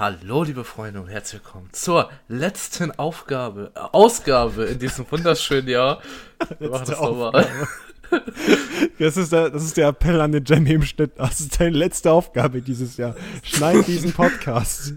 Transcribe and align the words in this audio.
Hallo, 0.00 0.44
liebe 0.44 0.64
Freunde 0.64 0.98
und 1.02 1.08
herzlich 1.08 1.42
willkommen 1.42 1.68
zur 1.72 2.10
letzten 2.26 2.90
Aufgabe, 2.90 3.70
äh, 3.74 3.80
Ausgabe 3.92 4.64
in 4.64 4.78
diesem 4.78 5.04
wunderschönen 5.10 5.68
Jahr. 5.68 6.00
Wir 6.58 6.70
machen 6.70 6.86
das 6.88 6.98
nochmal. 6.98 7.46
Das 8.98 9.18
ist, 9.18 9.30
der, 9.30 9.50
das 9.50 9.62
ist 9.62 9.76
der 9.76 9.88
Appell 9.88 10.18
an 10.22 10.32
den 10.32 10.42
Jamie 10.46 10.72
im 10.72 10.82
Schnitt. 10.84 11.12
Das 11.18 11.40
ist 11.40 11.60
deine 11.60 11.76
letzte 11.76 12.12
Aufgabe 12.12 12.62
dieses 12.62 12.96
Jahr. 12.96 13.14
Schneid 13.42 13.86
diesen 13.86 14.14
Podcast. 14.14 14.94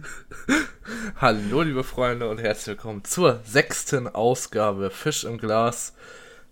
Hallo, 1.17 1.63
liebe 1.63 1.83
Freunde 1.83 2.29
und 2.29 2.39
herzlich 2.39 2.77
willkommen 2.77 3.03
zur 3.03 3.41
sechsten 3.43 4.07
Ausgabe 4.07 4.89
Fisch 4.89 5.25
im 5.25 5.37
Glas. 5.37 5.93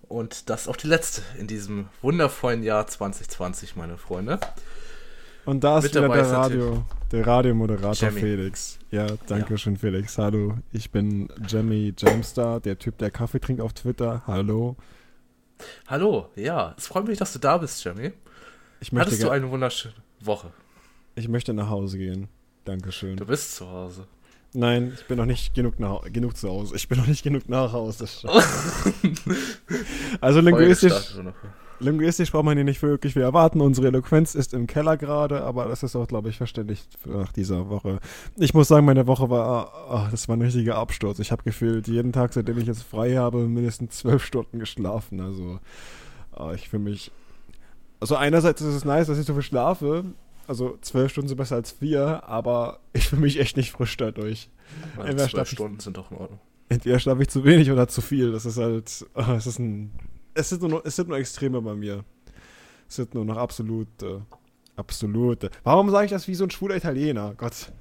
Und 0.10 0.50
das 0.50 0.68
auch 0.68 0.76
die 0.76 0.88
letzte 0.88 1.22
in 1.40 1.48
diesem 1.48 1.88
wundervollen 2.02 2.64
Jahr 2.64 2.86
2020, 2.86 3.78
meine 3.78 3.98
Freunde. 3.98 4.42
Und 5.46 5.64
da 5.64 5.80
ist 5.80 5.86
wieder 5.86 6.08
der 6.08 6.32
Radio, 6.32 6.84
der 7.12 7.26
Radiomoderator 7.26 8.10
Jamie. 8.10 8.20
Felix. 8.20 8.78
Ja, 8.92 9.08
danke 9.28 9.58
schön, 9.58 9.78
Felix. 9.78 10.18
Hallo, 10.18 10.58
ich 10.72 10.92
bin 10.92 11.30
Jamie 11.48 11.94
Jamstar, 11.98 12.60
der 12.60 12.78
Typ, 12.78 12.98
der 13.00 13.10
Kaffee 13.10 13.40
trinkt 13.40 13.62
auf 13.62 13.74
Twitter. 13.74 14.22
Hallo. 14.28 14.76
Hallo, 15.88 16.30
ja, 16.36 16.76
es 16.78 16.88
freut 16.88 17.08
mich, 17.08 17.18
dass 17.18 17.34
du 17.34 17.40
da 17.40 17.58
bist, 17.58 17.84
möchte, 17.86 18.14
Hattest 18.96 19.24
du 19.24 19.30
eine 19.30 19.50
wunderschöne 19.50 19.96
Woche? 20.20 20.52
ich 21.16 21.28
möchte 21.28 21.54
nach 21.54 21.70
Hause 21.70 21.98
gehen. 21.98 22.28
Dankeschön. 22.66 23.18
Du 23.18 23.26
bist 23.26 23.56
zu 23.56 23.68
Hause. 23.68 24.08
Nein, 24.54 24.94
ich 24.96 25.06
bin 25.06 25.18
noch 25.18 25.26
nicht 25.26 25.54
genug, 25.54 25.80
nach, 25.80 26.02
genug 26.12 26.36
zu 26.36 26.50
Hause. 26.50 26.76
Ich 26.76 26.88
bin 26.88 26.98
noch 26.98 27.08
nicht 27.08 27.24
genug 27.24 27.48
nach 27.50 27.74
Hause. 27.74 28.06
Also 30.20 30.40
linguistisch. 30.42 31.16
Linguistisch 31.82 32.32
braucht 32.32 32.46
man 32.46 32.58
hier 32.58 32.64
nicht 32.64 32.82
wirklich 32.82 33.14
viel 33.14 33.22
erwarten. 33.22 33.62
Unsere 33.62 33.88
Eloquenz 33.88 34.36
ist 34.36 34.54
im 34.54 34.68
Keller 34.68 34.98
gerade, 34.98 35.44
aber 35.44 35.66
das 35.66 35.84
ist 35.84 35.96
auch, 35.96 36.08
glaube 36.08 36.30
ich, 36.30 36.38
verständlich 36.38 36.88
nach 37.06 37.32
dieser 37.32 37.70
Woche. 37.70 38.00
Ich 38.38 38.54
muss 38.54 38.68
sagen, 38.68 38.86
meine 38.86 39.08
Woche 39.08 39.30
war, 39.30 39.74
ah, 39.90 40.08
das 40.12 40.28
war 40.28 40.38
ein 40.38 40.42
richtiger 40.42 40.76
Absturz. 40.76 41.20
Ich 41.20 41.32
habe 41.32 41.44
gefühlt 41.44 41.88
jeden 41.88 42.14
Tag, 42.14 42.34
seitdem 42.34 42.58
ich 42.58 42.68
jetzt 42.68 42.84
frei 42.84 43.16
habe, 43.16 43.48
mindestens 43.48 43.98
zwölf 43.98 44.24
Stunden 44.24 44.60
geschlafen. 44.60 45.20
Also 45.20 45.60
ah, 46.32 46.54
ich 46.54 46.70
fühle 46.70 46.84
mich. 46.84 47.12
Also 48.00 48.16
einerseits 48.16 48.62
ist 48.62 48.74
es 48.74 48.86
nice, 48.86 49.08
dass 49.08 49.20
ich 49.20 49.26
so 49.26 49.34
viel 49.34 49.44
schlafe. 49.44 50.06
Also 50.48 50.78
zwölf 50.82 51.12
Stunden 51.12 51.30
sind 51.30 51.38
besser 51.38 51.56
als 51.56 51.72
vier, 51.72 52.24
aber 52.28 52.80
ich 52.94 53.08
fühle 53.08 53.22
mich 53.22 53.40
echt 53.40 53.58
nicht 53.58 53.72
frisch 53.72 53.96
dadurch. 53.98 54.50
Zwölf 54.96 55.50
Stunden 55.50 55.80
sind 55.80 55.98
doch 55.98 56.12
in 56.12 56.18
Ordnung. 56.18 56.40
Entweder 56.72 57.00
schlafe 57.00 57.22
ich 57.22 57.28
zu 57.28 57.44
wenig 57.44 57.70
oder 57.70 57.90
zu 57.90 58.02
viel. 58.02 58.32
Das 58.32 58.46
ist 58.46 58.58
halt. 58.58 59.06
ah, 59.14 59.36
es 59.36 59.46
ist 59.46 59.60
ein. 59.60 59.92
Es 60.34 60.50
sind 60.50 60.62
nur, 60.62 60.70
noch- 60.72 60.86
es 60.86 60.96
sind 60.96 61.10
nur 61.10 61.18
Extreme 61.18 61.62
bei 61.62 61.74
mir. 61.74 62.04
Es 62.88 62.96
sind 62.96 63.14
nur 63.14 63.26
noch 63.26 63.38
absolute. 63.38 64.22
Absolute. 64.76 65.50
Warum 65.64 65.90
sage 65.90 66.06
ich 66.06 66.12
das 66.12 66.28
wie 66.28 66.36
so 66.36 66.46
ein 66.46 66.52
schwuler 66.52 66.76
Italiener? 66.76 67.34
Gott. 67.38 67.72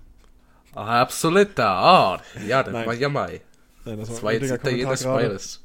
Absoluter 0.75 1.67
Art. 1.69 2.23
Ja, 2.47 2.63
das 2.63 2.73
Nein. 2.73 2.87
war 2.87 2.95
ja 2.95 3.09
mai. 3.09 3.41
Nein, 3.85 3.99
das 3.99 4.09
Das 4.09 4.23
war 4.23 4.33
jetzt 4.33 5.05
beides. 5.05 5.63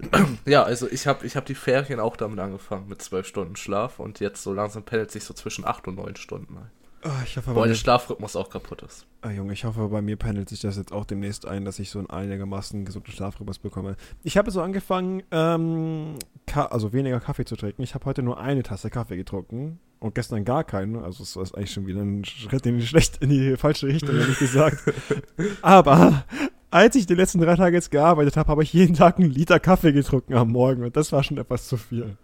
Ja, 0.46 0.62
also 0.62 0.88
ich 0.88 1.08
habe 1.08 1.26
ich 1.26 1.34
hab 1.36 1.44
die 1.46 1.56
Ferien 1.56 1.98
auch 1.98 2.16
damit 2.16 2.38
angefangen, 2.38 2.88
mit 2.88 3.02
zwölf 3.02 3.26
Stunden 3.26 3.56
Schlaf 3.56 3.98
und 3.98 4.20
jetzt 4.20 4.44
so 4.44 4.52
langsam 4.54 4.84
pendelt 4.84 5.10
sich 5.10 5.24
so 5.24 5.34
zwischen 5.34 5.64
acht 5.64 5.88
und 5.88 5.96
neun 5.96 6.14
Stunden 6.14 6.56
ein. 6.56 6.70
Ah, 7.02 7.22
ich 7.24 7.36
hoffe, 7.36 7.52
bei 7.52 7.68
der 7.68 7.74
Schlafrhythmus 7.74 8.34
auch 8.34 8.50
kaputt 8.50 8.82
ist. 8.82 9.06
ah, 9.22 9.30
Junge, 9.30 9.52
ich 9.52 9.64
hoffe, 9.64 9.88
bei 9.88 10.02
mir 10.02 10.16
pendelt 10.16 10.48
sich 10.48 10.60
das 10.60 10.76
jetzt 10.76 10.92
auch 10.92 11.04
demnächst 11.04 11.46
ein, 11.46 11.64
dass 11.64 11.78
ich 11.78 11.90
so 11.90 11.98
einen 11.98 12.10
einigermaßen 12.10 12.84
gesunden 12.84 13.12
Schlafrhythmus 13.12 13.58
bekomme. 13.60 13.96
Ich 14.24 14.36
habe 14.36 14.50
so 14.50 14.60
angefangen, 14.60 15.22
ähm, 15.30 16.16
also 16.54 16.92
weniger 16.92 17.20
Kaffee 17.20 17.44
zu 17.44 17.56
trinken. 17.56 17.82
Ich 17.82 17.94
habe 17.94 18.04
heute 18.04 18.22
nur 18.22 18.40
eine 18.40 18.62
Tasse 18.62 18.90
Kaffee 18.90 19.16
getrunken 19.16 19.78
und 20.00 20.14
gestern 20.14 20.44
gar 20.44 20.64
keinen. 20.64 20.96
Also 20.96 21.22
es 21.22 21.36
ist 21.36 21.54
eigentlich 21.54 21.72
schon 21.72 21.86
wieder 21.86 22.00
ein 22.00 22.24
Schritt 22.24 22.66
in 22.66 22.78
die, 22.78 22.86
schlecht, 22.86 23.18
in 23.18 23.30
die 23.30 23.56
falsche 23.56 23.86
Richtung, 23.86 24.16
ehrlich 24.16 24.38
gesagt. 24.38 24.78
Aber 25.62 26.24
als 26.70 26.96
ich 26.96 27.06
die 27.06 27.14
letzten 27.14 27.40
drei 27.40 27.56
Tage 27.56 27.76
jetzt 27.76 27.90
gearbeitet 27.90 28.36
habe, 28.36 28.50
habe 28.50 28.62
ich 28.62 28.72
jeden 28.72 28.94
Tag 28.94 29.18
einen 29.18 29.30
Liter 29.30 29.60
Kaffee 29.60 29.92
getrunken 29.92 30.34
am 30.34 30.50
Morgen 30.50 30.82
und 30.84 30.96
das 30.96 31.12
war 31.12 31.22
schon 31.22 31.38
etwas 31.38 31.68
zu 31.68 31.76
viel. 31.76 32.16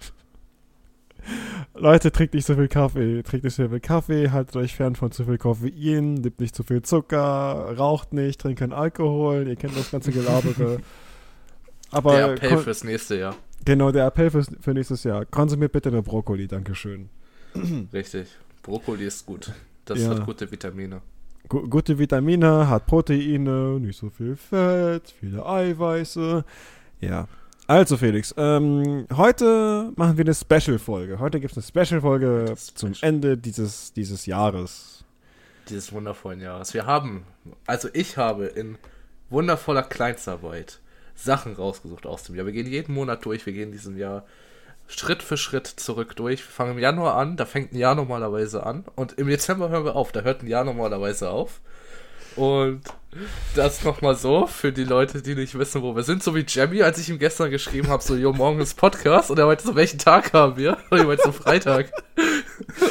Leute, 1.74 2.12
trinkt 2.12 2.34
nicht 2.34 2.46
so 2.46 2.54
viel 2.54 2.68
Kaffee, 2.68 3.22
trinkt 3.22 3.44
nicht 3.44 3.54
so 3.54 3.68
viel 3.68 3.80
Kaffee, 3.80 4.30
haltet 4.30 4.56
euch 4.56 4.74
fern 4.76 4.94
von 4.94 5.10
zu 5.10 5.24
viel 5.24 5.38
Koffein, 5.38 6.14
nehmt 6.14 6.40
nicht 6.40 6.54
zu 6.54 6.62
viel 6.62 6.82
Zucker, 6.82 7.74
raucht 7.76 8.12
nicht, 8.12 8.40
trinkt 8.40 8.60
keinen 8.60 8.72
Alkohol, 8.72 9.46
ihr 9.48 9.56
kennt 9.56 9.76
das 9.76 9.90
ganze 9.90 10.12
Gelabere. 10.12 10.78
Aber 11.90 12.12
der 12.16 12.32
Appell 12.34 12.58
fürs 12.58 12.84
nächste 12.84 13.16
Jahr. 13.16 13.36
genau, 13.64 13.90
der 13.92 14.06
Appell 14.06 14.30
fürs, 14.30 14.50
für 14.60 14.72
nächstes 14.74 15.04
Jahr. 15.04 15.24
Konsumiert 15.24 15.72
bitte 15.72 15.88
eine 15.90 16.02
Brokkoli, 16.02 16.46
Dankeschön. 16.48 17.08
Richtig. 17.92 18.28
Brokkoli 18.62 19.04
ist 19.06 19.26
gut. 19.26 19.52
Das 19.84 20.00
Ja. 20.00 20.10
hat 20.10 20.26
gute 20.26 20.50
Vitamine. 20.50 21.02
Gu 21.48 21.68
gute 21.68 21.98
Vitamine, 21.98 22.68
hat 22.68 22.86
Proteine, 22.86 23.78
nicht 23.78 23.98
so 23.98 24.08
viel 24.10 24.34
Fett, 24.34 25.14
viele 25.20 25.44
Eiweiße. 25.44 26.44
Ja. 27.00 27.28
Also 27.66 27.96
Felix, 27.96 28.34
ähm, 28.36 29.06
heute 29.16 29.90
machen 29.96 30.18
wir 30.18 30.24
eine 30.26 30.34
Special-Folge. 30.34 31.18
Heute 31.18 31.40
gibt 31.40 31.56
es 31.56 31.58
eine 31.58 31.86
Special-Folge 31.86 32.54
zum. 32.56 32.92
Ende 33.00 33.38
dieses, 33.38 33.94
dieses 33.94 34.26
Jahres. 34.26 35.04
Dieses 35.70 35.90
wundervollen 35.90 36.42
Jahres. 36.42 36.74
Wir 36.74 36.84
haben, 36.84 37.24
also 37.66 37.88
ich 37.94 38.18
habe 38.18 38.46
in 38.46 38.76
wundervoller 39.30 39.82
Kleinstarbeit 39.82 40.80
Sachen 41.14 41.54
rausgesucht 41.54 42.04
aus 42.06 42.24
dem 42.24 42.34
Jahr. 42.34 42.44
Wir 42.44 42.52
gehen 42.52 42.66
jeden 42.66 42.92
Monat 42.92 43.24
durch, 43.24 43.46
wir 43.46 43.54
gehen 43.54 43.72
diesem 43.72 43.96
Jahr 43.96 44.26
Schritt 44.86 45.22
für 45.22 45.38
Schritt 45.38 45.66
zurück 45.66 46.16
durch. 46.16 46.40
Wir 46.40 46.52
fangen 46.52 46.72
im 46.72 46.78
Januar 46.78 47.16
an, 47.16 47.38
da 47.38 47.46
fängt 47.46 47.72
ein 47.72 47.78
Jahr 47.78 47.94
normalerweise 47.94 48.66
an. 48.66 48.84
Und 48.94 49.14
im 49.14 49.28
Dezember 49.28 49.70
hören 49.70 49.86
wir 49.86 49.96
auf, 49.96 50.12
da 50.12 50.20
hört 50.20 50.42
ein 50.42 50.48
Jahr 50.48 50.64
normalerweise 50.64 51.30
auf. 51.30 51.62
Und 52.36 52.82
das 53.54 53.84
nochmal 53.84 54.16
so 54.16 54.46
für 54.46 54.72
die 54.72 54.84
Leute, 54.84 55.22
die 55.22 55.34
nicht 55.34 55.56
wissen, 55.56 55.82
wo 55.82 55.94
wir 55.94 56.02
sind. 56.02 56.22
So 56.22 56.34
wie 56.34 56.44
Jamie, 56.46 56.82
als 56.82 56.98
ich 56.98 57.08
ihm 57.08 57.18
gestern 57.18 57.50
geschrieben 57.50 57.88
habe, 57.88 58.02
so, 58.02 58.16
jo, 58.16 58.32
morgen 58.32 58.60
ist 58.60 58.74
Podcast. 58.74 59.30
Und 59.30 59.38
er 59.38 59.46
meinte 59.46 59.64
so, 59.64 59.74
welchen 59.74 59.98
Tag 59.98 60.32
haben 60.32 60.56
wir? 60.56 60.78
Und 60.90 60.98
ich 60.98 61.06
meinte 61.06 61.22
so, 61.24 61.32
Freitag. 61.32 61.92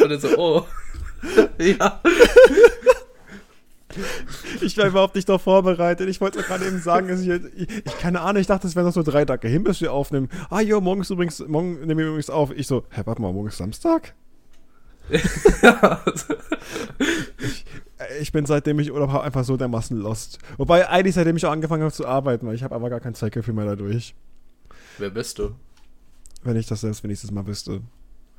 Und 0.01 0.11
er 0.11 0.19
so, 0.19 0.37
oh. 0.37 0.65
ja. 1.57 2.01
Ich 4.61 4.77
war 4.77 4.87
überhaupt 4.87 5.15
nicht 5.15 5.27
darauf 5.29 5.43
vorbereitet. 5.43 6.09
Ich 6.09 6.21
wollte 6.21 6.41
gerade 6.41 6.65
eben 6.65 6.79
sagen, 6.79 7.09
dass 7.09 7.21
ich, 7.21 7.29
ich, 7.29 7.69
ich 7.85 7.97
keine 7.99 8.21
Ahnung, 8.21 8.41
ich 8.41 8.47
dachte, 8.47 8.65
es 8.67 8.75
wären 8.75 8.85
noch 8.85 8.93
so 8.93 9.03
drei 9.03 9.25
Tage 9.25 9.47
hin, 9.47 9.63
bis 9.63 9.81
wir 9.81 9.91
aufnehmen. 9.93 10.29
Ah, 10.49 10.61
jo, 10.61 10.81
morgen 10.81 11.01
ist 11.01 11.09
übrigens, 11.09 11.39
morgen 11.47 11.79
nehmen 11.81 11.97
wir 11.97 12.07
übrigens 12.07 12.29
auf. 12.29 12.51
Ich 12.51 12.67
so, 12.67 12.85
hä, 12.91 13.01
warte 13.05 13.21
mal, 13.21 13.33
morgen 13.33 13.49
ist 13.49 13.57
Samstag? 13.57 14.13
Äh, 15.61 15.95
Ich 18.21 18.31
bin 18.31 18.45
seitdem 18.45 18.79
ich 18.79 18.91
Urlaub 18.91 19.11
habe 19.11 19.23
einfach 19.23 19.43
so 19.43 19.57
dermaßen 19.57 19.97
lost. 19.97 20.39
Wobei 20.57 20.87
eigentlich 20.89 21.15
seitdem 21.15 21.37
ich 21.37 21.45
auch 21.45 21.51
angefangen 21.51 21.83
habe 21.83 21.93
zu 21.93 22.05
arbeiten, 22.07 22.47
weil 22.47 22.55
ich 22.55 22.63
habe 22.63 22.75
aber 22.75 22.89
gar 22.89 22.99
kein 22.99 23.15
Zeitgefühl 23.15 23.53
mehr 23.53 23.65
dadurch. 23.65 24.15
Wer 24.97 25.09
bist 25.09 25.39
du? 25.39 25.51
Wenn 26.43 26.55
ich 26.57 26.67
das 26.67 26.81
selbst 26.81 27.03
wenigstens 27.03 27.31
mal 27.31 27.45
wüsste. 27.47 27.81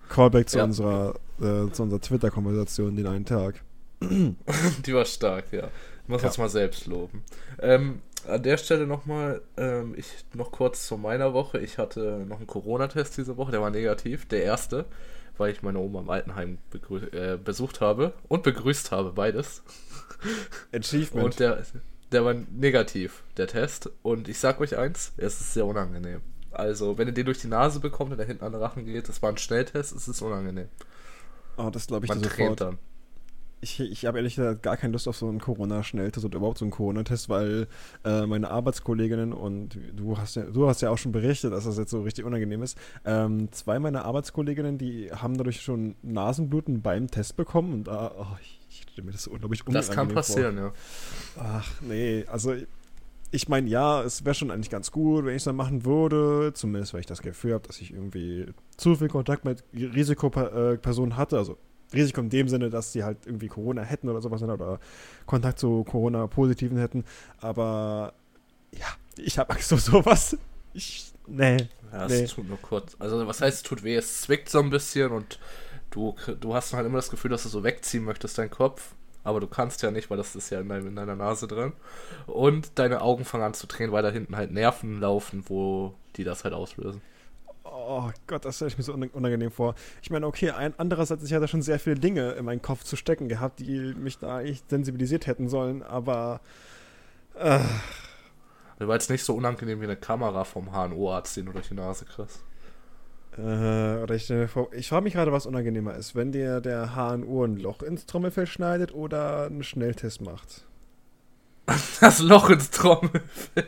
Callback 0.08 0.48
zu 0.48 0.58
Ja. 0.58 0.64
unserer, 0.64 1.14
äh, 1.40 1.70
zu 1.72 1.82
unserer 1.82 2.00
Twitter-Konversation 2.00 2.94
den 2.96 3.06
einen 3.06 3.24
Tag. 3.24 3.62
Die 4.02 4.94
war 4.94 5.04
stark, 5.04 5.46
ja. 5.52 5.68
Muss 6.06 6.22
Ja. 6.22 6.28
uns 6.28 6.38
mal 6.38 6.48
selbst 6.50 6.86
loben. 6.86 7.22
Ähm, 7.60 8.02
an 8.28 8.42
der 8.42 8.56
Stelle 8.58 8.86
nochmal, 8.86 9.40
ähm, 9.56 9.94
ich 9.96 10.06
noch 10.34 10.52
kurz 10.52 10.86
zu 10.86 10.96
meiner 10.98 11.32
Woche. 11.32 11.58
Ich 11.60 11.78
hatte 11.78 12.24
noch 12.28 12.38
einen 12.38 12.46
Corona-Test 12.46 13.16
diese 13.16 13.36
Woche, 13.38 13.52
der 13.52 13.60
war 13.62 13.70
negativ, 13.70 14.26
der 14.26 14.42
erste, 14.44 14.84
weil 15.36 15.52
ich 15.52 15.62
meine 15.62 15.78
Oma 15.78 16.00
im 16.00 16.10
Altenheim 16.10 16.58
äh, 17.12 17.36
besucht 17.36 17.80
habe 17.80 18.12
und 18.28 18.42
begrüßt 18.42 18.90
habe, 18.92 19.12
beides. 19.12 19.62
Achievement. 20.72 21.24
Und 21.24 21.40
der, 21.40 21.62
der 22.12 22.24
war 22.24 22.34
negativ, 22.34 23.22
der 23.36 23.46
Test. 23.46 23.90
Und 24.02 24.28
ich 24.28 24.38
sag 24.38 24.60
euch 24.60 24.76
eins, 24.76 25.12
es 25.16 25.40
ist 25.40 25.54
sehr 25.54 25.66
unangenehm. 25.66 26.20
Also, 26.50 26.98
wenn 26.98 27.08
ihr 27.08 27.14
den 27.14 27.26
durch 27.26 27.40
die 27.40 27.48
Nase 27.48 27.80
bekommt 27.80 28.12
und 28.12 28.18
der 28.18 28.26
hinten 28.26 28.44
an 28.44 28.52
den 28.52 28.62
Rachen 28.62 28.84
geht, 28.84 29.08
das 29.08 29.22
war 29.22 29.30
ein 29.30 29.38
Schnelltest, 29.38 29.94
es 29.94 30.06
ist 30.06 30.22
unangenehm. 30.22 30.68
oh, 31.56 31.70
das 31.70 31.86
glaube 31.88 32.06
ich 32.06 32.12
dir 32.12 32.18
Man 32.18 32.22
sofort. 32.24 32.36
tränt 32.36 32.60
dann. 32.60 32.78
Ich, 33.64 33.80
ich 33.80 34.04
habe 34.04 34.18
ehrlich 34.18 34.36
gesagt 34.36 34.62
gar 34.62 34.76
keine 34.76 34.92
Lust 34.92 35.08
auf 35.08 35.16
so 35.16 35.26
einen 35.26 35.40
Corona-Schnelltest 35.40 36.26
oder 36.26 36.36
überhaupt 36.36 36.58
so 36.58 36.66
einen 36.66 36.70
Corona-Test, 36.70 37.30
weil 37.30 37.66
äh, 38.04 38.26
meine 38.26 38.50
Arbeitskolleginnen 38.50 39.32
und 39.32 39.78
du 39.96 40.18
hast 40.18 40.36
ja, 40.36 40.42
du 40.42 40.68
hast 40.68 40.82
ja 40.82 40.90
auch 40.90 40.98
schon 40.98 41.12
berichtet, 41.12 41.54
dass 41.54 41.64
das 41.64 41.78
jetzt 41.78 41.90
so 41.90 42.02
richtig 42.02 42.26
unangenehm 42.26 42.62
ist. 42.62 42.76
Ähm, 43.06 43.50
zwei 43.52 43.78
meiner 43.78 44.04
Arbeitskolleginnen, 44.04 44.76
die 44.76 45.10
haben 45.10 45.38
dadurch 45.38 45.62
schon 45.62 45.94
Nasenbluten 46.02 46.82
beim 46.82 47.10
Test 47.10 47.36
bekommen 47.36 47.72
und 47.72 47.88
ah, 47.88 48.12
oh, 48.18 48.36
ich, 48.42 48.84
stelle 48.92 49.06
mir 49.06 49.12
das 49.12 49.22
so 49.22 49.30
unglaublich 49.30 49.62
Das 49.64 49.88
kann 49.88 50.08
unangenehm 50.10 50.14
passieren, 50.14 50.56
ja. 50.58 50.72
Vor. 51.32 51.42
Ach 51.42 51.72
nee, 51.80 52.26
also 52.30 52.54
ich 53.30 53.48
meine, 53.48 53.70
ja, 53.70 54.02
es 54.02 54.26
wäre 54.26 54.34
schon 54.34 54.50
eigentlich 54.50 54.70
ganz 54.70 54.90
gut, 54.90 55.24
wenn 55.24 55.32
ich 55.32 55.40
es 55.40 55.44
dann 55.44 55.56
machen 55.56 55.86
würde, 55.86 56.52
zumindest 56.52 56.92
weil 56.92 57.00
ich 57.00 57.06
das 57.06 57.22
Gefühl 57.22 57.54
habe, 57.54 57.66
dass 57.66 57.80
ich 57.80 57.94
irgendwie 57.94 58.46
zu 58.76 58.94
viel 58.94 59.08
Kontakt 59.08 59.46
mit 59.46 59.64
Risikopersonen 59.72 61.16
hatte, 61.16 61.38
also 61.38 61.56
Risiko 61.94 62.20
in 62.20 62.30
dem 62.30 62.48
Sinne, 62.48 62.70
dass 62.70 62.92
sie 62.92 63.04
halt 63.04 63.18
irgendwie 63.26 63.48
Corona 63.48 63.82
hätten 63.82 64.08
oder 64.08 64.20
sowas 64.20 64.42
oder 64.42 64.78
Kontakt 65.26 65.58
zu 65.58 65.84
Corona-Positiven 65.84 66.78
hätten. 66.78 67.04
Aber 67.40 68.12
ja, 68.72 68.86
ich 69.16 69.38
habe 69.38 69.52
Angst 69.54 69.68
vor 69.70 69.78
sowas. 69.78 70.36
Ich, 70.72 71.12
nee. 71.26 71.68
Ja, 71.92 72.06
es 72.06 72.12
Nee. 72.12 72.26
tut 72.26 72.48
nur 72.48 72.58
kurz. 72.60 72.96
Also, 72.98 73.26
was 73.26 73.40
heißt, 73.40 73.58
es 73.58 73.62
tut 73.62 73.82
weh? 73.84 73.94
Es 73.96 74.22
zwickt 74.22 74.48
so 74.50 74.58
ein 74.60 74.70
bisschen 74.70 75.12
und 75.12 75.38
du, 75.90 76.16
du 76.40 76.54
hast 76.54 76.72
halt 76.74 76.86
immer 76.86 76.98
das 76.98 77.10
Gefühl, 77.10 77.30
dass 77.30 77.44
du 77.44 77.48
so 77.48 77.62
wegziehen 77.62 78.04
möchtest, 78.04 78.36
deinen 78.38 78.50
Kopf. 78.50 78.94
aber 79.22 79.40
du 79.40 79.46
kannst 79.46 79.80
ja 79.82 79.90
nicht, 79.90 80.10
weil 80.10 80.18
das 80.18 80.36
ist 80.36 80.50
ja 80.50 80.60
in, 80.60 80.68
dein, 80.68 80.86
in 80.86 80.96
deiner 80.96 81.16
Nase 81.16 81.46
drin. 81.46 81.72
Und 82.26 82.78
deine 82.78 83.00
Augen 83.00 83.24
fangen 83.24 83.44
an 83.44 83.54
zu 83.54 83.66
tränen, 83.66 83.92
weil 83.92 84.02
da 84.02 84.10
hinten 84.10 84.36
halt 84.36 84.50
Nerven 84.50 85.00
laufen, 85.00 85.44
wo 85.48 85.94
die 86.16 86.24
das 86.24 86.44
halt 86.44 86.52
auslösen. 86.54 87.00
Oh 87.86 88.10
Gott, 88.26 88.44
das 88.44 88.56
stelle 88.56 88.70
ich 88.70 88.78
mir 88.78 88.84
so 88.84 88.92
unangenehm 88.92 89.50
vor. 89.50 89.74
Ich 90.02 90.10
meine, 90.10 90.26
okay, 90.26 90.50
ein, 90.50 90.74
andererseits, 90.78 91.22
ich 91.24 91.32
hatte 91.32 91.48
schon 91.48 91.62
sehr 91.62 91.78
viele 91.78 91.96
Dinge 91.96 92.32
in 92.32 92.44
meinen 92.44 92.62
Kopf 92.62 92.84
zu 92.84 92.96
stecken 92.96 93.28
gehabt, 93.28 93.60
die 93.60 93.94
mich 93.94 94.18
da 94.18 94.38
eigentlich 94.38 94.62
sensibilisiert 94.68 95.26
hätten 95.26 95.48
sollen, 95.48 95.82
aber. 95.82 96.40
Äh. 97.34 97.60
War 98.78 98.94
jetzt 98.94 99.10
nicht 99.10 99.24
so 99.24 99.34
unangenehm 99.34 99.80
wie 99.80 99.84
eine 99.84 99.96
Kamera 99.96 100.44
vom 100.44 100.72
HNO-Arzt, 100.72 101.36
den 101.36 101.46
du 101.46 101.52
durch 101.52 101.68
die 101.68 101.74
Nase 101.74 102.04
kriegst. 102.04 102.44
Äh, 103.36 104.02
oder 104.02 104.14
ich, 104.14 104.30
ich 104.30 104.88
frage 104.88 105.02
mich 105.02 105.14
gerade, 105.14 105.32
was 105.32 105.46
unangenehmer 105.46 105.94
ist, 105.94 106.14
wenn 106.14 106.32
dir 106.32 106.60
der 106.60 106.94
HNO 106.94 107.44
ein 107.44 107.56
Loch 107.56 107.82
ins 107.82 108.06
Trommelfell 108.06 108.46
schneidet 108.46 108.94
oder 108.94 109.46
einen 109.46 109.62
Schnelltest 109.62 110.20
macht. 110.20 110.66
Das 112.00 112.20
Loch 112.20 112.50
ins 112.50 112.70
Trommelfell. 112.70 113.64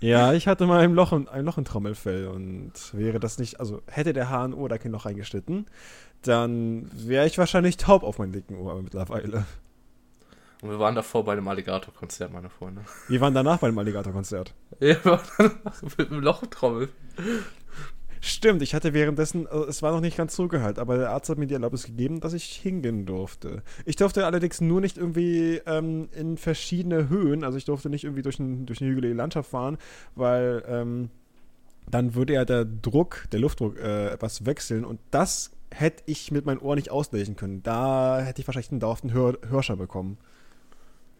Ja, 0.00 0.32
ich 0.32 0.48
hatte 0.48 0.66
mal 0.66 0.80
ein 0.80 0.94
Loch, 0.94 1.12
ein 1.12 1.44
Loch 1.44 1.58
im 1.58 1.64
Trommelfell 1.64 2.26
und 2.28 2.72
wäre 2.92 3.20
das 3.20 3.38
nicht, 3.38 3.60
also 3.60 3.82
hätte 3.86 4.12
der 4.14 4.30
HNO 4.30 4.66
da 4.66 4.78
kein 4.78 4.92
Loch 4.92 5.04
eingeschnitten, 5.04 5.66
dann 6.22 6.90
wäre 6.92 7.26
ich 7.26 7.36
wahrscheinlich 7.36 7.76
taub 7.76 8.02
auf 8.02 8.18
meinem 8.18 8.32
dicken 8.32 8.56
Ohr 8.56 8.80
mittlerweile. 8.82 9.44
Und 10.62 10.70
wir 10.70 10.78
waren 10.78 10.94
davor 10.94 11.24
bei 11.24 11.32
einem 11.32 11.48
Alligator-Konzert, 11.48 12.32
meine 12.32 12.50
Freunde. 12.50 12.82
Wir 13.08 13.20
waren 13.20 13.34
danach 13.34 13.58
bei 13.58 13.68
einem 13.68 13.78
Alligator-Konzert. 13.78 14.54
Ja, 14.78 15.02
wir 15.02 15.04
waren 15.04 15.22
danach 15.38 15.82
mit 15.98 16.10
einem 16.10 16.20
Loch 16.20 16.42
im 16.42 16.50
Trommel. 16.50 16.88
Stimmt, 18.22 18.60
ich 18.60 18.74
hatte 18.74 18.92
währenddessen, 18.92 19.46
also 19.46 19.66
es 19.66 19.80
war 19.82 19.92
noch 19.92 20.02
nicht 20.02 20.16
ganz 20.16 20.34
zugehört, 20.34 20.78
aber 20.78 20.98
der 20.98 21.10
Arzt 21.10 21.30
hat 21.30 21.38
mir 21.38 21.46
die 21.46 21.54
Erlaubnis 21.54 21.84
gegeben, 21.84 22.20
dass 22.20 22.34
ich 22.34 22.44
hingehen 22.44 23.06
durfte. 23.06 23.62
Ich 23.86 23.96
durfte 23.96 24.26
allerdings 24.26 24.60
nur 24.60 24.82
nicht 24.82 24.98
irgendwie 24.98 25.62
ähm, 25.64 26.10
in 26.12 26.36
verschiedene 26.36 27.08
Höhen, 27.08 27.44
also 27.44 27.56
ich 27.56 27.64
durfte 27.64 27.88
nicht 27.88 28.04
irgendwie 28.04 28.22
durch, 28.22 28.38
ein, 28.38 28.66
durch 28.66 28.82
eine 28.82 28.90
hügelige 28.90 29.14
Landschaft 29.14 29.50
fahren, 29.50 29.78
weil 30.16 30.62
ähm, 30.68 31.08
dann 31.90 32.14
würde 32.14 32.34
ja 32.34 32.44
der 32.44 32.66
Druck, 32.66 33.26
der 33.32 33.40
Luftdruck 33.40 33.78
äh, 33.78 34.08
etwas 34.08 34.44
wechseln 34.44 34.84
und 34.84 35.00
das 35.10 35.52
hätte 35.70 36.02
ich 36.06 36.30
mit 36.30 36.44
meinem 36.44 36.60
Ohr 36.60 36.76
nicht 36.76 36.90
auslösen 36.90 37.36
können. 37.36 37.62
Da 37.62 38.20
hätte 38.20 38.42
ich 38.42 38.46
wahrscheinlich 38.46 38.70
einen 38.70 38.80
dauerhaften 38.80 39.12
Hör 39.14 39.38
Hörscher 39.48 39.76
bekommen. 39.76 40.18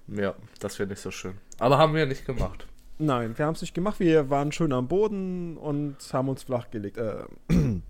Ja, 0.08 0.34
das 0.58 0.78
wäre 0.78 0.88
nicht 0.88 1.00
so 1.00 1.10
schön. 1.10 1.34
Aber 1.58 1.78
haben 1.78 1.94
wir 1.94 2.04
nicht 2.04 2.26
gemacht. 2.26 2.66
Nein, 3.00 3.38
wir 3.38 3.46
haben 3.46 3.54
es 3.54 3.62
nicht 3.62 3.72
gemacht. 3.72 3.98
Wir 3.98 4.28
waren 4.28 4.52
schön 4.52 4.74
am 4.74 4.86
Boden 4.86 5.56
und 5.56 5.96
haben 6.12 6.28
uns 6.28 6.42
flachgelegt. 6.42 6.98
Äh. 6.98 7.24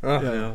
Ach, 0.00 0.22
ja. 0.22 0.34
ja. 0.34 0.54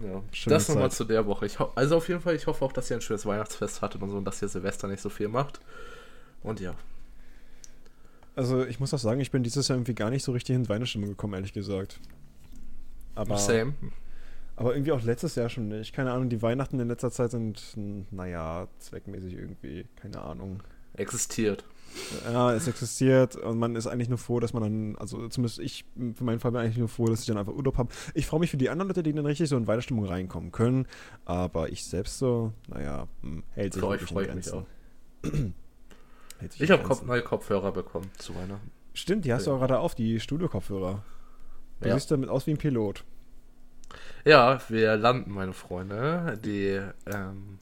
ja. 0.00 0.22
Das 0.46 0.68
nochmal 0.68 0.92
zu 0.92 1.04
der 1.04 1.26
Woche. 1.26 1.46
Ich 1.46 1.58
also 1.58 1.96
auf 1.96 2.08
jeden 2.08 2.20
Fall, 2.20 2.36
ich 2.36 2.46
hoffe 2.46 2.64
auch, 2.64 2.72
dass 2.72 2.88
ihr 2.88 2.96
ein 2.96 3.02
schönes 3.02 3.26
Weihnachtsfest 3.26 3.82
hattet 3.82 4.00
und 4.00 4.10
so 4.10 4.16
und 4.16 4.24
dass 4.24 4.40
ihr 4.40 4.46
Silvester 4.46 4.86
nicht 4.86 5.00
so 5.00 5.08
viel 5.08 5.26
macht. 5.26 5.60
Und 6.44 6.60
ja. 6.60 6.76
Also 8.36 8.64
ich 8.64 8.78
muss 8.78 8.94
auch 8.94 9.00
sagen, 9.00 9.18
ich 9.18 9.32
bin 9.32 9.42
dieses 9.42 9.66
Jahr 9.66 9.76
irgendwie 9.76 9.96
gar 9.96 10.10
nicht 10.10 10.22
so 10.22 10.30
richtig 10.30 10.54
in 10.54 10.68
Weihnachtsstimmung 10.68 11.08
gekommen, 11.08 11.34
ehrlich 11.34 11.52
gesagt. 11.52 11.98
Aber, 13.16 13.38
Same. 13.38 13.74
Aber 14.54 14.74
irgendwie 14.74 14.92
auch 14.92 15.02
letztes 15.02 15.34
Jahr 15.34 15.48
schon 15.48 15.66
nicht. 15.66 15.92
Keine 15.92 16.12
Ahnung, 16.12 16.28
die 16.28 16.42
Weihnachten 16.42 16.78
in 16.78 16.86
letzter 16.86 17.10
Zeit 17.10 17.32
sind, 17.32 17.76
naja, 18.12 18.68
zweckmäßig 18.78 19.34
irgendwie. 19.34 19.88
Keine 19.96 20.22
Ahnung 20.22 20.62
existiert. 20.94 21.64
Ja, 22.24 22.52
es 22.52 22.68
existiert 22.68 23.36
und 23.36 23.58
man 23.58 23.74
ist 23.74 23.86
eigentlich 23.86 24.08
nur 24.08 24.18
froh, 24.18 24.38
dass 24.40 24.52
man 24.52 24.62
dann, 24.62 24.96
also 24.96 25.28
zumindest 25.28 25.58
ich 25.58 25.84
für 26.14 26.24
meinen 26.24 26.38
Fall 26.38 26.52
bin 26.52 26.60
eigentlich 26.60 26.78
nur 26.78 26.88
froh, 26.88 27.06
dass 27.06 27.20
ich 27.20 27.26
dann 27.26 27.36
einfach 27.36 27.52
Urlaub 27.52 27.78
habe. 27.78 27.92
Ich 28.14 28.26
freue 28.26 28.40
mich 28.40 28.50
für 28.50 28.56
die 28.56 28.70
anderen 28.70 28.88
Leute, 28.88 29.02
die 29.02 29.12
dann 29.12 29.26
richtig 29.26 29.48
so 29.48 29.56
in 29.56 29.66
Weihnachtsstimmung 29.66 30.06
reinkommen 30.06 30.52
können, 30.52 30.86
aber 31.24 31.70
ich 31.70 31.84
selbst 31.84 32.18
so, 32.18 32.52
naja, 32.68 33.08
hm, 33.22 33.42
hält 33.50 33.74
sich 33.74 33.80
Für 33.80 33.88
euch 33.88 34.02
freue 34.02 34.26
ich 34.28 34.34
mich 34.34 34.52
auch. 34.52 34.64
ich 36.58 36.70
habe 36.70 36.82
Kopf, 36.82 37.02
neue 37.02 37.22
Kopfhörer 37.22 37.72
bekommen 37.72 38.10
zu 38.18 38.34
Weihnachten. 38.36 38.70
Stimmt, 38.94 39.24
die 39.24 39.32
hast 39.32 39.46
ja. 39.46 39.52
du 39.52 39.56
auch 39.56 39.60
gerade 39.60 39.78
auf, 39.78 39.94
die 39.94 40.20
Studio-Kopfhörer. 40.20 41.02
Du 41.80 41.88
ja. 41.88 41.94
siehst 41.94 42.10
damit 42.10 42.28
aus 42.28 42.46
wie 42.46 42.52
ein 42.52 42.58
Pilot. 42.58 43.04
Ja, 44.24 44.60
wir 44.68 44.96
landen, 44.96 45.32
meine 45.32 45.52
Freunde. 45.52 46.38
Die, 46.44 46.80
ähm, 47.06 47.58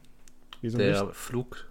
der? 0.62 1.08
Flug 1.12 1.67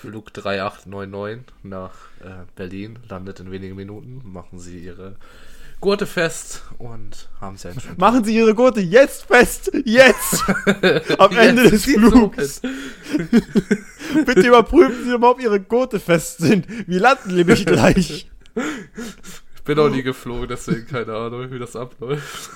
Flug 0.00 0.32
3899 0.32 1.54
nach 1.62 1.92
äh, 2.20 2.44
Berlin, 2.54 2.98
landet 3.08 3.40
in 3.40 3.50
wenigen 3.50 3.76
Minuten, 3.76 4.20
machen 4.24 4.58
sie 4.58 4.78
ihre 4.78 5.16
Gurte 5.80 6.06
fest 6.06 6.62
und 6.78 7.28
haben 7.40 7.56
sie 7.56 7.68
einen 7.68 7.80
schönen 7.80 7.98
Machen 7.98 8.24
Sie 8.24 8.34
Ihre 8.34 8.54
Gurte 8.54 8.80
jetzt 8.80 9.24
fest! 9.24 9.70
Jetzt! 9.84 10.42
Am 11.18 11.36
Ende 11.36 11.64
jetzt 11.64 11.86
des 11.86 11.94
Flugs! 11.94 12.62
Bitte 14.26 14.48
überprüfen 14.48 15.04
Sie 15.04 15.18
mal, 15.18 15.30
ob 15.30 15.40
Ihre 15.40 15.60
Gurte 15.60 16.00
fest 16.00 16.38
sind. 16.38 16.66
Wir 16.88 17.00
landen 17.00 17.36
nämlich 17.36 17.66
gleich. 17.66 18.30
Ich 18.54 19.62
bin 19.64 19.78
auch 19.78 19.90
nie 19.90 20.02
geflogen, 20.02 20.48
deswegen 20.48 20.86
keine 20.86 21.14
Ahnung, 21.14 21.50
wie 21.50 21.58
das 21.58 21.76
abläuft. 21.76 22.50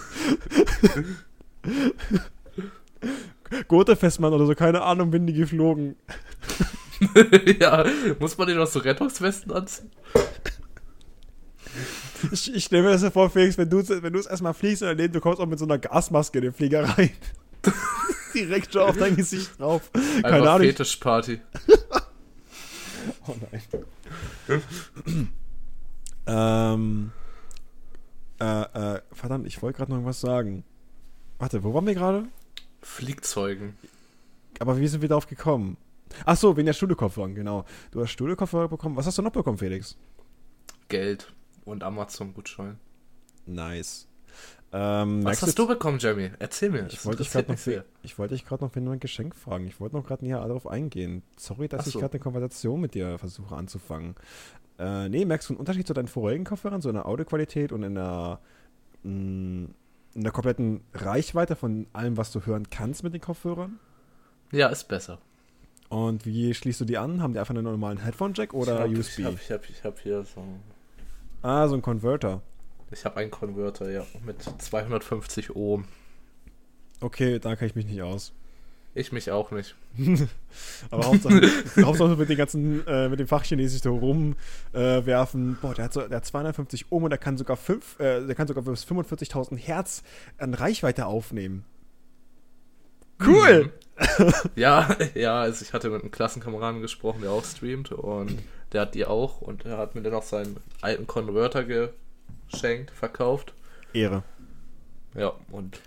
Gurte 3.69 3.97
festmachen 3.97 4.35
oder 4.35 4.47
so, 4.47 4.55
keine 4.55 4.82
Ahnung, 4.82 5.11
bin 5.11 5.27
nie 5.27 5.35
geflogen. 5.35 5.97
ja, 7.61 7.85
muss 8.19 8.37
man 8.37 8.49
den 8.49 8.58
noch 8.58 8.67
so 8.67 8.81
Rettungswesten 8.81 9.52
anziehen? 9.52 9.91
Ich, 12.32 12.55
ich 12.55 12.64
stelle 12.64 12.82
mir 12.82 12.91
das 12.91 13.02
ja 13.02 13.11
vor, 13.11 13.31
Felix, 13.31 13.56
wenn 13.56 13.70
du, 13.70 13.87
wenn 13.88 14.14
es 14.14 14.26
erstmal 14.26 14.55
fliegst 14.55 14.82
und 14.82 14.88
daneben, 14.88 15.12
du 15.12 15.20
kommst 15.20 15.41
auch 15.41 15.47
mit 15.47 15.58
so 15.58 15.64
einer 15.64 15.79
Gasmaske 15.79 16.38
in 16.38 16.44
den 16.44 16.52
Flieger 16.52 16.85
rein. 16.85 17.11
Direkt 18.35 18.73
schon 18.73 18.82
auf 18.82 18.97
dein 18.97 19.17
Gesicht 19.17 19.58
drauf. 19.58 19.91
Keine 19.93 20.25
Einfach 20.25 20.55
Ahnung. 20.55 20.67
Fetischparty. 20.67 21.41
oh 23.26 23.35
nein. 23.50 24.62
ähm. 26.26 27.12
Äh, 28.41 28.94
äh, 28.94 29.03
verdammt, 29.12 29.46
ich 29.46 29.61
wollte 29.61 29.76
gerade 29.76 29.93
noch 29.93 30.05
was 30.05 30.20
sagen. 30.20 30.64
Warte, 31.38 31.62
wo 31.62 31.75
waren 31.75 31.87
wir 31.87 31.94
gerade? 31.94 32.25
Fliegzeugen. 32.81 33.76
Aber 34.58 34.79
wie 34.79 34.88
sind 34.88 35.03
wir 35.03 35.11
darauf 35.11 35.26
gekommen? 35.26 35.76
Ach 36.24 36.36
so, 36.36 36.56
wegen 36.56 36.66
der 36.66 36.72
Studiokopfhörer, 36.72 37.28
genau. 37.28 37.64
Du 37.90 38.00
hast 38.00 38.10
Studiokopfhörer 38.10 38.68
bekommen. 38.68 38.96
Was 38.96 39.06
hast 39.06 39.18
du 39.18 39.22
noch 39.22 39.32
bekommen, 39.32 39.58
Felix? 39.58 39.96
Geld 40.88 41.32
und 41.64 41.82
Amazon-Gutschein. 41.82 42.79
Nice. 43.46 44.06
Ähm, 44.72 45.24
Was 45.24 45.43
hast 45.43 45.58
du 45.58 45.67
bekommen, 45.67 45.98
Jeremy? 45.98 46.31
Erzähl 46.38 46.70
mir. 46.70 46.86
Ich 46.86 47.05
wollte 47.05 47.22
dich 47.22 47.32
gerade 47.32 47.50
noch, 47.50 47.56
dich 47.56 48.46
noch 48.46 48.72
für 48.72 48.81
ein 48.81 49.00
Geschenk 49.00 49.34
fragen. 49.34 49.67
Ich 49.67 49.81
wollte 49.81 49.96
noch 49.96 50.06
gerade 50.06 50.24
näher 50.24 50.46
darauf 50.46 50.67
eingehen. 50.69 51.22
Sorry, 51.36 51.67
dass 51.67 51.86
so. 51.86 51.90
ich 51.90 51.94
gerade 52.00 52.12
eine 52.12 52.20
Konversation 52.20 52.81
mit 52.81 52.94
dir 52.94 53.19
versuche 53.19 53.56
anzufangen. 53.56 54.14
Äh, 54.79 55.08
nee, 55.08 55.24
merkst 55.24 55.48
du 55.48 55.55
einen 55.55 55.60
Unterschied 55.60 55.86
zu 55.86 55.93
deinen 55.93 56.08
vorigen 56.08 56.44
Kopfhörern, 56.44 56.81
so 56.81 56.88
in 56.88 56.94
der 56.94 57.06
Audioqualität 57.06 57.72
und 57.72 57.82
in 57.82 57.96
der, 57.96 58.38
mh, 59.02 59.12
mm, 59.12 59.74
in 60.14 60.22
der 60.22 60.32
kompletten 60.32 60.82
Reichweite 60.94 61.56
von 61.56 61.86
allem, 61.93 62.17
was 62.17 62.31
du 62.32 62.46
hören 62.46 62.70
kannst 62.70 63.02
mit 63.02 63.12
den 63.12 63.20
Kopfhörern? 63.20 63.79
Ja, 64.52 64.69
ist 64.69 64.88
besser. 64.88 65.19
Und 65.91 66.25
wie 66.25 66.55
schließt 66.55 66.81
du 66.81 66.85
die 66.85 66.99
an? 66.99 67.20
Haben 67.20 67.32
die 67.32 67.41
einfach 67.41 67.53
einen 67.53 67.65
normalen 67.65 67.99
Headphone-Jack 67.99 68.55
oder 68.55 68.87
ich 68.87 68.93
hab, 68.93 68.99
USB? 68.99 69.19
Ich 69.19 69.25
habe 69.25 69.37
ich 69.43 69.51
hab, 69.51 69.69
ich 69.69 69.85
hab 69.85 69.99
hier 69.99 70.25
so 70.25 70.44
Ah, 71.43 71.67
so 71.67 71.75
ein 71.75 71.82
Converter. 71.82 72.43
Ich 72.93 73.05
habe 73.05 73.17
einen 73.17 73.31
Converter, 73.32 73.91
ja, 73.91 74.06
mit 74.25 74.41
250 74.41 75.56
Ohm. 75.56 75.85
Okay, 77.01 77.41
da 77.41 77.56
kann 77.56 77.67
ich 77.67 77.75
mich 77.75 77.87
nicht 77.87 78.03
aus. 78.03 78.32
Ich 78.94 79.11
mich 79.11 79.32
auch 79.32 79.51
nicht. 79.51 79.75
Aber 80.91 81.06
Hauptsache, 81.06 81.41
Hauptsache 81.85 82.17
mit 82.17 82.29
den 82.29 82.37
ganzen, 82.37 82.87
äh, 82.87 83.09
mit 83.09 83.19
dem 83.19 83.27
Fachchinesisch 83.27 83.82
so 83.82 83.97
rumwerfen. 83.97 85.53
Äh, 85.53 85.56
Boah, 85.61 85.75
der 85.75 85.85
hat, 85.87 85.93
so, 85.93 86.06
der 86.06 86.19
hat 86.19 86.25
250 86.25 86.93
Ohm 86.93 87.03
und 87.05 87.11
der 87.11 87.19
kann 87.19 87.37
sogar 87.37 87.56
fünf, 87.56 87.99
äh, 87.99 88.25
der 88.25 88.35
kann 88.37 88.47
sogar 88.47 88.63
bis 88.63 88.85
45.000 88.85 89.56
Hertz 89.56 90.05
an 90.39 90.55
Reichweite 90.55 91.06
aufnehmen. 91.06 91.65
Cool! 93.20 93.65
Mhm 93.65 93.70
ja, 94.56 94.96
ja, 95.14 95.40
also 95.40 95.64
ich 95.64 95.72
hatte 95.72 95.90
mit 95.90 96.02
einem 96.02 96.10
Klassenkameraden 96.10 96.80
gesprochen, 96.80 97.22
der 97.22 97.30
auch 97.30 97.44
streamt 97.44 97.92
und 97.92 98.38
der 98.72 98.82
hat 98.82 98.94
die 98.94 99.06
auch 99.06 99.40
und 99.40 99.64
er 99.64 99.78
hat 99.78 99.94
mir 99.94 100.02
dann 100.02 100.14
auch 100.14 100.22
seinen 100.22 100.56
alten 100.80 101.06
Converter 101.06 101.64
geschenkt, 101.64 102.90
verkauft. 102.92 103.54
Ehre. 103.92 104.22
Ja, 105.14 105.32
und 105.50 105.80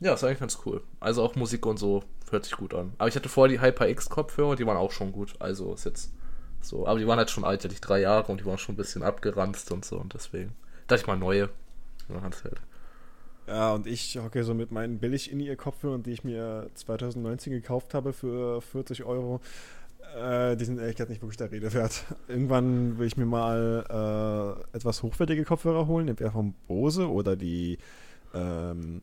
ja, 0.00 0.14
ist 0.14 0.24
eigentlich 0.24 0.40
ganz 0.40 0.58
cool. 0.64 0.82
Also 1.00 1.22
auch 1.22 1.34
Musik 1.34 1.66
und 1.66 1.78
so 1.78 2.04
hört 2.30 2.44
sich 2.44 2.56
gut 2.56 2.74
an. 2.74 2.92
Aber 2.98 3.08
ich 3.08 3.16
hatte 3.16 3.28
vorher 3.28 3.56
die 3.56 3.62
HyperX 3.62 4.08
Kopfhörer, 4.08 4.56
die 4.56 4.66
waren 4.66 4.76
auch 4.76 4.92
schon 4.92 5.12
gut. 5.12 5.34
Also 5.38 5.74
ist 5.74 5.84
jetzt 5.84 6.12
so, 6.60 6.86
aber 6.86 6.98
die 6.98 7.06
waren 7.06 7.18
halt 7.18 7.30
schon 7.30 7.44
alt, 7.44 7.64
die 7.64 7.80
drei 7.80 8.00
Jahre 8.00 8.30
und 8.30 8.40
die 8.40 8.46
waren 8.46 8.58
schon 8.58 8.74
ein 8.74 8.78
bisschen 8.78 9.02
abgeranzt 9.02 9.70
und 9.70 9.84
so 9.84 9.96
und 9.96 10.14
deswegen 10.14 10.54
dachte 10.86 11.02
ich 11.02 11.06
mal 11.06 11.16
neue. 11.16 11.50
Ja, 12.08 12.22
halt. 12.22 12.60
Ja, 13.46 13.74
und 13.74 13.86
ich 13.86 14.16
hocke 14.16 14.42
so 14.42 14.54
mit 14.54 14.72
meinen 14.72 14.98
billig 14.98 15.30
in 15.30 15.38
ihr 15.38 15.56
Kopfhörern, 15.56 16.02
die 16.02 16.12
ich 16.12 16.24
mir 16.24 16.70
2019 16.74 17.52
gekauft 17.52 17.92
habe 17.92 18.12
für 18.12 18.62
40 18.62 19.04
Euro. 19.04 19.40
Äh, 20.16 20.56
die 20.56 20.64
sind 20.64 20.78
ehrlich 20.78 20.96
gesagt 20.96 21.10
nicht 21.10 21.20
wirklich 21.20 21.36
der 21.36 21.50
Rede 21.50 21.72
wert. 21.74 22.04
Irgendwann 22.28 22.98
will 22.98 23.06
ich 23.06 23.16
mir 23.16 23.26
mal 23.26 24.64
äh, 24.72 24.76
etwas 24.76 25.02
hochwertige 25.02 25.44
Kopfhörer 25.44 25.86
holen, 25.86 26.08
entweder 26.08 26.30
vom 26.30 26.54
Bose 26.66 27.10
oder 27.10 27.36
die 27.36 27.78
ähm, 28.32 29.02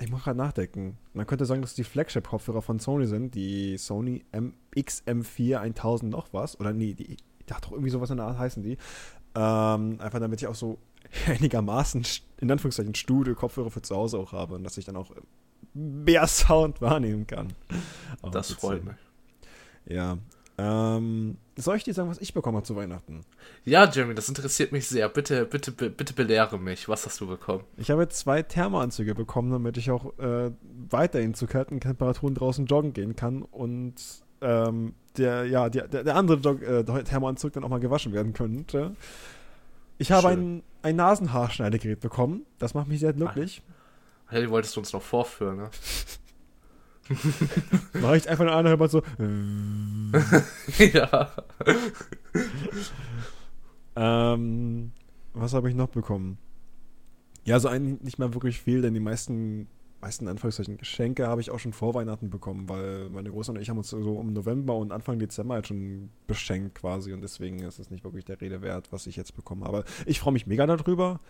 Ich 0.00 0.10
muss 0.10 0.24
gerade 0.24 0.36
nachdenken. 0.36 0.98
Man 1.14 1.26
könnte 1.26 1.46
sagen, 1.46 1.62
dass 1.62 1.74
die 1.74 1.84
Flagship-Kopfhörer 1.84 2.60
von 2.60 2.78
Sony 2.78 3.06
sind, 3.06 3.34
die 3.34 3.78
Sony 3.78 4.24
M 4.32 4.52
XM4 4.76 5.58
1000 5.58 6.12
noch 6.12 6.32
was. 6.32 6.60
Oder 6.60 6.72
nee, 6.74 6.92
die, 6.92 7.16
ja, 7.48 7.56
doch 7.60 7.72
irgendwie 7.72 7.90
sowas 7.90 8.10
in 8.10 8.18
der 8.18 8.26
Art 8.26 8.38
heißen 8.38 8.62
die. 8.62 8.76
Ähm, 9.34 10.00
einfach 10.00 10.18
damit 10.18 10.42
ich 10.42 10.48
auch 10.48 10.54
so 10.54 10.78
einigermaßen, 11.26 12.06
in 12.40 12.50
Anführungszeichen, 12.50 12.94
Studio-Kopfhörer 12.94 13.70
für 13.70 13.82
zu 13.82 13.96
Hause 13.96 14.18
auch 14.18 14.32
habe 14.32 14.54
und 14.54 14.64
dass 14.64 14.76
ich 14.78 14.84
dann 14.84 14.96
auch 14.96 15.10
mehr 15.74 16.26
Sound 16.26 16.80
wahrnehmen 16.80 17.26
kann. 17.26 17.52
Aber 18.22 18.32
das 18.32 18.52
freut 18.52 18.84
mich. 18.84 18.96
Ja. 19.86 20.18
Ähm, 20.60 21.38
soll 21.56 21.76
ich 21.76 21.84
dir 21.84 21.94
sagen, 21.94 22.10
was 22.10 22.18
ich 22.18 22.34
bekommen 22.34 22.56
habe 22.56 22.66
zu 22.66 22.74
Weihnachten? 22.74 23.20
Ja, 23.64 23.88
Jeremy, 23.88 24.14
das 24.14 24.28
interessiert 24.28 24.72
mich 24.72 24.88
sehr. 24.88 25.08
Bitte, 25.08 25.44
bitte, 25.44 25.70
bitte 25.70 26.12
belehre 26.14 26.58
mich. 26.58 26.88
Was 26.88 27.06
hast 27.06 27.20
du 27.20 27.28
bekommen? 27.28 27.62
Ich 27.76 27.92
habe 27.92 28.08
zwei 28.08 28.42
Thermoanzüge 28.42 29.14
bekommen, 29.14 29.52
damit 29.52 29.76
ich 29.76 29.92
auch 29.92 30.18
äh, 30.18 30.50
weiterhin 30.90 31.34
zu 31.34 31.46
kalten 31.46 31.78
Temperaturen 31.80 32.34
draußen 32.34 32.66
joggen 32.66 32.92
gehen 32.92 33.14
kann 33.14 33.42
und 33.42 33.94
ähm, 34.40 34.94
der, 35.16 35.46
ja, 35.46 35.68
der, 35.68 35.86
der 35.86 36.16
andere 36.16 36.38
Jog 36.38 36.62
äh, 36.62 36.84
Thermoanzug 37.04 37.52
dann 37.52 37.62
auch 37.62 37.68
mal 37.68 37.80
gewaschen 37.80 38.12
werden 38.12 38.32
könnte. 38.32 38.96
Ich 39.98 40.12
habe 40.12 40.28
ein, 40.28 40.62
ein 40.82 40.96
Nasenhaarschneidegerät 40.96 42.00
bekommen. 42.00 42.46
Das 42.58 42.74
macht 42.74 42.88
mich 42.88 43.00
sehr 43.00 43.12
glücklich. 43.12 43.62
Hey, 44.28 44.42
die 44.42 44.50
wolltest 44.50 44.76
du 44.76 44.80
uns 44.80 44.92
noch 44.92 45.02
vorführen, 45.02 45.56
ne? 45.56 45.70
Mach 47.94 48.12
ich 48.14 48.28
einfach 48.28 48.44
nur 48.44 48.54
an, 48.54 48.88
so. 48.88 49.02
ja. 50.92 51.30
ähm, 53.96 54.92
was 55.32 55.54
habe 55.54 55.70
ich 55.70 55.74
noch 55.74 55.88
bekommen? 55.88 56.36
Ja, 57.44 57.58
so 57.60 57.68
eigentlich 57.68 58.02
nicht 58.02 58.18
mehr 58.18 58.34
wirklich 58.34 58.60
viel, 58.60 58.82
denn 58.82 58.92
die 58.92 59.00
meisten, 59.00 59.68
meisten 60.00 60.28
Anführungszeichen 60.28 60.78
Geschenke 60.78 61.26
habe 61.26 61.40
ich 61.40 61.50
auch 61.50 61.58
schon 61.58 61.72
vor 61.72 61.94
Weihnachten 61.94 62.30
bekommen, 62.30 62.68
weil 62.68 63.08
meine 63.10 63.30
Großeltern 63.30 63.56
und 63.56 63.62
ich 63.62 63.70
haben 63.70 63.78
uns 63.78 63.90
so 63.90 64.18
um 64.18 64.32
November 64.32 64.76
und 64.76 64.92
Anfang 64.92 65.18
Dezember 65.18 65.54
halt 65.54 65.66
schon 65.66 66.10
beschenkt 66.26 66.76
quasi 66.76 67.12
und 67.12 67.20
deswegen 67.20 67.60
ist 67.60 67.78
es 67.78 67.90
nicht 67.90 68.04
wirklich 68.04 68.24
der 68.24 68.40
Rede 68.40 68.62
wert, 68.62 68.92
was 68.92 69.06
ich 69.06 69.16
jetzt 69.16 69.34
bekomme. 69.34 69.66
Aber 69.66 69.84
ich 70.06 70.20
freue 70.20 70.32
mich 70.32 70.46
mega 70.46 70.66
darüber. 70.66 71.20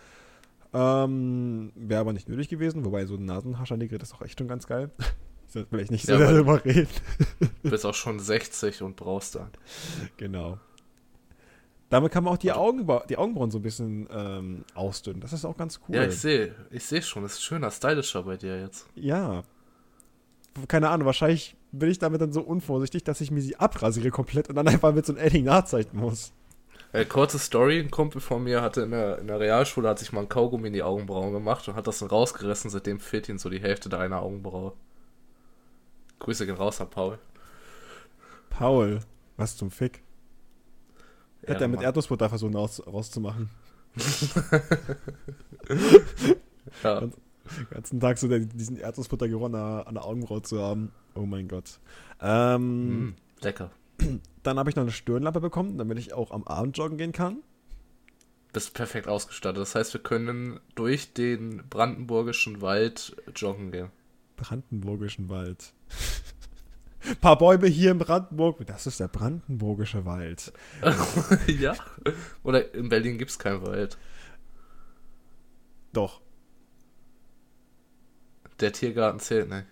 Ähm, 0.71 1.71
Wäre 1.75 2.01
aber 2.01 2.13
nicht 2.13 2.29
nötig 2.29 2.47
gewesen, 2.47 2.85
wobei 2.85 3.05
so 3.05 3.15
ein 3.15 3.25
Nasenhaarschneidegerät 3.25 4.03
ist 4.03 4.13
auch 4.13 4.21
echt 4.21 4.37
schon 4.39 4.47
ganz 4.47 4.67
geil. 4.67 4.91
Ich 5.47 5.53
sollte 5.53 5.69
vielleicht 5.69 5.89
nicht 5.89 6.05
so 6.05 6.13
ja, 6.13 6.19
darüber 6.19 6.63
reden. 6.63 6.87
Du 7.63 7.71
bist 7.71 7.83
auch 7.83 7.95
schon 7.95 8.19
60 8.19 8.83
und 8.83 8.97
brauchst 8.97 9.33
dann. 9.33 9.49
Genau. 10.17 10.59
Damit 11.89 12.11
kann 12.11 12.23
man 12.23 12.33
auch 12.33 12.37
die, 12.37 12.51
Augenbra 12.51 13.03
die 13.09 13.17
Augenbrauen 13.17 13.49
so 13.49 13.57
ein 13.57 13.63
bisschen 13.63 14.07
ähm, 14.11 14.63
ausdünnen. 14.75 15.21
Das 15.21 15.33
ist 15.33 15.43
auch 15.43 15.57
ganz 15.57 15.79
cool. 15.87 15.95
Ja, 15.95 16.05
ich 16.05 16.17
sehe. 16.17 16.55
Ich 16.69 16.85
sehe 16.85 17.01
schon. 17.01 17.23
Das 17.23 17.33
ist 17.33 17.43
schöner, 17.43 17.71
stylischer 17.71 18.23
bei 18.23 18.37
dir 18.37 18.59
jetzt. 18.61 18.87
Ja. 18.95 19.43
Keine 20.67 20.89
Ahnung, 20.89 21.05
wahrscheinlich 21.05 21.55
bin 21.71 21.89
ich 21.89 21.99
damit 21.99 22.21
dann 22.21 22.33
so 22.33 22.41
unvorsichtig, 22.41 23.03
dass 23.03 23.21
ich 23.21 23.31
mir 23.31 23.41
sie 23.41 23.55
abrasiere 23.55 24.11
komplett 24.11 24.49
und 24.49 24.55
dann 24.55 24.67
einfach 24.67 24.93
mit 24.93 25.05
so 25.05 25.13
einem 25.13 25.25
Edding 25.25 25.45
nachzeichnen 25.45 26.01
muss. 26.01 26.31
Äh, 26.91 27.05
kurze 27.05 27.37
Story, 27.37 27.79
ein 27.79 27.91
Kumpel 27.91 28.19
von 28.19 28.43
mir 28.43 28.61
hatte 28.61 28.81
in 28.81 28.91
der, 28.91 29.19
in 29.19 29.27
der 29.27 29.39
Realschule, 29.39 29.87
hat 29.89 29.99
sich 29.99 30.11
mal 30.11 30.21
ein 30.21 30.29
Kaugummi 30.29 30.67
in 30.67 30.73
die 30.73 30.81
Augenbrauen 30.81 31.33
gemacht 31.33 31.67
und 31.67 31.75
hat 31.75 31.85
das 31.85 31.99
dann 31.99 32.09
rausgerissen, 32.09 32.69
seitdem 32.71 32.99
fehlt 32.99 33.29
ihm 33.29 33.37
so 33.37 33.49
die 33.49 33.61
Hälfte 33.61 33.89
deiner 33.89 34.21
Augenbraue. 34.21 34.73
Grüße 36.17 36.45
gehen 36.45 36.55
raus 36.55 36.81
an 36.81 36.89
Paul. 36.89 37.19
Paul, 38.49 38.99
was 39.37 39.55
zum 39.55 39.69
Fick? 39.69 40.01
Ja, 41.47 41.53
Hat 41.53 41.61
er 41.61 41.67
mit 41.67 41.81
Erdnussbutter 41.81 42.29
versucht 42.29 42.55
raus, 42.55 42.81
rauszumachen. 42.85 43.49
ja. 46.83 46.99
Den 47.01 47.13
ganzen 47.71 47.99
Tag 47.99 48.17
so 48.17 48.27
diesen 48.27 48.77
Erdnussbuttergeruch 48.77 49.45
an 49.45 49.53
der, 49.53 49.87
an 49.87 49.95
der 49.95 50.05
Augenbraue 50.05 50.41
zu 50.41 50.61
haben. 50.61 50.91
Oh 51.15 51.25
mein 51.25 51.47
Gott. 51.47 51.79
Ähm, 52.21 53.05
mm, 53.05 53.15
lecker. 53.41 53.71
Dann 54.43 54.59
habe 54.59 54.69
ich 54.69 54.75
noch 54.75 54.83
eine 54.83 54.91
Stirnlampe 54.91 55.41
bekommen, 55.41 55.77
damit 55.77 55.97
ich 55.97 56.13
auch 56.13 56.31
am 56.31 56.43
Abend 56.43 56.77
joggen 56.77 56.97
gehen 56.97 57.11
kann. 57.11 57.37
Bist 58.53 58.73
perfekt 58.73 59.07
ausgestattet. 59.07 59.61
Das 59.61 59.75
heißt, 59.75 59.93
wir 59.93 60.01
können 60.01 60.59
durch 60.75 61.13
den 61.13 61.63
brandenburgischen 61.69 62.61
Wald 62.61 63.15
joggen 63.35 63.71
gehen. 63.71 63.89
Brandenburgischen 64.37 65.29
Wald. 65.29 65.73
Ein 67.09 67.15
paar 67.21 67.37
Bäume 67.37 67.67
hier 67.67 67.91
in 67.91 67.97
Brandenburg. 67.97 68.65
Das 68.65 68.87
ist 68.87 68.99
der 68.99 69.07
brandenburgische 69.07 70.05
Wald. 70.05 70.53
ja. 71.47 71.75
Oder 72.43 72.73
in 72.73 72.89
Berlin 72.89 73.17
gibt 73.17 73.31
es 73.31 73.39
keinen 73.39 73.65
Wald. 73.65 73.97
Doch. 75.93 76.21
Der 78.59 78.71
Tiergarten 78.73 79.19
zählt 79.19 79.49
nicht. 79.49 79.65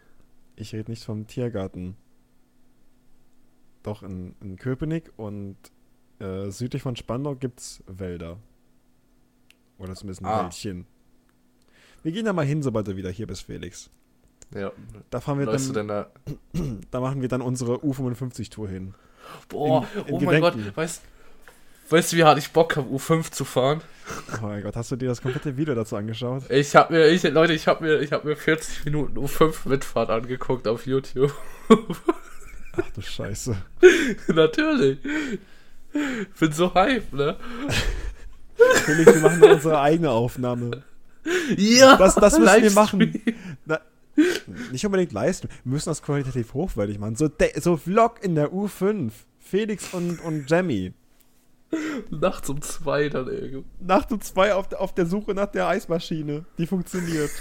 Ich 0.55 0.73
rede 0.73 0.89
nicht 0.89 1.03
vom 1.03 1.27
Tiergarten. 1.27 1.95
Doch, 3.83 4.03
in, 4.03 4.35
in 4.41 4.57
Köpenick 4.57 5.11
und 5.17 5.57
äh, 6.19 6.49
südlich 6.49 6.81
von 6.81 6.95
Spandau 6.95 7.35
gibt 7.35 7.59
es 7.59 7.83
Wälder. 7.87 8.39
Oder 9.77 9.93
zumindest 9.95 10.21
ein 10.21 10.25
ah. 10.25 10.43
Wäldchen. 10.43 10.85
Wir 12.03 12.11
gehen 12.11 12.25
da 12.25 12.33
mal 12.33 12.45
hin, 12.45 12.63
sobald 12.63 12.87
du 12.87 12.95
wieder 12.95 13.11
hier 13.11 13.27
bist, 13.27 13.43
Felix. 13.43 13.89
Ja. 14.53 14.71
Da 15.09 15.19
fahren 15.19 15.39
wir 15.39 15.45
dann, 15.45 15.73
dann 15.73 15.87
da? 15.87 16.07
da 16.91 16.99
machen 16.99 17.21
wir 17.21 17.27
dann 17.27 17.41
unsere 17.41 17.75
U55-Tour 17.75 18.69
hin. 18.69 18.93
Boah, 19.49 19.85
in, 19.93 19.99
in 19.99 20.13
oh 20.13 20.19
Gedenken. 20.19 20.25
mein 20.25 20.41
Gott, 20.41 20.77
weißt, 20.77 21.01
weißt 21.89 22.13
du, 22.13 22.17
wie 22.17 22.23
hart 22.23 22.37
ich 22.37 22.51
Bock 22.51 22.77
habe, 22.77 22.89
U5 22.89 23.31
zu 23.31 23.43
fahren? 23.43 23.81
Oh 24.33 24.45
mein 24.45 24.63
Gott, 24.63 24.75
hast 24.75 24.91
du 24.91 24.95
dir 24.95 25.09
das 25.09 25.21
komplette 25.21 25.57
Video 25.57 25.75
dazu 25.75 25.97
angeschaut? 25.97 26.49
Ich 26.49 26.75
habe 26.75 26.93
mir, 26.93 27.07
ich, 27.07 27.23
Leute, 27.23 27.53
ich 27.53 27.67
habe 27.67 27.83
mir, 27.83 27.99
ich 27.99 28.13
habe 28.13 28.27
mir 28.27 28.35
40 28.35 28.85
Minuten 28.85 29.17
U5 29.17 29.67
Mitfahrt 29.67 30.09
angeguckt 30.09 30.67
auf 30.67 30.85
YouTube. 30.85 31.33
Ach 31.69 32.89
du 32.93 33.01
Scheiße. 33.01 33.57
Natürlich. 34.27 34.99
Bin 36.39 36.51
so 36.51 36.73
hype, 36.73 37.11
ne? 37.11 37.37
Felix, 38.85 39.13
wir 39.13 39.21
machen 39.21 39.43
unsere 39.43 39.81
eigene 39.81 40.11
Aufnahme. 40.11 40.83
Ja! 41.57 41.97
Das, 41.97 42.15
das 42.15 42.37
müssen 42.39 42.63
wir 42.63 42.71
machen. 42.71 43.21
Na, 43.65 43.79
nicht 44.71 44.85
unbedingt 44.85 45.11
leisten. 45.11 45.49
Wir 45.63 45.73
müssen 45.73 45.89
das 45.89 46.01
qualitativ 46.01 46.53
hochwertig 46.53 46.99
machen. 46.99 47.15
So, 47.15 47.29
so 47.59 47.77
Vlog 47.77 48.23
in 48.23 48.35
der 48.35 48.51
U5. 48.51 49.11
Felix 49.39 49.93
und, 49.93 50.19
und 50.23 50.49
Jamie. 50.49 50.93
Nachts 52.09 52.49
um 52.49 52.61
zwei 52.61 53.09
dann 53.09 53.27
irgendwie. 53.27 53.63
Nachts 53.79 54.11
um 54.11 54.21
zwei 54.21 54.53
auf, 54.53 54.71
auf 54.73 54.93
der 54.93 55.05
Suche 55.05 55.33
nach 55.33 55.47
der 55.47 55.67
Eismaschine. 55.67 56.45
Die 56.57 56.67
funktioniert. 56.67 57.31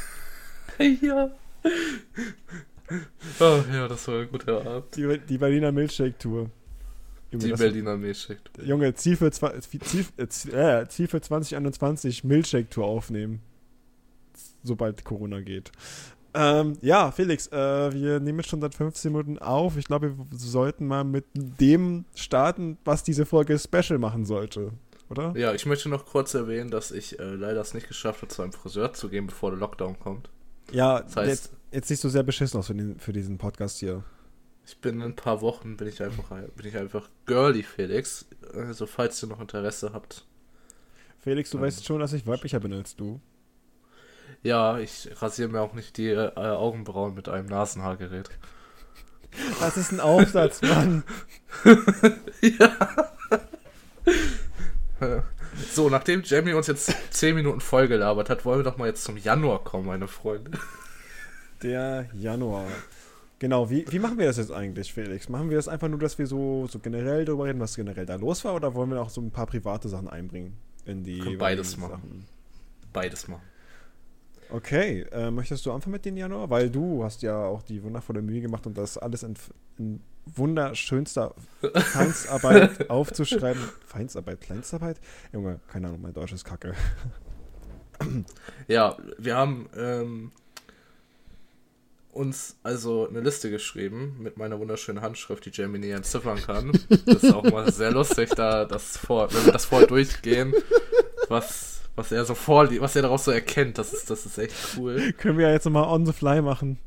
ja. 1.00 1.30
Oh, 3.40 3.64
ja, 3.73 3.88
das 3.88 4.06
war 4.09 4.21
ein 4.21 4.30
guter 4.30 4.64
Abend. 4.66 4.97
Die, 4.97 5.18
die 5.28 5.38
Berliner 5.38 5.73
Milchshake-Tour. 5.73 6.50
Die 7.33 7.52
Berliner 7.52 7.97
Milchshake-Tour. 7.97 8.64
Junge, 8.64 8.95
Ziel 8.95 9.16
für, 9.16 9.30
Ziel, 9.30 10.06
äh, 10.52 10.87
Ziel 10.88 11.09
für 11.09 11.21
2021 11.21 12.25
Milchshake-Tour 12.25 12.85
aufnehmen. 12.85 13.40
Sobald 14.62 15.04
Corona 15.04 15.40
geht. 15.40 15.73
Ähm, 16.37 16.76
ja, 16.83 17.11
Felix, 17.12 17.47
äh, 17.47 17.93
wir 17.95 18.21
nehmen 18.21 18.40
jetzt 18.40 18.50
schon 18.50 18.61
seit 18.61 18.75
15 18.75 19.11
Minuten 19.11 19.38
auf. 19.38 19.78
Ich 19.78 19.87
glaube, 19.87 20.14
wir 20.19 20.38
sollten 20.38 20.87
mal 20.87 21.02
mit 21.02 21.25
dem 21.35 22.05
starten, 22.14 22.76
was 22.85 23.02
diese 23.02 23.25
Folge 23.25 23.59
special 23.59 23.99
machen 23.99 24.26
sollte, 24.26 24.73
oder? 25.09 25.33
Ja, 25.35 25.55
ich 25.55 25.64
möchte 25.64 25.88
noch 25.88 26.05
kurz 26.05 26.35
erwähnen, 26.35 26.71
dass 26.71 26.90
ich 26.90 27.19
äh, 27.19 27.25
leider 27.25 27.62
es 27.62 27.73
nicht 27.73 27.88
geschafft 27.88 28.21
habe, 28.21 28.28
zu 28.28 28.43
einem 28.43 28.52
Friseur 28.52 28.93
zu 28.93 29.09
gehen, 29.09 29.26
bevor 29.26 29.50
der 29.50 29.59
Lockdown 29.61 29.99
kommt. 29.99 30.28
Ja, 30.73 31.00
das 31.00 31.16
heißt, 31.16 31.28
jetzt, 31.28 31.52
jetzt 31.73 31.88
siehst 31.88 32.05
du 32.05 32.11
sehr 32.11 32.23
beschissen 32.23 32.59
aus 32.59 32.66
für, 32.66 32.75
den, 32.75 32.99
für 32.99 33.14
diesen 33.14 33.38
Podcast 33.38 33.78
hier. 33.78 34.05
Ich 34.66 34.78
bin 34.78 34.97
in 34.97 35.02
ein 35.02 35.16
paar 35.16 35.40
Wochen, 35.40 35.78
bin 35.78 35.88
ich 35.88 36.02
einfach, 36.02 36.28
bin 36.55 36.66
ich 36.66 36.76
einfach 36.76 37.09
girly, 37.25 37.62
Felix. 37.62 38.26
Also, 38.52 38.85
falls 38.85 39.23
ihr 39.23 39.28
noch 39.28 39.40
Interesse 39.40 39.93
habt. 39.95 40.26
Felix, 41.19 41.49
du 41.50 41.57
ähm, 41.57 41.62
weißt 41.62 41.87
schon, 41.87 42.00
dass 42.00 42.12
ich 42.12 42.26
weiblicher 42.26 42.61
bin 42.61 42.75
als 42.75 42.95
du. 42.95 43.21
Ja, 44.43 44.78
ich 44.78 45.11
rasiere 45.21 45.49
mir 45.49 45.61
auch 45.61 45.75
nicht 45.75 45.97
die 45.97 46.11
äh, 46.11 46.31
Augenbrauen 46.37 47.14
mit 47.14 47.28
einem 47.28 47.47
Nasenhaargerät. 47.47 48.31
Das 49.61 49.76
ist 49.76 49.93
ein 49.93 50.00
Aufsatz, 50.00 50.62
Mann. 50.62 51.05
ja. 52.40 52.76
So, 55.73 55.90
nachdem 55.90 56.23
Jamie 56.23 56.52
uns 56.52 56.66
jetzt 56.69 56.95
10 57.11 57.35
Minuten 57.35 57.61
voll 57.61 57.88
gelabert 57.88 58.31
hat, 58.31 58.45
wollen 58.45 58.61
wir 58.61 58.64
doch 58.64 58.78
mal 58.78 58.87
jetzt 58.87 59.05
zum 59.05 59.16
Januar 59.16 59.62
kommen, 59.64 59.87
meine 59.87 60.09
Freunde. 60.09 60.52
Der 61.62 62.07
Januar. 62.14 62.66
Genau, 63.38 63.69
wie, 63.69 63.85
wie 63.90 63.99
machen 63.99 64.19
wir 64.19 64.26
das 64.26 64.38
jetzt 64.38 64.52
eigentlich, 64.52 64.93
Felix? 64.93 65.28
Machen 65.28 65.50
wir 65.50 65.57
das 65.57 65.69
einfach 65.69 65.88
nur, 65.88 65.99
dass 65.99 66.19
wir 66.19 66.26
so, 66.26 66.66
so 66.69 66.78
generell 66.78 67.25
darüber 67.25 67.45
reden, 67.45 67.61
was 67.61 67.76
generell 67.76 68.07
da 68.07 68.14
los 68.14 68.45
war, 68.45 68.55
oder 68.55 68.75
wollen 68.75 68.90
wir 68.90 69.00
auch 69.02 69.11
so 69.11 69.21
ein 69.21 69.31
paar 69.31 69.47
private 69.47 69.88
Sachen 69.88 70.09
einbringen 70.09 70.57
in 70.87 71.05
die 71.05 71.37
Beides 71.37 71.76
machen. 71.76 71.90
Sachen? 71.90 72.25
Beides 72.93 73.28
machen. 73.28 73.43
Okay, 74.50 75.07
äh, 75.11 75.31
möchtest 75.31 75.67
du 75.67 75.73
anfangen 75.73 75.93
mit 75.93 76.05
den 76.05 76.17
Januar? 76.17 76.49
Weil 76.50 76.71
du 76.71 77.03
hast 77.03 77.23
ja 77.23 77.45
auch 77.45 77.62
die 77.62 77.83
wundervolle 77.83 78.23
Mühe 78.23 78.41
gemacht, 78.41 78.67
um 78.67 78.75
das 78.75 78.97
alles 78.97 79.23
in, 79.23 79.35
in 79.79 80.00
wunderschönster 80.35 81.35
Feinstarbeit 81.75 82.91
aufzuschreiben. 82.91 83.62
Feinstarbeit, 83.87 84.41
Kleinstarbeit? 84.41 85.00
Junge, 85.33 85.61
keine 85.69 85.88
Ahnung, 85.88 86.03
mein 86.03 86.12
Deutsch 86.12 86.33
ist 86.33 86.45
kacke. 86.45 86.75
ja, 88.69 88.97
wir 89.19 89.37
haben 89.37 89.69
ähm, 89.76 90.33
uns 92.12 92.57
also 92.62 93.09
eine 93.09 93.21
Liste 93.21 93.50
geschrieben 93.50 94.17
mit 94.21 94.37
meiner 94.37 94.59
wunderschönen 94.59 95.03
Handschrift, 95.03 95.45
die 95.47 95.50
Jamie 95.50 95.79
nie 95.79 95.91
entziffern 95.91 96.41
kann. 96.41 96.73
Das 97.07 97.23
ist 97.23 97.33
auch 97.33 97.45
mal 97.45 97.71
sehr 97.73 97.93
lustig, 97.93 98.31
da 98.31 98.65
das 98.65 98.97
vor, 98.97 99.33
wenn 99.33 99.47
wir 99.47 99.53
das 99.53 99.67
vorher 99.67 99.87
durchgehen, 99.87 100.55
was, 101.29 101.75
was 101.97 102.12
er 102.12 102.25
so 102.25 102.35
vor, 102.35 102.69
was 102.81 102.97
er 102.97 103.03
daraus 103.03 103.25
so 103.25 103.31
erkennt. 103.31 103.79
Das 103.79 103.93
ist, 103.93 104.11
das 104.11 104.26
ist 104.26 104.38
echt 104.38 104.55
cool. 104.76 105.12
Können 105.19 105.38
wir 105.38 105.49
ja 105.49 105.53
jetzt 105.53 105.65
nochmal 105.65 105.88
on 105.88 106.07
the 106.07 106.12
fly 106.12 106.41
machen. 106.41 106.79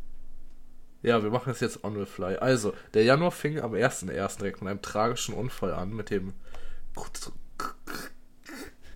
Ja, 1.01 1.23
wir 1.23 1.29
machen 1.29 1.51
es 1.51 1.59
jetzt 1.59 1.83
on 1.83 1.95
the 1.95 2.05
fly. 2.05 2.35
Also, 2.35 2.73
der 2.93 3.03
Januar 3.03 3.31
fing 3.31 3.59
am 3.59 3.73
1.1. 3.73 4.37
direkt 4.37 4.61
mit 4.61 4.69
einem 4.69 4.81
tragischen 4.81 5.33
Unfall 5.33 5.73
an, 5.73 5.91
mit 5.91 6.09
dem 6.09 6.33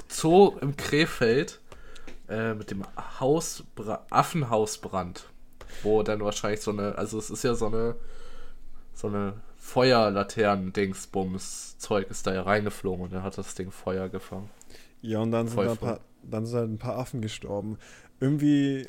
Zoo 0.09 0.57
im 0.61 0.75
Krefeld, 0.75 1.61
äh, 2.29 2.53
mit 2.53 2.71
dem 2.71 2.83
Hausbra 3.19 4.05
Affenhausbrand 4.09 5.25
wo 5.81 6.03
dann 6.03 6.21
wahrscheinlich 6.21 6.61
so 6.61 6.69
eine, 6.71 6.97
also 6.97 7.17
es 7.17 7.29
ist 7.29 7.43
ja 7.43 7.55
so 7.55 7.67
eine, 7.67 7.95
so 8.93 9.07
eine 9.07 9.35
Feuerlaternen-Dingsbums-Zeug 9.57 12.09
ist 12.09 12.27
da 12.27 12.33
ja 12.33 12.43
reingeflogen 12.43 13.05
und 13.05 13.13
dann 13.13 13.23
hat 13.23 13.37
das 13.37 13.55
Ding 13.55 13.71
Feuer 13.71 14.09
gefangen. 14.09 14.49
Ja, 15.03 15.19
und 15.19 15.31
dann 15.31 15.47
sind, 15.47 15.59
da 15.59 15.71
ein 15.71 15.77
paar, 15.77 15.99
dann 16.23 16.45
sind 16.45 16.57
halt 16.57 16.69
ein 16.71 16.77
paar 16.77 16.97
Affen 16.97 17.21
gestorben. 17.21 17.77
Irgendwie, 18.19 18.87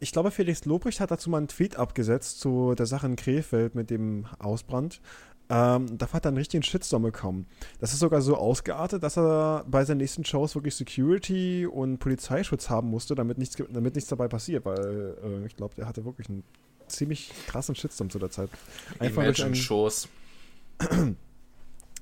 ich 0.00 0.12
glaube, 0.12 0.30
Felix 0.30 0.64
Lobrecht 0.64 1.00
hat 1.00 1.12
dazu 1.12 1.30
mal 1.30 1.38
einen 1.38 1.48
Tweet 1.48 1.76
abgesetzt 1.76 2.40
zu 2.40 2.74
der 2.74 2.86
Sache 2.86 3.06
in 3.06 3.16
Krefeld 3.16 3.74
mit 3.74 3.88
dem 3.88 4.26
Ausbrand. 4.40 5.00
Ähm, 5.48 5.96
dafür 5.96 6.14
hat 6.14 6.24
er 6.24 6.30
einen 6.30 6.38
richtigen 6.38 6.62
Shitstorm 6.62 7.02
bekommen. 7.02 7.46
Das 7.78 7.92
ist 7.92 8.00
sogar 8.00 8.20
so 8.20 8.36
ausgeartet, 8.36 9.02
dass 9.02 9.16
er 9.16 9.64
bei 9.68 9.84
seinen 9.84 9.98
nächsten 9.98 10.24
Shows 10.24 10.56
wirklich 10.56 10.74
Security 10.74 11.66
und 11.66 11.98
Polizeischutz 11.98 12.68
haben 12.68 12.88
musste, 12.88 13.14
damit 13.14 13.38
nichts, 13.38 13.56
damit 13.70 13.94
nichts 13.94 14.10
dabei 14.10 14.26
passiert, 14.26 14.64
weil 14.64 15.16
äh, 15.22 15.46
ich 15.46 15.54
glaube, 15.54 15.74
der 15.76 15.86
hatte 15.86 16.04
wirklich 16.04 16.28
einen 16.28 16.42
ziemlich 16.88 17.30
krassen 17.46 17.76
Shitstorm 17.76 18.10
zu 18.10 18.18
der 18.18 18.30
Zeit. 18.30 18.50
Einfach 18.98 19.22
Imagine-Shows. 19.22 20.08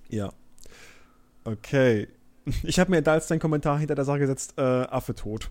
ja. 0.09 0.33
Okay. 1.45 2.09
Ich 2.65 2.79
habe 2.81 2.91
mir 2.91 3.03
da 3.03 3.13
als 3.13 3.29
dein 3.29 3.39
Kommentar 3.39 3.79
hinter 3.79 3.95
der 3.95 4.05
Sache 4.05 4.19
gesetzt, 4.19 4.55
äh, 4.57 4.63
Affe 4.63 5.15
tot. 5.15 5.51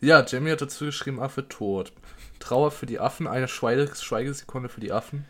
Ja, 0.00 0.24
Jamie 0.24 0.50
hat 0.50 0.60
dazu 0.60 0.84
geschrieben, 0.84 1.20
Affe 1.20 1.48
tot. 1.48 1.92
Trauer 2.38 2.70
für 2.70 2.86
die 2.86 3.00
Affen, 3.00 3.26
eine 3.26 3.48
Schweigesekunde 3.48 4.68
für 4.68 4.80
die 4.80 4.92
Affen. 4.92 5.24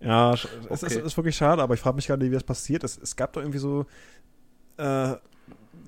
Ja, 0.00 0.34
es 0.34 0.44
okay. 0.44 0.86
ist, 0.86 0.96
ist, 0.96 1.16
wirklich 1.16 1.36
schade, 1.36 1.62
aber 1.62 1.74
ich 1.74 1.80
frage 1.80 1.96
mich 1.96 2.06
gerade, 2.06 2.24
wie 2.24 2.30
das 2.30 2.44
passiert 2.44 2.84
ist. 2.84 3.02
Es 3.02 3.16
gab 3.16 3.32
doch 3.32 3.40
irgendwie 3.40 3.58
so. 3.58 3.86
Äh, 4.76 5.16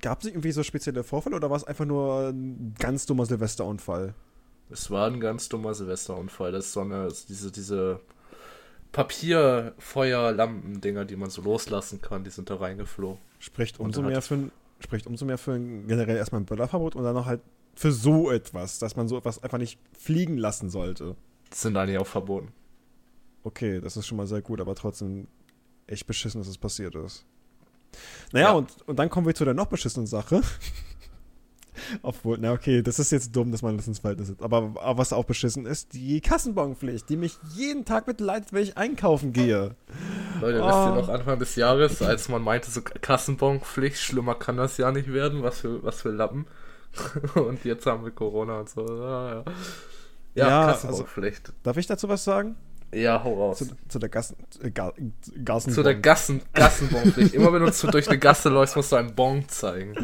gab 0.01 0.21
es 0.21 0.27
irgendwie 0.27 0.51
so 0.51 0.63
spezielle 0.63 1.03
Vorfälle 1.03 1.35
oder 1.35 1.49
war 1.49 1.57
es 1.57 1.63
einfach 1.63 1.85
nur 1.85 2.29
ein 2.29 2.75
ganz 2.77 3.05
dummer 3.05 3.25
Silvesterunfall? 3.25 4.13
Es 4.69 4.89
war 4.89 5.07
ein 5.07 5.19
ganz 5.19 5.47
dummer 5.47 5.73
Silvesterunfall. 5.73 6.51
Das 6.51 6.65
ist 6.65 6.73
so 6.73 6.81
eine, 6.81 7.09
diese, 7.29 7.51
diese 7.51 7.99
Papierfeuerlampen-Dinger, 8.91 11.05
die 11.05 11.15
man 11.15 11.29
so 11.29 11.41
loslassen 11.41 12.01
kann, 12.01 12.23
die 12.23 12.29
sind 12.29 12.49
da 12.49 12.55
reingeflogen. 12.55 13.19
Spricht 13.39 13.79
umso 13.79 14.01
mehr 14.01 14.21
für 14.21 14.35
ein, 14.35 14.51
spricht 14.79 15.07
umso 15.07 15.25
mehr 15.25 15.37
für 15.37 15.53
ein 15.53 15.87
generell 15.87 16.17
erstmal 16.17 16.41
ein 16.41 16.45
Böllerverbot 16.45 16.95
und 16.95 17.03
dann 17.03 17.15
noch 17.15 17.25
halt 17.25 17.41
für 17.75 17.91
so 17.91 18.31
etwas, 18.31 18.79
dass 18.79 18.95
man 18.95 19.07
so 19.07 19.17
etwas 19.17 19.43
einfach 19.43 19.57
nicht 19.57 19.79
fliegen 19.97 20.37
lassen 20.37 20.69
sollte. 20.69 21.15
Die 21.51 21.57
sind 21.57 21.77
eigentlich 21.77 21.99
auch 21.99 22.07
verboten. 22.07 22.51
Okay, 23.43 23.81
das 23.81 23.97
ist 23.97 24.07
schon 24.07 24.17
mal 24.17 24.27
sehr 24.27 24.41
gut, 24.41 24.61
aber 24.61 24.75
trotzdem 24.75 25.27
echt 25.87 26.05
beschissen, 26.05 26.41
dass 26.41 26.47
es 26.47 26.57
passiert 26.57 26.95
ist. 26.95 27.25
Naja, 28.31 28.49
ja. 28.49 28.53
und, 28.53 28.87
und 28.87 28.99
dann 28.99 29.09
kommen 29.09 29.27
wir 29.27 29.35
zu 29.35 29.45
der 29.45 29.53
noch 29.53 29.67
beschissenen 29.67 30.07
Sache. 30.07 30.41
Obwohl, 32.01 32.37
na 32.39 32.53
okay, 32.53 32.81
das 32.81 32.99
ist 32.99 33.11
jetzt 33.11 33.35
dumm, 33.35 33.51
dass 33.51 33.61
man 33.61 33.77
das 33.77 33.87
ins 33.87 33.99
Verhältnis 33.99 34.27
setzt. 34.27 34.43
Aber, 34.43 34.73
aber 34.81 34.97
was 34.97 35.13
auch 35.13 35.25
beschissen 35.25 35.65
ist, 35.65 35.93
die 35.93 36.21
Kassenbonpflicht, 36.21 37.09
die 37.09 37.17
mich 37.17 37.37
jeden 37.53 37.85
Tag 37.85 38.07
mitleidet, 38.07 38.53
wenn 38.53 38.63
ich 38.63 38.77
einkaufen 38.77 39.33
gehe. 39.33 39.75
Leute, 40.41 40.61
oh. 40.61 40.67
wisst 40.67 40.77
ihr 40.77 40.91
oh. 40.91 40.95
noch 40.95 41.09
Anfang 41.09 41.39
des 41.39 41.55
Jahres, 41.55 42.01
als 42.01 42.29
man 42.29 42.41
meinte, 42.41 42.71
so 42.71 42.81
Kassenbonpflicht, 42.81 43.97
schlimmer 43.97 44.35
kann 44.35 44.57
das 44.57 44.77
ja 44.77 44.91
nicht 44.91 45.11
werden, 45.11 45.43
was 45.43 45.59
für, 45.59 45.83
was 45.83 46.01
für 46.01 46.09
Lappen. 46.09 46.45
und 47.35 47.63
jetzt 47.63 47.85
haben 47.85 48.03
wir 48.03 48.11
Corona 48.11 48.59
und 48.59 48.69
so. 48.69 48.85
Ja, 48.85 49.29
ja. 49.29 49.43
ja, 50.35 50.47
ja 50.47 50.71
Kassenbonpflicht. 50.71 51.47
Also, 51.47 51.59
darf 51.63 51.77
ich 51.77 51.87
dazu 51.87 52.09
was 52.09 52.23
sagen? 52.23 52.55
Ja, 52.93 53.23
hau 53.23 53.33
raus. 53.35 53.59
Zu, 53.59 53.67
zu 53.87 53.99
der 53.99 54.09
Gassen, 54.09 54.35
äh, 54.61 54.69
Ga, 54.69 54.91
Gassenbon. 55.45 55.75
Zu 55.75 55.83
der 55.83 55.95
Gassen, 55.95 56.41
Gassenbonpflicht. 56.53 57.33
Immer 57.33 57.53
wenn 57.53 57.63
du 57.63 57.87
durch 57.87 58.09
eine 58.09 58.19
Gasse 58.19 58.49
läufst, 58.49 58.75
musst 58.75 58.91
du 58.91 58.97
einen 58.97 59.15
Bon 59.15 59.47
zeigen. 59.47 59.95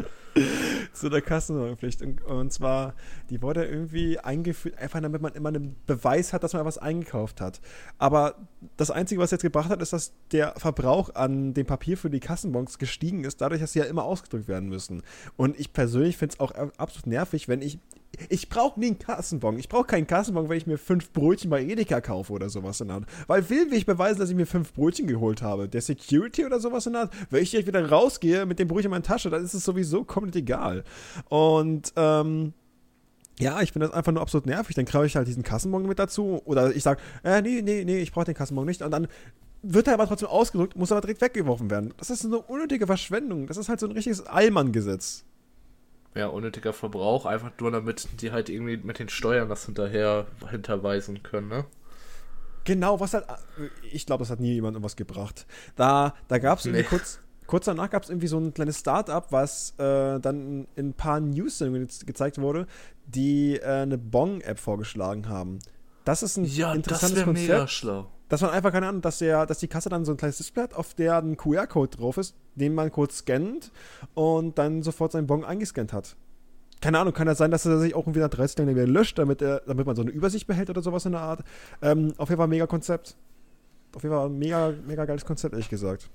Zu 0.92 1.08
der 1.08 1.22
Kassenbonpflicht. 1.22 2.02
Und, 2.02 2.22
und, 2.22 2.52
zwar, 2.52 2.94
die 3.30 3.42
wurde 3.42 3.64
irgendwie 3.64 4.18
eingeführt, 4.18 4.78
einfach 4.78 5.00
damit 5.00 5.22
man 5.22 5.34
immer 5.34 5.48
einen 5.48 5.76
Beweis 5.86 6.32
hat, 6.32 6.42
dass 6.42 6.52
man 6.52 6.64
was 6.64 6.78
eingekauft 6.78 7.40
hat. 7.40 7.60
Aber 7.98 8.34
das 8.76 8.90
Einzige, 8.90 9.20
was 9.20 9.30
jetzt 9.30 9.42
gebracht 9.42 9.70
hat, 9.70 9.82
ist, 9.82 9.92
dass 9.92 10.12
der 10.32 10.54
Verbrauch 10.56 11.14
an 11.14 11.54
dem 11.54 11.66
Papier 11.66 11.96
für 11.96 12.10
die 12.10 12.20
Kassenbons 12.20 12.78
gestiegen 12.78 13.24
ist, 13.24 13.40
dadurch, 13.40 13.60
dass 13.60 13.72
sie 13.72 13.80
ja 13.80 13.84
immer 13.84 14.04
ausgedrückt 14.04 14.48
werden 14.48 14.68
müssen. 14.68 15.02
Und 15.36 15.58
ich 15.58 15.72
persönlich 15.72 16.16
finde 16.16 16.34
es 16.34 16.40
auch 16.40 16.52
absolut 16.76 17.06
nervig, 17.06 17.48
wenn 17.48 17.62
ich 17.62 17.78
ich 18.28 18.48
brauche 18.48 18.80
nie 18.80 18.86
einen 18.86 18.98
Kassenbon. 18.98 19.58
Ich 19.58 19.68
brauche 19.68 19.84
keinen 19.84 20.06
Kassenbon, 20.06 20.48
wenn 20.48 20.56
ich 20.56 20.66
mir 20.66 20.78
fünf 20.78 21.12
Brötchen 21.12 21.50
bei 21.50 21.62
Edeka 21.62 22.00
kaufe 22.00 22.32
oder 22.32 22.48
sowas 22.48 22.80
in 22.80 22.88
der 22.88 22.96
Art. 22.96 23.06
Weil 23.26 23.48
will 23.48 23.72
ich 23.72 23.86
beweisen, 23.86 24.18
dass 24.18 24.30
ich 24.30 24.36
mir 24.36 24.46
fünf 24.46 24.72
Brötchen 24.72 25.06
geholt 25.06 25.42
habe. 25.42 25.68
Der 25.68 25.80
Security 25.80 26.44
oder 26.44 26.60
sowas 26.60 26.86
in 26.86 26.94
der 26.94 27.02
Art, 27.02 27.12
wenn 27.30 27.42
ich 27.42 27.50
direkt 27.50 27.68
wieder 27.68 27.88
rausgehe 27.88 28.46
mit 28.46 28.58
dem 28.58 28.68
Brötchen 28.68 28.86
in 28.86 28.90
meiner 28.92 29.02
Tasche, 29.02 29.30
dann 29.30 29.44
ist 29.44 29.54
es 29.54 29.64
sowieso 29.64 30.04
komplett 30.04 30.36
egal. 30.36 30.84
Und, 31.28 31.92
ähm, 31.96 32.54
ja, 33.38 33.60
ich 33.62 33.72
finde 33.72 33.86
das 33.86 33.94
einfach 33.94 34.12
nur 34.12 34.22
absolut 34.22 34.46
nervig. 34.46 34.74
Dann 34.74 34.84
kriege 34.84 35.06
ich 35.06 35.14
halt 35.14 35.28
diesen 35.28 35.44
Kassenbon 35.44 35.86
mit 35.86 35.98
dazu. 35.98 36.42
Oder 36.44 36.74
ich 36.74 36.82
sage, 36.82 37.00
äh, 37.22 37.40
nee, 37.40 37.62
nee, 37.62 37.84
nee, 37.84 37.98
ich 37.98 38.10
brauche 38.10 38.24
den 38.24 38.34
Kassenbon 38.34 38.66
nicht. 38.66 38.82
Und 38.82 38.90
dann 38.90 39.06
wird 39.62 39.86
er 39.86 39.94
aber 39.94 40.06
trotzdem 40.06 40.28
ausgedrückt, 40.28 40.76
muss 40.76 40.90
aber 40.90 41.00
direkt 41.02 41.20
weggeworfen 41.20 41.70
werden. 41.70 41.94
Das 41.98 42.10
ist 42.10 42.24
eine 42.24 42.38
unnötige 42.38 42.86
Verschwendung. 42.86 43.46
Das 43.46 43.56
ist 43.56 43.68
halt 43.68 43.80
so 43.80 43.86
ein 43.86 43.92
richtiges 43.92 44.26
Allmann-Gesetz 44.26 45.24
ja, 46.18 46.26
unnötiger 46.26 46.72
Verbrauch, 46.72 47.26
einfach 47.26 47.50
nur 47.60 47.70
damit 47.70 48.08
die 48.20 48.32
halt 48.32 48.48
irgendwie 48.48 48.76
mit 48.76 48.98
den 48.98 49.08
Steuern 49.08 49.48
das 49.48 49.66
hinterher 49.66 50.26
hinterweisen 50.50 51.22
können, 51.22 51.48
ne? 51.48 51.64
Genau, 52.64 53.00
was 53.00 53.14
halt, 53.14 53.24
ich 53.90 54.04
glaube, 54.04 54.22
das 54.22 54.30
hat 54.30 54.40
nie 54.40 54.52
jemand 54.52 54.82
was 54.82 54.96
gebracht. 54.96 55.46
Da, 55.76 56.14
da 56.28 56.38
gab 56.38 56.58
es 56.58 56.66
nee. 56.66 56.82
kurz, 56.82 57.18
kurz 57.46 57.64
danach 57.64 57.88
gab 57.88 58.02
es 58.02 58.10
irgendwie 58.10 58.26
so 58.26 58.38
ein 58.38 58.52
kleines 58.52 58.80
Start-up, 58.80 59.32
was 59.32 59.70
äh, 59.78 60.20
dann 60.20 60.66
in 60.76 60.90
ein 60.90 60.92
paar 60.92 61.18
News 61.20 61.64
gezeigt 62.04 62.38
wurde, 62.38 62.66
die 63.06 63.56
äh, 63.56 63.64
eine 63.64 63.96
Bong-App 63.96 64.58
vorgeschlagen 64.58 65.28
haben. 65.30 65.60
Das 66.04 66.22
ist 66.22 66.36
ein 66.36 66.44
ja, 66.44 66.74
interessantes 66.74 67.20
das 67.20 67.24
Konzept. 67.24 67.48
Mega 67.48 67.68
schlau. 67.68 68.10
Dass 68.28 68.42
man 68.42 68.50
einfach, 68.50 68.72
keine 68.72 68.88
Ahnung, 68.88 69.00
dass, 69.00 69.18
der, 69.18 69.46
dass 69.46 69.58
die 69.58 69.68
Kasse 69.68 69.88
dann 69.88 70.04
so 70.04 70.12
ein 70.12 70.18
kleines 70.18 70.36
Display 70.36 70.64
hat, 70.64 70.74
auf 70.74 70.94
der 70.94 71.18
ein 71.18 71.36
QR-Code 71.36 71.96
drauf 71.96 72.18
ist, 72.18 72.34
den 72.54 72.74
man 72.74 72.92
kurz 72.92 73.18
scannt 73.18 73.70
und 74.14 74.58
dann 74.58 74.82
sofort 74.82 75.12
seinen 75.12 75.26
Bon 75.26 75.44
eingescannt 75.44 75.92
hat. 75.92 76.16
Keine 76.80 76.98
Ahnung, 76.98 77.12
kann 77.12 77.26
das 77.26 77.38
sein, 77.38 77.50
dass 77.50 77.66
er 77.66 77.78
sich 77.78 77.94
auch 77.94 78.06
wieder 78.06 78.28
30 78.28 78.56
Tage 78.56 78.74
wieder 78.74 78.86
löscht, 78.86 79.18
damit, 79.18 79.42
er, 79.42 79.62
damit 79.66 79.86
man 79.86 79.96
so 79.96 80.02
eine 80.02 80.10
Übersicht 80.10 80.46
behält 80.46 80.70
oder 80.70 80.82
sowas 80.82 81.06
in 81.06 81.12
der 81.12 81.22
Art. 81.22 81.42
Ähm, 81.82 82.12
auf 82.18 82.28
jeden 82.28 82.38
Fall 82.38 82.46
ein 82.46 82.50
mega 82.50 82.66
Konzept. 82.66 83.16
Auf 83.94 84.02
jeden 84.02 84.14
Fall 84.14 84.28
mega, 84.28 84.74
mega 84.86 85.04
geiles 85.04 85.24
Konzept, 85.24 85.54
ehrlich 85.54 85.70
gesagt. 85.70 86.08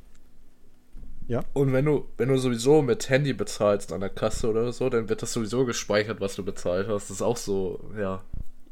Ja. 1.27 1.41
Und 1.53 1.73
wenn 1.73 1.85
du, 1.85 2.05
wenn 2.17 2.29
du 2.29 2.37
sowieso 2.37 2.81
mit 2.81 3.09
Handy 3.09 3.33
bezahlst 3.33 3.91
an 3.91 4.01
der 4.01 4.09
Kasse 4.09 4.49
oder 4.49 4.71
so, 4.71 4.89
dann 4.89 5.09
wird 5.09 5.21
das 5.21 5.33
sowieso 5.33 5.65
gespeichert, 5.65 6.21
was 6.21 6.35
du 6.35 6.43
bezahlt 6.43 6.87
hast. 6.87 7.09
Das 7.09 7.17
ist 7.17 7.21
auch 7.21 7.37
so, 7.37 7.79
ja, 7.97 8.21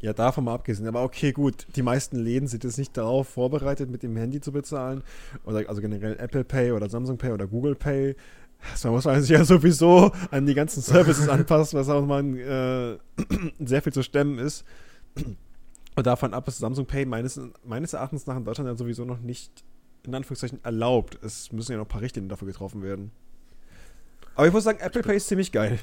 ja, 0.01 0.13
davon 0.13 0.43
mal 0.43 0.55
abgesehen. 0.55 0.87
Aber 0.87 1.03
okay, 1.03 1.31
gut. 1.31 1.67
Die 1.75 1.83
meisten 1.83 2.17
Läden 2.17 2.47
sind 2.47 2.63
jetzt 2.63 2.77
nicht 2.77 2.97
darauf 2.97 3.27
vorbereitet, 3.29 3.89
mit 3.89 4.01
dem 4.01 4.17
Handy 4.17 4.41
zu 4.41 4.51
bezahlen. 4.51 5.03
Oder 5.45 5.69
also 5.69 5.79
generell 5.81 6.17
Apple 6.17 6.43
Pay 6.43 6.71
oder 6.71 6.89
Samsung 6.89 7.17
Pay 7.17 7.31
oder 7.31 7.47
Google 7.47 7.75
Pay. 7.75 8.15
Also 8.71 8.91
muss 8.91 9.05
man 9.05 9.21
sich 9.21 9.29
ja 9.29 9.45
sowieso 9.45 10.11
an 10.31 10.45
die 10.45 10.55
ganzen 10.55 10.81
Services 10.81 11.29
anpassen, 11.29 11.79
was 11.79 11.89
auch 11.89 12.05
mal 12.05 12.23
äh, 12.23 12.97
sehr 13.65 13.81
viel 13.81 13.93
zu 13.93 14.01
stemmen 14.01 14.39
ist. 14.39 14.65
Und 15.95 16.07
davon 16.07 16.33
ab 16.33 16.47
ist 16.47 16.57
Samsung 16.57 16.85
Pay 16.85 17.05
meines, 17.05 17.39
meines 17.63 17.93
Erachtens 17.93 18.25
nach 18.25 18.37
in 18.37 18.45
Deutschland 18.45 18.69
ja 18.69 18.75
sowieso 18.75 19.05
noch 19.05 19.19
nicht 19.19 19.63
in 20.03 20.15
Anführungszeichen 20.15 20.63
erlaubt. 20.63 21.19
Es 21.21 21.51
müssen 21.51 21.73
ja 21.73 21.77
noch 21.77 21.85
ein 21.85 21.89
paar 21.89 22.01
Richtlinien 22.01 22.29
dafür 22.29 22.47
getroffen 22.47 22.81
werden. 22.81 23.11
Aber 24.35 24.47
ich 24.47 24.53
muss 24.53 24.63
sagen, 24.63 24.79
Apple 24.79 25.01
Pay 25.01 25.17
ist 25.17 25.27
ziemlich 25.27 25.51
geil. 25.51 25.79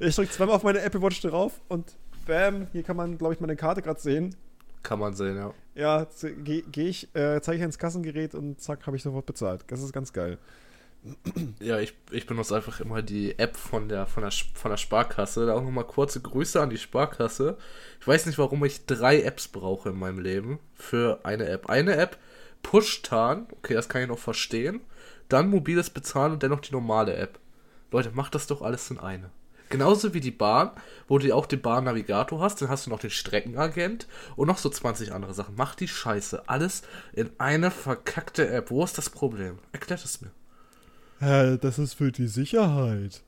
Ich 0.00 0.16
drücke 0.16 0.30
zweimal 0.30 0.56
auf 0.56 0.64
meine 0.64 0.80
Apple 0.80 1.00
Watch 1.00 1.20
drauf 1.20 1.60
und 1.68 1.96
bam, 2.24 2.68
hier 2.72 2.82
kann 2.82 2.96
man, 2.96 3.18
glaube 3.18 3.34
ich, 3.34 3.40
meine 3.40 3.56
Karte 3.56 3.82
gerade 3.82 4.00
sehen. 4.00 4.34
Kann 4.82 4.98
man 4.98 5.14
sehen, 5.14 5.36
ja. 5.36 5.54
Ja, 5.74 6.06
gehe 6.44 6.62
geh 6.62 6.88
ich, 6.88 7.14
äh, 7.14 7.40
zeige 7.40 7.58
ich 7.58 7.64
ins 7.64 7.78
Kassengerät 7.78 8.34
und 8.34 8.60
zack, 8.60 8.86
habe 8.86 8.96
ich 8.96 9.02
sofort 9.02 9.26
bezahlt. 9.26 9.64
Das 9.68 9.82
ist 9.82 9.92
ganz 9.92 10.12
geil. 10.12 10.38
Ja, 11.60 11.78
ich, 11.80 11.94
ich 12.10 12.26
benutze 12.26 12.56
einfach 12.56 12.80
immer 12.80 13.02
die 13.02 13.38
App 13.38 13.56
von 13.56 13.88
der, 13.88 14.06
von 14.06 14.22
der, 14.22 14.32
von 14.32 14.70
der 14.70 14.76
Sparkasse. 14.76 15.46
Da 15.46 15.54
auch 15.54 15.62
nochmal 15.62 15.86
kurze 15.86 16.20
Grüße 16.20 16.60
an 16.60 16.70
die 16.70 16.78
Sparkasse. 16.78 17.56
Ich 18.00 18.06
weiß 18.06 18.26
nicht, 18.26 18.38
warum 18.38 18.64
ich 18.64 18.86
drei 18.86 19.22
Apps 19.22 19.48
brauche 19.48 19.90
in 19.90 19.98
meinem 19.98 20.18
Leben 20.18 20.58
für 20.74 21.20
eine 21.24 21.46
App. 21.48 21.68
Eine 21.68 21.96
App, 21.96 22.18
Push-Tarn, 22.62 23.46
okay, 23.52 23.74
das 23.74 23.88
kann 23.88 24.02
ich 24.02 24.08
noch 24.08 24.18
verstehen. 24.18 24.80
Dann 25.28 25.48
mobiles 25.50 25.90
Bezahlen 25.90 26.32
und 26.32 26.42
dennoch 26.42 26.60
die 26.60 26.72
normale 26.72 27.16
App. 27.16 27.38
Leute, 27.90 28.10
macht 28.12 28.34
das 28.34 28.46
doch 28.46 28.62
alles 28.62 28.90
in 28.90 28.98
eine. 28.98 29.30
Genauso 29.74 30.14
wie 30.14 30.20
die 30.20 30.30
Bahn, 30.30 30.70
wo 31.08 31.18
du 31.18 31.34
auch 31.34 31.46
den 31.46 31.60
Bahnnavigator 31.60 32.38
hast, 32.38 32.62
dann 32.62 32.68
hast 32.68 32.86
du 32.86 32.90
noch 32.90 33.00
den 33.00 33.10
Streckenagent 33.10 34.06
und 34.36 34.46
noch 34.46 34.58
so 34.58 34.70
20 34.70 35.10
andere 35.10 35.34
Sachen. 35.34 35.56
Mach 35.56 35.74
die 35.74 35.88
Scheiße. 35.88 36.48
Alles 36.48 36.82
in 37.12 37.30
eine 37.38 37.72
verkackte 37.72 38.48
App. 38.48 38.70
Wo 38.70 38.84
ist 38.84 38.98
das 38.98 39.10
Problem? 39.10 39.58
Erklärt 39.72 40.04
es 40.04 40.20
mir. 40.20 40.30
Äh, 41.18 41.58
das 41.58 41.80
ist 41.80 41.94
für 41.94 42.12
die 42.12 42.28
Sicherheit. 42.28 43.24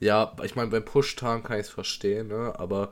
Ja, 0.00 0.34
ich 0.44 0.56
meine, 0.56 0.70
beim 0.70 0.82
Push-Tarn 0.82 1.42
kann 1.42 1.60
ich 1.60 1.66
es 1.66 1.70
verstehen, 1.70 2.28
ne? 2.28 2.54
Aber 2.58 2.90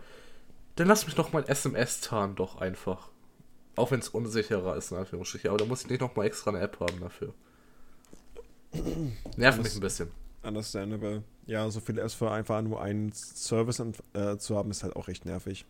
dann 0.77 0.89
lass 0.89 1.07
mich 1.07 1.15
doch 1.15 1.33
mein 1.33 1.49
SMS 1.49 2.03
tarnen 2.03 2.37
doch 2.37 2.61
einfach. 2.61 3.09
Auch 3.77 3.93
wenn 3.93 4.01
es 4.01 4.11
unsicherer 4.11 4.77
ist, 4.77 4.93
in 4.93 4.99
Anführungsstrichen. 4.99 5.49
Aber 5.49 5.57
da 5.57 5.65
muss 5.65 5.85
ich 5.85 5.89
nicht 5.89 6.03
nochmal 6.03 6.27
extra 6.27 6.51
eine 6.51 6.61
App 6.61 6.81
haben 6.81 7.01
dafür. 7.01 7.33
Nervt 9.39 9.63
mich 9.63 9.75
ein 9.75 9.81
bisschen. 9.81 10.11
Understandable. 10.43 11.23
Ja, 11.47 11.69
so 11.71 11.81
viele 11.81 12.03
Apps 12.03 12.15
für 12.15 12.31
einfach 12.31 12.63
nur 12.63 12.81
einen 12.81 13.13
Service 13.13 13.83
äh, 14.15 14.37
zu 14.39 14.57
haben, 14.57 14.71
ist 14.71 14.83
halt 14.83 14.97
auch 14.97 15.09
recht 15.09 15.27
nervig. 15.27 15.67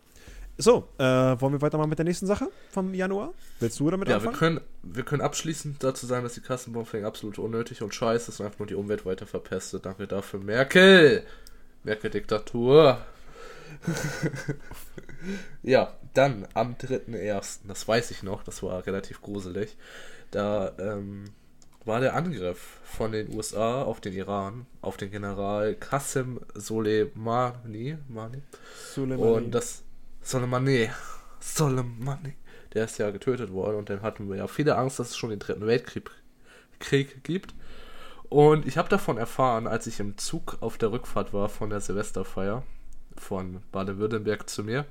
So, 0.59 0.89
äh, 0.99 1.05
wollen 1.05 1.55
wir 1.55 1.63
weitermachen 1.63 1.89
mit 1.89 1.99
der 1.99 2.05
nächsten 2.05 2.27
Sache 2.27 2.49
vom 2.71 2.93
Januar? 2.93 3.33
Willst 3.61 3.81
du 3.81 3.91
damit 3.91 4.09
ja, 4.09 4.17
anfangen? 4.17 4.35
Wir 4.35 4.39
können, 4.39 4.61
wir 4.83 5.03
können 5.05 5.23
abschließend 5.23 5.83
dazu 5.83 6.07
sagen, 6.07 6.23
dass 6.23 6.35
die 6.35 6.43
Kassenbonfang 6.43 7.05
absolut 7.05 7.39
unnötig 7.39 7.83
und 7.83 7.95
scheiße 7.95 8.31
ist 8.31 8.41
und 8.41 8.47
einfach 8.47 8.59
nur 8.59 8.69
die 8.69 8.75
Umwelt 8.75 9.07
weiter 9.07 9.27
verpestet. 9.27 9.87
Danke 9.87 10.07
dafür, 10.07 10.41
Merkel! 10.41 11.25
Merkel-Diktatur. 11.85 12.99
ja, 15.63 15.95
dann 16.13 16.47
am 16.53 16.75
3.1., 16.75 17.61
das 17.67 17.89
weiß 17.89 18.11
ich 18.11 18.23
noch, 18.23 18.43
das 18.43 18.63
war 18.63 18.87
relativ 18.87 19.23
gruselig. 19.23 19.77
Da 20.31 20.73
ähm, 20.79 21.25
war 21.91 21.99
der 21.99 22.15
Angriff 22.15 22.79
von 22.85 23.11
den 23.11 23.35
USA 23.35 23.83
auf 23.83 24.01
den 24.01 24.13
Iran, 24.13 24.65
auf 24.81 24.97
den 24.97 25.11
General 25.11 25.75
Qasem 25.75 26.39
Soleimani. 26.55 27.99
Mani, 28.07 28.43
Soleimani. 28.95 29.33
Und 29.33 29.51
das 29.51 29.83
Soleimani. 30.23 30.89
Soleimani. 31.41 32.35
Der 32.75 32.85
ist 32.85 32.99
ja 32.99 33.11
getötet 33.11 33.53
worden 33.53 33.75
und 33.75 33.91
dann 33.91 34.03
hatten 34.03 34.31
wir 34.31 34.37
ja 34.37 34.47
viele 34.47 34.77
Angst, 34.77 35.01
dass 35.01 35.09
es 35.09 35.17
schon 35.17 35.31
den 35.31 35.41
dritten 35.41 35.67
Weltkrieg 35.67 36.13
Krieg 36.79 37.25
gibt. 37.25 37.55
Und 38.29 38.69
ich 38.69 38.79
habe 38.79 38.89
davon 38.89 39.19
erfahren, 39.19 39.67
als 39.67 39.89
ich 39.89 39.99
im 39.99 40.17
Zug 40.17 40.59
auf 40.61 40.79
der 40.79 40.93
Rückfahrt 40.93 41.35
war 41.35 41.49
von 41.49 41.71
der 41.71 41.81
Silvesterfeier 41.81 42.63
von 43.17 43.63
Baden-Württemberg 43.73 44.49
zu 44.49 44.63
mir 44.63 44.87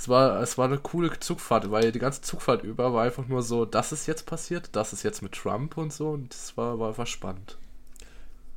es 0.00 0.08
war, 0.08 0.40
es 0.40 0.56
war 0.56 0.64
eine 0.64 0.78
coole 0.78 1.10
Zugfahrt, 1.20 1.70
weil 1.70 1.92
die 1.92 1.98
ganze 1.98 2.22
Zugfahrt 2.22 2.64
über 2.64 2.94
war 2.94 3.04
einfach 3.04 3.28
nur 3.28 3.42
so, 3.42 3.66
das 3.66 3.92
ist 3.92 4.06
jetzt 4.06 4.24
passiert, 4.24 4.70
das 4.72 4.94
ist 4.94 5.02
jetzt 5.02 5.20
mit 5.20 5.32
Trump 5.32 5.76
und 5.76 5.92
so 5.92 6.08
und 6.08 6.32
das 6.32 6.56
war, 6.56 6.78
war, 6.78 6.96
war 6.96 7.04
spannend. 7.04 7.58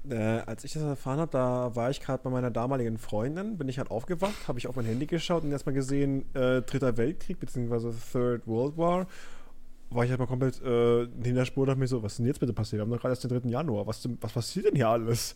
Äh, 0.10 0.16
als 0.46 0.64
ich 0.64 0.72
das 0.72 0.84
erfahren 0.84 1.20
habe, 1.20 1.32
da 1.32 1.76
war 1.76 1.90
ich 1.90 2.00
gerade 2.00 2.24
bei 2.24 2.30
meiner 2.30 2.50
damaligen 2.50 2.98
Freundin, 2.98 3.58
bin 3.58 3.68
ich 3.68 3.78
halt 3.78 3.92
aufgewacht, 3.92 4.48
habe 4.48 4.58
ich 4.58 4.68
auf 4.68 4.78
mein 4.78 4.86
Handy 4.86 5.06
geschaut 5.06 5.44
und 5.44 5.52
erstmal 5.52 5.76
gesehen, 5.76 6.34
äh, 6.34 6.62
Dritter 6.62 6.96
Weltkrieg 6.96 7.42
bzw. 7.42 7.92
Third 8.14 8.48
World 8.48 8.78
War. 8.78 9.08
War 9.89 10.04
ich 10.04 10.10
halt 10.10 10.19
mal 10.19 10.26
komplett 10.26 10.62
äh, 10.63 11.08
neben 11.15 11.36
der 11.36 11.46
Spur, 11.46 11.65
dachte 11.65 11.80
mir 11.80 11.88
so, 11.88 12.02
was 12.02 12.13
ist 12.13 12.17
denn 12.17 12.26
jetzt 12.26 12.39
bitte 12.39 12.54
passiert? 12.54 12.80
Wir 12.80 12.82
haben 12.84 12.91
doch 12.91 13.00
gerade 13.00 13.13
erst 13.13 13.24
den 13.24 13.41
3. 13.41 13.50
Januar. 13.50 13.86
Was, 13.86 14.08
was 14.22 14.32
passiert 14.32 14.65
denn 14.65 14.76
hier 14.76 14.89
alles? 14.89 15.36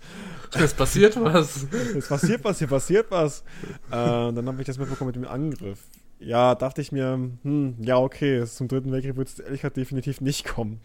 Es 0.53 0.73
passiert 0.73 1.15
was. 1.23 1.67
Es 1.95 2.07
passiert 2.07 2.43
was, 2.43 2.57
hier 2.57 2.67
passiert 2.67 3.05
was. 3.09 3.41
Äh, 3.41 3.91
dann 3.91 4.47
habe 4.47 4.59
ich 4.61 4.65
das 4.67 4.77
mitbekommen 4.77 5.09
mit 5.09 5.15
dem 5.15 5.27
Angriff 5.27 5.79
ja, 6.19 6.55
dachte 6.55 6.81
ich 6.81 6.91
mir, 6.91 7.29
hm, 7.43 7.75
ja, 7.79 7.97
okay, 7.97 8.43
zum 8.45 8.67
dritten 8.67 8.91
Weltkrieg 8.91 9.17
wird 9.17 9.27
es 9.27 9.39
ehrlich 9.39 9.61
gesagt 9.61 9.77
definitiv 9.77 10.21
nicht 10.21 10.45
kommen. 10.45 10.79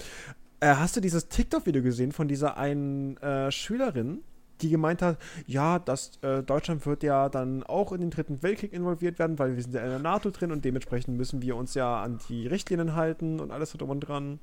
Äh, 0.60 0.74
hast 0.76 0.96
du 0.96 1.00
dieses 1.00 1.28
TikTok-Video 1.28 1.82
gesehen 1.82 2.12
von 2.12 2.28
dieser 2.28 2.56
einen 2.56 3.16
äh, 3.18 3.50
Schülerin, 3.50 4.22
die 4.62 4.70
gemeint 4.70 5.02
hat, 5.02 5.18
ja, 5.46 5.78
dass 5.78 6.18
äh, 6.22 6.42
Deutschland 6.42 6.86
wird 6.86 7.02
ja 7.02 7.28
dann 7.28 7.62
auch 7.62 7.92
in 7.92 8.00
den 8.00 8.10
dritten 8.10 8.42
Weltkrieg 8.42 8.72
involviert 8.72 9.18
werden, 9.18 9.38
weil 9.38 9.56
wir 9.56 9.62
sind 9.62 9.74
ja 9.74 9.82
in 9.82 9.90
der 9.90 9.98
NATO 9.98 10.30
drin 10.30 10.52
und 10.52 10.64
dementsprechend 10.64 11.16
müssen 11.16 11.42
wir 11.42 11.56
uns 11.56 11.74
ja 11.74 12.02
an 12.02 12.18
die 12.28 12.46
Richtlinien 12.46 12.94
halten 12.94 13.40
und 13.40 13.50
alles 13.50 13.70
so 13.70 13.78
drum 13.78 13.90
und 13.90 14.00
dran. 14.00 14.38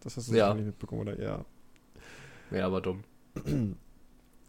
Das 0.00 0.16
hast 0.16 0.30
du 0.30 0.34
ja. 0.34 0.52
nicht 0.54 0.66
mitbekommen, 0.66 1.02
oder? 1.02 1.20
Ja. 1.20 1.44
Ja, 2.50 2.66
aber 2.66 2.80
dumm. 2.80 3.04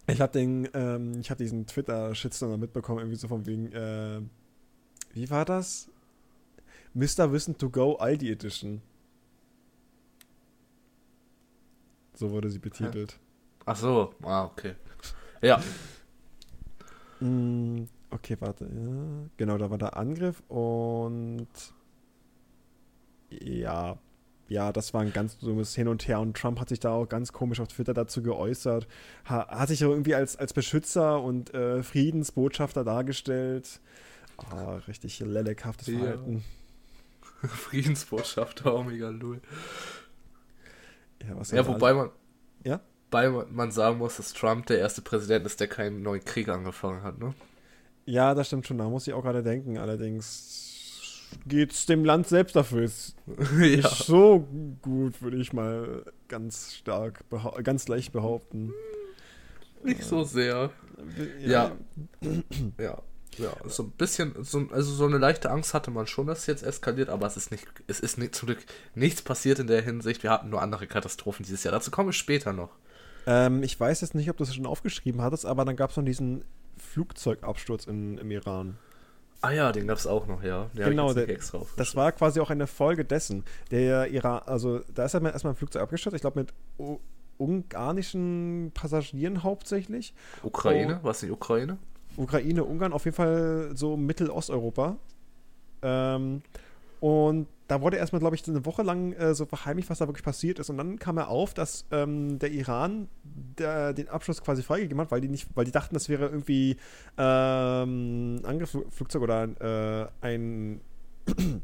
Ich 0.06 0.20
habe 0.20 0.34
den, 0.34 0.68
ähm, 0.74 1.22
ich 1.22 1.30
habe 1.30 1.42
diesen 1.42 1.66
Twitter-Shitstorm 1.66 2.60
mitbekommen, 2.60 3.00
irgendwie 3.00 3.16
so 3.16 3.30
von 3.30 3.46
wegen, 3.46 3.72
äh, 3.72 4.20
wie 5.14 5.30
war 5.30 5.46
das? 5.46 5.90
Mr. 6.94 7.32
Wissen 7.32 7.58
to 7.58 7.70
Go 7.70 7.96
Aldi 7.96 8.30
Edition. 8.30 8.82
So 12.16 12.32
wurde 12.32 12.50
sie 12.50 12.60
betitelt. 12.60 13.18
Ach 13.66 13.76
so, 13.76 14.14
ah, 14.24 14.46
okay. 14.46 14.76
Ja. 15.42 15.62
Mm, 17.20 17.86
okay, 18.12 18.38
warte. 18.40 18.66
Ja. 18.66 19.30
Genau, 19.38 19.58
da 19.58 19.70
war 19.70 19.78
der 19.78 19.98
Angriff 19.98 20.42
und 20.50 21.48
ja, 23.30 23.98
ja, 24.50 24.72
das 24.72 24.94
war 24.94 25.02
ein 25.02 25.14
ganz 25.14 25.38
dummes 25.38 25.74
Hin 25.76 25.88
und 25.88 26.08
Her 26.08 26.20
und 26.20 26.38
Trump 26.38 26.60
hat 26.60 26.70
sich 26.70 26.80
da 26.80 26.92
auch 26.92 27.08
ganz 27.08 27.32
komisch 27.32 27.60
auf 27.60 27.70
Twitter 27.70 27.94
dazu 27.94 28.22
geäußert. 28.22 28.88
Ha 29.30 29.48
hat 29.48 29.70
sich 29.70 29.82
irgendwie 29.82 30.16
als, 30.16 30.36
als 30.36 30.54
Beschützer 30.54 31.22
und 31.22 31.54
äh, 31.54 31.82
Friedensbotschafter 31.82 32.84
dargestellt. 32.84 33.80
Oh, 34.38 34.76
richtig 34.88 35.20
lelleckhaftes 35.20 35.88
ja. 35.88 36.00
Verhalten. 36.00 36.44
Friedensbotschafter, 37.42 38.76
Omega 38.76 39.10
Lul. 39.10 39.42
Ja, 41.28 41.38
was 41.38 41.52
ja 41.52 41.66
wobei 41.66 41.94
man, 41.94 42.10
ja? 42.64 42.82
Wobei 43.14 43.46
man 43.52 43.72
sagen 43.72 44.00
muss, 44.00 44.18
dass 44.18 44.34
Trump 44.34 44.66
der 44.66 44.80
erste 44.80 45.02
Präsident 45.02 45.46
ist, 45.46 45.60
der 45.60 45.68
keinen 45.68 46.02
neuen 46.02 46.26
Krieg 46.26 46.50
angefangen 46.50 47.04
hat, 47.04 47.20
ne? 47.20 47.34
Ja, 48.06 48.34
das 48.34 48.48
stimmt 48.48 48.68
schon. 48.68 48.80
Da 48.80 48.90
muss 48.90 49.08
ich 49.08 49.14
auch 49.14 49.22
gerade 49.22 49.44
denken. 49.44 49.78
Allerdings 49.78 51.30
geht 51.46 51.72
es 51.72 51.86
dem 51.86 52.04
Land 52.04 52.28
selbst 52.28 52.56
dafür. 52.56 52.84
Ist 52.84 53.16
ja. 53.28 53.58
nicht 53.58 53.88
so 53.88 54.48
gut, 54.82 55.22
würde 55.22 55.38
ich 55.38 55.54
mal 55.54 56.04
ganz 56.28 56.74
stark, 56.74 57.24
ganz 57.64 57.88
leicht 57.88 58.12
behaupten. 58.12 58.74
Nicht 59.84 60.04
so 60.04 60.24
sehr. 60.24 60.72
Ja. 61.40 61.72
ja. 62.78 63.02
Ja, 63.40 63.52
so 63.66 63.82
ein 63.82 63.90
bisschen, 63.90 64.36
so, 64.44 64.68
also 64.70 64.94
so 64.94 65.08
eine 65.08 65.18
leichte 65.18 65.50
Angst 65.50 65.74
hatte 65.74 65.90
man 65.90 66.06
schon, 66.06 66.28
dass 66.28 66.42
es 66.42 66.46
jetzt 66.46 66.62
eskaliert, 66.62 67.10
aber 67.10 67.26
es 67.26 67.36
ist 67.36 67.50
nicht, 67.50 67.66
es 67.88 68.00
ist 68.00 68.20
nicht, 68.20 68.36
zum 68.36 68.46
Glück 68.46 68.60
nichts 68.94 69.24
passiert 69.24 69.58
in 69.58 69.66
der 69.66 69.82
Hinsicht. 69.82 70.22
Wir 70.22 70.30
hatten 70.30 70.52
nur 70.52 70.62
andere 70.62 70.86
Katastrophen 70.86 71.44
dieses 71.44 71.64
Jahr. 71.64 71.72
Dazu 71.72 71.90
komme 71.90 72.12
ich 72.12 72.18
später 72.18 72.54
noch. 72.54 72.70
Ähm, 73.26 73.64
ich 73.64 73.80
weiß 73.80 74.02
jetzt 74.02 74.16
nicht, 74.16 74.30
ob 74.30 74.38
du 74.38 74.44
es 74.44 74.56
schon 74.56 74.66
aufgeschrieben 74.66 75.22
hattest, 75.22 75.46
aber 75.46 75.66
dann 75.66 75.76
gab 75.76 75.92
es 75.92 75.98
noch 75.98 76.04
diesen 76.04 76.44
Flugzeugabsturz 76.78 77.86
in, 77.86 78.18
im 78.18 78.32
Iran. 78.32 78.78
Ah 79.42 79.52
ja, 79.52 79.72
den 79.74 79.88
gab 79.88 79.98
es 79.98 80.08
auch 80.08 80.26
noch, 80.26 80.42
ja. 80.42 80.70
Den 80.74 80.92
genau, 80.92 81.14
der, 81.14 81.28
das 81.76 81.96
war 81.96 82.12
quasi 82.14 82.40
auch 82.40 82.50
eine 82.50 82.66
Folge 82.66 83.04
dessen. 83.04 83.44
Der 83.72 84.10
Iran, 84.10 84.42
also 84.46 84.80
da 84.94 85.04
ist 85.04 85.14
erstmal 85.14 85.54
ein 85.54 85.56
Flugzeug 85.56 85.82
abgestürzt, 85.82 86.16
ich 86.16 86.22
glaube 86.22 86.40
mit 86.40 86.54
ungarischen 87.38 88.72
Passagieren 88.74 89.44
hauptsächlich. 89.44 90.14
Ukraine? 90.44 91.00
Oh, 91.02 91.08
Was 91.08 91.22
nicht 91.22 91.32
Ukraine? 91.32 91.78
Ukraine, 92.16 92.64
Ungarn, 92.64 92.94
auf 92.94 93.06
jeden 93.06 93.16
Fall 93.16 93.72
so 93.74 93.98
Mittelosteuropa. 93.98 94.98
Ähm, 95.82 96.42
und 97.00 97.48
da 97.68 97.82
wurde 97.82 97.98
erstmal, 97.98 98.20
glaube 98.20 98.36
ich, 98.36 98.48
eine 98.48 98.66
Woche 98.66 98.84
lang 98.84 99.14
äh, 99.14 99.34
so 99.34 99.46
verheimlicht, 99.46 99.90
was 99.90 100.00
da 100.00 100.08
wirklich 100.08 100.24
passiert 100.24 100.60
ist. 100.60 100.70
Und 100.70 100.78
dann 100.78 101.00
kam 101.00 101.18
er 101.18 101.30
auf, 101.30 101.54
dass 101.54 101.86
ähm, 101.92 102.40
der 102.40 102.52
Iran 102.52 103.08
der, 103.24 103.94
den 103.94 104.10
Abschluss 104.10 104.42
quasi 104.42 104.64
freigegeben 104.64 105.00
hat, 105.00 105.12
weil 105.12 105.22
die 105.22 105.30
nicht, 105.30 105.48
weil 105.56 105.66
die 105.66 105.72
dachten, 105.72 105.94
das 105.94 106.10
wäre 106.10 106.26
irgendwie 106.26 106.78
ähm, 107.18 108.42
Angriffsflugzeug 108.44 109.22
oder 109.22 109.44
äh, 109.62 110.08
ein, 110.22 110.82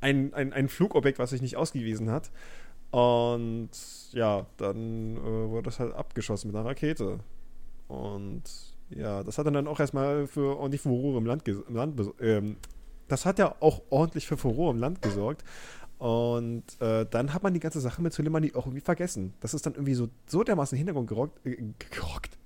ein, 0.00 0.34
ein, 0.34 0.52
ein 0.52 0.68
Flugobjekt, 0.68 1.18
was 1.18 1.30
sich 1.30 1.42
nicht 1.42 1.56
ausgewiesen 1.56 2.10
hat. 2.10 2.30
Und 2.90 3.70
ja, 4.12 4.46
dann 4.56 5.16
äh, 5.16 5.48
wurde 5.48 5.64
das 5.64 5.80
halt 5.80 5.94
abgeschossen 5.94 6.48
mit 6.48 6.56
einer 6.56 6.66
Rakete. 6.66 7.18
Und 7.88 8.42
ja, 8.90 9.24
das 9.24 9.38
hat 9.38 9.46
dann 9.46 9.66
auch 9.66 9.80
erstmal 9.80 10.28
für 10.28 10.56
ordentlich 10.58 10.82
Furore 10.82 11.18
im 11.18 11.26
Land, 11.26 11.48
im 11.48 11.74
Land 11.74 12.00
ähm, 12.20 12.56
das 13.08 13.26
hat 13.26 13.38
ja 13.38 13.54
auch 13.60 13.82
ordentlich 13.90 14.26
für 14.26 14.36
Furore 14.36 14.72
im 14.72 14.78
Land 14.78 15.02
gesorgt. 15.02 15.44
Und 15.98 16.64
äh, 16.80 17.06
dann 17.08 17.32
hat 17.32 17.42
man 17.42 17.54
die 17.54 17.60
ganze 17.60 17.80
Sache 17.80 18.02
mit 18.02 18.12
Soleimani 18.12 18.52
auch 18.54 18.66
irgendwie 18.66 18.80
vergessen. 18.80 19.32
Das 19.40 19.54
ist 19.54 19.64
dann 19.64 19.74
irgendwie 19.74 19.94
so, 19.94 20.08
so 20.26 20.42
dermaßen 20.42 20.76
Hintergrund 20.76 21.08
gerockt. 21.08 21.46
Äh, 21.46 21.56
gerockt. 21.90 22.36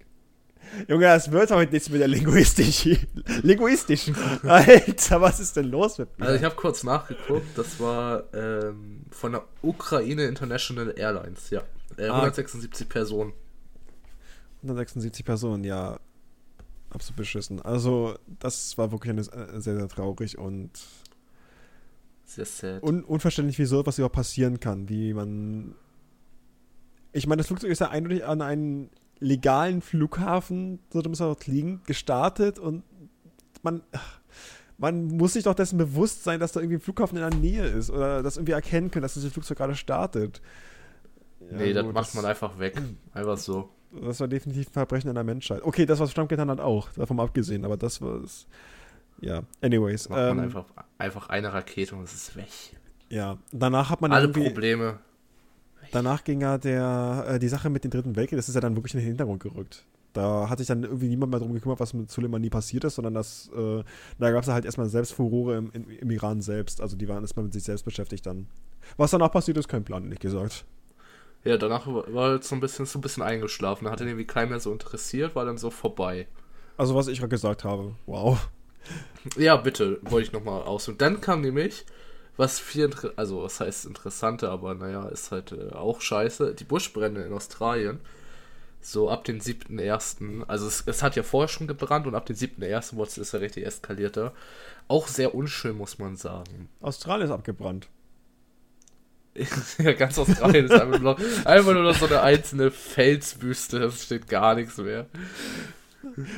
Junge, 0.86 1.06
das 1.06 1.32
wird 1.32 1.50
heute 1.50 1.72
nichts 1.72 1.88
mit 1.88 2.00
der 2.00 2.08
Linguistik. 2.08 3.08
Linguistisch. 3.42 4.12
Alter, 4.42 5.20
was 5.20 5.40
ist 5.40 5.56
denn 5.56 5.66
los 5.66 5.98
mit 5.98 6.18
mir? 6.18 6.26
Also 6.26 6.38
ich 6.38 6.44
habe 6.44 6.54
kurz 6.56 6.84
nachgeguckt. 6.84 7.56
Das 7.56 7.80
war 7.80 8.24
ähm, 8.34 9.06
von 9.10 9.32
der 9.32 9.44
Ukraine 9.62 10.24
International 10.24 10.92
Airlines, 10.96 11.50
ja. 11.50 11.62
Äh, 11.96 12.10
176 12.10 12.86
ah. 12.86 12.92
Personen. 12.92 13.32
176 14.62 15.24
Personen, 15.24 15.64
ja 15.64 15.98
absolut 16.90 17.16
beschissen. 17.16 17.60
Also, 17.62 18.16
das 18.38 18.78
war 18.78 18.92
wirklich 18.92 19.10
eine, 19.10 19.20
äh, 19.20 19.60
sehr, 19.60 19.76
sehr 19.76 19.88
traurig 19.88 20.38
und 20.38 20.70
sehr 22.24 22.44
sad. 22.44 22.82
Un 22.82 23.04
unverständlich, 23.04 23.58
wie 23.58 23.64
so 23.64 23.80
etwas 23.80 23.98
überhaupt 23.98 24.16
passieren 24.16 24.60
kann. 24.60 24.88
Wie 24.88 25.14
man. 25.14 25.74
Ich 27.12 27.26
meine, 27.26 27.40
das 27.40 27.46
Flugzeug 27.46 27.70
ist 27.70 27.80
ja 27.80 27.88
eindeutig 27.88 28.24
an 28.24 28.42
ein 28.42 28.90
legalen 29.20 29.80
Flughafen, 29.80 30.78
so 30.92 31.00
muss 31.08 31.20
er 31.20 31.26
dort 31.26 31.46
liegen, 31.46 31.82
gestartet 31.86 32.58
und 32.58 32.84
man, 33.62 33.82
man 34.76 35.06
muss 35.08 35.32
sich 35.32 35.44
doch 35.44 35.54
dessen 35.54 35.78
bewusst 35.78 36.22
sein, 36.22 36.38
dass 36.38 36.52
da 36.52 36.60
irgendwie 36.60 36.76
ein 36.76 36.80
Flughafen 36.80 37.16
in 37.16 37.28
der 37.28 37.38
Nähe 37.38 37.66
ist 37.66 37.90
oder 37.90 38.22
das 38.22 38.36
irgendwie 38.36 38.52
erkennen 38.52 38.90
können, 38.90 39.02
dass 39.02 39.14
dieses 39.14 39.32
Flugzeug 39.32 39.58
gerade 39.58 39.74
startet. 39.74 40.40
Ja, 41.40 41.56
nee, 41.56 41.72
das 41.72 41.86
macht 41.86 42.14
man 42.14 42.24
einfach 42.24 42.58
weg. 42.58 42.80
Einfach 43.12 43.38
so. 43.38 43.70
Das 43.90 44.20
war 44.20 44.28
definitiv 44.28 44.68
ein 44.68 44.72
Verbrechen 44.72 45.08
an 45.08 45.14
der 45.14 45.24
Menschheit. 45.24 45.62
Okay, 45.62 45.86
das, 45.86 45.98
was 45.98 46.12
Trump 46.12 46.28
getan 46.28 46.50
hat, 46.50 46.60
auch. 46.60 46.90
Davon 46.92 47.18
abgesehen, 47.20 47.64
aber 47.64 47.76
das 47.76 48.00
war 48.02 48.22
es. 48.22 48.46
Ja, 49.20 49.42
anyways. 49.62 50.08
Macht 50.08 50.20
ähm, 50.20 50.36
man 50.36 50.40
einfach, 50.40 50.66
einfach 50.98 51.28
eine 51.28 51.52
Rakete 51.52 51.96
und 51.96 52.04
es 52.04 52.14
ist 52.14 52.36
weg. 52.36 52.48
Ja, 53.08 53.38
danach 53.52 53.90
hat 53.90 54.00
man 54.00 54.12
alle 54.12 54.28
Probleme. 54.28 54.98
Danach 55.90 56.22
ging 56.24 56.42
ja 56.42 56.58
der, 56.58 57.24
äh, 57.28 57.38
die 57.38 57.48
Sache 57.48 57.70
mit 57.70 57.84
dem 57.84 57.90
Dritten 57.90 58.14
Weltkrieg, 58.14 58.38
das 58.38 58.48
ist 58.48 58.54
ja 58.54 58.60
dann 58.60 58.76
wirklich 58.76 58.94
in 58.94 59.00
den 59.00 59.06
Hintergrund 59.06 59.42
gerückt. 59.42 59.86
Da 60.12 60.48
hat 60.48 60.58
sich 60.58 60.66
dann 60.66 60.82
irgendwie 60.82 61.08
niemand 61.08 61.30
mehr 61.30 61.38
darum 61.38 61.54
gekümmert, 61.54 61.80
was 61.80 61.94
mit 61.94 62.10
Soleimani 62.10 62.50
passiert 62.50 62.84
ist, 62.84 62.96
sondern 62.96 63.14
das, 63.14 63.50
äh, 63.56 63.82
da 64.18 64.30
gab 64.30 64.42
es 64.42 64.48
halt 64.48 64.64
erstmal 64.64 64.88
selbst 64.88 65.12
Furore 65.12 65.56
im, 65.56 65.70
im, 65.72 65.88
im, 65.90 66.10
Iran 66.10 66.40
selbst. 66.40 66.80
Also 66.80 66.96
die 66.96 67.08
waren 67.08 67.22
erstmal 67.22 67.44
mit 67.44 67.52
sich 67.52 67.62
selbst 67.62 67.84
beschäftigt 67.84 68.26
dann. 68.26 68.46
Was 68.96 69.10
danach 69.10 69.30
passiert 69.30 69.58
ist, 69.58 69.68
kein 69.68 69.84
Plan, 69.84 70.04
ehrlich 70.04 70.18
gesagt. 70.18 70.64
Ja, 71.48 71.56
danach 71.56 71.86
war 71.86 72.28
halt 72.28 72.44
so 72.44 72.54
ein 72.54 72.60
bisschen, 72.60 72.84
so 72.84 72.98
ein 72.98 73.00
bisschen 73.00 73.22
eingeschlafen. 73.22 73.86
Da 73.86 73.90
hat 73.90 74.02
ihn 74.02 74.08
irgendwie 74.08 74.26
keiner 74.26 74.50
mehr 74.50 74.60
so 74.60 74.70
interessiert, 74.70 75.34
war 75.34 75.46
dann 75.46 75.56
so 75.56 75.70
vorbei. 75.70 76.28
Also 76.76 76.94
was 76.94 77.08
ich 77.08 77.20
gerade 77.20 77.30
gesagt 77.30 77.64
habe. 77.64 77.94
Wow. 78.04 78.50
Ja, 79.38 79.56
bitte, 79.56 79.98
wollte 80.02 80.26
ich 80.26 80.32
nochmal 80.34 80.60
aus. 80.60 80.88
Und 80.88 81.00
dann 81.00 81.22
kam 81.22 81.40
nämlich 81.40 81.86
was 82.36 82.60
viel, 82.60 82.90
also 83.16 83.44
was 83.44 83.60
heißt 83.60 83.86
interessanter, 83.86 84.50
aber 84.50 84.74
naja, 84.74 85.08
ist 85.08 85.32
halt 85.32 85.52
äh, 85.52 85.72
auch 85.72 86.02
scheiße. 86.02 86.54
Die 86.54 86.64
Buschbrände 86.64 87.22
in 87.22 87.32
Australien, 87.32 88.00
so 88.82 89.08
ab 89.08 89.24
dem 89.24 89.38
7.1., 89.38 90.44
also 90.48 90.66
es, 90.66 90.82
es, 90.84 91.02
hat 91.02 91.16
ja 91.16 91.22
vorher 91.22 91.48
schon 91.48 91.66
gebrannt 91.66 92.06
und 92.06 92.14
ab 92.14 92.26
dem 92.26 92.36
7.1. 92.36 92.94
wurde 92.96 93.22
es 93.22 93.32
ja 93.32 93.38
richtig 93.38 93.64
eskalierter. 93.64 94.34
Auch 94.86 95.08
sehr 95.08 95.34
unschön, 95.34 95.78
muss 95.78 95.98
man 95.98 96.16
sagen. 96.16 96.68
Australien 96.82 97.28
ist 97.28 97.32
abgebrannt. 97.32 97.88
ja, 99.78 99.92
ganz 99.92 100.18
Australien 100.18 100.66
ist 100.66 100.72
einfach 100.72 101.00
nur, 101.00 101.16
einfach 101.44 101.72
nur 101.72 101.82
noch 101.82 101.94
so 101.94 102.06
eine 102.06 102.20
einzelne 102.22 102.70
Felswüste, 102.70 103.78
es 103.84 104.04
steht 104.04 104.28
gar 104.28 104.54
nichts 104.54 104.76
mehr. 104.78 105.06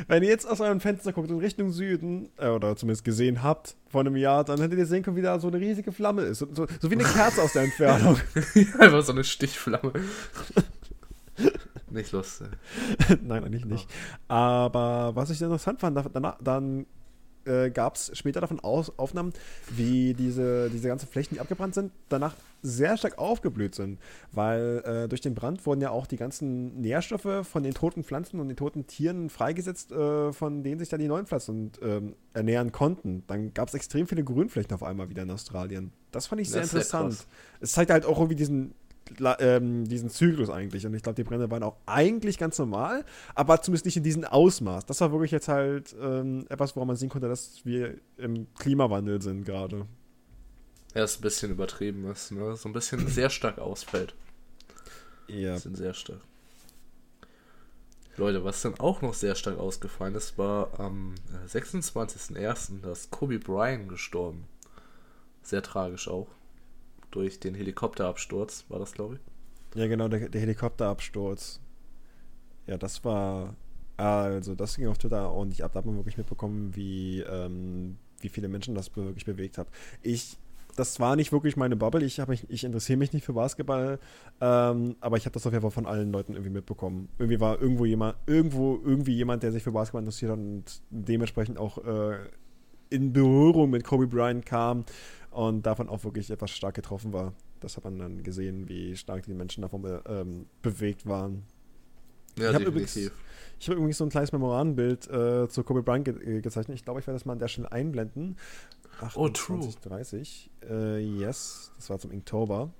Wenn 0.08 0.22
ihr 0.22 0.28
jetzt 0.28 0.46
aus 0.46 0.60
eurem 0.60 0.80
Fenster 0.80 1.12
guckt 1.12 1.30
in 1.30 1.38
Richtung 1.38 1.70
Süden, 1.70 2.30
äh, 2.38 2.48
oder 2.48 2.76
zumindest 2.76 3.04
gesehen 3.04 3.42
habt 3.42 3.76
vor 3.88 4.00
einem 4.00 4.16
Jahr, 4.16 4.44
dann 4.44 4.60
hättet 4.60 4.78
ihr 4.78 4.86
sehen 4.86 5.02
können, 5.02 5.16
wie 5.16 5.22
da 5.22 5.38
so 5.38 5.48
eine 5.48 5.60
riesige 5.60 5.92
Flamme 5.92 6.22
ist. 6.22 6.38
So, 6.38 6.48
so, 6.54 6.66
so 6.80 6.90
wie 6.90 6.94
eine 6.94 7.04
Kerze 7.04 7.42
aus 7.42 7.52
der 7.52 7.64
Entfernung. 7.64 8.18
Einfach 8.78 9.02
so 9.02 9.12
eine 9.12 9.24
Stichflamme. 9.24 9.92
nicht 11.90 12.12
lustig. 12.12 12.48
Nein, 13.22 13.44
eigentlich 13.44 13.66
nicht. 13.66 13.88
Aber 14.28 15.12
was 15.14 15.30
ich 15.30 15.40
interessant 15.40 15.80
fand, 15.80 15.96
danach, 16.12 16.36
dann 16.42 16.86
äh, 17.44 17.70
gab 17.70 17.96
es 17.96 18.10
später 18.16 18.40
davon 18.40 18.60
aus, 18.60 18.98
Aufnahmen, 18.98 19.32
wie 19.70 20.14
diese, 20.14 20.70
diese 20.70 20.88
ganzen 20.88 21.08
Flächen, 21.08 21.34
die 21.34 21.40
abgebrannt 21.40 21.74
sind, 21.74 21.92
danach 22.08 22.34
sehr 22.62 22.96
stark 22.96 23.18
aufgeblüht 23.18 23.74
sind. 23.74 23.98
Weil 24.32 24.82
äh, 24.84 25.08
durch 25.08 25.20
den 25.20 25.34
Brand 25.34 25.64
wurden 25.66 25.80
ja 25.80 25.90
auch 25.90 26.06
die 26.06 26.16
ganzen 26.16 26.80
Nährstoffe 26.80 27.46
von 27.46 27.62
den 27.62 27.74
toten 27.74 28.04
Pflanzen 28.04 28.40
und 28.40 28.48
den 28.48 28.56
toten 28.56 28.86
Tieren 28.86 29.30
freigesetzt, 29.30 29.92
äh, 29.92 30.32
von 30.32 30.62
denen 30.62 30.78
sich 30.78 30.88
dann 30.88 31.00
die 31.00 31.08
neuen 31.08 31.26
Pflanzen 31.26 31.72
ähm, 31.82 32.14
ernähren 32.34 32.72
konnten. 32.72 33.24
Dann 33.26 33.54
gab 33.54 33.68
es 33.68 33.74
extrem 33.74 34.06
viele 34.06 34.24
Grünflächen 34.24 34.72
auf 34.72 34.82
einmal 34.82 35.08
wieder 35.08 35.22
in 35.22 35.30
Australien. 35.30 35.92
Das 36.10 36.26
fand 36.26 36.40
ich 36.40 36.50
sehr 36.50 36.62
das 36.62 36.72
interessant. 36.72 37.14
Sehr 37.14 37.26
es 37.60 37.72
zeigt 37.72 37.90
halt 37.90 38.04
auch 38.04 38.18
irgendwie 38.18 38.36
diesen 38.36 38.74
ähm, 39.38 39.86
diesen 39.86 40.10
Zyklus 40.10 40.50
eigentlich. 40.50 40.86
Und 40.86 40.94
ich 40.94 41.02
glaube, 41.02 41.16
die 41.16 41.24
Brände 41.24 41.50
waren 41.50 41.62
auch 41.62 41.76
eigentlich 41.86 42.38
ganz 42.38 42.58
normal, 42.58 43.04
aber 43.34 43.60
zumindest 43.62 43.86
nicht 43.86 43.96
in 43.96 44.02
diesem 44.02 44.24
Ausmaß. 44.24 44.86
Das 44.86 45.00
war 45.00 45.12
wirklich 45.12 45.30
jetzt 45.30 45.48
halt 45.48 45.94
ähm, 46.00 46.46
etwas, 46.48 46.76
woran 46.76 46.88
man 46.88 46.96
sehen 46.96 47.08
konnte, 47.08 47.28
dass 47.28 47.64
wir 47.64 47.94
im 48.16 48.46
Klimawandel 48.54 49.20
sind 49.22 49.44
gerade. 49.44 49.86
Ja, 50.94 51.04
es 51.04 51.18
ein 51.18 51.22
bisschen 51.22 51.52
übertrieben 51.52 52.10
ist, 52.10 52.32
ne? 52.32 52.56
So 52.56 52.68
ein 52.68 52.72
bisschen 52.72 53.06
sehr 53.08 53.30
stark 53.30 53.58
ausfällt. 53.58 54.14
Ja. 55.28 55.56
Sind 55.58 55.76
sehr 55.76 55.94
stark. 55.94 56.20
Leute, 58.16 58.44
was 58.44 58.60
dann 58.62 58.78
auch 58.80 59.00
noch 59.00 59.14
sehr 59.14 59.34
stark 59.34 59.58
ausgefallen 59.58 60.14
ist, 60.14 60.36
war 60.36 60.78
am 60.78 61.14
26.01. 61.48 62.82
dass 62.82 63.10
Kobe 63.10 63.38
Bryant 63.38 63.88
gestorben. 63.88 64.46
Sehr 65.42 65.62
tragisch 65.62 66.08
auch 66.08 66.28
durch 67.10 67.40
den 67.40 67.54
Helikopterabsturz, 67.54 68.64
war 68.68 68.78
das, 68.78 68.92
glaube 68.92 69.16
ich. 69.16 69.20
Ja, 69.78 69.86
genau, 69.86 70.08
der, 70.08 70.28
der 70.28 70.40
Helikopterabsturz. 70.40 71.60
Ja, 72.66 72.76
das 72.76 73.04
war. 73.04 73.54
Also, 73.96 74.54
das 74.54 74.76
ging 74.76 74.88
auf 74.88 74.98
Twitter 74.98 75.32
und 75.32 75.52
ich 75.52 75.62
ab. 75.62 75.72
Da 75.72 75.78
hat 75.80 75.86
wirklich 75.86 76.16
mitbekommen, 76.16 76.74
wie, 76.74 77.20
ähm, 77.20 77.98
wie 78.20 78.28
viele 78.28 78.48
Menschen 78.48 78.74
das 78.74 78.94
wirklich 78.96 79.24
bewegt 79.24 79.58
hat. 79.58 79.68
Ich. 80.02 80.38
Das 80.76 81.00
war 81.00 81.16
nicht 81.16 81.32
wirklich 81.32 81.56
meine 81.56 81.74
Bubble. 81.74 82.04
Ich, 82.04 82.24
mich, 82.28 82.48
ich 82.48 82.62
interessiere 82.62 82.96
mich 82.96 83.12
nicht 83.12 83.24
für 83.24 83.32
Basketball, 83.32 83.98
ähm, 84.40 84.94
aber 85.00 85.16
ich 85.16 85.26
habe 85.26 85.34
das 85.34 85.44
auf 85.44 85.52
jeden 85.52 85.62
Fall 85.62 85.72
von 85.72 85.84
allen 85.84 86.12
Leuten 86.12 86.32
irgendwie 86.32 86.52
mitbekommen. 86.52 87.08
Irgendwie 87.18 87.40
war 87.40 87.60
irgendwo 87.60 87.84
jemand, 87.84 88.16
irgendwo 88.26 88.80
irgendwie 88.82 89.14
jemand, 89.14 89.42
der 89.42 89.50
sich 89.50 89.64
für 89.64 89.72
Basketball 89.72 90.02
interessiert 90.02 90.30
hat 90.30 90.38
und 90.38 90.80
dementsprechend 90.90 91.58
auch 91.58 91.84
äh, 91.84 92.18
in 92.88 93.12
Berührung 93.12 93.70
mit 93.70 93.84
Kobe 93.84 94.06
Bryant 94.06 94.46
kam 94.46 94.84
und 95.30 95.62
davon 95.66 95.88
auch 95.88 96.04
wirklich 96.04 96.30
etwas 96.30 96.50
stark 96.50 96.74
getroffen 96.74 97.12
war. 97.12 97.32
Das 97.60 97.76
hat 97.76 97.84
man 97.84 97.98
dann 97.98 98.22
gesehen, 98.22 98.68
wie 98.68 98.96
stark 98.96 99.24
die 99.24 99.34
Menschen 99.34 99.62
davon 99.62 100.00
ähm, 100.06 100.46
bewegt 100.62 101.06
waren. 101.06 101.44
Ja, 102.38 102.50
ich 102.50 102.54
habe 102.54 102.64
übrigens, 102.64 102.96
hab 102.96 103.74
übrigens 103.74 103.98
so 103.98 104.04
ein 104.04 104.10
kleines 104.10 104.32
Memorantenbild 104.32 105.08
äh, 105.08 105.48
zu 105.48 105.62
Kobe 105.62 105.82
Bryant 105.82 106.04
ge 106.04 106.38
äh, 106.38 106.40
gezeichnet. 106.40 106.76
Ich 106.76 106.84
glaube, 106.84 107.00
ich 107.00 107.06
werde 107.06 107.16
das 107.16 107.26
mal 107.26 107.34
an 107.34 107.38
der 107.38 107.48
Stelle 107.48 107.70
einblenden. 107.70 108.36
28, 109.00 109.16
oh, 109.16 109.28
true. 109.28 109.72
30. 109.82 110.50
Äh, 110.68 110.98
yes, 110.98 111.72
das 111.76 111.90
war 111.90 111.98
zum 111.98 112.10
Inktober. 112.10 112.72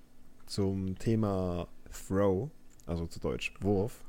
Zum 0.46 0.98
Thema 0.98 1.68
Throw, 2.08 2.50
also 2.86 3.06
zu 3.06 3.20
Deutsch 3.20 3.54
Wurf. 3.60 4.02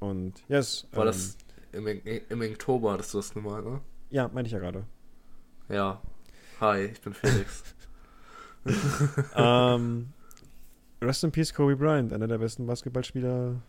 Und 0.00 0.42
yes. 0.48 0.88
War 0.92 1.00
ähm, 1.00 1.06
das 1.06 1.36
im, 1.72 1.86
im 1.86 2.42
Inktober, 2.42 2.92
hattest 2.92 3.14
du 3.14 3.18
das 3.18 3.34
nochmal, 3.34 3.62
ne? 3.62 3.80
Ja, 4.10 4.28
meinte 4.28 4.48
ich 4.48 4.52
ja 4.52 4.58
gerade. 4.58 4.84
Ja, 5.68 6.02
Hi, 6.62 6.84
ich 6.84 7.00
bin 7.00 7.12
Felix. 7.12 7.64
ähm, 9.34 10.12
Rest 11.02 11.24
in 11.24 11.32
Peace 11.32 11.52
Kobe 11.52 11.74
Bryant, 11.74 12.12
einer 12.12 12.28
der 12.28 12.38
besten 12.38 12.68
Basketballspieler, 12.68 13.60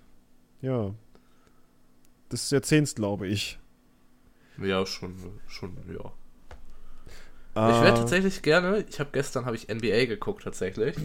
ja, 0.62 0.94
des 2.32 2.52
Jahrzehnts, 2.52 2.94
glaube 2.94 3.26
ich. 3.26 3.58
Ja, 4.62 4.86
schon, 4.86 5.16
schon, 5.48 5.76
ja. 5.88 6.14
Äh, 7.56 7.72
ich 7.72 7.82
wäre 7.82 7.96
tatsächlich 7.96 8.44
gerne, 8.44 8.86
ich 8.88 9.00
habe 9.00 9.10
gestern 9.12 9.48
habe 9.48 9.56
ich 9.56 9.70
NBA 9.70 10.06
geguckt 10.06 10.44
tatsächlich. 10.44 10.96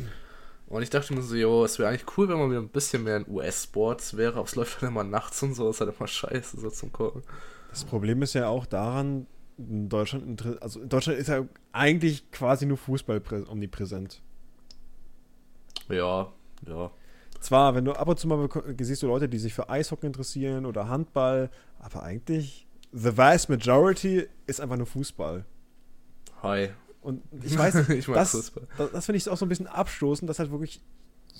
Und 0.67 0.83
ich 0.83 0.91
dachte 0.91 1.15
mir 1.15 1.23
so, 1.23 1.37
jo, 1.37 1.65
es 1.65 1.79
wäre 1.79 1.89
eigentlich 1.89 2.19
cool, 2.19 2.29
wenn 2.29 2.39
man 2.39 2.51
wieder 2.51 2.61
ein 2.61 2.69
bisschen 2.69 3.05
mehr 3.05 3.17
in 3.17 3.25
US-Sports 3.27 4.19
wäre, 4.19 4.35
aber 4.35 4.45
es 4.45 4.57
läuft 4.57 4.83
dann 4.83 4.91
immer 4.91 5.05
nachts 5.05 5.43
und 5.43 5.55
so, 5.55 5.71
ist 5.71 5.81
halt 5.81 5.97
immer 5.97 6.07
scheiße 6.07 6.61
so 6.61 6.69
zum 6.69 6.93
Gucken. 6.93 7.23
Das 7.71 7.87
Problem 7.87 8.21
ist 8.21 8.35
ja 8.35 8.49
auch 8.49 8.67
daran, 8.67 9.27
in 9.59 9.89
Deutschland, 9.89 10.63
also 10.63 10.81
in 10.81 10.89
Deutschland 10.89 11.19
ist 11.19 11.29
ja 11.29 11.45
eigentlich 11.73 12.31
quasi 12.31 12.67
nur 12.67 12.77
Fußball 12.77 13.21
omnipräsent. 13.49 14.23
Ja, 15.89 16.33
ja. 16.67 16.91
Zwar, 17.41 17.75
wenn 17.75 17.85
du 17.85 17.93
ab 17.93 18.09
und 18.09 18.19
zu 18.19 18.27
mal 18.27 18.49
siehst 18.81 19.03
du 19.03 19.07
Leute, 19.07 19.29
die 19.29 19.39
sich 19.39 19.55
für 19.55 19.69
Eishockey 19.69 20.07
interessieren 20.07 20.67
oder 20.67 20.89
Handball, 20.89 21.51
aber 21.79 22.03
eigentlich 22.03 22.67
the 22.93 23.17
vast 23.17 23.49
majority 23.49 24.27
ist 24.47 24.61
einfach 24.61 24.77
nur 24.77 24.87
Fußball. 24.87 25.45
Hi. 26.43 26.71
Und 27.01 27.23
ich 27.43 27.57
weiß, 27.57 27.89
ich 27.91 28.07
das, 28.07 28.33
Fußball. 28.33 28.67
das, 28.77 28.93
das 28.93 29.07
finde 29.07 29.19
ich 29.19 29.29
auch 29.29 29.37
so 29.37 29.45
ein 29.45 29.49
bisschen 29.49 29.67
abstoßend, 29.67 30.29
dass 30.29 30.39
halt 30.39 30.51
wirklich 30.51 30.81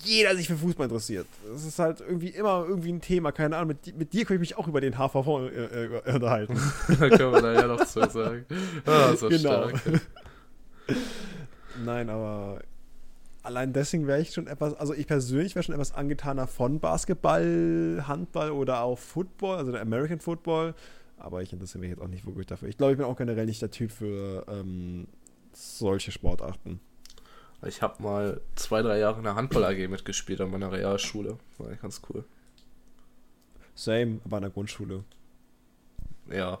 jeder 0.03 0.35
sich 0.35 0.47
für 0.47 0.57
Fußball 0.57 0.85
interessiert. 0.85 1.27
Das 1.51 1.65
ist 1.65 1.79
halt 1.79 2.01
irgendwie 2.01 2.29
immer 2.29 2.65
irgendwie 2.67 2.91
ein 2.91 3.01
Thema, 3.01 3.31
keine 3.31 3.57
Ahnung. 3.57 3.69
Mit, 3.69 3.97
mit 3.97 4.13
dir 4.13 4.25
könnte 4.25 4.35
ich 4.35 4.49
mich 4.51 4.57
auch 4.57 4.67
über 4.67 4.81
den 4.81 4.97
HVV 4.97 5.27
äh, 5.27 5.85
äh, 5.85 6.13
unterhalten. 6.13 6.55
da 6.87 7.09
können 7.09 7.33
wir 7.33 7.41
da 7.41 7.53
ja 7.53 7.67
noch 7.67 7.85
zu 7.85 8.09
sagen. 8.09 8.45
Ah, 8.85 9.15
so 9.15 9.29
genau. 9.29 9.69
stark. 9.69 10.01
Nein, 11.85 12.09
aber 12.09 12.61
allein 13.43 13.73
deswegen 13.73 14.07
wäre 14.07 14.21
ich 14.21 14.33
schon 14.33 14.47
etwas, 14.47 14.73
also 14.75 14.93
ich 14.93 15.07
persönlich 15.07 15.55
wäre 15.55 15.63
schon 15.63 15.73
etwas 15.73 15.93
angetaner 15.93 16.47
von 16.47 16.79
Basketball, 16.79 18.03
Handball 18.07 18.51
oder 18.51 18.81
auch 18.81 18.97
Football, 18.97 19.57
also 19.57 19.71
der 19.71 19.81
American 19.81 20.19
Football. 20.19 20.73
Aber 21.17 21.41
ich 21.41 21.51
interessiere 21.51 21.79
mich 21.81 21.89
jetzt 21.89 22.01
auch 22.01 22.07
nicht 22.07 22.25
wirklich 22.25 22.47
dafür. 22.47 22.69
Ich 22.69 22.77
glaube, 22.77 22.93
ich 22.93 22.97
bin 22.97 23.05
auch 23.05 23.17
generell 23.17 23.45
nicht 23.45 23.61
der 23.61 23.71
Typ 23.71 23.91
für 23.91 24.45
ähm, 24.47 25.07
solche 25.53 26.11
Sportarten. 26.11 26.79
Ich 27.65 27.81
habe 27.81 28.01
mal 28.01 28.41
zwei, 28.55 28.81
drei 28.81 28.99
Jahre 28.99 29.17
in 29.17 29.23
der 29.23 29.35
Handball-AG 29.35 29.87
mitgespielt 29.89 30.39
an 30.41 30.51
meiner 30.51 30.71
Realschule. 30.71 31.37
War 31.57 31.67
eigentlich 31.67 31.81
ganz 31.81 32.01
cool. 32.09 32.23
Same, 33.75 34.19
aber 34.25 34.37
an 34.37 34.43
der 34.43 34.51
Grundschule. 34.51 35.03
Ja. 36.31 36.59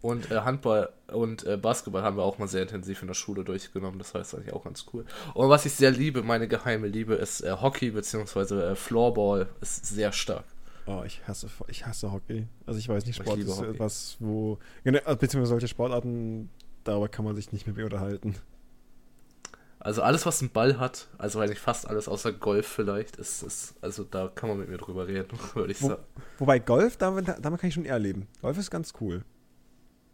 Und 0.00 0.30
äh, 0.30 0.40
Handball 0.40 0.90
und 1.08 1.44
äh, 1.46 1.56
Basketball 1.56 2.02
haben 2.02 2.16
wir 2.18 2.24
auch 2.24 2.38
mal 2.38 2.46
sehr 2.48 2.62
intensiv 2.62 3.00
in 3.00 3.08
der 3.08 3.14
Schule 3.14 3.42
durchgenommen. 3.42 3.98
Das 3.98 4.14
heißt 4.14 4.34
eigentlich 4.34 4.52
auch 4.52 4.64
ganz 4.64 4.84
cool. 4.92 5.06
Und 5.32 5.48
was 5.48 5.64
ich 5.64 5.72
sehr 5.72 5.90
liebe, 5.90 6.22
meine 6.22 6.46
geheime 6.46 6.88
Liebe, 6.88 7.14
ist 7.14 7.40
äh, 7.40 7.52
Hockey 7.52 7.90
bzw. 7.90 8.72
Äh, 8.72 8.76
Floorball. 8.76 9.48
Ist 9.62 9.86
sehr 9.86 10.12
stark. 10.12 10.44
Oh, 10.86 11.02
ich 11.06 11.26
hasse, 11.26 11.48
ich 11.68 11.86
hasse 11.86 12.12
Hockey. 12.12 12.46
Also 12.66 12.78
ich 12.78 12.88
weiß 12.88 13.06
nicht, 13.06 13.18
Ich 13.18 13.24
Sport 13.24 13.38
ist 13.40 13.56
Hockey. 13.56 13.70
etwas, 13.70 14.16
wo. 14.20 14.58
Genau, 14.82 15.00
beziehungsweise 15.16 15.46
solche 15.46 15.68
Sportarten, 15.68 16.50
darüber 16.84 17.08
kann 17.08 17.24
man 17.24 17.34
sich 17.34 17.52
nicht 17.52 17.66
mehr 17.66 17.84
unterhalten. 17.84 18.34
Also 19.84 20.00
alles, 20.00 20.24
was 20.24 20.40
einen 20.40 20.50
Ball 20.50 20.78
hat, 20.78 21.08
also 21.18 21.40
eigentlich 21.40 21.58
fast 21.58 21.86
alles 21.86 22.08
außer 22.08 22.32
Golf 22.32 22.66
vielleicht, 22.66 23.16
ist, 23.16 23.42
ist 23.42 23.74
also 23.82 24.02
da 24.02 24.28
kann 24.34 24.48
man 24.48 24.58
mit 24.58 24.70
mir 24.70 24.78
drüber 24.78 25.06
reden, 25.06 25.38
würde 25.54 25.72
ich 25.72 25.82
Wo- 25.82 25.88
sagen. 25.88 26.02
Wobei 26.38 26.58
Golf, 26.58 26.96
damit, 26.96 27.26
damit 27.42 27.60
kann 27.60 27.68
ich 27.68 27.74
schon 27.74 27.84
eher 27.84 27.98
leben. 27.98 28.26
Golf 28.40 28.56
ist 28.56 28.70
ganz 28.70 28.94
cool. 29.02 29.24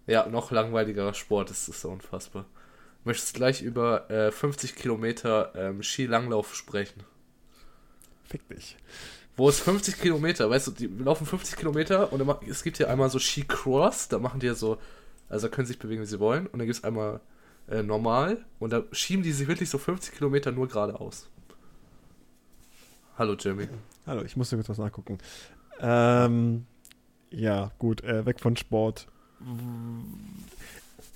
Ja, 0.08 0.26
noch 0.26 0.50
langweiligerer 0.50 1.14
Sport, 1.14 1.50
das 1.50 1.68
ist 1.68 1.80
so 1.82 1.88
unfassbar. 1.88 2.46
Möchtest 3.04 3.32
gleich 3.34 3.62
über 3.62 4.10
äh, 4.10 4.32
50 4.32 4.74
Kilometer 4.74 5.52
ähm, 5.54 5.84
Skilanglauf 5.84 6.56
sprechen? 6.56 7.04
Fick 8.24 8.48
dich. 8.48 8.76
Wo 9.36 9.48
es 9.48 9.60
50 9.60 10.00
Kilometer, 10.00 10.50
weißt 10.50 10.66
du, 10.66 10.70
die 10.72 10.88
laufen 10.88 11.26
50 11.26 11.56
Kilometer 11.56 12.12
und 12.12 12.20
es 12.48 12.64
gibt 12.64 12.78
hier 12.78 12.90
einmal 12.90 13.08
so 13.08 13.20
Skicross, 13.20 14.08
da 14.08 14.18
machen 14.18 14.40
die 14.40 14.48
ja 14.48 14.54
so, 14.54 14.78
also 15.28 15.48
können 15.48 15.68
sich 15.68 15.78
bewegen, 15.78 16.02
wie 16.02 16.06
sie 16.06 16.18
wollen, 16.18 16.48
und 16.48 16.58
dann 16.58 16.66
gibt 16.66 16.76
es 16.76 16.82
einmal 16.84 17.20
äh, 17.70 17.82
normal 17.82 18.44
und 18.58 18.72
da 18.72 18.82
schieben 18.92 19.22
die 19.22 19.32
sich 19.32 19.48
wirklich 19.48 19.70
so 19.70 19.78
50 19.78 20.14
Kilometer 20.14 20.52
nur 20.52 20.68
geradeaus. 20.68 21.28
Hallo 23.16 23.34
Jimmy. 23.34 23.68
Hallo, 24.06 24.22
ich 24.24 24.36
musste 24.36 24.56
kurz 24.56 24.68
was 24.68 24.78
nachgucken. 24.78 25.18
Ähm, 25.80 26.66
ja, 27.30 27.70
gut, 27.78 28.02
äh, 28.02 28.26
weg 28.26 28.40
von 28.40 28.56
Sport. 28.56 29.06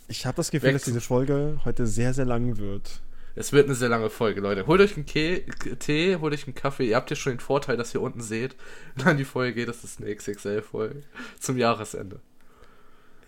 Ich 0.09 0.27
habe 0.27 0.37
das 0.37 0.51
Gefühl, 0.51 0.69
Weg 0.69 0.75
dass 0.75 0.85
diese 0.85 1.01
Folge 1.01 1.61
heute 1.65 1.87
sehr, 1.87 2.15
sehr 2.15 2.25
lang 2.25 2.59
wird. 2.59 3.01
Es 3.37 3.53
wird 3.53 3.67
eine 3.67 3.75
sehr 3.75 3.89
lange 3.89 4.11
Folge, 4.11 4.41
Leute. 4.41 4.67
Holt 4.67 4.81
euch 4.81 4.97
einen 4.97 5.07
Ke 5.07 5.45
Tee, 5.79 6.17
holt 6.17 6.33
euch 6.33 6.47
einen 6.47 6.55
Kaffee. 6.55 6.89
Ihr 6.89 6.97
habt 6.97 7.11
ja 7.11 7.17
schon 7.17 7.33
den 7.33 7.41
Vorteil, 7.41 7.77
dass 7.77 7.93
ihr 7.93 8.01
unten 8.01 8.21
seht, 8.21 8.55
wenn 8.95 9.17
die 9.17 9.25
Folge 9.25 9.55
geht, 9.55 9.69
das 9.69 9.83
ist 9.83 10.01
eine 10.01 10.15
XXL-Folge 10.15 11.03
zum 11.41 11.57
Jahresende. 11.57 12.21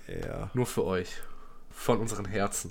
Ja. 0.07 0.51
Nur 0.55 0.67
für 0.67 0.85
euch. 0.85 1.09
Von 1.71 1.99
unseren 1.99 2.25
Herzen. 2.25 2.71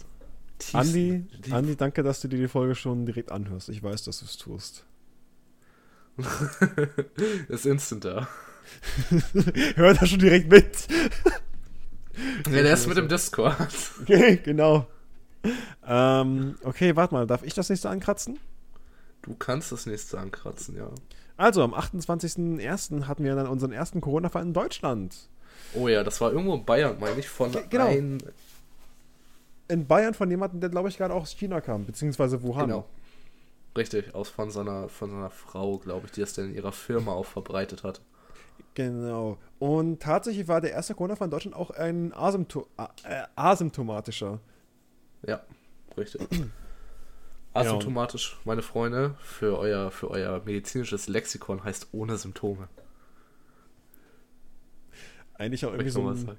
Tiefsten- 0.60 0.78
Andi, 0.78 1.26
Andi, 1.52 1.76
danke, 1.76 2.02
dass 2.04 2.22
du 2.22 2.28
dir 2.28 2.38
die 2.40 2.48
Folge 2.48 2.76
schon 2.76 3.06
direkt 3.06 3.32
anhörst. 3.32 3.70
Ich 3.70 3.82
weiß, 3.84 4.04
dass 4.04 4.20
du 4.20 4.26
es 4.26 4.38
tust. 4.38 4.86
ist 7.50 7.66
instant 7.66 8.06
da. 8.06 8.28
Hör 9.76 9.94
da 9.94 10.06
schon 10.06 10.20
direkt 10.20 10.50
mit. 10.50 10.68
Ja, 12.48 12.64
der 12.64 12.74
ist 12.76 12.88
mit 12.88 12.96
dem 12.96 13.10
Discord. 13.10 13.58
Okay, 14.02 14.38
genau. 14.42 14.88
Ähm, 15.86 16.56
okay, 16.64 16.96
warte 16.96 17.14
mal, 17.14 17.28
darf 17.28 17.44
ich 17.44 17.54
das 17.54 17.68
nächste 17.70 17.90
ankratzen? 17.90 18.40
Du 19.22 19.36
kannst 19.36 19.74
das 19.74 19.86
nächste 19.86 20.18
ankratzen, 20.18 20.78
ja. 20.78 20.90
Also, 21.36 21.62
am 21.62 21.74
28.01. 21.74 23.04
hatten 23.08 23.26
wir 23.26 23.36
dann 23.36 23.48
unseren 23.48 23.74
ersten 23.74 24.00
Corona-Fall 24.00 24.44
in 24.44 24.54
Deutschland. 24.54 25.14
Oh 25.74 25.90
ja, 25.90 26.06
das 26.06 26.22
war 26.22 26.32
irgendwo 26.32 26.56
in 26.56 26.64
Bayern, 26.64 26.96
meine 27.02 27.20
ich, 27.20 27.28
von 27.28 27.52
Ge- 27.52 27.66
genau. 27.70 27.88
ein... 27.88 28.20
In 29.68 29.88
Bayern 29.88 30.14
von 30.14 30.30
jemandem, 30.30 30.60
der, 30.60 30.70
glaube 30.70 30.90
ich, 30.90 30.98
gerade 30.98 31.14
auch 31.14 31.24
aus 31.24 31.32
China 31.32 31.62
kam, 31.62 31.86
beziehungsweise 31.86 32.44
Wuhan. 32.44 32.68
Genau. 32.68 32.86
Richtig, 33.78 34.16
aus 34.16 34.30
von 34.30 34.52
seiner, 34.52 34.88
von 34.88 35.10
seiner 35.10 35.30
Frau, 35.30 35.80
glaube 35.80 36.06
ich, 36.06 36.12
die 36.14 36.22
das 36.22 36.34
dann 36.34 36.46
in 36.46 36.56
ihrer 36.56 36.72
Firma 36.72 37.12
auch 37.12 37.26
verbreitet 37.26 37.84
hat. 37.84 38.02
Genau. 38.74 39.38
Und 39.60 40.02
tatsächlich 40.02 40.48
war 40.48 40.62
der 40.62 40.72
erste 40.72 40.96
Corona-Fall 40.96 41.28
in 41.28 41.32
Deutschland 41.32 41.56
auch 41.56 41.72
ein 41.72 42.14
Asympto 42.14 42.68
äh, 43.04 43.24
asymptomatischer. 43.36 44.40
Ja, 45.26 45.42
richtig. 45.98 46.22
Asymptomatisch, 47.54 48.38
meine 48.44 48.62
Freunde, 48.62 49.16
für 49.22 49.58
euer, 49.58 49.90
für 49.90 50.12
euer 50.12 50.42
medizinisches 50.44 51.08
Lexikon 51.08 51.64
heißt 51.64 51.88
ohne 51.94 52.18
Symptome. 52.18 52.68
Eigentlich 55.36 55.66
auch 55.66 55.72
irgendwie 55.72 55.90
so 55.90 56.10
ein? 56.10 56.38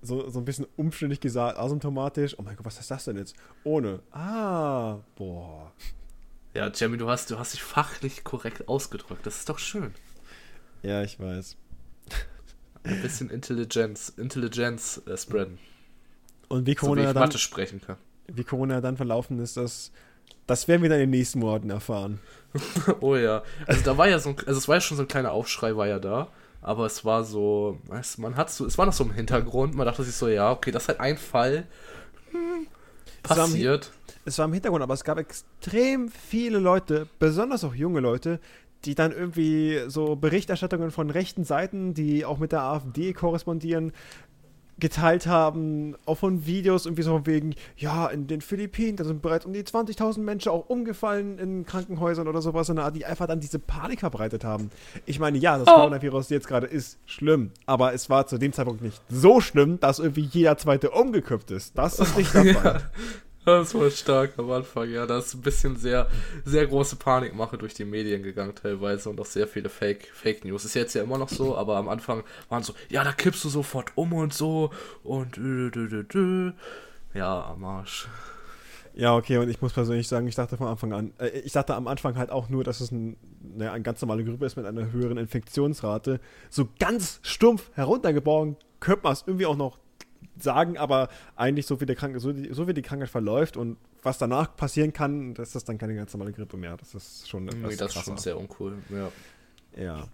So, 0.00 0.28
so 0.30 0.38
ein 0.38 0.44
bisschen 0.44 0.66
umständlich 0.76 1.20
gesagt, 1.20 1.58
asymptomatisch. 1.58 2.38
Oh 2.38 2.42
mein 2.42 2.56
Gott, 2.56 2.66
was 2.66 2.78
ist 2.78 2.90
das 2.90 3.04
denn 3.04 3.16
jetzt? 3.16 3.34
Ohne. 3.64 4.00
Ah, 4.12 4.98
boah. 5.16 5.72
Ja, 6.54 6.70
Jamie, 6.74 6.96
du 6.96 7.08
hast, 7.08 7.30
du 7.30 7.38
hast 7.38 7.52
dich 7.52 7.62
fachlich 7.62 8.24
korrekt 8.24 8.68
ausgedrückt. 8.68 9.26
Das 9.26 9.38
ist 9.38 9.48
doch 9.48 9.58
schön. 9.58 9.94
Ja, 10.82 11.02
ich 11.02 11.18
weiß. 11.20 11.56
Ein 12.84 13.02
bisschen 13.02 13.30
Intelligenz, 13.30 14.08
Intelligenz 14.16 15.02
äh, 15.06 15.16
spreaden. 15.16 15.58
Und 16.48 16.66
wie 16.66 16.70
So 16.70 16.72
wie 16.72 16.74
Corona, 16.74 17.12
dann, 17.12 17.30
sprechen 17.32 17.80
kann. 17.80 17.96
wie 18.28 18.44
Corona 18.44 18.80
dann 18.80 18.96
verlaufen 18.96 19.38
ist, 19.40 19.56
das, 19.56 19.92
das 20.46 20.66
werden 20.68 20.82
wir 20.82 20.88
dann 20.88 21.00
in 21.00 21.10
den 21.10 21.18
nächsten 21.18 21.40
Monaten 21.40 21.70
erfahren. 21.70 22.20
Oh 23.00 23.14
ja. 23.16 23.42
Also 23.66 23.84
da 23.84 23.98
war 23.98 24.08
ja 24.08 24.18
so 24.18 24.30
ein, 24.30 24.36
also 24.46 24.58
es 24.58 24.68
war 24.68 24.76
ja 24.76 24.80
schon 24.80 24.96
so 24.96 25.02
ein 25.02 25.08
kleiner 25.08 25.32
Aufschrei 25.32 25.76
war 25.76 25.86
ja 25.86 25.98
da, 25.98 26.28
aber 26.60 26.86
es 26.86 27.04
war 27.04 27.24
so, 27.24 27.78
weißt, 27.86 28.18
man 28.18 28.36
hat 28.36 28.50
so, 28.50 28.66
es 28.66 28.76
war 28.78 28.86
noch 28.86 28.92
so 28.92 29.04
im 29.04 29.12
Hintergrund, 29.12 29.74
man 29.74 29.86
dachte 29.86 30.02
sich 30.02 30.14
so, 30.14 30.28
ja, 30.28 30.50
okay, 30.50 30.70
das 30.70 30.84
ist 30.84 30.88
halt 30.88 31.00
ein 31.00 31.16
Fall 31.16 31.66
hm, 32.30 32.66
Es 33.22 33.30
war 33.30 33.36
im 33.38 33.44
passiert. 33.44 33.92
Es 34.24 34.38
war 34.38 34.44
im 34.44 34.52
Hintergrund, 34.52 34.82
aber 34.82 34.94
es 34.94 35.04
gab 35.04 35.18
extrem 35.18 36.08
viele 36.08 36.58
Leute, 36.58 37.08
besonders 37.18 37.64
auch 37.64 37.74
junge 37.74 38.00
Leute, 38.00 38.40
die 38.84 38.94
dann 38.94 39.12
irgendwie 39.12 39.80
so 39.88 40.16
Berichterstattungen 40.16 40.90
von 40.90 41.10
rechten 41.10 41.44
Seiten, 41.44 41.94
die 41.94 42.24
auch 42.24 42.38
mit 42.38 42.52
der 42.52 42.62
AfD 42.62 43.12
korrespondieren, 43.12 43.92
geteilt 44.78 45.26
haben, 45.26 45.96
auch 46.06 46.16
von 46.18 46.46
Videos 46.46 46.86
irgendwie 46.86 47.02
so 47.02 47.26
wegen, 47.26 47.54
ja, 47.76 48.06
in 48.06 48.26
den 48.26 48.40
Philippinen, 48.40 48.96
da 48.96 49.04
sind 49.04 49.22
bereits 49.22 49.44
um 49.44 49.52
die 49.52 49.62
20.000 49.62 50.20
Menschen 50.20 50.50
auch 50.52 50.68
umgefallen 50.68 51.38
in 51.38 51.66
Krankenhäusern 51.66 52.28
oder 52.28 52.40
sowas, 52.42 52.68
in 52.68 52.78
Art, 52.78 52.94
die 52.96 53.04
einfach 53.04 53.26
dann 53.26 53.40
diese 53.40 53.58
Panik 53.58 54.00
verbreitet 54.00 54.44
haben. 54.44 54.70
Ich 55.06 55.18
meine, 55.18 55.38
ja, 55.38 55.58
das 55.58 55.68
Oh. 55.68 55.72
Coronavirus 55.74 56.30
jetzt 56.30 56.46
gerade 56.48 56.66
ist 56.66 56.98
schlimm, 57.06 57.50
aber 57.66 57.92
es 57.92 58.08
war 58.08 58.26
zu 58.26 58.38
dem 58.38 58.52
Zeitpunkt 58.52 58.82
nicht 58.82 59.02
so 59.08 59.40
schlimm, 59.40 59.80
dass 59.80 59.98
irgendwie 59.98 60.28
jeder 60.30 60.56
Zweite 60.56 60.90
umgekippt 60.90 61.50
ist. 61.50 61.76
Das 61.76 61.98
ist 61.98 62.16
nicht 62.16 62.32
der 62.34 62.54
Fall. 62.54 62.64
Ja, 62.74 62.80
das 63.48 63.74
war 63.74 63.90
stark 63.90 64.38
am 64.38 64.50
Anfang, 64.50 64.90
ja. 64.90 65.06
Da 65.06 65.18
ist 65.18 65.34
ein 65.34 65.40
bisschen 65.40 65.76
sehr, 65.76 66.08
sehr 66.44 66.66
große 66.66 66.96
Panikmache 66.96 67.58
durch 67.58 67.74
die 67.74 67.84
Medien 67.84 68.22
gegangen 68.22 68.54
teilweise 68.54 69.10
und 69.10 69.20
auch 69.20 69.26
sehr 69.26 69.46
viele 69.46 69.68
Fake, 69.68 70.08
Fake 70.12 70.44
News. 70.44 70.64
Ist 70.64 70.74
jetzt 70.74 70.94
ja 70.94 71.02
immer 71.02 71.18
noch 71.18 71.28
so, 71.28 71.56
aber 71.56 71.76
am 71.76 71.88
Anfang 71.88 72.24
waren 72.48 72.62
so, 72.62 72.74
ja, 72.88 73.04
da 73.04 73.12
kippst 73.12 73.44
du 73.44 73.48
sofort 73.48 73.92
um 73.94 74.12
und 74.12 74.34
so 74.34 74.70
und 75.02 75.36
dü, 75.36 75.70
dü, 75.70 76.04
dü, 76.04 76.52
ja, 77.14 77.44
am 77.44 77.64
Arsch. 77.64 78.08
Ja, 78.98 79.14
okay, 79.14 79.38
und 79.38 79.48
ich 79.48 79.62
muss 79.62 79.72
persönlich 79.72 80.08
sagen, 80.08 80.26
ich 80.26 80.34
dachte 80.34 80.56
von 80.56 80.66
Anfang 80.66 80.92
an, 80.92 81.12
äh, 81.18 81.28
ich 81.28 81.52
dachte 81.52 81.76
am 81.76 81.86
Anfang 81.86 82.16
halt 82.16 82.30
auch 82.30 82.48
nur, 82.48 82.64
dass 82.64 82.80
es 82.80 82.90
ein, 82.90 83.16
naja, 83.56 83.72
eine 83.72 83.84
ganz 83.84 84.00
normale 84.00 84.24
Grippe 84.24 84.44
ist 84.44 84.56
mit 84.56 84.66
einer 84.66 84.90
höheren 84.90 85.18
Infektionsrate. 85.18 86.18
So 86.50 86.68
ganz 86.80 87.20
stumpf 87.22 87.70
heruntergebrochen 87.74 88.56
könnte 88.80 89.04
man 89.04 89.12
es 89.12 89.22
irgendwie 89.24 89.46
auch 89.46 89.56
noch 89.56 89.78
sagen, 90.42 90.78
aber 90.78 91.08
eigentlich 91.36 91.66
so 91.66 91.80
wie, 91.80 91.86
der 91.86 91.96
Krank 91.96 92.18
so, 92.20 92.32
die, 92.32 92.52
so 92.52 92.66
wie 92.68 92.74
die 92.74 92.82
Krankheit 92.82 93.08
verläuft 93.10 93.56
und 93.56 93.76
was 94.02 94.18
danach 94.18 94.56
passieren 94.56 94.92
kann, 94.92 95.34
das 95.34 95.54
ist 95.54 95.68
dann 95.68 95.78
keine 95.78 95.94
ganz 95.94 96.12
normale 96.12 96.32
Grippe 96.32 96.56
mehr. 96.56 96.76
Das 96.76 96.94
ist 96.94 97.28
schon 97.28 97.48
etwas 97.48 97.70
Nee, 97.70 97.76
das 97.76 97.96
ist 97.96 98.04
schon 98.04 98.16
sehr 98.16 98.38
uncool, 98.38 98.76
ja. 98.90 99.10
Ja. 99.76 100.08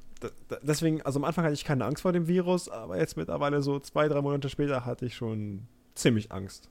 Deswegen, 0.63 1.03
also 1.03 1.19
am 1.19 1.25
Anfang 1.25 1.45
hatte 1.45 1.55
ich 1.55 1.65
keine 1.65 1.85
Angst 1.85 2.03
vor 2.03 2.13
dem 2.13 2.27
Virus, 2.27 2.69
aber 2.69 2.99
jetzt 2.99 3.17
mittlerweile 3.17 3.61
so 3.63 3.79
zwei, 3.79 4.09
drei 4.09 4.23
Monate 4.23 4.49
später 4.49 4.85
hatte 4.85 5.07
ich 5.07 5.15
schon 5.15 5.67
ziemlich 5.95 6.33
Angst. 6.33 6.71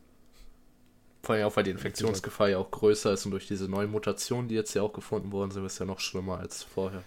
Vor 1.22 1.36
allem 1.36 1.46
auch, 1.46 1.56
weil 1.56 1.64
die 1.64 1.72
Infektionsgefahr 1.72 2.50
ja 2.50 2.58
auch 2.58 2.72
größer 2.72 3.14
ist 3.14 3.26
und 3.26 3.32
durch 3.32 3.48
diese 3.48 3.70
neuen 3.70 3.92
Mutationen, 3.92 4.50
die 4.50 4.56
jetzt 4.56 4.74
ja 4.74 4.82
auch 4.82 4.92
gefunden 4.92 5.32
worden 5.32 5.52
sind, 5.52 5.66
ist 5.66 5.80
ja 5.80 5.86
noch 5.86 6.00
schlimmer 6.00 6.40
als 6.40 6.64
vorher. 6.64 7.04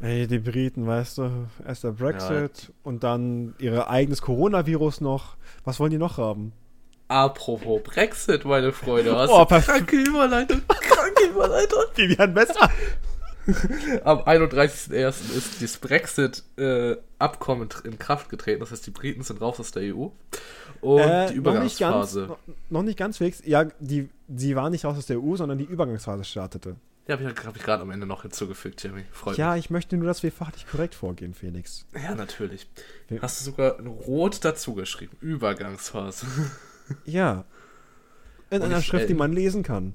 Ey, 0.00 0.26
die 0.26 0.38
Briten, 0.38 0.86
weißt 0.86 1.18
du, 1.18 1.30
erst 1.66 1.84
der 1.84 1.92
Brexit 1.92 2.72
und 2.82 3.04
dann 3.04 3.54
ihr 3.58 3.88
eigenes 3.90 4.22
Coronavirus 4.22 5.02
noch. 5.02 5.36
Was 5.64 5.78
wollen 5.78 5.90
die 5.90 5.98
noch 5.98 6.16
haben? 6.16 6.52
Apropos 7.08 7.82
Brexit, 7.82 8.44
meine 8.44 8.72
Freunde, 8.72 9.14
hast 9.16 9.30
Oh, 9.30 9.44
kranke 9.44 9.96
Überleitung, 9.96 10.62
kranke 10.68 11.24
Überleitung. 11.28 11.80
Vivian 11.96 12.32
besser. 12.32 12.70
Am 14.04 14.18
31.01. 14.20 15.36
ist 15.36 15.60
das 15.62 15.76
Brexit-Abkommen 15.78 17.68
in 17.84 17.98
Kraft 17.98 18.28
getreten. 18.28 18.60
Das 18.60 18.70
heißt, 18.70 18.86
die 18.86 18.90
Briten 18.92 19.22
sind 19.22 19.40
raus 19.40 19.58
aus 19.58 19.72
der 19.72 19.94
EU. 19.94 20.08
Und 20.80 21.00
Äh, 21.00 21.32
die 21.32 21.40
noch 21.40 21.60
nicht 21.60 21.78
ganz, 21.78 22.14
Übergangsphase. 22.14 22.26
noch, 22.28 22.38
noch 22.70 22.82
nicht 22.82 22.98
ganz 22.98 23.18
fix. 23.18 23.42
Ja, 23.44 23.64
die, 23.80 24.08
die 24.28 24.54
war 24.56 24.70
nicht 24.70 24.84
raus 24.84 24.96
aus 24.96 25.06
der 25.06 25.18
EU, 25.20 25.36
sondern 25.36 25.58
die 25.58 25.64
Übergangsphase 25.64 26.24
startete. 26.24 26.76
Ja, 27.10 27.18
habe 27.18 27.28
ich, 27.28 27.44
hab 27.44 27.56
ich 27.56 27.62
gerade 27.64 27.82
am 27.82 27.90
Ende 27.90 28.06
noch 28.06 28.22
hinzugefügt, 28.22 28.80
Jamie. 28.84 29.04
Freut 29.10 29.36
Ja, 29.36 29.56
ich 29.56 29.68
möchte 29.68 29.96
nur, 29.96 30.06
dass 30.06 30.22
wir 30.22 30.30
fachlich 30.30 30.64
korrekt 30.68 30.94
vorgehen, 30.94 31.34
Felix. 31.34 31.84
mich. 31.92 32.04
Ja, 32.04 32.14
natürlich. 32.14 32.68
Hast 33.20 33.40
du 33.40 33.44
sogar 33.46 33.80
in 33.80 33.88
Rot 33.88 34.44
dazu 34.44 34.74
geschrieben. 34.74 35.16
Übergangsphase. 35.20 36.26
Ja. 37.04 37.44
In 38.50 38.62
Und 38.62 38.66
einer 38.66 38.78
ich, 38.80 38.86
Schrift, 38.86 39.04
äh, 39.04 39.06
die 39.08 39.14
man 39.14 39.32
lesen 39.32 39.62
kann. 39.62 39.94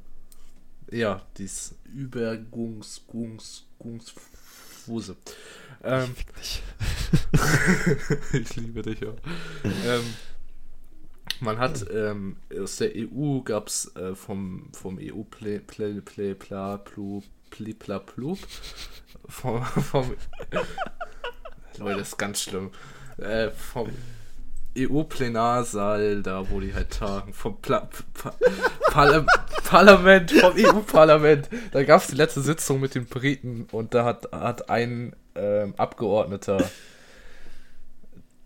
ja, 0.92 1.22
dies 1.38 1.76
Übergungs, 1.94 3.02
Gungs, 3.08 3.66
Gungsfuse. 3.80 5.18
Ähm, 5.84 6.16
Fick 6.16 6.34
dich. 6.36 6.64
ich 8.34 8.56
liebe 8.56 8.82
dich 8.82 9.02
ja. 9.02 9.10
ähm, 9.86 10.04
man 11.40 11.60
hat 11.60 11.86
ähm, 11.92 12.38
aus 12.60 12.78
der 12.78 12.92
EU 12.96 13.42
gab 13.42 13.68
es 13.68 13.96
äh, 13.96 14.16
vom, 14.16 14.70
vom 14.74 14.98
EU 15.02 15.24
Play, 15.24 15.60
Play, 15.60 16.02
Play, 16.02 16.34
Pla, 16.34 16.78
Plu, 16.78 17.22
Pli, 17.50 17.74
Pla, 17.74 18.00
Plup, 18.00 18.40
vom, 19.28 19.64
vom 19.64 20.14
Leute, 21.78 22.00
das 22.00 22.10
ist 22.10 22.18
ganz 22.18 22.42
schlimm. 22.42 22.72
Äh, 23.18 23.50
vom 23.52 23.90
EU-Plenarsaal, 24.78 26.22
da 26.22 26.50
wo 26.50 26.60
die 26.60 26.74
halt 26.74 26.92
tagen, 26.92 27.34
vom 27.34 27.62
Pla 27.62 27.90
pa 28.14 28.34
Parla 28.92 29.26
Parlament, 29.64 30.32
vom 30.32 30.54
EU-Parlament. 30.58 31.50
Da 31.72 31.84
gab 31.84 32.02
es 32.02 32.08
die 32.08 32.16
letzte 32.16 32.42
Sitzung 32.42 32.82
mit 32.82 32.96
den 32.96 33.06
Briten 33.06 33.68
und 33.72 33.94
da 33.94 34.06
hat, 34.06 34.32
hat 34.32 34.70
ein 34.70 35.16
ähm, 35.36 35.74
Abgeordneter 35.78 36.70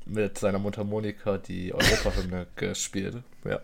mit 0.09 0.37
seiner 0.37 0.59
Mundharmonika 0.59 1.37
die 1.37 1.73
Europahymne 1.73 2.47
gespielt. 2.55 3.17
Ja. 3.45 3.61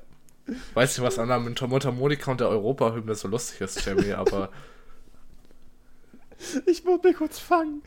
Weiß 0.74 0.98
nicht, 0.98 1.06
was 1.06 1.18
an 1.20 1.30
der 1.30 1.40
Mundharmonika 1.40 2.32
und 2.32 2.40
der 2.40 2.50
Europahymne 2.50 3.16
so 3.16 3.28
lustig 3.28 3.62
ist, 3.62 3.86
Jamie, 3.86 4.14
aber. 4.14 4.50
Ich 6.66 6.84
muss 6.84 7.02
mich 7.02 7.16
kurz 7.16 7.40
fangen. 7.40 7.82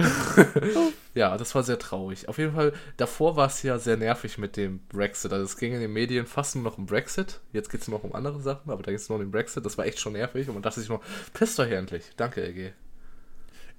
ja, 1.14 1.36
das 1.36 1.54
war 1.54 1.62
sehr 1.62 1.78
traurig. 1.78 2.28
Auf 2.28 2.38
jeden 2.38 2.54
Fall, 2.54 2.72
davor 2.96 3.36
war 3.36 3.46
es 3.46 3.62
ja 3.62 3.78
sehr 3.78 3.96
nervig 3.96 4.38
mit 4.38 4.56
dem 4.56 4.80
Brexit. 4.88 5.32
Also 5.32 5.44
es 5.44 5.56
ging 5.56 5.72
in 5.72 5.80
den 5.80 5.92
Medien 5.92 6.26
fast 6.26 6.54
nur 6.54 6.64
noch 6.64 6.78
um 6.78 6.86
Brexit. 6.86 7.40
Jetzt 7.52 7.70
geht 7.70 7.80
es 7.82 7.88
nur 7.88 7.98
noch 7.98 8.04
um 8.04 8.14
andere 8.14 8.40
Sachen, 8.40 8.70
aber 8.70 8.82
da 8.82 8.90
geht 8.90 9.00
es 9.00 9.08
nur 9.08 9.18
um 9.18 9.24
den 9.24 9.30
Brexit. 9.30 9.64
Das 9.64 9.78
war 9.78 9.86
echt 9.86 9.98
schon 9.98 10.12
nervig 10.12 10.48
und 10.48 10.54
man 10.54 10.62
dachte 10.62 10.80
sich 10.80 10.88
nur, 10.88 11.00
pisst 11.32 11.58
euch 11.58 11.72
endlich. 11.72 12.04
Danke, 12.16 12.42
LG. 12.42 12.72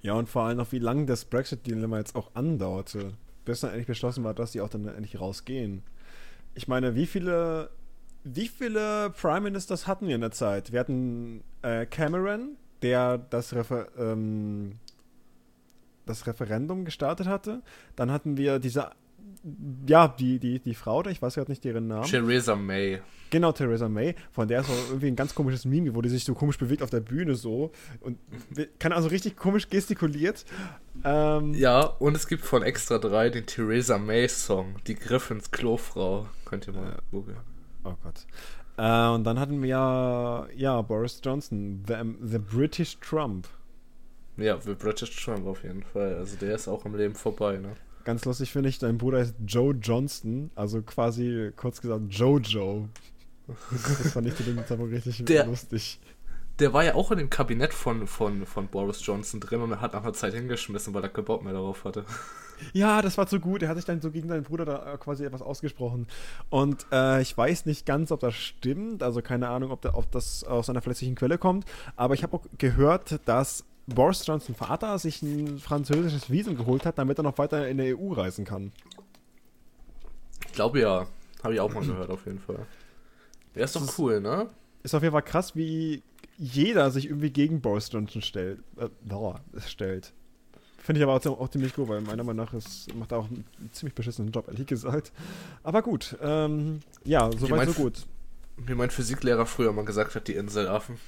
Ja, 0.02 0.14
und 0.14 0.28
vor 0.28 0.42
allem 0.42 0.58
noch, 0.58 0.72
wie 0.72 0.80
lange 0.80 1.06
das 1.06 1.24
Brexit-Dilemma 1.24 1.98
jetzt 1.98 2.16
auch 2.16 2.34
andauerte, 2.34 3.12
bis 3.44 3.60
dann 3.60 3.70
endlich 3.70 3.86
beschlossen 3.86 4.24
war, 4.24 4.34
dass 4.34 4.52
die 4.52 4.60
auch 4.60 4.68
dann 4.68 4.86
endlich 4.88 5.20
rausgehen. 5.20 5.82
Ich 6.54 6.66
meine, 6.66 6.96
wie 6.96 7.06
viele, 7.06 7.70
wie 8.24 8.48
viele 8.48 9.10
Prime 9.10 9.42
Ministers 9.42 9.86
hatten 9.86 10.08
wir 10.08 10.16
in 10.16 10.20
der 10.20 10.32
Zeit? 10.32 10.72
Wir 10.72 10.80
hatten 10.80 11.44
äh, 11.62 11.86
Cameron, 11.86 12.56
der 12.82 13.16
das, 13.18 13.54
Refer 13.54 13.86
ähm, 13.96 14.80
das 16.04 16.26
Referendum 16.26 16.84
gestartet 16.84 17.28
hatte. 17.28 17.62
Dann 17.94 18.10
hatten 18.10 18.36
wir 18.36 18.58
diese 18.58 18.90
ja, 19.88 20.08
die, 20.08 20.38
die, 20.38 20.60
die 20.60 20.74
Frau, 20.74 21.04
ich 21.06 21.20
weiß 21.20 21.34
gerade 21.34 21.50
nicht 21.50 21.64
deren 21.64 21.88
Namen. 21.88 22.04
Theresa 22.04 22.54
May. 22.54 23.00
Genau, 23.30 23.50
Theresa 23.50 23.88
May. 23.88 24.14
Von 24.30 24.46
der 24.46 24.60
ist 24.60 24.70
auch 24.70 24.88
irgendwie 24.88 25.08
ein 25.08 25.16
ganz 25.16 25.34
komisches 25.34 25.64
Meme, 25.64 25.94
wo 25.94 26.02
die 26.02 26.08
sich 26.08 26.24
so 26.24 26.34
komisch 26.34 26.58
bewegt 26.58 26.82
auf 26.82 26.90
der 26.90 27.00
Bühne 27.00 27.34
so. 27.34 27.72
Und 28.00 28.18
kann 28.78 28.92
also 28.92 29.08
richtig 29.08 29.36
komisch 29.36 29.68
gestikuliert. 29.68 30.44
Ähm, 31.02 31.54
ja, 31.54 31.80
und 31.80 32.14
es 32.14 32.28
gibt 32.28 32.44
von 32.44 32.62
Extra 32.62 32.98
3 32.98 33.30
den 33.30 33.46
Theresa 33.46 33.98
May 33.98 34.28
Song, 34.28 34.76
die 34.86 34.94
Griffins 34.94 35.50
Klofrau. 35.50 36.28
Könnt 36.44 36.66
ihr 36.68 36.74
mal 36.74 36.92
äh, 36.92 36.96
googeln. 37.10 37.38
Oh 37.84 37.94
Gott. 38.02 38.26
Äh, 38.76 39.08
und 39.14 39.24
dann 39.24 39.40
hatten 39.40 39.60
wir 39.62 39.68
ja, 39.68 40.46
ja 40.54 40.82
Boris 40.82 41.20
Johnson, 41.24 41.82
the, 41.88 41.94
the 42.22 42.38
British 42.38 42.98
Trump. 43.00 43.48
Ja, 44.36 44.58
the 44.60 44.74
British 44.74 45.24
Trump 45.24 45.46
auf 45.46 45.62
jeden 45.62 45.82
Fall. 45.82 46.14
Also 46.14 46.36
der 46.36 46.54
ist 46.54 46.68
auch 46.68 46.84
im 46.84 46.94
Leben 46.94 47.14
vorbei, 47.14 47.56
ne? 47.56 47.74
Ganz 48.04 48.24
lustig 48.24 48.52
finde 48.52 48.68
ich, 48.68 48.78
dein 48.78 48.98
Bruder 48.98 49.20
ist 49.20 49.34
Joe 49.46 49.74
Johnston, 49.74 50.50
also 50.54 50.82
quasi 50.82 51.52
kurz 51.56 51.80
gesagt 51.80 52.02
Jojo. 52.08 52.88
Das 53.46 54.12
fand 54.12 54.26
ich 54.26 54.36
zu 54.36 54.42
dem 54.42 54.64
Zeitpunkt 54.66 54.92
richtig 54.92 55.24
der, 55.24 55.46
lustig. 55.46 56.00
Der 56.58 56.72
war 56.72 56.84
ja 56.84 56.94
auch 56.94 57.10
in 57.10 57.18
dem 57.18 57.30
Kabinett 57.30 57.74
von, 57.74 58.06
von, 58.06 58.46
von 58.46 58.68
Boris 58.68 59.04
Johnson 59.04 59.40
drin 59.40 59.60
und 59.60 59.72
er 59.72 59.80
hat 59.80 59.94
nach 59.94 60.02
einer 60.02 60.12
Zeit 60.12 60.34
hingeschmissen, 60.34 60.94
weil 60.94 61.02
er 61.02 61.08
keinen 61.08 61.24
Bock 61.24 61.42
mehr 61.42 61.52
darauf 61.52 61.84
hatte. 61.84 62.04
Ja, 62.72 63.02
das 63.02 63.18
war 63.18 63.26
zu 63.26 63.40
gut. 63.40 63.62
Er 63.62 63.68
hat 63.68 63.76
sich 63.76 63.86
dann 63.86 64.00
so 64.00 64.10
gegen 64.10 64.28
seinen 64.28 64.44
Bruder 64.44 64.64
da 64.64 64.96
quasi 64.96 65.24
etwas 65.24 65.42
ausgesprochen. 65.42 66.06
Und 66.48 66.86
äh, 66.92 67.20
ich 67.20 67.36
weiß 67.36 67.66
nicht 67.66 67.86
ganz, 67.86 68.12
ob 68.12 68.20
das 68.20 68.34
stimmt. 68.34 69.02
Also 69.02 69.20
keine 69.22 69.48
Ahnung, 69.48 69.72
ob, 69.72 69.80
der, 69.82 69.96
ob 69.96 70.10
das 70.12 70.44
aus 70.44 70.70
einer 70.70 70.80
verlässlichen 70.80 71.16
Quelle 71.16 71.38
kommt. 71.38 71.64
Aber 71.96 72.14
ich 72.14 72.22
habe 72.22 72.36
auch 72.36 72.44
gehört, 72.58 73.20
dass 73.24 73.64
Boris 73.92 74.26
Johnson 74.26 74.54
Vater 74.54 74.98
sich 74.98 75.22
ein 75.22 75.58
französisches 75.58 76.30
Visum 76.30 76.56
geholt 76.56 76.86
hat, 76.86 76.98
damit 76.98 77.18
er 77.18 77.24
noch 77.24 77.38
weiter 77.38 77.68
in 77.68 77.78
der 77.78 77.98
EU 77.98 78.12
reisen 78.12 78.44
kann. 78.44 78.72
Ich 80.46 80.52
glaube 80.52 80.80
ja. 80.80 81.06
Habe 81.42 81.54
ich 81.54 81.60
auch 81.60 81.72
mal 81.72 81.84
gehört, 81.84 82.10
auf 82.10 82.24
jeden 82.26 82.38
Fall. 82.38 82.66
Der 83.54 83.64
ist 83.64 83.74
doch 83.74 83.98
cool, 83.98 84.20
ne? 84.20 84.48
Ist 84.82 84.94
auf 84.94 85.02
jeden 85.02 85.12
Fall 85.12 85.22
krass, 85.22 85.56
wie 85.56 86.02
jeder 86.38 86.90
sich 86.90 87.06
irgendwie 87.06 87.30
gegen 87.30 87.60
Boris 87.60 87.90
Johnson 87.90 88.22
stellt. 88.22 88.60
Äh, 88.76 88.88
oh, 89.12 89.34
stellt. 89.66 90.12
Finde 90.78 91.00
ich 91.00 91.06
aber 91.06 91.14
auch, 91.14 91.40
auch, 91.40 91.48
ziemlich 91.48 91.74
gut, 91.74 91.88
weil 91.88 92.00
meiner 92.00 92.24
Meinung 92.24 92.44
nach 92.44 92.52
ist, 92.54 92.92
macht 92.94 93.12
er 93.12 93.18
auch 93.18 93.26
einen 93.26 93.44
ziemlich 93.72 93.94
beschissenen 93.94 94.32
Job, 94.32 94.48
ehrlich 94.48 94.66
gesagt. 94.66 95.12
Aber 95.62 95.82
gut, 95.82 96.16
ähm, 96.20 96.80
ja, 97.04 97.30
soweit 97.38 97.68
so 97.68 97.82
gut. 97.82 98.06
Wie 98.56 98.74
mein 98.74 98.90
Physiklehrer 98.90 99.46
früher 99.46 99.72
mal 99.72 99.84
gesagt 99.84 100.14
hat, 100.14 100.26
die 100.26 100.34
Inselaffen. 100.34 100.98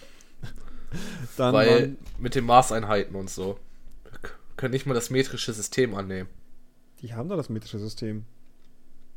Dann 1.36 1.55
Weil 1.55 1.97
mit 2.18 2.34
den 2.34 2.45
Maßeinheiten 2.45 3.14
und 3.16 3.30
so. 3.30 3.59
Können 4.57 4.72
nicht 4.72 4.86
mal 4.86 4.95
das 4.95 5.11
metrische 5.11 5.53
System 5.53 5.95
annehmen. 5.95 6.28
Die 7.01 7.14
haben 7.14 7.28
doch 7.28 7.36
das 7.36 7.49
metrische 7.49 7.78
System. 7.78 8.24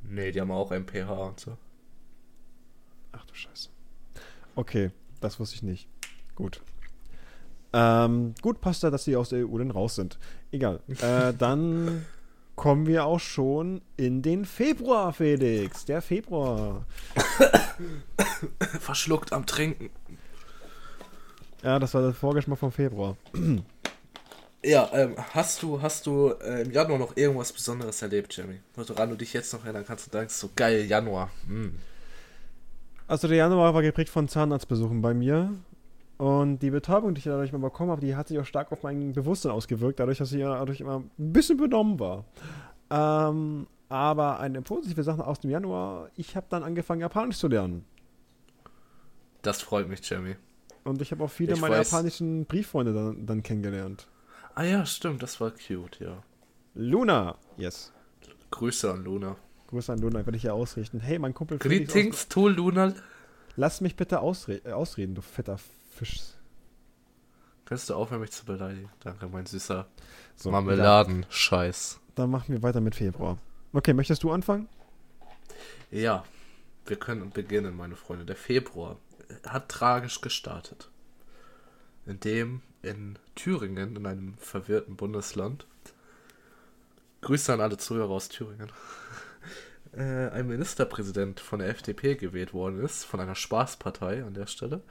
Nee, 0.03 0.31
die 0.31 0.41
haben 0.41 0.51
auch 0.51 0.71
ein 0.71 0.85
pH 0.85 1.11
und 1.11 1.39
so. 1.39 1.57
Ach 3.11 3.25
du 3.25 3.33
Scheiße. 3.33 3.69
Okay, 4.55 4.91
das 5.21 5.39
wusste 5.39 5.55
ich 5.55 5.63
nicht. 5.63 5.87
Gut. 6.35 6.61
Ähm, 7.73 8.33
gut, 8.41 8.61
passt 8.61 8.83
da, 8.83 8.89
dass 8.89 9.03
sie 9.03 9.15
aus 9.15 9.29
der 9.29 9.47
EU 9.47 9.57
dann 9.57 9.71
raus 9.71 9.95
sind. 9.95 10.17
Egal. 10.51 10.81
äh, 11.01 11.33
dann 11.33 12.05
kommen 12.55 12.87
wir 12.87 13.05
auch 13.05 13.19
schon 13.19 13.81
in 13.97 14.21
den 14.21 14.45
Februar, 14.45 15.13
Felix. 15.13 15.85
Der 15.85 16.01
Februar. 16.01 16.85
Verschluckt 18.79 19.31
am 19.31 19.45
Trinken. 19.45 19.89
Ja, 21.63 21.79
das 21.79 21.93
war 21.93 22.01
der 22.01 22.13
Vorgeschmack 22.13 22.59
vom 22.59 22.71
Februar. 22.71 23.17
Ja, 24.63 24.89
ähm, 24.91 25.15
hast 25.33 25.61
du, 25.61 25.81
hast 25.81 26.05
du 26.07 26.33
äh, 26.41 26.63
im 26.63 26.71
Januar 26.71 26.97
noch 26.97 27.15
irgendwas 27.15 27.53
Besonderes 27.53 28.01
erlebt, 28.01 28.35
Jamie? 28.35 28.59
Woran 28.75 29.09
du 29.09 29.15
dich 29.15 29.31
jetzt 29.31 29.53
noch 29.53 29.63
erinnern 29.63 29.85
kannst 29.87 30.07
und 30.07 30.13
denkst, 30.13 30.33
so 30.33 30.49
geil, 30.55 30.85
Januar. 30.85 31.29
Mm. 31.47 31.75
Also 33.07 33.27
der 33.27 33.37
Januar 33.37 33.73
war 33.73 33.81
geprägt 33.81 34.09
von 34.09 34.27
Zahnarztbesuchen 34.27 35.01
bei 35.01 35.13
mir. 35.13 35.53
Und 36.17 36.59
die 36.59 36.71
Betäubung, 36.71 37.13
die 37.13 37.19
ich 37.19 37.25
dadurch 37.25 37.51
mal 37.51 37.59
bekommen 37.59 37.91
habe, 37.91 38.01
die 38.01 38.15
hat 38.15 38.27
sich 38.27 38.39
auch 38.39 38.45
stark 38.45 38.71
auf 38.71 38.81
mein 38.81 39.13
Bewusstsein 39.13 39.51
ausgewirkt, 39.51 39.99
dadurch, 39.99 40.17
dass 40.17 40.31
ich 40.31 40.41
dadurch 40.41 40.81
immer 40.81 40.97
ein 40.97 41.33
bisschen 41.33 41.57
benommen 41.57 41.99
war. 41.99 42.25
Ähm, 42.89 43.67
aber 43.87 44.39
eine 44.39 44.61
positive 44.63 45.03
Sache 45.03 45.25
aus 45.25 45.39
dem 45.39 45.51
Januar, 45.51 46.09
ich 46.17 46.35
habe 46.35 46.47
dann 46.49 46.63
angefangen, 46.63 47.01
Japanisch 47.01 47.37
zu 47.37 47.47
lernen. 47.47 47.85
Das 49.43 49.61
freut 49.61 49.87
mich, 49.87 50.07
Jamie. 50.09 50.35
Und 50.87 51.01
ich 51.01 51.11
habe 51.11 51.25
auch 51.25 51.29
viele 51.29 51.53
ich 51.53 51.59
meiner 51.59 51.79
weiß. 51.79 51.91
japanischen 51.91 52.45
Brieffreunde 52.45 52.93
dann, 52.93 53.25
dann 53.25 53.43
kennengelernt. 53.43 54.07
Ah 54.55 54.63
ja, 54.63 54.85
stimmt, 54.85 55.21
das 55.21 55.41
war 55.41 55.51
cute, 55.51 55.99
ja. 55.99 56.23
Luna, 56.75 57.37
yes. 57.57 57.91
Grüße 58.51 58.89
an 58.89 59.03
Luna. 59.03 59.35
Grüße 59.67 59.91
an 59.91 59.99
Luna, 59.99 60.25
werde 60.25 60.37
ich 60.37 60.43
hier 60.43 60.53
ausrichten. 60.53 61.01
Hey, 61.01 61.19
mein 61.19 61.33
Kumpel. 61.33 61.57
Greetings 61.57 62.29
to 62.29 62.47
Luna. 62.47 62.93
Lass 63.57 63.81
mich 63.81 63.97
bitte 63.97 64.21
ausre 64.21 64.61
äh, 64.63 64.71
ausreden, 64.71 65.13
du 65.13 65.21
fetter 65.21 65.59
Fisch. 65.91 66.21
Kannst 67.65 67.89
du 67.89 67.95
aufhören, 67.95 68.21
mich 68.21 68.31
zu 68.31 68.45
beleidigen? 68.45 68.89
Danke, 69.01 69.27
mein 69.27 69.45
süßer 69.45 69.87
so, 70.37 70.51
Marmeladen-Scheiß. 70.51 71.99
Dann 72.15 72.29
machen 72.29 72.53
wir 72.53 72.63
weiter 72.63 72.79
mit 72.79 72.95
Februar. 72.95 73.37
Okay, 73.73 73.93
möchtest 73.93 74.23
du 74.23 74.31
anfangen? 74.31 74.69
Ja, 75.91 76.23
wir 76.85 76.95
können 76.95 77.29
beginnen, 77.31 77.75
meine 77.75 77.97
Freunde. 77.97 78.23
Der 78.23 78.37
Februar 78.37 78.95
hat 79.45 79.69
tragisch 79.69 80.21
gestartet. 80.21 80.89
Indem 82.05 82.61
in 82.81 83.19
Thüringen, 83.35 83.95
in 83.95 84.05
einem 84.05 84.37
verwirrten 84.37 84.95
Bundesland, 84.95 85.67
Grüße 87.21 87.51
an 87.51 87.61
alle 87.61 87.77
Zuhörer 87.77 88.11
aus 88.11 88.29
Thüringen, 88.29 88.71
äh, 89.93 90.29
ein 90.29 90.47
Ministerpräsident 90.47 91.39
von 91.39 91.59
der 91.59 91.69
FDP 91.69 92.15
gewählt 92.15 92.53
worden 92.53 92.83
ist, 92.83 93.03
von 93.03 93.19
einer 93.19 93.35
Spaßpartei 93.35 94.23
an 94.23 94.33
der 94.33 94.47
Stelle. 94.47 94.81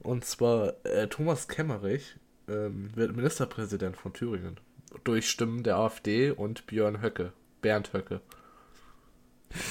Und 0.00 0.24
zwar 0.24 0.74
äh, 0.84 1.08
Thomas 1.08 1.48
Kemmerich 1.48 2.16
ähm, 2.48 2.90
wird 2.94 3.14
Ministerpräsident 3.14 3.96
von 3.96 4.12
Thüringen. 4.12 4.58
Durch 5.04 5.28
Stimmen 5.28 5.62
der 5.62 5.76
AfD 5.76 6.30
und 6.30 6.66
Björn 6.66 7.02
Höcke, 7.02 7.32
Bernd 7.60 7.92
Höcke. 7.92 8.20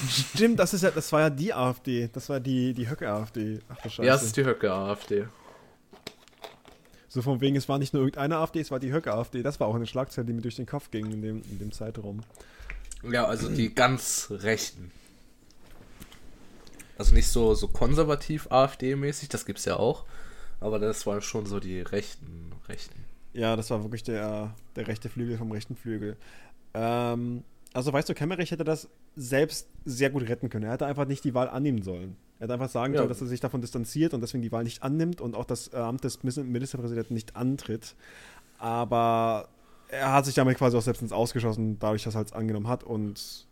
Stimmt, 0.08 0.58
das 0.58 0.74
ist 0.74 0.82
ja, 0.82 0.90
das 0.90 1.10
war 1.12 1.20
ja 1.20 1.30
die 1.30 1.54
AfD. 1.54 2.08
Das 2.12 2.28
war 2.28 2.38
die, 2.38 2.74
die 2.74 2.88
Höcke-AfD. 2.88 3.60
Ach 3.68 3.76
du 3.78 3.88
Scheiße. 3.88 4.06
Ja, 4.06 4.14
es 4.14 4.22
ist 4.22 4.36
die 4.36 4.44
Höcke-AfD. 4.44 5.26
So 7.08 7.22
von 7.22 7.40
wegen, 7.40 7.56
es 7.56 7.68
war 7.68 7.78
nicht 7.78 7.92
nur 7.92 8.02
irgendeine 8.02 8.36
AfD, 8.36 8.60
es 8.60 8.70
war 8.70 8.78
die 8.78 8.92
Höcke-AfD. 8.92 9.42
Das 9.42 9.58
war 9.58 9.66
auch 9.66 9.74
eine 9.74 9.86
Schlagzeile, 9.86 10.26
die 10.26 10.32
mir 10.32 10.42
durch 10.42 10.56
den 10.56 10.66
Kopf 10.66 10.90
ging 10.90 11.10
in 11.10 11.22
dem, 11.22 11.42
in 11.50 11.58
dem 11.58 11.72
Zeitraum. 11.72 12.20
Ja, 13.02 13.24
also 13.24 13.48
die 13.48 13.74
ganz 13.74 14.28
Rechten. 14.30 14.92
Also 16.98 17.14
nicht 17.14 17.28
so, 17.28 17.54
so 17.54 17.66
konservativ 17.66 18.48
AfD-mäßig, 18.50 19.30
das 19.30 19.46
gibt's 19.46 19.64
ja 19.64 19.76
auch. 19.76 20.04
Aber 20.60 20.78
das 20.78 21.06
waren 21.06 21.22
schon 21.22 21.46
so 21.46 21.58
die 21.58 21.80
rechten 21.80 22.52
Rechten. 22.68 23.04
Ja, 23.32 23.56
das 23.56 23.70
war 23.70 23.82
wirklich 23.82 24.02
der, 24.02 24.54
der 24.76 24.86
rechte 24.86 25.08
Flügel 25.08 25.38
vom 25.38 25.50
rechten 25.50 25.76
Flügel. 25.76 26.16
Ähm, 26.74 27.42
also 27.72 27.92
weißt 27.92 28.08
du, 28.08 28.14
Kemmerich 28.14 28.50
hätte 28.50 28.64
das 28.64 28.88
selbst 29.16 29.68
sehr 29.84 30.10
gut 30.10 30.28
retten 30.28 30.48
können. 30.48 30.64
Er 30.64 30.72
hätte 30.72 30.86
einfach 30.86 31.06
nicht 31.06 31.24
die 31.24 31.34
Wahl 31.34 31.48
annehmen 31.48 31.82
sollen. 31.82 32.16
Er 32.38 32.44
hätte 32.44 32.54
einfach 32.54 32.68
sagen 32.68 32.94
ja. 32.94 32.98
sollen, 32.98 33.08
dass 33.08 33.20
er 33.20 33.26
sich 33.26 33.40
davon 33.40 33.60
distanziert 33.60 34.14
und 34.14 34.20
deswegen 34.20 34.42
die 34.42 34.52
Wahl 34.52 34.64
nicht 34.64 34.82
annimmt 34.82 35.20
und 35.20 35.34
auch 35.34 35.44
das 35.44 35.72
Amt 35.74 36.04
des 36.04 36.22
Ministerpräsidenten 36.22 37.14
nicht 37.14 37.36
antritt. 37.36 37.94
Aber 38.58 39.48
er 39.88 40.12
hat 40.12 40.26
sich 40.26 40.34
damit 40.34 40.58
quasi 40.58 40.76
auch 40.76 40.82
selbst 40.82 41.02
ins 41.02 41.12
Ausgeschossen, 41.12 41.78
dadurch, 41.78 42.04
dass 42.04 42.14
er 42.14 42.22
es 42.22 42.32
angenommen 42.32 42.68
hat 42.68 42.84
und 42.84 43.46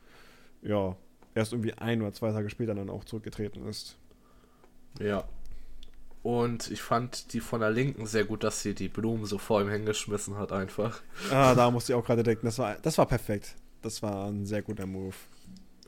ja, 0.62 0.96
erst 1.34 1.52
irgendwie 1.52 1.74
ein 1.74 2.02
oder 2.02 2.12
zwei 2.12 2.32
Tage 2.32 2.50
später 2.50 2.74
dann 2.74 2.90
auch 2.90 3.04
zurückgetreten 3.04 3.66
ist. 3.66 3.96
Ja. 5.00 5.24
Und 6.22 6.70
ich 6.70 6.82
fand 6.82 7.32
die 7.32 7.40
von 7.40 7.60
der 7.60 7.70
Linken 7.70 8.06
sehr 8.06 8.24
gut, 8.24 8.42
dass 8.44 8.62
sie 8.62 8.74
die 8.74 8.88
Blumen 8.88 9.24
so 9.24 9.38
vor 9.38 9.62
ihm 9.62 9.70
hingeschmissen 9.70 10.36
hat, 10.36 10.52
einfach. 10.52 11.00
Ah, 11.30 11.54
da 11.54 11.70
musste 11.70 11.92
ich 11.92 11.98
auch 11.98 12.04
gerade 12.04 12.22
denken, 12.22 12.46
das 12.46 12.58
war, 12.58 12.76
das 12.82 12.98
war 12.98 13.06
perfekt. 13.06 13.54
Das 13.82 14.02
war 14.02 14.26
ein 14.26 14.44
sehr 14.44 14.62
guter 14.62 14.86
Move. 14.86 15.14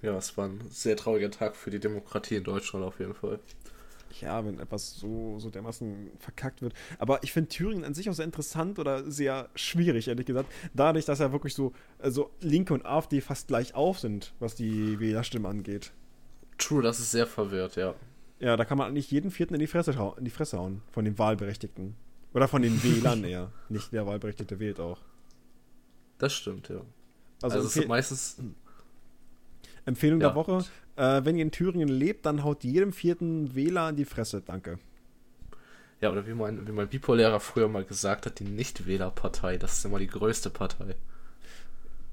Ja, 0.02 0.16
es 0.16 0.36
war 0.36 0.46
ein 0.48 0.60
sehr 0.70 0.96
trauriger 0.96 1.30
Tag 1.30 1.56
für 1.56 1.70
die 1.70 1.78
Demokratie 1.80 2.36
in 2.36 2.44
Deutschland 2.44 2.84
auf 2.84 2.98
jeden 2.98 3.14
Fall. 3.14 3.38
Ja, 4.20 4.44
wenn 4.44 4.58
etwas 4.58 4.96
so, 4.96 5.38
so 5.38 5.50
dermaßen 5.50 6.10
verkackt 6.18 6.62
wird. 6.62 6.74
Aber 6.98 7.22
ich 7.22 7.32
finde 7.32 7.48
Thüringen 7.48 7.84
an 7.84 7.94
sich 7.94 8.10
auch 8.10 8.14
sehr 8.14 8.24
interessant 8.24 8.78
oder 8.78 9.08
sehr 9.10 9.48
schwierig, 9.54 10.08
ehrlich 10.08 10.26
gesagt. 10.26 10.50
Dadurch, 10.74 11.04
dass 11.04 11.20
ja 11.20 11.32
wirklich 11.32 11.54
so 11.54 11.72
also 11.98 12.30
Linke 12.40 12.74
und 12.74 12.84
AfD 12.84 13.20
fast 13.20 13.48
gleich 13.48 13.74
auf 13.74 13.98
sind, 14.00 14.32
was 14.40 14.54
die 14.54 14.98
Wählerstimme 14.98 15.48
angeht. 15.48 15.92
True, 16.58 16.82
das 16.82 16.98
ist 16.98 17.12
sehr 17.12 17.26
verwirrt, 17.26 17.76
ja. 17.76 17.94
Ja, 18.40 18.56
da 18.56 18.64
kann 18.64 18.78
man 18.78 18.88
eigentlich 18.88 19.10
jeden 19.10 19.30
Vierten 19.30 19.54
in 19.54 19.60
die 19.60 19.66
Fresse, 19.66 19.92
in 20.16 20.24
die 20.24 20.30
Fresse 20.30 20.58
hauen. 20.58 20.82
Von 20.90 21.04
den 21.04 21.18
Wahlberechtigten. 21.18 21.94
Oder 22.34 22.48
von 22.48 22.62
den 22.62 22.82
Wählern 22.82 23.22
eher. 23.24 23.52
Nicht 23.68 23.92
der 23.92 24.06
Wahlberechtigte 24.06 24.58
wählt 24.58 24.80
auch. 24.80 24.98
Das 26.18 26.32
stimmt, 26.32 26.68
ja. 26.68 26.82
Also, 27.42 27.56
Also, 27.56 27.68
es 27.68 27.74
sind 27.74 27.88
meistens. 27.88 28.36
Empfehlung 29.90 30.20
Ja. 30.20 30.28
der 30.28 30.34
Woche. 30.36 30.64
Äh, 30.96 31.24
wenn 31.24 31.36
ihr 31.36 31.42
in 31.42 31.50
Thüringen 31.50 31.88
lebt, 31.88 32.26
dann 32.26 32.42
haut 32.44 32.64
jedem 32.64 32.92
vierten 32.92 33.54
Wähler 33.54 33.88
in 33.90 33.96
die 33.96 34.04
Fresse. 34.04 34.42
Danke. 34.44 34.78
Ja, 36.00 36.10
oder 36.10 36.26
wie 36.26 36.32
mein, 36.34 36.66
wie 36.66 36.72
mein 36.72 36.88
Bipolehrer 36.88 37.40
früher 37.40 37.68
mal 37.68 37.84
gesagt 37.84 38.24
hat, 38.26 38.38
die 38.38 38.44
Nichtwählerpartei, 38.44 39.58
das 39.58 39.74
ist 39.78 39.84
immer 39.84 39.98
die 39.98 40.06
größte 40.06 40.48
Partei. 40.50 40.94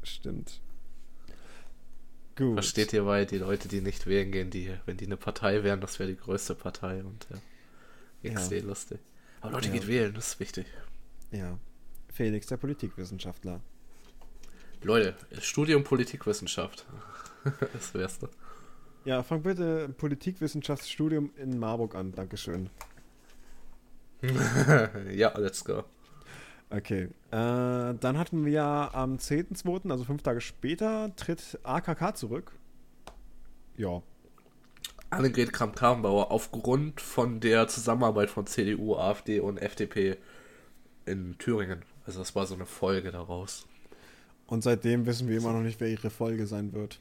Stimmt. 0.04 0.60
Gut. 2.36 2.54
Versteht 2.54 2.94
ihr, 2.94 3.06
weil 3.06 3.26
die 3.26 3.38
Leute, 3.40 3.68
die 3.68 3.82
nicht 3.82 4.06
wählen 4.06 4.32
gehen, 4.32 4.50
die, 4.52 4.72
wenn 4.86 4.98
die 4.98 5.06
eine 5.06 5.18
Partei 5.18 5.64
wären, 5.64 5.82
das 5.82 5.98
wäre 6.00 6.10
die 6.10 6.18
größte 6.18 6.54
Partei 6.56 7.04
und 7.04 7.28
ja. 7.32 8.30
Ja. 8.30 8.36
XD 8.40 8.62
lustig. 8.64 9.00
Aber 9.42 9.54
Leute, 9.54 9.68
Ja. 9.68 9.74
geht 9.74 9.88
wählen, 9.88 10.14
das 10.14 10.28
ist 10.34 10.40
wichtig. 10.40 10.66
Ja. 11.32 11.58
Felix, 12.14 12.48
der 12.48 12.58
Politikwissenschaftler. 12.58 13.62
Leute, 14.84 15.16
Studium 15.42 15.84
Politikwissenschaft. 15.84 16.86
das 17.74 17.94
wär's 17.94 18.20
doch. 18.20 18.30
Ja, 19.06 19.24
fang 19.24 19.42
bitte 19.42 19.90
Politikwissenschaftsstudium 19.90 21.32
in 21.38 21.58
Marburg 21.60 21.96
an. 21.96 22.12
Dankeschön. 22.12 22.70
ja, 25.12 25.38
let's 25.38 25.64
go. 25.64 25.84
Okay. 26.70 27.04
Äh, 27.04 27.10
dann 27.32 28.18
hatten 28.18 28.44
wir 28.46 28.52
ja 28.52 28.90
am 28.94 29.16
10.2., 29.16 29.90
also 29.90 30.04
fünf 30.04 30.24
Tage 30.24 30.42
später, 30.42 31.16
tritt 31.16 31.60
AKK 31.64 32.16
zurück. 32.16 32.52
Ja. 33.78 34.02
Annegret 35.10 35.54
Kramp-Karrenbauer 35.54 36.32
aufgrund 36.32 37.00
von 37.00 37.40
der 37.40 37.68
Zusammenarbeit 37.70 38.30
von 38.30 38.46
CDU, 38.46 38.96
AfD 38.96 39.40
und 39.40 39.58
FDP 39.58 40.18
in 41.06 41.38
Thüringen. 41.38 41.84
Also 42.06 42.20
das 42.20 42.36
war 42.36 42.46
so 42.46 42.56
eine 42.56 42.66
Folge 42.66 43.12
daraus. 43.12 43.68
Und 44.48 44.64
seitdem 44.64 45.06
wissen 45.06 45.30
wir 45.30 45.38
immer 45.38 45.54
noch 45.54 45.62
nicht, 45.62 45.80
wer 45.80 45.90
ihre 45.90 46.10
Folge 46.10 46.48
sein 46.48 46.74
wird. 46.74 47.00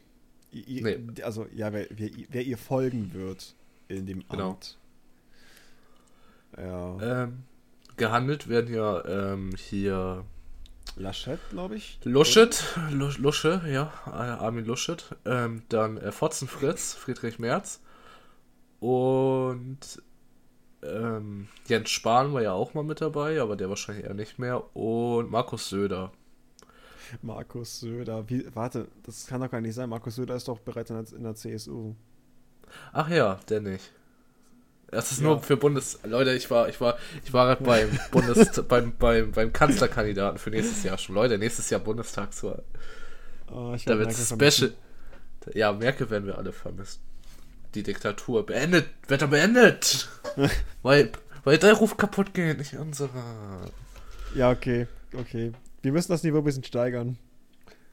I, 0.53 0.79
i, 0.79 0.83
Nee. 0.83 0.99
Also, 1.23 1.47
ja, 1.55 1.73
wer, 1.73 1.87
wer, 1.91 2.11
wer 2.31 2.43
ihr 2.43 2.59
folgen 2.59 3.13
wird 3.15 3.55
in 3.89 4.07
dem 4.07 4.27
Genau. 4.29 4.51
Amt. 4.51 4.79
Ja. 6.57 7.25
Ähm, 7.25 7.43
gehandelt 7.97 8.49
werden 8.49 8.75
ja 8.75 9.05
ähm, 9.05 9.55
hier 9.57 10.25
Laschet, 10.97 11.39
glaube 11.51 11.77
ich. 11.77 11.99
Luschet, 12.05 12.65
Lu- 12.91 13.11
Lusche, 13.19 13.63
ja, 13.67 13.93
äh, 14.07 14.11
Armin 14.11 14.65
Luschet, 14.65 15.15
ähm, 15.27 15.63
dann 15.69 15.99
äh, 15.99 16.13
Fotzen 16.13 16.49
Fritz, 16.49 16.95
Friedrich 16.95 17.39
Merz 17.39 17.81
und 18.81 19.79
ähm, 20.83 21.49
Jens 21.67 21.91
Spahn 21.91 22.33
war 22.33 22.43
ja 22.43 22.53
auch 22.53 22.73
mal 22.75 22.85
mit 22.85 23.01
dabei, 23.01 23.41
aber 23.41 23.57
der 23.57 23.69
wahrscheinlich 23.69 24.05
eher 24.07 24.15
nicht 24.15 24.39
mehr 24.39 24.75
und 24.77 25.31
Markus 25.31 25.69
Söder. 25.69 26.13
Markus 27.23 27.81
Söder. 27.81 28.29
Wie, 28.29 28.47
warte, 28.55 28.89
das 29.05 29.27
kann 29.27 29.41
doch 29.41 29.51
gar 29.51 29.61
nicht 29.61 29.75
sein. 29.75 29.89
Markus 29.89 30.17
Söder 30.17 30.37
ist 30.37 30.49
doch 30.49 30.59
bereits 30.61 30.91
in 30.91 30.97
der, 31.05 31.13
in 31.17 31.23
der 31.25 31.35
CSU. 31.35 31.95
Ach 32.93 33.09
ja, 33.09 33.39
der 33.49 33.61
nicht. 33.61 33.93
Das 34.89 35.11
ist 35.13 35.19
Ja. 35.21 35.25
nur 35.27 35.43
für 35.43 35.57
Bundes... 35.57 35.99
Leute, 36.05 36.33
ich 36.33 36.51
war, 36.51 36.69
ich 36.69 36.81
war, 36.81 36.97
ich 37.25 37.33
war 37.33 37.47
gerade 37.47 37.65
beim 37.65 37.99
Bundes... 38.11 38.63
beim, 38.69 38.97
beim, 38.97 39.33
beim 39.33 39.53
Kanzlerkandidaten 39.53 40.39
für 40.39 40.51
nächstes 40.51 40.83
Jahr 40.85 40.97
schon. 40.99 41.15
Leute, 41.15 41.39
nächstes 41.39 41.71
Jahr 41.71 41.81
Bundestagswahl. 41.81 42.63
Oh, 43.53 43.77
Da 43.85 43.99
wird 43.99 44.13
Special. 44.15 44.73
Ja, 45.55 45.73
Merkel 45.73 46.11
werden 46.11 46.27
wir 46.27 46.39
alle 46.39 46.53
vermissen. 46.53 47.01
Die 47.75 47.83
Diktatur 47.83 48.47
beendet, 48.47 48.89
wird 49.07 49.23
er 49.23 49.29
beendet. 49.29 50.09
weil, 50.83 51.13
weil 51.45 51.59
der 51.59 51.75
Ruf 51.75 51.97
kaputt 51.97 52.35
geht, 52.35 52.59
nicht 52.59 52.75
unserer. 52.75 53.09
vermissen. 53.11 53.73
Ja, 54.35 54.51
okay, 54.51 54.87
okay. 55.15 55.53
Wir 55.87 55.93
müssen 55.93 56.11
das 56.13 56.23
Niveau 56.25 56.39
ein 56.39 56.45
bisschen 56.45 56.65
steigern. 56.65 57.17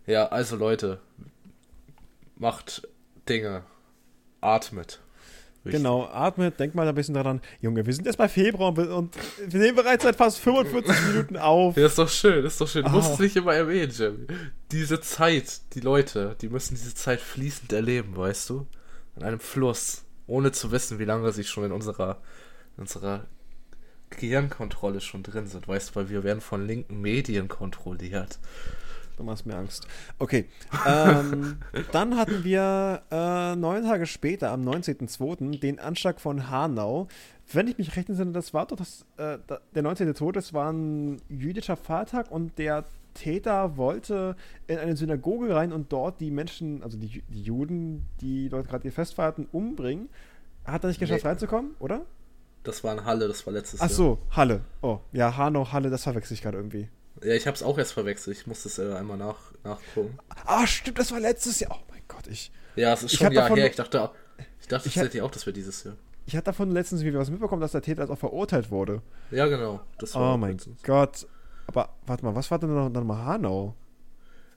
Ja, 0.07 0.25
also 0.29 0.55
Leute, 0.55 0.99
macht 2.37 2.87
Dinge. 3.29 3.63
Atmet. 4.41 4.99
Wichtig. 5.63 5.79
Genau, 5.79 6.03
atmet, 6.07 6.59
denk 6.59 6.75
mal 6.75 6.85
ein 6.87 6.95
bisschen 6.95 7.13
daran. 7.13 7.39
Junge, 7.61 7.85
wir 7.85 7.93
sind 7.93 8.05
erst 8.05 8.17
bei 8.17 8.27
Februar 8.27 8.69
und 8.69 8.77
wir- 8.77 8.93
und 8.95 9.15
wir 9.47 9.59
nehmen 9.61 9.77
bereits 9.77 10.03
seit 10.03 10.17
fast 10.17 10.39
45 10.39 11.01
Minuten 11.13 11.37
auf. 11.37 11.77
Ja, 11.77 11.85
ist 11.85 11.97
doch 11.97 12.09
schön, 12.09 12.43
ist 12.43 12.59
doch 12.59 12.67
schön. 12.67 12.83
Du 12.83 12.89
Ah. 12.89 12.93
musst 12.93 13.13
es 13.13 13.19
nicht 13.19 13.35
immer 13.37 13.53
erwähnen, 13.53 13.91
Jimmy. 13.95 14.27
Diese 14.71 14.99
Zeit, 14.99 15.61
die 15.73 15.79
Leute, 15.79 16.35
die 16.41 16.49
müssen 16.49 16.75
diese 16.75 16.93
Zeit 16.93 17.21
fließend 17.21 17.71
erleben, 17.71 18.17
weißt 18.17 18.49
du? 18.49 18.67
In 19.15 19.23
einem 19.23 19.39
Fluss. 19.39 20.03
Ohne 20.27 20.51
zu 20.51 20.71
wissen, 20.71 20.99
wie 20.99 21.05
lange 21.05 21.31
sie 21.31 21.43
schon 21.45 21.63
in 21.63 21.71
unserer, 21.71 22.19
in 22.75 22.81
unserer 22.81 23.25
Gehirnkontrolle 24.17 25.01
schon 25.01 25.23
drin 25.23 25.47
sind, 25.47 25.67
weißt 25.67 25.91
du, 25.91 25.95
weil 25.95 26.09
wir 26.09 26.23
werden 26.23 26.41
von 26.41 26.65
linken 26.65 27.01
Medien 27.01 27.47
kontrolliert. 27.47 28.39
Du 29.17 29.23
machst 29.23 29.45
mir 29.45 29.55
Angst. 29.55 29.87
Okay. 30.17 30.45
Ähm, 30.87 31.57
dann 31.91 32.17
hatten 32.17 32.43
wir 32.43 33.03
äh, 33.11 33.55
neun 33.55 33.83
Tage 33.83 34.05
später, 34.07 34.49
am 34.51 34.67
19.02., 34.67 35.59
den 35.59 35.79
Anschlag 35.79 36.19
von 36.19 36.49
Hanau. 36.49 37.07
Wenn 37.51 37.67
ich 37.67 37.77
mich 37.77 37.95
recht 37.95 38.09
entsinne, 38.09 38.31
das 38.31 38.53
war 38.55 38.65
doch 38.65 38.77
das, 38.77 39.05
äh, 39.17 39.37
der 39.75 39.83
19.02., 39.83 40.31
das 40.31 40.53
war 40.53 40.71
ein 40.71 41.21
jüdischer 41.29 41.75
Feiertag 41.75 42.31
und 42.31 42.57
der 42.57 42.85
Täter 43.13 43.77
wollte 43.77 44.35
in 44.65 44.79
eine 44.79 44.95
Synagoge 44.97 45.53
rein 45.53 45.71
und 45.71 45.93
dort 45.93 46.19
die 46.19 46.31
Menschen, 46.31 46.81
also 46.81 46.97
die, 46.97 47.21
die 47.29 47.43
Juden, 47.43 48.07
die 48.21 48.49
dort 48.49 48.67
gerade 48.67 48.85
ihr 48.85 48.91
Fest 48.91 49.13
feierten, 49.13 49.47
umbringen. 49.51 50.09
Hat 50.65 50.83
er 50.83 50.87
nicht 50.87 50.99
geschafft 50.99 51.23
Nee. 51.23 51.29
reinzukommen, 51.29 51.75
oder? 51.79 52.01
Das 52.63 52.83
war 52.83 52.93
in 52.93 53.03
Halle, 53.05 53.27
das 53.27 53.45
war 53.45 53.53
letztes 53.53 53.81
Ach 53.81 53.87
Jahr. 53.89 53.95
so, 53.95 54.19
Halle. 54.31 54.61
Oh, 54.81 54.99
ja, 55.11 55.35
Hanau, 55.35 55.71
Halle, 55.71 55.89
das 55.89 56.03
verwechsel 56.03 56.33
ich 56.35 56.41
gerade 56.41 56.57
irgendwie. 56.57 56.87
Ja, 57.21 57.33
ich 57.33 57.45
hab's 57.47 57.61
auch 57.61 57.77
erst 57.77 57.93
verwechselt. 57.93 58.37
Ich 58.37 58.47
muss 58.47 58.63
das 58.63 58.79
äh, 58.79 58.93
einmal 58.93 59.17
nach, 59.17 59.37
nachgucken. 59.63 60.17
Ah, 60.45 60.65
stimmt, 60.65 60.99
das 60.99 61.11
war 61.11 61.19
letztes 61.19 61.59
Jahr. 61.59 61.71
Oh 61.77 61.83
mein 61.91 62.01
Gott, 62.07 62.27
ich. 62.27 62.51
Ja, 62.75 62.93
es 62.93 63.03
ist 63.03 63.15
schon 63.15 63.27
ein 63.27 63.33
Jahr 63.33 63.53
her. 63.55 63.67
Ich 63.69 63.75
dachte, 63.75 64.09
ich 64.61 64.67
dachte 64.67 64.87
Ich 64.87 64.93
tatsächlich 64.95 65.21
auch, 65.21 65.31
das 65.31 65.45
wäre 65.45 65.53
dieses 65.53 65.83
Jahr. 65.83 65.95
Ich 66.25 66.35
hatte 66.37 66.45
davon 66.45 66.71
letztens 66.71 67.01
irgendwie 67.01 67.19
was 67.19 67.29
mitbekommen, 67.29 67.61
dass 67.61 67.73
der 67.73 67.81
Täter 67.81 68.09
auch 68.09 68.17
verurteilt 68.17 68.71
wurde. 68.71 69.01
Ja, 69.29 69.47
genau. 69.47 69.81
Das 69.99 70.15
war 70.15 70.33
Oh 70.33 70.37
mein 70.37 70.53
letztens. 70.53 70.81
Gott. 70.83 71.27
Aber 71.67 71.89
warte 72.05 72.23
mal, 72.25 72.33
was 72.35 72.49
war 72.49 72.59
denn 72.59 72.73
noch- 72.73 72.89
dann 72.91 73.05
mal 73.05 73.23
Hanau? 73.25 73.75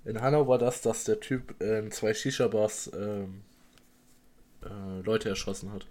In 0.04 0.20
Hanau 0.20 0.46
war 0.46 0.58
das, 0.58 0.80
dass 0.80 1.02
der 1.04 1.18
Typ 1.18 1.60
in 1.60 1.90
zwei 1.90 2.14
Shisha-Bars 2.14 2.92
ähm, 2.96 3.42
äh, 4.64 5.00
Leute 5.02 5.28
erschossen 5.28 5.72
hat. 5.72 5.86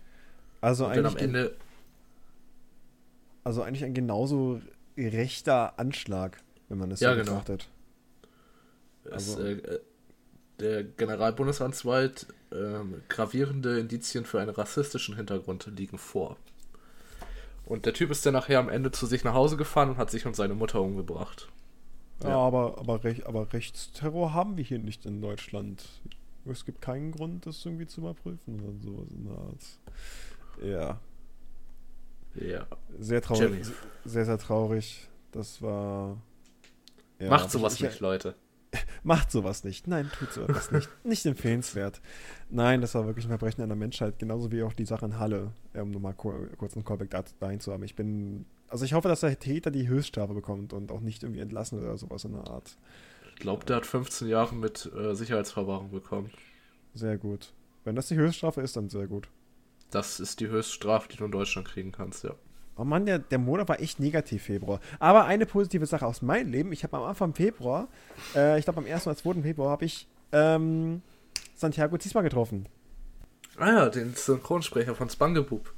Also 0.61 0.85
Und 0.87 0.95
dann 0.95 1.05
am 1.05 1.11
eigentlich, 1.13 1.23
Ende, 1.23 1.55
also 3.45 3.61
eigentlich 3.63 3.85
ein 3.85 3.93
genauso 3.93 4.59
rechter 4.97 5.79
Anschlag, 5.79 6.41
wenn 6.67 6.77
man 6.79 6.91
es 6.91 6.99
Ja, 6.99 7.11
so 7.11 7.15
genau. 7.21 7.31
betrachtet. 7.39 7.69
also- 9.09 9.41
äh, 9.41 9.53
äh, 9.53 9.79
der 10.59 10.83
Generalbundesanwalt 10.85 12.27
ähm, 12.53 13.01
gravierende 13.09 13.77
Indizien 13.79 14.23
für 14.25 14.39
einen 14.39 14.51
rassistischen 14.51 15.15
Hintergrund 15.17 15.69
liegen 15.77 15.97
vor. 15.97 16.37
Und 17.65 17.85
der 17.85 17.93
Typ 17.93 18.09
ist 18.09 18.25
dann 18.25 18.33
nachher 18.33 18.59
am 18.59 18.69
Ende 18.69 18.91
zu 18.91 19.05
sich 19.05 19.23
nach 19.25 19.33
Hause 19.33 19.57
gefahren 19.57 19.89
und 19.89 19.97
hat 19.97 20.09
sich 20.11 20.25
und 20.25 20.35
seine 20.35 20.53
Mutter 20.55 20.81
umgebracht. 20.81 21.49
Ja, 22.23 22.29
Ja. 22.29 22.37
aber, 22.37 22.77
aber, 22.77 23.03
Rech, 23.03 23.27
aber 23.27 23.51
Rechtsterror 23.51 24.33
haben 24.33 24.55
wir 24.55 24.63
hier 24.63 24.79
nicht 24.79 25.05
in 25.05 25.21
Deutschland. 25.21 25.83
Es 26.45 26.63
gibt 26.63 26.81
keinen 26.81 27.11
Grund, 27.11 27.45
das 27.45 27.65
irgendwie 27.65 27.87
zu 27.87 27.99
überprüfen 28.01 28.61
oder 28.61 28.79
sowas 28.81 29.07
in 29.11 29.25
der 29.25 29.37
Art. 29.37 29.65
Ja, 30.63 30.99
Ja. 32.35 32.65
sehr 32.99 33.21
traurig. 33.21 33.49
Jimmy. 33.49 33.61
Sehr, 34.05 34.25
sehr 34.25 34.37
traurig. 34.37 35.07
Das 35.31 35.61
war. 35.61 36.17
Ja, 37.19 37.29
Macht 37.29 37.51
sowas 37.51 37.75
ich, 37.75 37.81
nicht, 37.81 37.99
Leute. 37.99 38.35
Macht 39.03 39.31
sowas 39.31 39.63
nicht. 39.63 39.87
Nein, 39.87 40.11
tut 40.17 40.33
sowas 40.33 40.71
nicht. 40.71 40.89
Nicht 41.03 41.25
empfehlenswert. 41.25 42.01
Nein, 42.49 42.81
das 42.81 42.95
war 42.95 43.05
wirklich 43.05 43.25
ein 43.25 43.29
Verbrechen 43.29 43.61
an 43.61 43.69
der 43.69 43.77
Menschheit, 43.77 44.19
genauso 44.19 44.51
wie 44.51 44.63
auch 44.63 44.73
die 44.73 44.85
Sache 44.85 45.05
in 45.05 45.19
Halle, 45.19 45.51
um 45.73 45.91
nochmal 45.91 46.13
kurz 46.13 46.75
einen 46.75 46.83
Callback 46.83 47.15
dahin 47.39 47.59
zu 47.59 47.71
haben. 47.71 47.83
Ich 47.83 47.95
bin, 47.95 48.45
also 48.67 48.85
ich 48.85 48.93
hoffe, 48.93 49.07
dass 49.07 49.21
der 49.21 49.39
Täter 49.39 49.71
die 49.71 49.87
Höchststrafe 49.87 50.33
bekommt 50.33 50.73
und 50.73 50.91
auch 50.91 50.99
nicht 50.99 51.23
irgendwie 51.23 51.41
entlassen 51.41 51.79
oder 51.79 51.97
sowas 51.97 52.25
in 52.25 52.33
der 52.33 52.47
Art. 52.47 52.77
Ich 53.35 53.41
glaube, 53.41 53.65
der 53.65 53.77
hat 53.77 53.85
15 53.85 54.27
Jahre 54.27 54.55
mit 54.55 54.91
äh, 54.95 55.13
Sicherheitsverwahrung 55.13 55.91
bekommen. 55.91 56.31
Sehr 56.93 57.17
gut. 57.17 57.53
Wenn 57.83 57.95
das 57.95 58.07
die 58.07 58.15
Höchststrafe 58.15 58.61
ist, 58.61 58.75
dann 58.77 58.89
sehr 58.89 59.07
gut. 59.07 59.27
Das 59.91 60.19
ist 60.19 60.39
die 60.39 60.47
Höchststrafe, 60.47 61.07
die 61.09 61.17
du 61.17 61.25
in 61.25 61.31
Deutschland 61.31 61.67
kriegen 61.67 61.91
kannst, 61.91 62.23
ja. 62.23 62.35
Oh 62.77 62.83
Mann, 62.83 63.05
der, 63.05 63.19
der 63.19 63.37
Monat 63.37 63.69
war 63.69 63.79
echt 63.79 63.99
negativ, 64.01 64.43
Februar. 64.43 64.81
Aber 64.99 65.25
eine 65.25 65.45
positive 65.45 65.85
Sache 65.85 66.05
aus 66.05 66.21
meinem 66.21 66.51
Leben. 66.51 66.73
Ich 66.73 66.83
habe 66.83 66.97
am 66.97 67.03
Anfang 67.03 67.33
Februar, 67.33 67.87
äh, 68.35 68.59
ich 68.59 68.65
glaube 68.65 68.79
am 68.79 68.85
1. 68.85 69.07
oder 69.07 69.15
2. 69.15 69.41
Februar, 69.43 69.69
habe 69.71 69.85
ich 69.85 70.07
ähm, 70.33 71.01
Santiago 71.55 71.97
Ziesma 71.97 72.21
getroffen. 72.21 72.67
Ah 73.57 73.71
ja, 73.71 73.89
den 73.89 74.13
Synchronsprecher 74.13 74.95
von 74.95 75.09
Spangebub. 75.09 75.73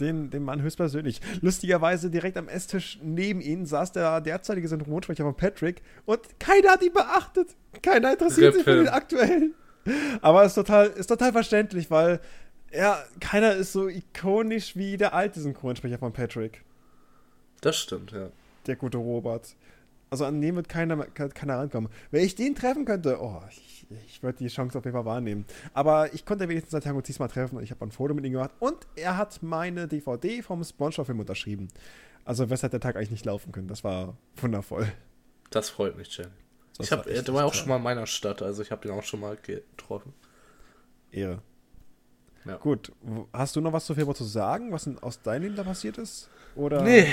Den, 0.00 0.30
den 0.30 0.42
Mann 0.42 0.62
höchstpersönlich. 0.62 1.20
Lustigerweise 1.42 2.08
direkt 2.08 2.38
am 2.38 2.48
Esstisch 2.48 2.98
neben 3.02 3.42
ihm 3.42 3.66
saß 3.66 3.92
der 3.92 4.22
derzeitige 4.22 4.68
Synchronsprecher 4.68 5.24
von 5.24 5.36
Patrick 5.36 5.82
und 6.06 6.20
keiner 6.40 6.70
hat 6.70 6.82
ihn 6.82 6.94
beachtet. 6.94 7.54
Keiner 7.82 8.12
interessiert 8.12 8.54
sich 8.54 8.64
für 8.64 8.76
den 8.76 8.88
aktuellen. 8.88 9.54
Aber 10.22 10.42
es 10.44 10.52
ist 10.52 10.54
total, 10.54 10.86
ist 10.86 11.08
total 11.08 11.32
verständlich, 11.32 11.90
weil 11.90 12.20
ja, 12.74 13.02
keiner 13.20 13.52
ist 13.52 13.72
so 13.72 13.88
ikonisch 13.88 14.76
wie 14.76 14.96
der 14.96 15.14
alte 15.14 15.40
Synchronsprecher 15.40 15.98
von 15.98 16.12
Patrick. 16.12 16.64
Das 17.60 17.76
stimmt, 17.76 18.12
ja. 18.12 18.30
Der 18.66 18.76
gute 18.76 18.98
Robert. 18.98 19.54
Also 20.10 20.24
an 20.26 20.40
dem 20.40 20.56
wird 20.56 20.68
keiner, 20.68 21.04
keiner 21.06 21.58
rankommen. 21.58 21.90
Wenn 22.10 22.24
ich 22.24 22.34
den 22.34 22.54
treffen 22.54 22.84
könnte, 22.84 23.18
oh, 23.20 23.40
ich, 23.50 23.86
ich 24.06 24.22
würde 24.22 24.38
die 24.38 24.48
Chance 24.48 24.76
auf 24.78 24.84
jeden 24.84 24.94
Fall 24.94 25.06
wahrnehmen. 25.06 25.46
Aber 25.72 26.12
ich 26.12 26.26
konnte 26.26 26.48
wenigstens 26.48 26.72
Santiago 26.72 27.00
diesmal 27.00 27.28
treffen 27.28 27.56
und 27.56 27.62
ich 27.62 27.70
habe 27.70 27.84
ein 27.84 27.92
Foto 27.92 28.12
mit 28.12 28.24
ihm 28.24 28.32
gemacht 28.32 28.50
und 28.58 28.76
er 28.94 29.16
hat 29.16 29.42
meine 29.42 29.88
DVD 29.88 30.42
vom 30.42 30.62
Spongebob-Film 30.62 31.20
unterschrieben. 31.20 31.68
Also 32.24 32.46
hätte 32.46 32.68
der 32.68 32.80
Tag 32.80 32.96
eigentlich 32.96 33.10
nicht 33.10 33.24
laufen 33.24 33.52
können. 33.52 33.68
Das 33.68 33.84
war 33.84 34.16
wundervoll. 34.36 34.86
Das 35.50 35.70
freut 35.70 35.96
mich, 35.96 36.16
Jen. 36.16 36.28
ich 36.78 36.92
hab, 36.92 37.06
war 37.06 37.12
der 37.12 37.34
war 37.34 37.44
auch 37.46 37.54
schon 37.54 37.68
mal 37.68 37.76
in 37.76 37.82
meiner 37.82 38.06
Stadt, 38.06 38.42
also 38.42 38.62
ich 38.62 38.70
habe 38.70 38.86
den 38.86 38.96
auch 38.96 39.02
schon 39.02 39.20
mal 39.20 39.36
getroffen. 39.36 40.14
Ehre. 41.10 41.42
Ja. 42.44 42.56
Gut, 42.56 42.92
hast 43.32 43.54
du 43.56 43.60
noch 43.60 43.72
was 43.72 43.86
zu 43.86 43.94
Februar 43.94 44.16
zu 44.16 44.24
sagen, 44.24 44.72
was 44.72 44.88
aus 45.00 45.22
deinem 45.22 45.42
Leben 45.42 45.56
da 45.56 45.62
passiert 45.62 45.98
ist? 45.98 46.28
Oder? 46.56 46.82
Nee, 46.82 47.06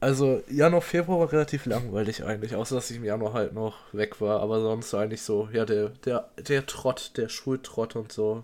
also 0.00 0.42
Januar, 0.50 0.82
Februar 0.82 1.20
war 1.20 1.32
relativ 1.32 1.66
langweilig 1.66 2.24
eigentlich, 2.24 2.56
außer 2.56 2.74
dass 2.74 2.90
ich 2.90 2.96
im 2.96 3.04
Januar 3.04 3.32
halt 3.32 3.54
noch 3.54 3.76
weg 3.92 4.20
war, 4.20 4.40
aber 4.40 4.60
sonst 4.60 4.92
eigentlich 4.94 5.22
so, 5.22 5.48
ja, 5.52 5.64
der, 5.64 5.90
der, 6.04 6.28
der 6.36 6.66
Trott, 6.66 7.12
der 7.16 7.28
Schultrott 7.28 7.94
und 7.94 8.10
so. 8.10 8.42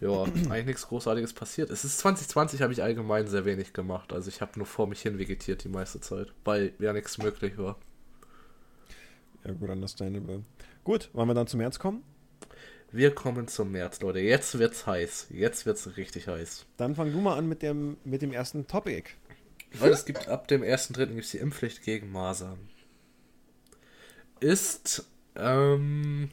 Ja, 0.00 0.10
eigentlich 0.50 0.66
nichts 0.66 0.88
Großartiges 0.88 1.32
passiert. 1.32 1.70
Es 1.70 1.84
ist 1.84 1.98
2020, 1.98 2.60
habe 2.60 2.72
ich 2.72 2.82
allgemein 2.82 3.28
sehr 3.28 3.46
wenig 3.46 3.72
gemacht. 3.72 4.12
Also 4.12 4.28
ich 4.28 4.42
habe 4.42 4.52
nur 4.56 4.66
vor 4.66 4.86
mich 4.86 5.00
hin 5.00 5.18
vegetiert 5.18 5.64
die 5.64 5.68
meiste 5.68 6.00
Zeit, 6.00 6.28
weil 6.44 6.72
ja 6.78 6.92
nichts 6.92 7.16
möglich 7.16 7.56
war. 7.56 7.76
Ja, 9.44 9.52
gut, 9.52 9.70
understandable. 9.70 10.44
Gut, 10.84 11.08
wollen 11.14 11.28
wir 11.28 11.34
dann 11.34 11.46
zum 11.46 11.58
März 11.58 11.78
kommen? 11.78 12.02
Wir 12.92 13.14
kommen 13.14 13.46
zum 13.46 13.70
März, 13.70 14.00
Leute. 14.00 14.18
Jetzt 14.18 14.58
wird's 14.58 14.86
heiß. 14.86 15.28
Jetzt 15.30 15.64
wird's 15.64 15.96
richtig 15.96 16.26
heiß. 16.26 16.66
Dann 16.76 16.96
fang 16.96 17.12
du 17.12 17.20
mal 17.20 17.38
an 17.38 17.48
mit 17.48 17.62
dem, 17.62 17.98
mit 18.04 18.20
dem 18.20 18.32
ersten 18.32 18.66
Topic. 18.66 19.10
Weil 19.78 19.92
es 19.92 20.04
gibt 20.04 20.26
ab 20.28 20.48
dem 20.48 20.62
1.3. 20.62 21.06
gibt's 21.06 21.30
die 21.30 21.38
Impfpflicht 21.38 21.84
gegen 21.84 22.10
Masern. 22.10 22.58
Ist 24.40 25.06
ähm, 25.36 26.30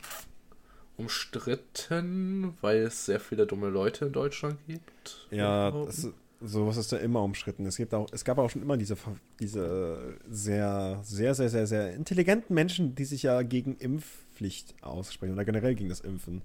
umstritten, 0.98 2.58
weil 2.62 2.78
es 2.78 3.06
sehr 3.06 3.20
viele 3.20 3.46
dumme 3.46 3.68
Leute 3.68 4.06
in 4.06 4.14
Deutschland 4.14 4.58
gibt. 4.66 5.28
Ja, 5.30 5.70
das, 5.70 6.08
sowas 6.42 6.78
ist 6.78 6.92
ja 6.92 6.98
immer 6.98 7.22
umstritten. 7.22 7.68
Es, 7.68 7.78
gibt 7.78 7.94
auch, 7.94 8.08
es 8.12 8.26
gab 8.26 8.40
auch 8.40 8.50
schon 8.50 8.64
immer 8.64 8.78
diese, 8.78 8.98
diese 9.40 10.18
sehr, 10.28 11.00
sehr, 11.04 11.36
sehr, 11.36 11.50
sehr, 11.50 11.68
sehr 11.68 11.94
intelligenten 11.94 12.56
Menschen, 12.56 12.96
die 12.96 13.06
sich 13.06 13.24
ja 13.24 13.44
gegen 13.44 13.76
Impf 13.78 14.06
Impfpflicht 14.38 14.76
aussprechen 14.82 15.34
oder 15.34 15.46
generell 15.46 15.76
gegen 15.76 15.90
das 15.90 16.02
Impfen. 16.02 16.42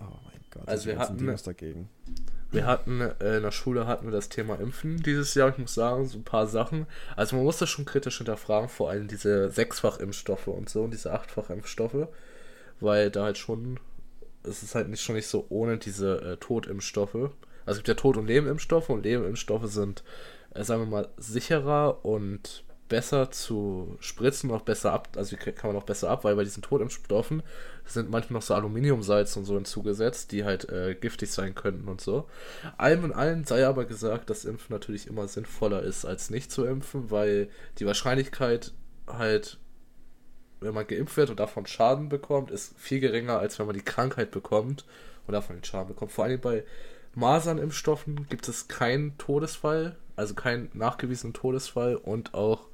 Oh 0.00 0.04
mein 0.24 0.40
Gott, 0.50 0.68
also 0.68 0.86
wir 0.86 0.98
hatten 0.98 1.36
dagegen. 1.44 1.88
Wir 2.50 2.66
hatten 2.66 3.00
äh, 3.00 3.36
in 3.36 3.42
der 3.42 3.52
Schule 3.52 3.86
hatten 3.86 4.06
wir 4.06 4.12
das 4.12 4.28
Thema 4.28 4.58
Impfen 4.58 5.02
dieses 5.02 5.34
Jahr. 5.34 5.50
Ich 5.50 5.58
muss 5.58 5.74
sagen, 5.74 6.06
so 6.06 6.18
ein 6.18 6.24
paar 6.24 6.46
Sachen. 6.46 6.86
Also 7.16 7.36
man 7.36 7.44
muss 7.44 7.58
das 7.58 7.68
schon 7.68 7.84
kritisch 7.84 8.18
hinterfragen, 8.18 8.68
vor 8.68 8.90
allem 8.90 9.08
diese 9.08 9.50
Sechsfach-Impfstoffe 9.50 10.48
und 10.48 10.68
so 10.68 10.82
und 10.82 10.92
diese 10.92 11.12
Achtfach-Impfstoffe, 11.12 12.08
weil 12.80 13.10
da 13.10 13.24
halt 13.24 13.38
schon 13.38 13.78
es 14.42 14.62
ist 14.62 14.74
halt 14.74 14.88
nicht 14.88 15.02
schon 15.02 15.14
nicht 15.14 15.28
so 15.28 15.46
ohne 15.48 15.78
diese 15.78 16.20
äh, 16.20 16.36
Totimpfstoffe. 16.36 17.14
Also 17.14 17.30
es 17.66 17.76
gibt 17.78 17.88
ja 17.88 17.94
Tod- 17.94 18.16
und 18.16 18.26
Lebenimpfstoffe 18.26 18.90
und 18.90 19.04
Lebenimpfstoffe 19.04 19.70
sind, 19.70 20.04
äh, 20.54 20.64
sagen 20.64 20.82
wir 20.82 20.86
mal, 20.86 21.08
sicherer 21.16 22.04
und 22.04 22.63
besser 22.88 23.30
zu 23.30 23.96
spritzen, 24.00 24.50
auch 24.50 24.62
besser 24.62 24.92
ab, 24.92 25.08
also 25.16 25.36
kann 25.36 25.70
man 25.70 25.76
auch 25.76 25.86
besser 25.86 26.10
ab, 26.10 26.24
weil 26.24 26.36
bei 26.36 26.44
diesen 26.44 26.62
Totimpfstoffen 26.62 27.42
sind 27.86 28.10
manchmal 28.10 28.38
noch 28.38 28.46
so 28.46 28.54
Aluminiumsalz 28.54 29.36
und 29.36 29.44
so 29.44 29.54
hinzugesetzt, 29.54 30.32
die 30.32 30.44
halt 30.44 30.68
äh, 30.68 30.94
giftig 30.94 31.30
sein 31.32 31.54
könnten 31.54 31.88
und 31.88 32.00
so. 32.00 32.28
Allem 32.76 33.04
und 33.04 33.12
allen 33.12 33.44
sei 33.44 33.66
aber 33.66 33.84
gesagt, 33.86 34.28
dass 34.30 34.44
Impfen 34.44 34.74
natürlich 34.74 35.06
immer 35.06 35.28
sinnvoller 35.28 35.82
ist, 35.82 36.04
als 36.04 36.30
nicht 36.30 36.52
zu 36.52 36.64
impfen, 36.64 37.10
weil 37.10 37.48
die 37.78 37.86
Wahrscheinlichkeit 37.86 38.72
halt, 39.06 39.58
wenn 40.60 40.74
man 40.74 40.86
geimpft 40.86 41.16
wird 41.16 41.30
und 41.30 41.40
davon 41.40 41.66
Schaden 41.66 42.08
bekommt, 42.08 42.50
ist 42.50 42.78
viel 42.78 43.00
geringer, 43.00 43.38
als 43.38 43.58
wenn 43.58 43.66
man 43.66 43.76
die 43.76 43.82
Krankheit 43.82 44.30
bekommt 44.30 44.84
und 45.26 45.32
davon 45.32 45.56
den 45.56 45.64
Schaden 45.64 45.88
bekommt. 45.88 46.12
Vor 46.12 46.24
allem 46.24 46.40
bei 46.40 46.64
Masernimpfstoffen 47.14 48.26
gibt 48.28 48.48
es 48.48 48.68
keinen 48.68 49.16
Todesfall, 49.18 49.96
also 50.16 50.34
keinen 50.34 50.70
nachgewiesenen 50.74 51.32
Todesfall 51.32 51.96
und 51.96 52.34
auch 52.34 52.68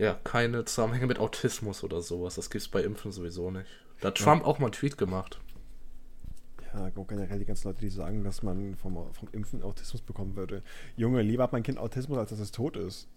ja, 0.00 0.14
keine 0.24 0.64
Zusammenhänge 0.64 1.06
mit 1.06 1.18
Autismus 1.18 1.84
oder 1.84 2.00
sowas. 2.00 2.36
Das 2.36 2.48
gibt 2.48 2.62
es 2.62 2.68
bei 2.68 2.82
Impfen 2.82 3.12
sowieso 3.12 3.50
nicht. 3.50 3.66
Da 4.00 4.08
hat 4.08 4.16
Trump 4.16 4.42
ja. 4.42 4.48
auch 4.48 4.58
mal 4.58 4.66
einen 4.66 4.72
Tweet 4.72 4.96
gemacht. 4.96 5.38
Ja, 6.72 6.88
generell 6.88 7.38
die 7.38 7.44
ganzen 7.44 7.68
Leute, 7.68 7.80
die 7.80 7.90
sagen, 7.90 8.24
dass 8.24 8.42
man 8.42 8.76
vom, 8.76 8.94
vom 9.12 9.28
Impfen 9.32 9.62
Autismus 9.62 10.00
bekommen 10.00 10.36
würde. 10.36 10.62
Junge, 10.96 11.20
lieber 11.20 11.42
hat 11.42 11.52
mein 11.52 11.62
Kind 11.62 11.76
Autismus, 11.78 12.16
als 12.16 12.30
dass 12.30 12.38
es 12.38 12.50
tot 12.50 12.78
ist. 12.78 13.08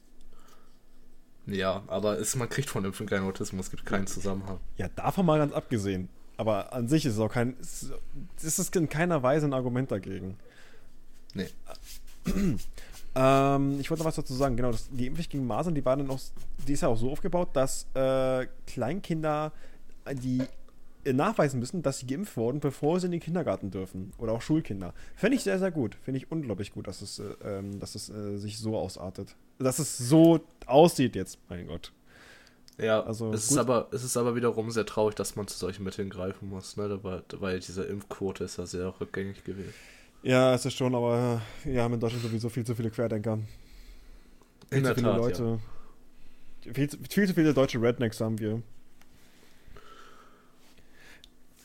Ja, 1.45 1.83
aber 1.87 2.17
ist, 2.17 2.35
man 2.35 2.49
kriegt 2.49 2.69
von 2.69 2.83
Impfen 2.83 3.07
keinen 3.07 3.25
Autismus, 3.25 3.67
es 3.67 3.71
gibt 3.71 3.85
keinen 3.85 4.07
Zusammenhang. 4.07 4.59
Ja, 4.75 4.89
davon 4.89 5.25
mal 5.25 5.37
ganz 5.37 5.53
abgesehen. 5.53 6.09
Aber 6.35 6.73
an 6.73 6.89
sich 6.89 7.05
ist 7.05 7.13
es 7.13 7.19
auch 7.19 7.31
kein. 7.31 7.55
Ist, 7.61 7.93
ist 8.41 8.59
es 8.59 8.69
in 8.69 8.89
keiner 8.89 9.23
Weise 9.23 9.45
ein 9.45 9.53
Argument 9.53 9.89
dagegen. 9.89 10.37
Nee. 11.33 11.47
Ähm, 13.15 13.79
ich 13.79 13.89
wollte 13.89 14.03
noch 14.03 14.07
was 14.07 14.15
dazu 14.15 14.33
sagen. 14.33 14.55
Genau, 14.55 14.71
das, 14.71 14.89
die 14.91 15.07
Impfpflicht 15.07 15.31
gegen 15.31 15.45
Masern, 15.45 15.75
die 15.75 15.85
war 15.85 15.95
dann 15.97 16.09
auch, 16.09 16.19
die 16.67 16.73
ist 16.73 16.81
ja 16.81 16.87
auch 16.87 16.97
so 16.97 17.11
aufgebaut, 17.11 17.49
dass 17.53 17.87
äh, 17.93 18.47
Kleinkinder, 18.65 19.51
die 20.11 20.43
nachweisen 21.11 21.59
müssen, 21.59 21.81
dass 21.81 21.99
sie 21.99 22.07
geimpft 22.07 22.37
wurden, 22.37 22.61
bevor 22.61 22.99
sie 22.99 23.07
in 23.07 23.11
den 23.11 23.19
Kindergarten 23.19 23.71
dürfen. 23.71 24.13
Oder 24.17 24.31
auch 24.31 24.41
Schulkinder. 24.41 24.93
Fände 25.15 25.35
ich 25.35 25.43
sehr, 25.43 25.59
sehr 25.59 25.71
gut. 25.71 25.95
Finde 26.01 26.19
ich 26.19 26.31
unglaublich 26.31 26.71
gut, 26.71 26.87
dass 26.87 27.01
es, 27.01 27.19
äh, 27.19 27.23
ähm, 27.43 27.79
dass 27.79 27.95
es 27.95 28.09
äh, 28.09 28.37
sich 28.37 28.57
so 28.57 28.77
ausartet. 28.77 29.35
Dass 29.59 29.79
es 29.79 29.97
so 29.97 30.39
aussieht 30.65 31.15
jetzt, 31.15 31.39
mein 31.49 31.67
Gott. 31.67 31.91
Ja, 32.77 33.03
also 33.03 33.31
es, 33.31 33.51
ist 33.51 33.57
aber, 33.57 33.89
es 33.91 34.03
ist 34.03 34.17
aber 34.17 34.35
wiederum 34.35 34.71
sehr 34.71 34.85
traurig, 34.85 35.15
dass 35.15 35.35
man 35.35 35.47
zu 35.47 35.57
solchen 35.57 35.83
Mitteln 35.83 36.09
greifen 36.09 36.49
muss, 36.49 36.75
ne? 36.75 36.99
weil 37.03 37.59
diese 37.59 37.83
Impfquote 37.83 38.45
ist 38.45 38.57
ja 38.57 38.65
sehr 38.65 38.99
rückgängig 38.99 39.43
gewesen. 39.43 39.73
Ja, 40.23 40.53
es 40.53 40.65
ist 40.65 40.77
schon, 40.77 40.95
aber 40.95 41.41
wir 41.65 41.83
haben 41.83 41.93
in 41.93 41.99
Deutschland 41.99 42.23
sowieso 42.23 42.47
viel 42.47 42.65
zu 42.65 42.73
viele 42.73 42.89
Querdenker. 42.89 43.39
Viel 44.69 44.77
in 44.77 44.85
zu 44.85 44.95
viele 44.95 45.07
Tat, 45.07 45.17
Leute. 45.17 45.59
Ja. 46.63 46.73
Viel, 46.73 46.89
viel 47.09 47.27
zu 47.27 47.33
viele 47.33 47.53
deutsche 47.53 47.81
Rednecks 47.81 48.21
haben 48.21 48.39
wir. 48.39 48.61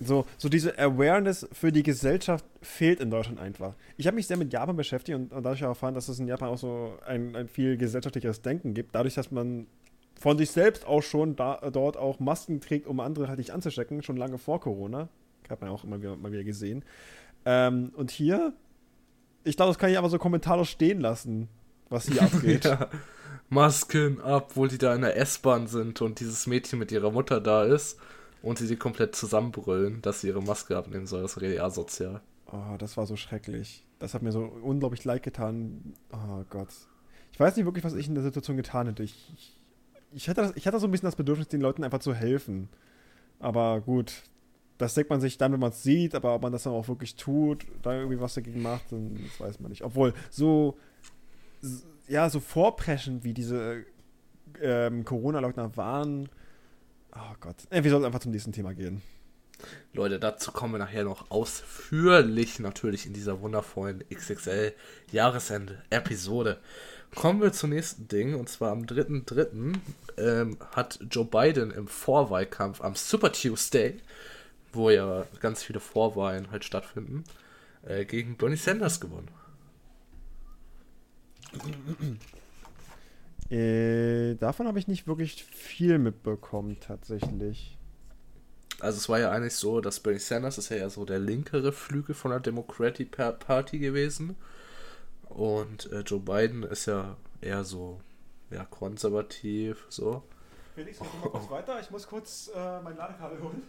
So, 0.01 0.27
so 0.37 0.49
diese 0.49 0.77
Awareness 0.77 1.49
für 1.53 1.71
die 1.71 1.85
Gesellschaft 1.85 2.45
fehlt 2.61 3.01
in 3.01 3.11
Deutschland 3.11 3.41
einfach. 3.41 3.75
Ich 3.97 4.07
habe 4.07 4.17
mich 4.17 4.27
sehr 4.27 4.37
mit 4.37 4.53
Japan 4.53 4.77
beschäftigt 4.77 5.17
und, 5.17 5.33
und 5.33 5.43
dadurch 5.45 5.63
erfahren, 5.63 5.95
dass 5.95 6.09
es 6.09 6.19
in 6.19 6.27
Japan 6.27 6.49
auch 6.49 6.59
so 6.59 6.99
ein, 7.07 7.35
ein 7.37 7.49
viel 7.49 7.77
gesellschaftlicheres 7.77 8.43
Denken 8.43 8.75
gibt. 8.75 8.95
Dadurch, 8.95 9.15
dass 9.15 9.31
man 9.31 9.69
von 10.19 10.37
sich 10.37 10.51
selbst 10.51 10.85
auch 10.85 11.03
schon 11.03 11.37
da, 11.37 11.61
dort 11.73 11.97
auch 11.97 12.19
Masken 12.19 12.61
trägt, 12.61 12.89
um 12.89 12.99
andere 12.99 13.29
halt 13.29 13.39
nicht 13.39 13.53
anzustecken, 13.53 14.03
schon 14.03 14.17
lange 14.17 14.39
vor 14.39 14.61
Corona. 14.61 15.09
Hat 15.49 15.61
man 15.61 15.71
auch 15.71 15.85
immer 15.85 16.01
wieder, 16.01 16.17
mal 16.17 16.31
wieder 16.31 16.45
gesehen. 16.45 16.85
Ähm, 17.45 17.93
und 17.97 18.11
hier, 18.11 18.53
ich 19.45 19.57
glaube, 19.57 19.71
das 19.71 19.79
kann 19.79 19.91
ich 19.91 19.99
aber 19.99 20.09
so 20.09 20.19
kommentarlos 20.19 20.69
stehen 20.69 21.01
lassen, 21.01 21.49
was 21.89 22.07
hier 22.07 22.23
abgeht. 22.23 22.65
ja. 22.65 22.89
Masken 23.51 24.21
ab, 24.21 24.57
wo 24.57 24.67
die 24.67 24.77
da 24.79 24.95
in 24.95 25.01
der 25.01 25.17
S-Bahn 25.17 25.67
sind 25.69 26.03
und 26.03 26.21
dieses 26.21 26.47
Mädchen 26.47 26.79
mit 26.79 26.93
ihrer 26.93 27.11
Mutter 27.11 27.41
da 27.41 27.65
ist 27.65 27.99
und 28.43 28.59
sie 28.59 28.67
sie 28.67 28.77
komplett 28.77 29.17
zusammenbrüllen, 29.17 30.03
dass 30.03 30.21
sie 30.21 30.29
ihre 30.29 30.43
Maske 30.43 30.77
abnehmen 30.77 31.07
soll. 31.07 31.23
Das 31.23 31.41
wäre 31.41 31.55
ja 31.55 31.71
sozial. 31.71 32.21
Oh, 32.53 32.77
das 32.79 32.97
war 32.97 33.07
so 33.07 33.17
schrecklich. 33.17 33.87
Das 33.99 34.15
hat 34.15 34.23
mir 34.23 34.33
so 34.33 34.41
unglaublich 34.41 35.05
leid 35.05 35.23
getan. 35.23 35.95
Oh 36.13 36.45
Gott. 36.51 36.69
Ich 37.33 37.41
weiß 37.41 37.57
nicht 37.57 37.65
wirklich, 37.65 37.85
was 37.85 37.95
ich 37.95 38.09
in 38.09 38.15
der 38.15 38.25
Situation 38.25 38.57
getan 38.57 38.87
hätte. 38.87 39.03
Ich, 39.03 39.57
ich 40.13 40.29
hatte, 40.29 40.43
das, 40.43 40.53
ich 40.57 40.67
hatte 40.67 40.79
so 40.79 40.87
ein 40.87 40.91
bisschen 40.91 41.07
das 41.07 41.17
Bedürfnis, 41.17 41.49
den 41.49 41.61
Leuten 41.61 41.85
einfach 41.85 42.01
zu 42.01 42.15
helfen. 42.15 42.69
Aber 43.41 43.81
gut, 43.81 44.13
das 44.79 44.95
denkt 44.95 45.11
man 45.11 45.21
sich 45.21 45.39
dann, 45.39 45.53
wenn 45.53 45.61
man 45.61 45.71
es 45.71 45.83
sieht, 45.83 46.15
aber 46.15 46.35
ob 46.35 46.43
man 46.43 46.53
das 46.53 46.63
dann 46.63 46.73
auch 46.73 46.89
wirklich 46.89 47.17
tut, 47.17 47.67
da 47.83 47.95
irgendwie 47.95 48.21
was 48.21 48.35
dagegen 48.35 48.63
macht, 48.63 48.91
dann 48.93 49.19
das 49.23 49.41
weiß 49.41 49.61
man 49.61 49.71
nicht. 49.71 49.83
Obwohl, 49.83 50.15
so, 50.31 50.79
ja, 52.07 52.31
so 52.31 52.41
vorpreschen, 52.41 53.25
wie 53.25 53.35
diese 53.35 53.85
ähm, 54.61 55.05
Corona-Leugner 55.05 55.77
waren, 55.77 56.29
oh 57.15 57.35
Gott. 57.41 57.57
Äh, 57.71 57.83
wir 57.83 57.91
sollten 57.91 58.07
einfach 58.07 58.21
zum 58.21 58.33
nächsten 58.33 58.53
Thema 58.53 58.73
gehen. 58.73 59.03
Leute, 59.93 60.21
dazu 60.21 60.53
kommen 60.53 60.75
wir 60.75 60.79
nachher 60.79 61.03
noch 61.03 61.31
ausführlich 61.31 62.61
natürlich 62.61 63.07
in 63.07 63.13
dieser 63.13 63.41
wundervollen 63.41 64.05
XXL 64.09 64.73
Jahresende-Episode. 65.11 66.59
Kommen 67.15 67.41
wir 67.41 67.53
zum 67.53 67.71
nächsten 67.71 68.07
Ding 68.07 68.35
und 68.35 68.49
zwar 68.49 68.71
am 68.71 68.83
3.3. 68.85 69.75
Ähm, 70.19 70.59
hat 70.73 71.01
Joe 71.11 71.25
Biden 71.25 71.71
im 71.71 71.89
Vorwahlkampf 71.89 72.81
am 72.81 72.95
Super 72.95 73.33
Tuesday, 73.33 73.97
wo 74.73 74.91
ja 74.91 75.25
ganz 75.41 75.63
viele 75.63 75.81
Vorwahlen 75.81 76.51
halt 76.51 76.65
stattfinden, 76.65 77.25
äh, 77.83 78.05
gegen 78.05 78.37
Bernie 78.37 78.57
Sanders 78.57 79.01
gewonnen. 79.01 79.31
Äh, 83.51 84.35
davon 84.35 84.67
habe 84.67 84.79
ich 84.79 84.89
nicht 84.89 85.07
wirklich 85.07 85.43
viel 85.43 85.99
mitbekommen, 85.99 86.77
tatsächlich. 86.81 87.79
Also 88.79 88.99
es 88.99 89.09
war 89.09 89.19
ja 89.19 89.31
eigentlich 89.31 89.55
so, 89.55 89.81
dass 89.81 90.01
Bernie 90.01 90.19
Sanders 90.19 90.59
ist 90.59 90.69
ja 90.69 90.77
eher 90.77 90.91
so 90.91 91.07
der 91.07 91.19
linkere 91.19 91.73
Flügel 91.73 92.15
von 92.15 92.31
der 92.31 92.41
Democratic 92.41 93.11
Party 93.11 93.79
gewesen. 93.79 94.37
Und 95.31 95.91
äh, 95.93 96.01
Joe 96.01 96.21
Biden 96.21 96.63
ist 96.63 96.85
ja 96.85 97.17
eher 97.41 97.65
so 97.65 98.01
ja, 98.51 98.65
konservativ, 98.65 99.87
so. 99.89 100.23
Felix, 100.75 101.01
mach 101.01 101.13
mal 101.15 101.31
kurz 101.31 101.51
weiter. 101.51 101.81
Ich 101.81 101.91
muss 101.91 102.07
kurz 102.07 102.51
äh, 102.55 102.81
mein 102.83 102.97
Ladekabel 102.97 103.41
holen. 103.41 103.63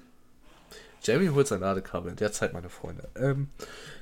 Jamie 1.04 1.30
holt 1.30 1.48
sein 1.48 1.62
Ladekabel 1.62 2.12
in 2.12 2.18
der 2.18 2.32
Zeit, 2.32 2.54
meine 2.54 2.70
Freunde. 2.70 3.08
Ähm, 3.16 3.50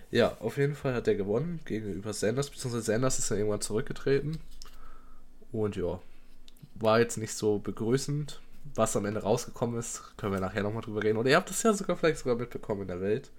ja, 0.09 0.37
auf 0.39 0.57
jeden 0.57 0.75
Fall 0.75 0.93
hat 0.93 1.07
er 1.07 1.15
gewonnen 1.15 1.59
gegenüber 1.65 2.13
Sanders, 2.13 2.49
beziehungsweise 2.49 2.85
Sanders 2.85 3.19
ist 3.19 3.29
dann 3.29 3.37
irgendwann 3.37 3.61
zurückgetreten. 3.61 4.39
Und 5.51 5.75
ja, 5.75 5.99
war 6.75 6.99
jetzt 6.99 7.17
nicht 7.17 7.33
so 7.33 7.59
begrüßend. 7.59 8.41
Was 8.75 8.95
am 8.95 9.05
Ende 9.05 9.21
rausgekommen 9.21 9.79
ist, 9.79 10.01
können 10.17 10.33
wir 10.33 10.39
nachher 10.39 10.63
nochmal 10.63 10.81
drüber 10.81 11.03
reden. 11.03 11.17
Und 11.17 11.25
ihr 11.27 11.35
habt 11.35 11.49
das 11.49 11.63
ja 11.63 11.73
sogar 11.73 11.95
vielleicht 11.97 12.19
sogar 12.19 12.35
mitbekommen 12.35 12.81
in 12.81 12.87
der 12.87 13.01
Welt. 13.01 13.31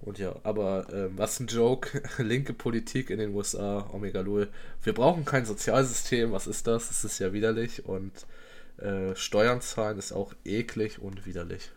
Und 0.00 0.18
ja, 0.18 0.36
aber 0.42 0.92
äh, 0.92 1.08
was 1.16 1.40
ein 1.40 1.46
Joke. 1.46 2.02
Linke 2.22 2.52
Politik 2.52 3.10
in 3.10 3.18
den 3.18 3.34
USA, 3.34 3.88
Omega 3.92 4.20
Lul. 4.20 4.48
Wir 4.82 4.92
brauchen 4.92 5.24
kein 5.24 5.46
Sozialsystem. 5.46 6.30
Was 6.32 6.46
ist 6.46 6.66
das? 6.66 6.88
Das 6.88 7.04
ist 7.04 7.18
ja 7.18 7.32
widerlich. 7.32 7.86
Und 7.86 8.12
äh, 8.78 9.14
Steuern 9.16 9.60
zahlen 9.60 9.98
ist 9.98 10.12
auch 10.12 10.34
eklig 10.44 10.98
und 10.98 11.26
widerlich. 11.26 11.70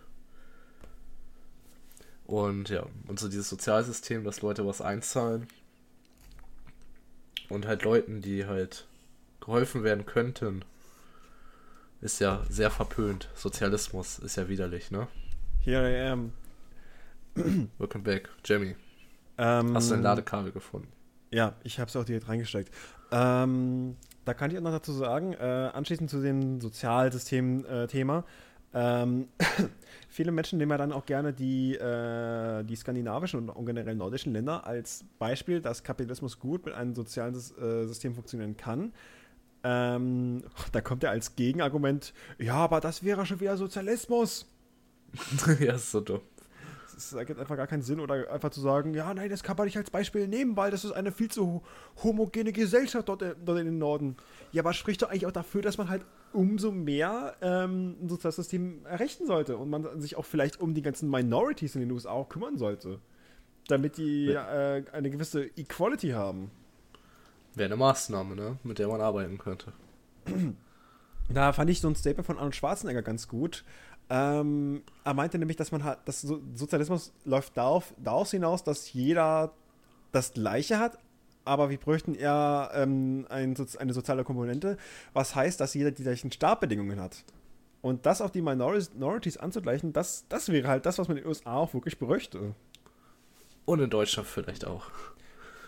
Und 2.27 2.67
ja, 2.69 2.85
und 3.07 3.19
so 3.19 3.29
dieses 3.29 3.49
Sozialsystem, 3.49 4.25
dass 4.25 4.41
Leute 4.41 4.67
was 4.67 4.81
einzahlen. 4.81 5.47
Und 7.49 7.65
halt 7.65 7.83
Leuten, 7.83 8.21
die 8.21 8.45
halt 8.45 8.85
geholfen 9.39 9.83
werden 9.83 10.05
könnten, 10.05 10.65
ist 12.01 12.19
ja 12.19 12.43
sehr 12.49 12.69
verpönt. 12.69 13.29
Sozialismus 13.33 14.19
ist 14.19 14.35
ja 14.35 14.49
widerlich, 14.49 14.91
ne? 14.91 15.07
Here 15.63 15.89
I 15.89 16.09
am. 16.09 16.33
Welcome 17.77 18.03
back, 18.03 18.29
Jamie. 18.43 18.75
Ähm, 19.37 19.73
Hast 19.73 19.89
du 19.89 19.95
ein 19.95 20.01
Ladekabel 20.01 20.51
gefunden? 20.51 20.91
Ja, 21.31 21.53
ich 21.63 21.79
habe 21.79 21.87
es 21.87 21.95
auch 21.95 22.03
direkt 22.03 22.27
reingesteckt. 22.27 22.73
Ähm, 23.11 23.95
da 24.25 24.33
kann 24.33 24.51
ich 24.51 24.57
auch 24.57 24.61
noch 24.61 24.71
dazu 24.71 24.91
sagen, 24.91 25.33
äh, 25.33 25.71
anschließend 25.73 26.09
zu 26.09 26.21
dem 26.21 26.59
Sozialsystem-Thema, 26.59 28.19
äh, 28.19 28.23
ähm, 28.77 29.27
viele 30.07 30.31
Menschen 30.31 30.59
nehmen 30.59 30.71
ja 30.71 30.77
dann 30.77 30.91
auch 30.91 31.07
gerne 31.07 31.33
die, 31.33 31.73
äh, 31.73 32.63
die 32.63 32.75
skandinavischen 32.75 33.49
und 33.49 33.65
generell 33.65 33.95
nordischen 33.95 34.33
Länder 34.33 34.67
als 34.67 35.03
Beispiel, 35.17 35.61
dass 35.61 35.83
Kapitalismus 35.83 36.39
gut 36.39 36.63
mit 36.65 36.75
einem 36.75 36.93
sozialen 36.93 37.33
äh, 37.33 37.85
System 37.87 38.13
funktionieren 38.13 38.55
kann. 38.55 38.93
Ähm, 39.63 40.43
da 40.71 40.81
kommt 40.81 41.03
er 41.03 41.09
als 41.09 41.35
Gegenargument, 41.35 42.13
ja, 42.37 42.55
aber 42.55 42.79
das 42.79 43.03
wäre 43.03 43.25
schon 43.25 43.39
wieder 43.39 43.57
Sozialismus. 43.57 44.45
ja, 45.59 45.73
ist 45.73 45.91
so 45.91 46.01
dumm. 46.01 46.21
Es 46.97 47.13
ergibt 47.13 47.39
einfach 47.39 47.55
gar 47.55 47.67
keinen 47.67 47.83
Sinn 47.83 47.99
oder 47.99 48.31
einfach 48.31 48.49
zu 48.49 48.59
sagen, 48.59 48.95
ja, 48.95 49.13
nein, 49.13 49.29
das 49.29 49.43
kann 49.43 49.55
man 49.55 49.65
nicht 49.65 49.77
als 49.77 49.91
Beispiel 49.91 50.27
nehmen, 50.27 50.57
weil 50.57 50.71
das 50.71 50.83
ist 50.83 50.91
eine 50.91 51.11
viel 51.11 51.29
zu 51.29 51.61
homogene 52.03 52.51
Gesellschaft 52.51 53.07
dort, 53.07 53.21
dort 53.21 53.59
in 53.59 53.65
den 53.65 53.77
Norden. 53.77 54.17
Ja, 54.51 54.63
aber 54.63 54.73
spricht 54.73 55.03
doch 55.03 55.09
eigentlich 55.09 55.27
auch 55.27 55.31
dafür, 55.31 55.61
dass 55.61 55.77
man 55.77 55.89
halt 55.89 56.03
umso 56.33 56.71
mehr 56.71 57.35
ähm, 57.41 57.95
ein 58.01 58.09
soziales 58.09 58.37
System 58.37 58.85
errichten 58.85 59.27
sollte 59.27 59.57
und 59.57 59.69
man 59.69 60.01
sich 60.01 60.17
auch 60.17 60.25
vielleicht 60.25 60.59
um 60.59 60.73
die 60.73 60.81
ganzen 60.81 61.09
Minorities 61.09 61.75
in 61.75 61.81
den 61.81 61.91
USA 61.91 62.09
auch 62.09 62.29
kümmern 62.29 62.57
sollte, 62.57 62.99
damit 63.67 63.97
die 63.97 64.25
ja. 64.25 64.77
äh, 64.77 64.83
eine 64.91 65.11
gewisse 65.11 65.45
Equality 65.55 66.09
haben. 66.09 66.49
Wäre 67.53 67.67
eine 67.67 67.77
Maßnahme, 67.77 68.35
ne? 68.35 68.57
mit 68.63 68.79
der 68.79 68.87
man 68.87 69.01
arbeiten 69.01 69.37
könnte. 69.37 69.71
Da 71.29 71.51
fand 71.51 71.69
ich 71.69 71.81
so 71.81 71.89
ein 71.89 71.95
Statement 71.95 72.25
von 72.25 72.37
Arnold 72.37 72.55
Schwarzenegger 72.55 73.01
ganz 73.01 73.27
gut. 73.27 73.65
Ähm, 74.09 74.83
er 75.03 75.13
meinte 75.13 75.37
nämlich, 75.37 75.57
dass 75.57 75.71
man 75.71 75.83
hat, 75.83 76.07
dass 76.07 76.21
Sozialismus 76.21 77.11
läuft 77.25 77.57
darauf, 77.57 77.93
darauf 77.97 78.31
hinaus, 78.31 78.63
dass 78.63 78.93
jeder 78.93 79.51
das 80.11 80.33
Gleiche 80.33 80.79
hat, 80.79 80.97
aber 81.43 81.69
wir 81.69 81.77
bräuchten 81.77 82.15
eher 82.15 82.71
ähm, 82.73 83.25
ein, 83.29 83.55
eine 83.79 83.93
soziale 83.93 84.23
Komponente, 84.23 84.77
was 85.13 85.35
heißt, 85.35 85.59
dass 85.59 85.73
jeder 85.73 85.91
die 85.91 86.03
gleichen 86.03 86.31
Startbedingungen 86.31 87.01
hat. 87.01 87.23
Und 87.81 88.05
das 88.05 88.21
auf 88.21 88.31
die 88.31 88.41
Minorities 88.41 89.37
anzugleichen, 89.37 89.93
das, 89.93 90.25
das 90.29 90.49
wäre 90.49 90.67
halt 90.67 90.85
das, 90.85 90.97
was 90.97 91.07
man 91.07 91.17
in 91.17 91.23
den 91.23 91.29
USA 91.29 91.53
auch 91.53 91.73
wirklich 91.73 91.99
bräuchte. 91.99 92.53
Und 93.65 93.79
in 93.79 93.89
Deutschland 93.89 94.27
vielleicht 94.27 94.65
auch. 94.65 94.85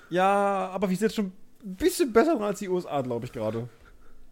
Ja, 0.10 0.70
aber 0.70 0.90
wir 0.90 0.98
sind 0.98 1.08
jetzt 1.08 1.16
schon 1.16 1.32
ein 1.64 1.76
bisschen 1.76 2.12
besser 2.12 2.40
als 2.40 2.60
die 2.60 2.70
USA, 2.70 3.02
glaube 3.02 3.26
ich 3.26 3.32
gerade. 3.32 3.70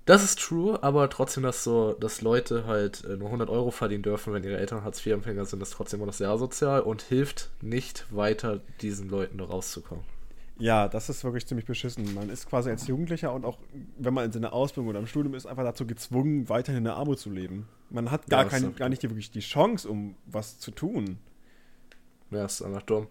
Das 0.08 0.24
ist 0.24 0.40
true, 0.40 0.82
aber 0.82 1.10
trotzdem, 1.10 1.44
dass 1.44 1.66
so, 1.66 1.92
dass 1.92 2.22
Leute 2.22 2.66
halt 2.66 3.04
äh, 3.04 3.18
nur 3.18 3.28
100 3.28 3.50
Euro 3.50 3.72
verdienen 3.72 4.04
dürfen, 4.04 4.32
wenn 4.34 4.42
ihre 4.42 4.58
Eltern 4.58 4.86
Hartz-IV-Empfänger 4.86 5.44
sind, 5.44 5.62
ist 5.62 5.74
trotzdem 5.74 6.00
immer 6.00 6.08
noch 6.08 6.14
sehr 6.14 6.30
asozial 6.30 6.80
und 6.80 7.02
hilft 7.02 7.50
nicht 7.62 8.06
weiter, 8.10 8.62
diesen 8.80 9.10
Leuten 9.10 9.38
da 9.38 9.44
rauszukommen. 9.44 10.06
Ja, 10.60 10.88
das 10.88 11.10
ist 11.10 11.26
wirklich 11.26 11.46
ziemlich 11.46 11.66
beschissen. 11.66 12.16
Man 12.16 12.30
ist 12.30 12.50
quasi 12.50 12.70
als 12.70 12.88
Jugendlicher 12.88 13.34
und 13.34 13.44
auch 13.44 13.60
wenn 13.98 14.14
man 14.14 14.24
in 14.24 14.32
seiner 14.32 14.54
Ausbildung 14.54 14.88
oder 14.88 15.00
im 15.00 15.08
Studium 15.08 15.36
ist, 15.36 15.46
einfach 15.46 15.66
dazu 15.66 15.86
gezwungen, 15.86 16.48
weiterhin 16.48 16.78
in 16.78 16.84
der 16.86 16.96
Armut 16.96 17.20
zu 17.20 17.30
leben. 17.30 17.68
Man 17.90 18.10
hat 18.10 18.28
gar, 18.28 18.44
ja, 18.44 18.50
kein, 18.50 18.76
gar 18.78 18.88
nicht 18.88 19.04
wirklich 19.04 19.30
die 19.30 19.42
Chance, 19.42 19.90
um 19.90 20.16
was 20.26 20.58
zu 20.58 20.72
tun. 20.72 21.20
Ja, 22.32 22.46
ist 22.46 22.62
einfach 22.62 22.84
dumm. 22.84 23.08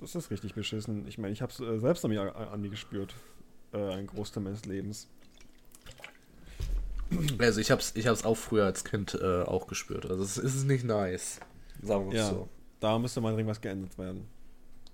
Das 0.00 0.14
ist 0.14 0.30
richtig 0.30 0.54
beschissen. 0.54 1.06
Ich 1.06 1.18
meine, 1.18 1.34
ich 1.34 1.42
habe 1.42 1.52
es 1.52 1.60
äh, 1.60 1.78
selbst 1.78 2.06
an 2.06 2.10
mir, 2.10 2.34
an 2.34 2.62
mir 2.62 2.70
gespürt. 2.70 3.14
Äh, 3.74 3.92
ein 3.92 4.06
Großteil 4.06 4.42
meines 4.42 4.64
Lebens. 4.64 5.08
Also 7.38 7.60
ich 7.60 7.70
hab's, 7.70 7.92
ich 7.96 8.06
hab's 8.06 8.24
auch 8.24 8.36
früher 8.36 8.64
als 8.64 8.84
Kind 8.84 9.18
äh, 9.20 9.42
auch 9.42 9.66
gespürt. 9.66 10.06
Also 10.10 10.22
es 10.22 10.36
ist 10.36 10.64
nicht 10.64 10.84
nice. 10.84 11.40
Sagen 11.82 12.10
wir 12.10 12.18
ja, 12.18 12.28
so. 12.28 12.48
Da 12.80 12.98
müsste 12.98 13.20
mal 13.20 13.32
irgendwas 13.32 13.60
geändert 13.60 13.98
werden. 13.98 14.28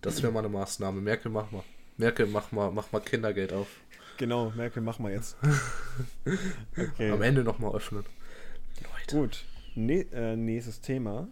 Das 0.01 0.23
wäre 0.23 0.33
mal 0.33 0.41
eine 0.41 0.49
Maßnahme. 0.49 1.01
Merkel, 1.01 1.31
mach 1.31 1.51
mal. 1.51 1.63
Merkel, 1.97 2.27
mach 2.27 2.53
mal, 2.53 2.71
mach 2.71 2.93
mal 2.93 3.01
Kindergeld 3.01 3.53
auf. 3.53 3.69
Genau, 4.17 4.51
Merkel, 4.51 4.83
mach 4.83 4.99
mal 4.99 5.13
jetzt. 5.13 5.37
okay. 6.77 7.11
Am 7.11 7.23
Ende 7.23 7.45
nochmal 7.45 7.75
öffnen. 7.75 8.05
Leute. 8.83 9.17
Gut. 9.17 9.45
Ne 9.75 10.07
äh, 10.13 10.37
nächstes 10.37 10.81
Thema. 10.81 11.29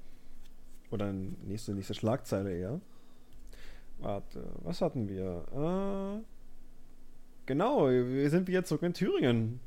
Oder 0.91 1.13
nächste, 1.13 1.75
nächste 1.75 1.95
Schlagzeile 1.95 2.57
eher. 2.57 2.81
Warte, 3.99 4.51
was 4.63 4.81
hatten 4.81 5.09
wir? 5.09 5.45
Äh, 5.53 6.25
genau, 7.47 7.89
wir 7.89 8.31
sind 8.31 8.47
wieder 8.47 8.65
zurück 8.65 8.83
in 8.83 8.95
Thüringen. 8.95 9.61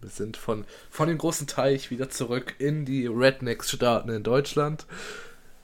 Wir 0.00 0.10
sind 0.10 0.36
von, 0.36 0.64
von 0.90 1.08
dem 1.08 1.18
großen 1.18 1.46
Teich 1.46 1.90
wieder 1.90 2.08
zurück 2.08 2.54
in 2.58 2.84
die 2.84 3.06
Rednecks-Staaten 3.06 4.10
in 4.10 4.22
Deutschland. 4.22 4.86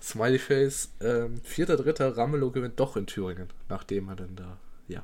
Smiley 0.02 0.38
Face, 0.38 0.90
ähm, 1.00 1.40
vierter, 1.42 1.76
dritter, 1.76 2.16
Ramelow 2.16 2.50
gewinnt 2.50 2.78
doch 2.78 2.96
in 2.96 3.06
Thüringen, 3.06 3.48
nachdem 3.68 4.08
er 4.08 4.16
dann 4.16 4.36
da, 4.36 4.58
ja, 4.86 5.02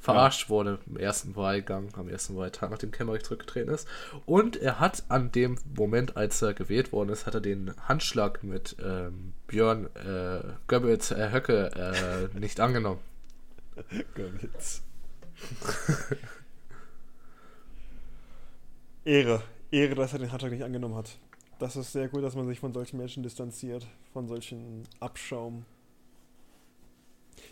verarscht 0.00 0.44
ja. 0.44 0.48
wurde 0.48 0.78
im 0.86 0.96
ersten 0.96 1.36
Wahlgang, 1.36 1.90
am 1.94 2.08
ersten 2.08 2.36
Wahltag, 2.36 2.70
nachdem 2.70 2.90
Kemmerich 2.90 3.22
zurückgetreten 3.22 3.72
ist. 3.72 3.86
Und 4.24 4.56
er 4.56 4.80
hat 4.80 5.04
an 5.08 5.30
dem 5.30 5.58
Moment, 5.76 6.16
als 6.16 6.40
er 6.40 6.54
gewählt 6.54 6.92
worden 6.92 7.10
ist, 7.10 7.26
hat 7.26 7.34
er 7.34 7.40
den 7.40 7.74
Handschlag 7.86 8.42
mit 8.42 8.76
ähm, 8.82 9.34
Björn 9.46 9.88
äh, 9.94 10.40
Goebbels 10.66 11.10
äh, 11.10 11.30
Höcke 11.30 12.30
äh, 12.34 12.38
nicht 12.38 12.60
angenommen. 12.60 13.00
Goebbels. 14.14 14.82
Ehre. 19.04 19.42
Ehre, 19.70 19.94
dass 19.94 20.12
er 20.12 20.18
den 20.18 20.30
Handschlag 20.30 20.52
nicht 20.52 20.64
angenommen 20.64 20.94
hat. 20.94 21.18
Das 21.58 21.76
ist 21.76 21.92
sehr 21.92 22.08
gut, 22.08 22.22
dass 22.22 22.34
man 22.34 22.46
sich 22.46 22.58
von 22.58 22.72
solchen 22.72 22.96
Menschen 22.96 23.22
distanziert, 23.22 23.86
von 24.12 24.26
solchen 24.28 24.84
Abschaum. 24.98 25.64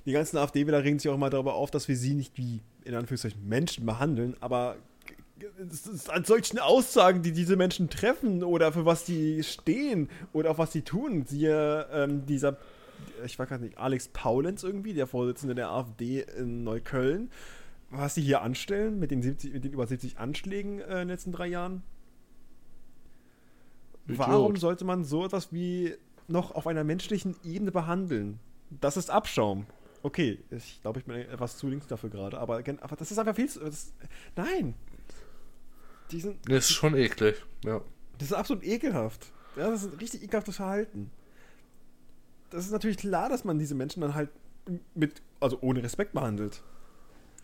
Die 0.06 0.12
ganzen 0.12 0.38
AfD-Wähler 0.38 0.84
regen 0.84 0.98
sich 0.98 1.10
auch 1.10 1.14
immer 1.14 1.30
darüber 1.30 1.54
auf, 1.54 1.70
dass 1.70 1.88
wir 1.88 1.96
sie 1.96 2.14
nicht 2.14 2.36
wie, 2.36 2.60
in 2.84 2.94
Anführungszeichen, 2.94 3.46
Menschen 3.46 3.86
behandeln, 3.86 4.36
aber 4.40 4.76
an 6.08 6.24
solchen 6.24 6.58
Aussagen, 6.58 7.22
die 7.22 7.32
diese 7.32 7.56
Menschen 7.56 7.88
treffen 7.90 8.42
oder 8.42 8.72
für 8.72 8.84
was 8.84 9.04
die 9.04 9.42
stehen 9.42 10.08
oder 10.32 10.50
auf 10.50 10.58
was 10.58 10.72
sie 10.72 10.82
tun. 10.82 11.24
Siehe 11.26 11.86
ähm, 11.92 12.26
dieser, 12.26 12.56
ich 13.24 13.38
weiß 13.38 13.48
gar 13.48 13.58
nicht, 13.58 13.78
Alex 13.78 14.08
Paulenz 14.08 14.62
irgendwie, 14.62 14.94
der 14.94 15.06
Vorsitzende 15.06 15.54
der 15.54 15.70
AfD 15.70 16.24
in 16.36 16.64
Neukölln, 16.64 17.30
was 17.90 18.14
sie 18.14 18.22
hier 18.22 18.42
anstellen 18.42 18.98
mit 18.98 19.10
den, 19.10 19.22
70, 19.22 19.52
mit 19.52 19.64
den 19.64 19.72
über 19.72 19.86
70 19.86 20.18
Anschlägen 20.18 20.80
äh, 20.80 20.84
in 20.84 20.98
den 20.98 21.08
letzten 21.08 21.32
drei 21.32 21.46
Jahren. 21.46 21.82
Idiot. 24.06 24.18
Warum 24.18 24.56
sollte 24.56 24.84
man 24.84 25.04
so 25.04 25.24
etwas 25.24 25.52
wie 25.52 25.94
noch 26.28 26.54
auf 26.54 26.66
einer 26.66 26.84
menschlichen 26.84 27.36
Ebene 27.44 27.72
behandeln? 27.72 28.40
Das 28.70 28.96
ist 28.96 29.10
Abschaum. 29.10 29.66
Okay, 30.02 30.38
ich 30.50 30.80
glaube, 30.82 31.00
ich 31.00 31.06
bin 31.06 31.16
etwas 31.16 31.56
zu 31.56 31.68
links 31.68 31.86
dafür 31.86 32.10
gerade, 32.10 32.38
aber, 32.38 32.62
aber 32.80 32.96
das 32.96 33.10
ist 33.10 33.18
einfach 33.18 33.34
viel 33.34 33.48
zu. 33.48 33.60
Das, 33.60 33.92
nein, 34.36 34.74
die 36.10 36.20
sind, 36.20 36.38
das 36.48 36.70
ist 36.70 36.72
schon 36.72 36.94
eklig, 36.94 37.44
ja. 37.64 37.80
Das 38.18 38.28
ist 38.28 38.34
absolut 38.34 38.64
ekelhaft. 38.64 39.32
Ja, 39.56 39.70
das 39.70 39.84
ist 39.84 39.92
ein 39.92 39.98
richtig 39.98 40.22
ekelhaftes 40.22 40.56
Verhalten. 40.56 41.10
Das 42.50 42.64
ist 42.64 42.72
natürlich 42.72 42.96
klar, 42.96 43.28
dass 43.28 43.44
man 43.44 43.58
diese 43.58 43.74
Menschen 43.74 44.00
dann 44.00 44.14
halt 44.14 44.30
mit, 44.94 45.22
also 45.40 45.58
ohne 45.60 45.82
Respekt 45.82 46.12
behandelt. 46.12 46.62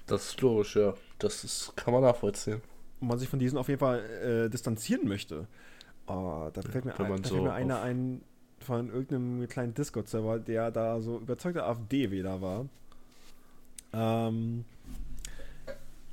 Das 0.07 0.27
ist 0.27 0.41
logisch, 0.41 0.77
ja. 0.77 0.95
Das 1.19 1.45
ist, 1.45 1.73
kann 1.77 1.95
man 1.95 2.03
nachvollziehen. 2.03 2.61
Und 3.01 3.09
man 3.09 3.19
sich 3.19 3.29
von 3.29 3.39
diesen 3.39 3.59
auf 3.59 3.69
jeden 3.69 3.81
Fall 3.81 4.01
äh, 4.01 4.51
distanzieren 4.51 5.09
möchte. 5.09 5.47
Oh, 6.07 6.51
da 6.53 6.63
fällt 6.63 6.85
mir, 6.85 6.93
ja, 6.93 7.05
ein, 7.05 7.23
da 7.23 7.29
so 7.29 7.35
fällt 7.35 7.45
mir 7.45 7.53
einer 7.53 7.81
ein 7.81 8.23
von 8.61 8.89
irgendeinem 8.89 9.47
kleinen 9.49 9.75
Discord-Server, 9.75 10.39
der 10.39 10.71
da 10.71 11.01
so 11.01 11.19
überzeugter 11.19 11.67
AfD-Wähler 11.67 12.41
war. 12.41 12.67
Ähm, 13.93 14.65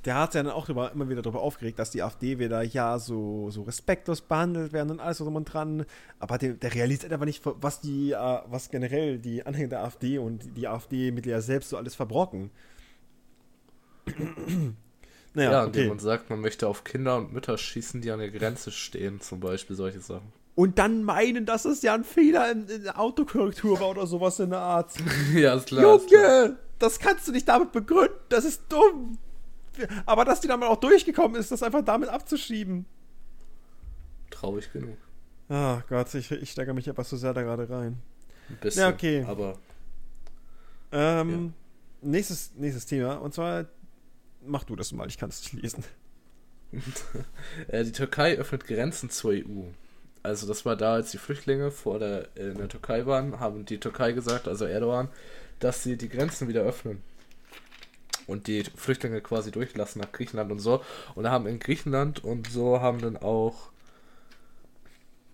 der 0.04 0.16
hat 0.16 0.32
sich 0.32 0.42
dann 0.42 0.50
auch 0.50 0.66
drüber, 0.66 0.90
immer 0.92 1.08
wieder 1.08 1.22
darüber 1.22 1.40
aufgeregt, 1.40 1.78
dass 1.78 1.90
die 1.90 2.02
AfD-Wähler 2.02 2.62
ja 2.62 2.98
so, 2.98 3.50
so 3.50 3.62
respektlos 3.62 4.20
behandelt 4.20 4.72
werden 4.72 4.90
und 4.90 5.00
alles 5.00 5.18
so 5.18 5.26
und 5.26 5.44
dran. 5.44 5.86
Aber 6.18 6.38
der, 6.38 6.54
der 6.54 6.74
realisiert 6.74 7.12
einfach 7.12 7.26
nicht, 7.26 7.42
was 7.44 7.80
die, 7.80 8.12
äh, 8.12 8.38
was 8.46 8.70
generell 8.70 9.18
die 9.18 9.46
Anhänger 9.46 9.68
der 9.68 9.84
AfD 9.84 10.18
und 10.18 10.56
die 10.56 10.66
AfD-Mitglieder 10.66 11.40
selbst 11.40 11.70
so 11.70 11.76
alles 11.76 11.94
verbrocken. 11.94 12.50
naja, 15.34 15.52
ja, 15.52 15.64
okay. 15.66 15.88
man 15.88 15.98
sagt, 15.98 16.30
man 16.30 16.40
möchte 16.40 16.68
auf 16.68 16.84
Kinder 16.84 17.16
und 17.16 17.32
Mütter 17.32 17.56
schießen, 17.56 18.00
die 18.00 18.10
an 18.10 18.18
der 18.18 18.30
Grenze 18.30 18.70
stehen, 18.70 19.20
zum 19.20 19.40
Beispiel 19.40 19.76
solche 19.76 20.00
Sachen. 20.00 20.32
Und 20.54 20.78
dann 20.78 21.02
meinen, 21.02 21.46
dass 21.46 21.64
es 21.64 21.82
ja 21.82 21.94
ein 21.94 22.04
Fehler 22.04 22.50
in, 22.50 22.68
in 22.68 22.82
der 22.82 23.00
Autokorrektur 23.00 23.80
war 23.80 23.90
oder 23.90 24.06
sowas 24.06 24.38
in 24.38 24.50
der 24.50 24.60
Art. 24.60 24.92
ja, 25.34 25.54
ist 25.54 25.68
klar. 25.68 25.82
Junge, 25.82 25.96
ist 25.96 26.08
klar. 26.08 26.50
das 26.78 26.98
kannst 26.98 27.28
du 27.28 27.32
nicht 27.32 27.48
damit 27.48 27.72
begründen, 27.72 28.14
das 28.28 28.44
ist 28.44 28.64
dumm. 28.68 29.18
Aber 30.04 30.24
dass 30.26 30.40
die 30.40 30.48
dann 30.48 30.62
auch 30.62 30.76
durchgekommen 30.76 31.40
ist, 31.40 31.50
das 31.50 31.62
einfach 31.62 31.82
damit 31.82 32.10
abzuschieben. 32.10 32.84
Traurig 34.30 34.70
genug. 34.72 34.98
Ach 35.48 35.82
Gott, 35.88 36.14
ich, 36.14 36.30
ich 36.30 36.50
steigere 36.50 36.74
mich 36.74 36.88
etwas 36.88 37.08
zu 37.08 37.16
sehr 37.16 37.32
da 37.32 37.42
gerade 37.42 37.68
rein. 37.68 37.98
Ein 38.48 38.56
bisschen, 38.60 38.82
ja, 38.82 38.88
okay. 38.90 39.24
aber. 39.26 39.58
Ähm, 40.90 41.54
ja. 42.02 42.08
nächstes, 42.10 42.52
nächstes 42.56 42.86
Thema. 42.86 43.14
Und 43.16 43.32
zwar, 43.34 43.66
mach 44.44 44.64
du 44.64 44.76
das 44.76 44.92
mal, 44.92 45.08
ich 45.08 45.18
kann 45.18 45.28
es 45.28 45.52
nicht 45.52 45.62
lesen. 45.62 45.84
Äh, 47.68 47.84
die 47.84 47.92
Türkei 47.92 48.38
öffnet 48.38 48.66
Grenzen 48.66 49.10
zur 49.10 49.32
EU. 49.32 49.64
Also 50.22 50.46
das 50.46 50.64
war 50.64 50.74
da, 50.74 50.94
als 50.94 51.10
die 51.10 51.18
Flüchtlinge 51.18 51.70
vor 51.70 51.98
der, 51.98 52.34
in 52.34 52.56
der 52.56 52.68
Türkei 52.68 53.04
waren, 53.04 53.40
haben 53.40 53.66
die 53.66 53.78
Türkei 53.78 54.12
gesagt, 54.12 54.48
also 54.48 54.64
Erdogan, 54.64 55.08
dass 55.58 55.82
sie 55.82 55.98
die 55.98 56.08
Grenzen 56.08 56.48
wieder 56.48 56.62
öffnen 56.62 57.02
und 58.26 58.46
die 58.46 58.64
Flüchtlinge 58.64 59.20
quasi 59.20 59.50
durchlassen 59.50 60.00
nach 60.00 60.12
Griechenland 60.12 60.50
und 60.50 60.60
so. 60.60 60.82
Und 61.14 61.24
da 61.24 61.30
haben 61.30 61.46
in 61.46 61.58
Griechenland 61.58 62.24
und 62.24 62.48
so 62.48 62.80
haben 62.80 63.00
dann 63.00 63.16
auch 63.16 63.70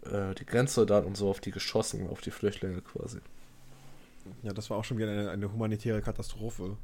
äh, 0.07 0.35
die 0.35 0.47
Grenzsoldaten 0.47 1.07
und 1.07 1.17
so 1.17 1.31
auf 1.31 1.41
die 1.41 1.51
geschossen, 1.51 2.09
auf 2.09 2.21
die 2.21 2.31
Flüchtlinge 2.31 2.81
quasi. 2.81 3.19
Ja, 4.43 4.53
das 4.53 4.71
war 4.71 4.77
auch 4.77 4.85
schon 4.85 4.99
wieder 4.99 5.11
eine, 5.11 5.31
eine 5.31 5.53
humanitäre 5.53 6.01
Katastrophe. 6.03 6.77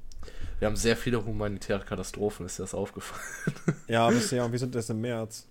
Wir 0.58 0.66
haben 0.66 0.76
sehr 0.76 0.96
viele 0.96 1.24
humanitäre 1.24 1.84
Katastrophen, 1.84 2.46
ist 2.46 2.58
dir 2.58 2.62
das 2.62 2.74
aufgefallen? 2.74 3.76
Ja, 3.88 4.08
bisher, 4.08 4.44
und 4.44 4.52
wir 4.52 4.58
sind 4.58 4.74
erst 4.74 4.90
im 4.90 5.00
März. 5.00 5.46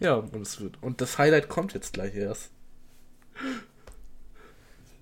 Ja, 0.00 0.14
und, 0.14 0.34
es 0.36 0.60
wird, 0.60 0.82
und 0.82 1.00
das 1.00 1.18
Highlight 1.18 1.48
kommt 1.48 1.72
jetzt 1.74 1.92
gleich 1.92 2.14
erst. 2.14 2.50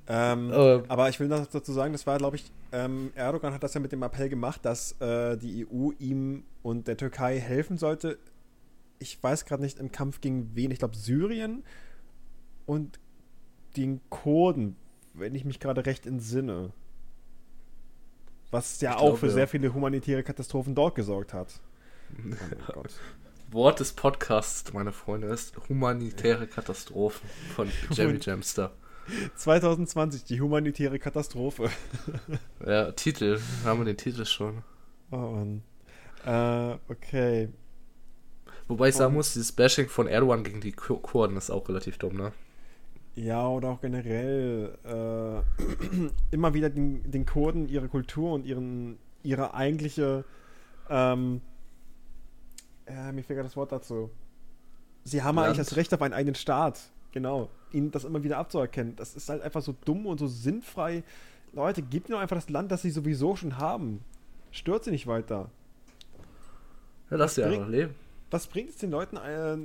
Ähm, 0.07 0.51
äh, 0.51 0.83
aber 0.89 1.09
ich 1.09 1.19
will 1.19 1.29
noch 1.29 1.47
dazu 1.47 1.73
sagen, 1.73 1.93
das 1.93 2.07
war, 2.07 2.19
glaube 2.19 2.37
ich, 2.37 2.51
ähm, 2.73 3.13
Erdogan 3.15 3.55
hat 3.55 3.63
das 3.63 3.75
ja 3.75 3.81
mit 3.81 3.93
dem 3.93 4.03
Appell 4.03 4.29
gemacht, 4.29 4.65
dass 4.65 5.01
äh, 5.01 5.37
die 5.37 5.67
EU 5.67 5.93
ihm 5.99 6.45
und 6.63 6.89
der 6.89 6.97
Türkei 6.97 7.39
helfen 7.39 7.79
sollte. 7.79 8.19
Ich 8.99 9.23
weiß 9.23 9.47
gerade 9.47 9.63
nicht 9.63 9.79
im 9.79 9.93
Kampf 9.93 10.21
gegen 10.21 10.55
wen. 10.55 10.71
Ich 10.71 10.79
glaube 10.79 10.97
Syrien 10.97 11.65
und 12.67 12.99
den 13.77 14.01
Kurden, 14.11 14.77
wenn 15.15 15.35
ich 15.35 15.45
mich 15.45 15.61
gerade 15.61 15.87
recht 15.87 16.07
entsinne. 16.07 16.73
Was 18.51 18.81
ja 18.81 18.93
ich 18.93 18.97
auch 18.97 19.03
glaube, 19.03 19.19
für 19.19 19.31
sehr 19.31 19.49
viele 19.49 19.73
humanitäre 19.73 20.23
Katastrophen 20.23 20.75
dort 20.75 20.95
gesorgt 20.95 21.33
hat. 21.33 21.61
Oh 22.75 22.83
Wort 23.51 23.81
des 23.81 23.93
Podcasts, 23.93 24.73
meine 24.73 24.93
Freunde, 24.93 25.29
ist 25.29 25.57
humanitäre 25.69 26.47
Katastrophen 26.47 27.29
von 27.55 27.71
Jerry 27.91 28.19
Jamster. 28.21 28.73
2020, 29.37 30.25
die 30.25 30.41
humanitäre 30.41 30.99
Katastrophe. 30.99 31.71
Ja, 32.67 32.93
Titel. 32.93 33.39
Haben 33.65 33.81
wir 33.81 33.85
den 33.85 33.97
Titel 33.97 34.25
schon. 34.25 34.63
Oh 35.11 35.17
Mann. 35.17 35.63
Äh, 36.25 36.79
okay. 36.91 37.51
Wobei 38.67 38.89
ich 38.89 38.95
sagen 38.95 39.15
muss, 39.15 39.35
dieses 39.35 39.53
Bashing 39.53 39.89
von 39.89 40.07
Erdogan 40.07 40.43
gegen 40.43 40.61
die 40.63 40.73
Kurden 40.73 41.37
ist 41.37 41.51
auch 41.51 41.69
relativ 41.69 41.99
dumm, 41.99 42.17
ne? 42.17 42.33
Ja, 43.17 43.49
oder 43.49 43.69
auch 43.69 43.81
generell 43.81 44.77
äh, 44.85 46.11
immer 46.31 46.55
wieder 46.55 46.71
den, 46.71 47.11
den 47.11 47.27
Kurden 47.27 47.69
ihre 47.69 47.89
Kultur 47.89 48.33
und 48.33 48.45
ihren, 48.45 48.99
ihre 49.23 49.55
eigentliche 49.55 50.25
ähm, 50.91 51.41
äh, 52.87 53.13
mir 53.13 53.23
fehlt 53.23 53.45
das 53.45 53.57
Wort 53.57 53.73
dazu. 53.73 54.11
Sie 55.05 55.23
haben 55.23 55.37
Land. 55.37 55.47
eigentlich 55.47 55.59
das 55.67 55.77
Recht 55.77 55.93
auf 55.95 56.03
einen 56.03 56.15
eigenen 56.15 56.35
Staat. 56.35 56.91
Genau. 57.13 57.49
Ihnen 57.73 57.91
das 57.91 58.05
immer 58.05 58.23
wieder 58.23 58.39
abzuerkennen. 58.39 58.97
Das 58.97 59.15
ist 59.15 59.29
halt 59.29 59.43
einfach 59.43 59.63
so 59.63 59.75
dumm 59.85 60.07
und 60.07 60.19
so 60.19 60.27
sinnfrei. 60.27 61.05
Leute, 61.53 61.83
gebt 61.83 62.09
ihnen 62.09 62.19
einfach 62.19 62.37
das 62.37 62.51
Land, 62.51 62.73
das 62.73 62.83
sie 62.83 62.91
sowieso 62.91 63.37
schon 63.37 63.59
haben. 63.59 64.01
Stört 64.51 64.85
sie 64.85 64.91
nicht 64.91 65.07
weiter. 65.07 65.51
Ja, 67.11 67.17
lass 67.17 67.37
sie 67.37 67.45
einfach 67.45 67.69
leben. 67.69 67.95
Was 68.31 68.47
bringt 68.47 68.71
es 68.71 68.77
den 68.79 68.91
Leuten, 68.91 69.17
äh, 69.17 69.57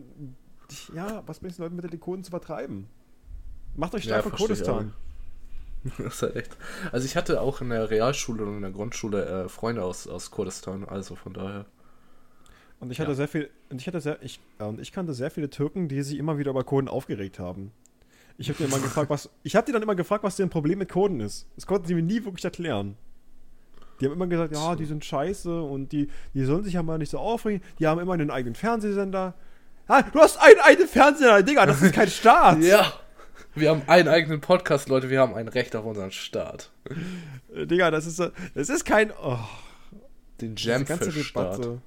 ja, 0.95 1.23
was 1.25 1.39
bringt 1.39 1.51
es 1.51 1.57
den 1.57 1.63
Leuten 1.63 1.75
mit 1.75 1.91
den 1.91 1.99
Kurden 1.99 2.23
zu 2.23 2.29
vertreiben? 2.29 2.87
Macht 3.75 3.95
euch 3.95 4.03
stark 4.03 4.23
ja, 4.25 4.29
von 4.29 4.37
Kurdistan. 4.37 4.93
Das 5.97 6.15
ist 6.15 6.21
halt 6.21 6.35
echt. 6.35 6.57
Also 6.91 7.05
ich 7.05 7.15
hatte 7.15 7.39
auch 7.39 7.61
in 7.61 7.69
der 7.69 7.89
Realschule 7.89 8.43
und 8.43 8.57
in 8.57 8.61
der 8.63 8.71
Grundschule 8.71 9.45
äh, 9.45 9.49
Freunde 9.49 9.83
aus, 9.83 10.07
aus 10.07 10.29
Kurdistan, 10.29 10.83
also 10.83 11.15
von 11.15 11.33
daher. 11.33 11.65
Und 12.81 12.91
ich 12.91 12.99
hatte 12.99 13.11
ja. 13.11 13.15
sehr 13.15 13.27
viel, 13.27 13.49
und 13.69 13.79
ich 13.79 13.87
hatte 13.87 14.01
sehr, 14.01 14.21
ich, 14.21 14.39
und 14.57 14.79
ich 14.79 14.91
kannte 14.91 15.13
sehr 15.13 15.31
viele 15.31 15.49
Türken, 15.49 15.87
die 15.87 16.01
sich 16.01 16.17
immer 16.17 16.37
wieder 16.37 16.51
über 16.51 16.63
Kurden 16.63 16.87
aufgeregt 16.87 17.39
haben. 17.39 17.71
Ich 18.37 18.47
habe 18.47 18.57
die 18.57 18.63
immer 18.63 18.79
gefragt, 18.79 19.09
was, 19.09 19.29
ich 19.43 19.55
habe 19.55 19.65
die 19.65 19.73
dann 19.73 19.81
immer 19.81 19.95
gefragt, 19.95 20.23
was 20.23 20.37
deren 20.37 20.49
Problem 20.49 20.79
mit 20.79 20.89
Kurden 20.89 21.19
ist. 21.19 21.45
Das 21.55 21.67
konnten 21.67 21.87
sie 21.87 21.95
mir 21.95 22.03
nie 22.03 22.23
wirklich 22.23 22.45
erklären. 22.45 22.95
Die 23.99 24.05
haben 24.05 24.13
immer 24.13 24.27
gesagt, 24.27 24.53
ja, 24.53 24.75
die 24.77 24.85
sind 24.85 25.03
scheiße 25.03 25.61
und 25.61 25.91
die, 25.91 26.07
die 26.33 26.45
sollen 26.45 26.63
sich 26.63 26.73
ja 26.73 26.83
mal 26.83 26.97
nicht 26.97 27.09
so 27.09 27.19
aufregen. 27.19 27.61
Die 27.79 27.87
haben 27.87 27.99
immer 27.99 28.13
einen 28.13 28.31
eigenen 28.31 28.55
Fernsehsender. 28.55 29.33
Ah, 29.87 30.03
du 30.03 30.19
hast 30.19 30.37
einen 30.37 30.59
eigenen 30.61 30.87
Fernsehsender, 30.87 31.43
Digga, 31.43 31.65
das 31.65 31.81
ist 31.81 31.93
kein 31.93 32.07
Staat. 32.09 32.61
ja. 32.61 32.93
Wir 33.55 33.69
haben 33.69 33.81
einen 33.87 34.07
eigenen 34.07 34.41
Podcast, 34.41 34.89
Leute, 34.89 35.09
wir 35.09 35.19
haben 35.19 35.33
ein 35.33 35.47
Recht 35.47 35.75
auf 35.75 35.85
unseren 35.85 36.11
Staat. 36.11 36.71
Äh, 37.53 37.65
Digga, 37.65 37.91
das 37.91 38.05
ist, 38.05 38.19
das 38.19 38.69
ist 38.69 38.85
kein. 38.85 39.11
Oh, 39.11 39.39
Den 40.41 40.55
Jamfish-Staat. 40.55 41.79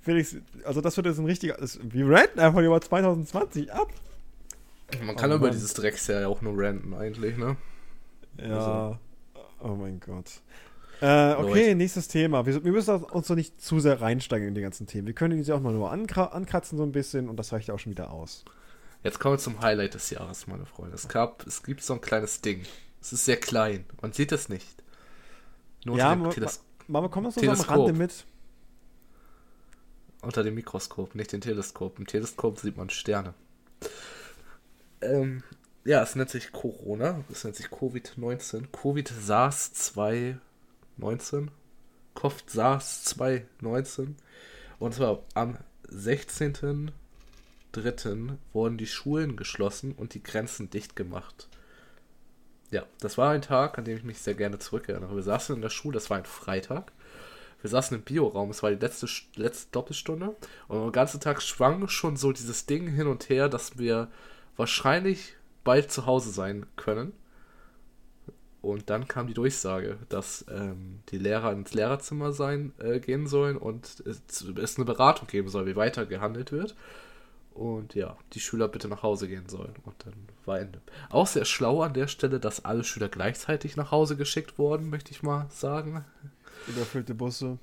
Felix, 0.00 0.36
also 0.64 0.80
das 0.80 0.96
wird 0.96 1.06
jetzt 1.06 1.18
ein 1.18 1.26
richtiger. 1.26 1.54
Das, 1.54 1.78
wir 1.82 2.08
ranten 2.08 2.40
einfach 2.40 2.60
über 2.60 2.80
2020 2.80 3.72
ab. 3.72 3.88
Man 5.04 5.16
kann 5.16 5.32
oh, 5.32 5.36
über 5.36 5.46
Mann. 5.46 5.52
dieses 5.52 5.74
Drecksjahr 5.74 6.20
ja 6.22 6.28
auch 6.28 6.42
nur 6.42 6.54
ranten, 6.56 6.94
eigentlich, 6.94 7.36
ne? 7.36 7.56
Ja. 8.38 8.56
Also. 8.56 8.98
Oh 9.60 9.76
mein 9.76 10.00
Gott. 10.00 10.40
Äh, 11.00 11.34
okay, 11.34 11.64
Leute. 11.64 11.74
nächstes 11.74 12.08
Thema. 12.08 12.46
Wir, 12.46 12.64
wir, 12.64 12.72
müssen 12.72 13.02
uns 13.04 13.26
doch 13.26 13.34
nicht 13.34 13.60
zu 13.60 13.80
sehr 13.80 14.00
reinsteigen 14.00 14.48
in 14.48 14.54
die 14.54 14.60
ganzen 14.60 14.86
Themen. 14.86 15.06
Wir 15.06 15.14
können 15.14 15.36
diese 15.36 15.54
auch 15.54 15.60
mal 15.60 15.72
nur 15.72 15.90
ankratzen 15.90 16.78
so 16.78 16.84
ein 16.84 16.92
bisschen 16.92 17.28
und 17.28 17.36
das 17.36 17.52
reicht 17.52 17.70
auch 17.70 17.78
schon 17.78 17.90
wieder 17.90 18.12
aus. 18.12 18.44
Jetzt 19.02 19.18
kommen 19.18 19.34
wir 19.34 19.38
zum 19.38 19.60
Highlight 19.60 19.94
des 19.94 20.10
Jahres, 20.10 20.46
meine 20.46 20.66
Freunde. 20.66 20.94
Es 20.94 21.08
gab, 21.08 21.46
es 21.46 21.62
gibt 21.62 21.82
so 21.82 21.94
ein 21.94 22.00
kleines 22.00 22.40
Ding. 22.40 22.64
Es 23.00 23.12
ist 23.12 23.24
sehr 23.24 23.38
klein. 23.38 23.84
Man 24.00 24.12
sieht 24.12 24.32
es 24.32 24.48
nicht. 24.48 24.82
Nur 25.84 25.96
ja, 25.96 26.14
Mama, 26.14 26.32
Mama, 26.86 27.08
komm 27.08 27.30
so 27.30 27.40
am 27.40 27.60
Rande 27.60 27.92
mit 27.92 28.24
unter 30.22 30.42
dem 30.44 30.54
Mikroskop, 30.54 31.14
nicht 31.14 31.32
den 31.32 31.42
Teleskop. 31.42 31.98
Im 31.98 32.06
Teleskop 32.06 32.58
sieht 32.58 32.78
man 32.78 32.90
Sterne. 32.90 33.34
Ähm, 35.00 35.42
ja, 35.84 36.02
es 36.02 36.14
nennt 36.14 36.28
sich 36.30 36.52
Corona, 36.52 37.24
es 37.30 37.44
nennt 37.44 37.56
sich 37.56 37.66
Covid-19. 37.66 38.68
Covid-SARS-2-19. 38.70 41.48
Covid-SARS-2-19. 42.14 44.14
Und 44.78 44.94
zwar 44.94 45.24
am 45.34 45.58
16.03. 47.74 48.36
wurden 48.52 48.78
die 48.78 48.86
Schulen 48.86 49.36
geschlossen 49.36 49.92
und 49.92 50.14
die 50.14 50.22
Grenzen 50.22 50.70
dicht 50.70 50.96
gemacht. 50.96 51.48
Ja, 52.70 52.84
das 53.00 53.18
war 53.18 53.30
ein 53.30 53.42
Tag, 53.42 53.78
an 53.78 53.84
dem 53.84 53.98
ich 53.98 54.04
mich 54.04 54.18
sehr 54.18 54.34
gerne 54.34 54.58
zurückerinnere. 54.58 55.14
Wir 55.14 55.22
saßen 55.22 55.54
in 55.54 55.62
der 55.62 55.70
Schule, 55.70 55.94
das 55.94 56.08
war 56.10 56.16
ein 56.16 56.24
Freitag. 56.24 56.92
Wir 57.60 57.70
saßen 57.70 57.96
im 57.96 58.02
Bioraum, 58.02 58.50
es 58.50 58.62
war 58.62 58.70
die 58.70 58.76
letzte, 58.76 59.06
letzte 59.36 59.70
Doppelstunde. 59.72 60.34
Und 60.68 60.80
den 60.82 60.92
ganzen 60.92 61.20
Tag 61.20 61.42
schwang 61.42 61.86
schon 61.88 62.16
so 62.16 62.32
dieses 62.32 62.66
Ding 62.66 62.88
hin 62.88 63.06
und 63.06 63.28
her, 63.28 63.48
dass 63.48 63.78
wir 63.78 64.08
wahrscheinlich 64.56 65.36
bald 65.64 65.92
zu 65.92 66.06
Hause 66.06 66.30
sein 66.30 66.66
können. 66.76 67.12
Und 68.62 68.90
dann 68.90 69.08
kam 69.08 69.26
die 69.26 69.34
Durchsage, 69.34 69.98
dass 70.08 70.44
ähm, 70.48 71.00
die 71.10 71.18
Lehrer 71.18 71.52
ins 71.52 71.74
Lehrerzimmer 71.74 72.32
sein 72.32 72.72
äh, 72.78 73.00
gehen 73.00 73.26
sollen 73.26 73.56
und 73.56 74.02
es, 74.06 74.42
es 74.42 74.76
eine 74.76 74.84
Beratung 74.84 75.26
geben 75.26 75.48
soll, 75.48 75.66
wie 75.66 75.76
weiter 75.76 76.06
gehandelt 76.06 76.52
wird. 76.52 76.76
Und 77.54 77.94
ja, 77.94 78.16
die 78.32 78.40
Schüler 78.40 78.68
bitte 78.68 78.88
nach 78.88 79.02
Hause 79.02 79.28
gehen 79.28 79.48
sollen. 79.48 79.74
Und 79.84 79.94
dann 80.04 80.14
war 80.44 80.58
Ende. 80.58 80.80
Auch 81.10 81.26
sehr 81.26 81.44
schlau 81.44 81.82
an 81.82 81.94
der 81.94 82.08
Stelle, 82.08 82.40
dass 82.40 82.64
alle 82.64 82.84
Schüler 82.84 83.08
gleichzeitig 83.08 83.76
nach 83.76 83.90
Hause 83.90 84.16
geschickt 84.16 84.58
wurden, 84.58 84.88
möchte 84.88 85.10
ich 85.10 85.22
mal 85.22 85.46
sagen. 85.50 86.04
Überfüllte 86.66 87.14
Busse. 87.14 87.58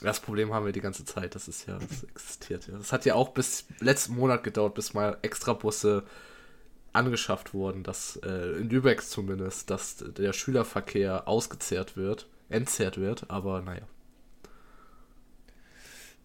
Das 0.00 0.20
Problem 0.20 0.54
haben 0.54 0.64
wir 0.64 0.72
die 0.72 0.80
ganze 0.80 1.04
Zeit, 1.04 1.34
das 1.34 1.48
ist 1.48 1.66
ja, 1.66 1.76
das 1.76 2.04
existiert 2.04 2.68
ja. 2.68 2.78
Das 2.78 2.92
hat 2.92 3.04
ja 3.04 3.14
auch 3.14 3.30
bis 3.30 3.66
letzten 3.80 4.14
Monat 4.14 4.44
gedauert, 4.44 4.74
bis 4.74 4.94
mal 4.94 5.18
extra 5.22 5.54
Busse 5.54 6.04
angeschafft 6.92 7.52
wurden, 7.52 7.82
dass 7.82 8.16
äh, 8.24 8.58
in 8.58 8.70
Lübeck 8.70 9.02
zumindest, 9.02 9.70
dass 9.70 9.96
der 9.96 10.32
Schülerverkehr 10.32 11.26
ausgezehrt 11.26 11.96
wird, 11.96 12.28
entzerrt 12.48 12.98
wird, 12.98 13.28
aber 13.28 13.60
naja. 13.60 13.86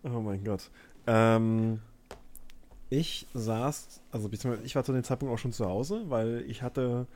Oh 0.04 0.22
mein 0.22 0.44
Gott. 0.44 0.70
Ähm, 1.08 1.80
ich 2.90 3.28
saß, 3.34 4.02
also 4.12 4.30
ich 4.64 4.76
war 4.76 4.84
zu 4.84 4.94
dem 4.94 5.04
Zeitpunkt 5.04 5.34
auch 5.34 5.38
schon 5.40 5.52
zu 5.52 5.66
Hause, 5.66 6.04
weil 6.10 6.46
ich 6.48 6.62
hatte, 6.62 7.08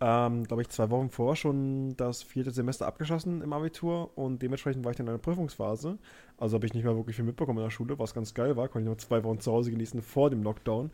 ähm, 0.00 0.44
glaube 0.44 0.62
ich, 0.62 0.68
zwei 0.68 0.90
Wochen 0.90 1.10
vor 1.10 1.34
schon 1.34 1.96
das 1.96 2.22
vierte 2.22 2.52
Semester 2.52 2.86
abgeschlossen 2.86 3.42
im 3.42 3.52
Abitur 3.52 4.16
und 4.16 4.40
dementsprechend 4.40 4.84
war 4.84 4.92
ich 4.92 4.96
dann 4.96 5.06
in 5.06 5.10
einer 5.10 5.18
Prüfungsphase. 5.18 5.98
Also 6.38 6.54
habe 6.54 6.66
ich 6.66 6.74
nicht 6.74 6.84
mehr 6.84 6.94
wirklich 6.94 7.16
viel 7.16 7.24
mitbekommen 7.24 7.58
in 7.58 7.64
der 7.64 7.70
Schule, 7.70 7.98
was 7.98 8.14
ganz 8.14 8.32
geil 8.32 8.56
war. 8.56 8.68
Konnte 8.68 8.88
ich 8.88 8.94
noch 8.94 9.04
zwei 9.04 9.24
Wochen 9.24 9.40
zu 9.40 9.50
Hause 9.50 9.72
genießen 9.72 10.02
vor 10.02 10.30
dem 10.30 10.42
Lockdown. 10.42 10.90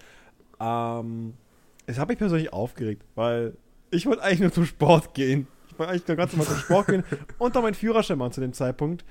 Ähm, 0.58 1.34
es 1.86 1.98
hat 1.98 2.08
mich 2.08 2.18
persönlich 2.18 2.52
aufgeregt, 2.52 3.04
weil 3.14 3.56
ich 3.90 4.06
wollte 4.06 4.22
eigentlich 4.22 4.40
nur 4.40 4.52
zum 4.52 4.64
Sport 4.64 5.12
gehen. 5.12 5.46
Ich 5.68 5.78
wollte 5.78 5.92
eigentlich 5.92 6.16
ganz 6.16 6.32
normal 6.32 6.46
zum 6.46 6.56
Sport 6.56 6.86
gehen 6.86 7.04
und 7.38 7.54
dann 7.54 7.62
meinen 7.62 7.74
Führerschein 7.74 8.16
machen 8.16 8.32
zu 8.32 8.40
dem 8.40 8.54
Zeitpunkt. 8.54 9.04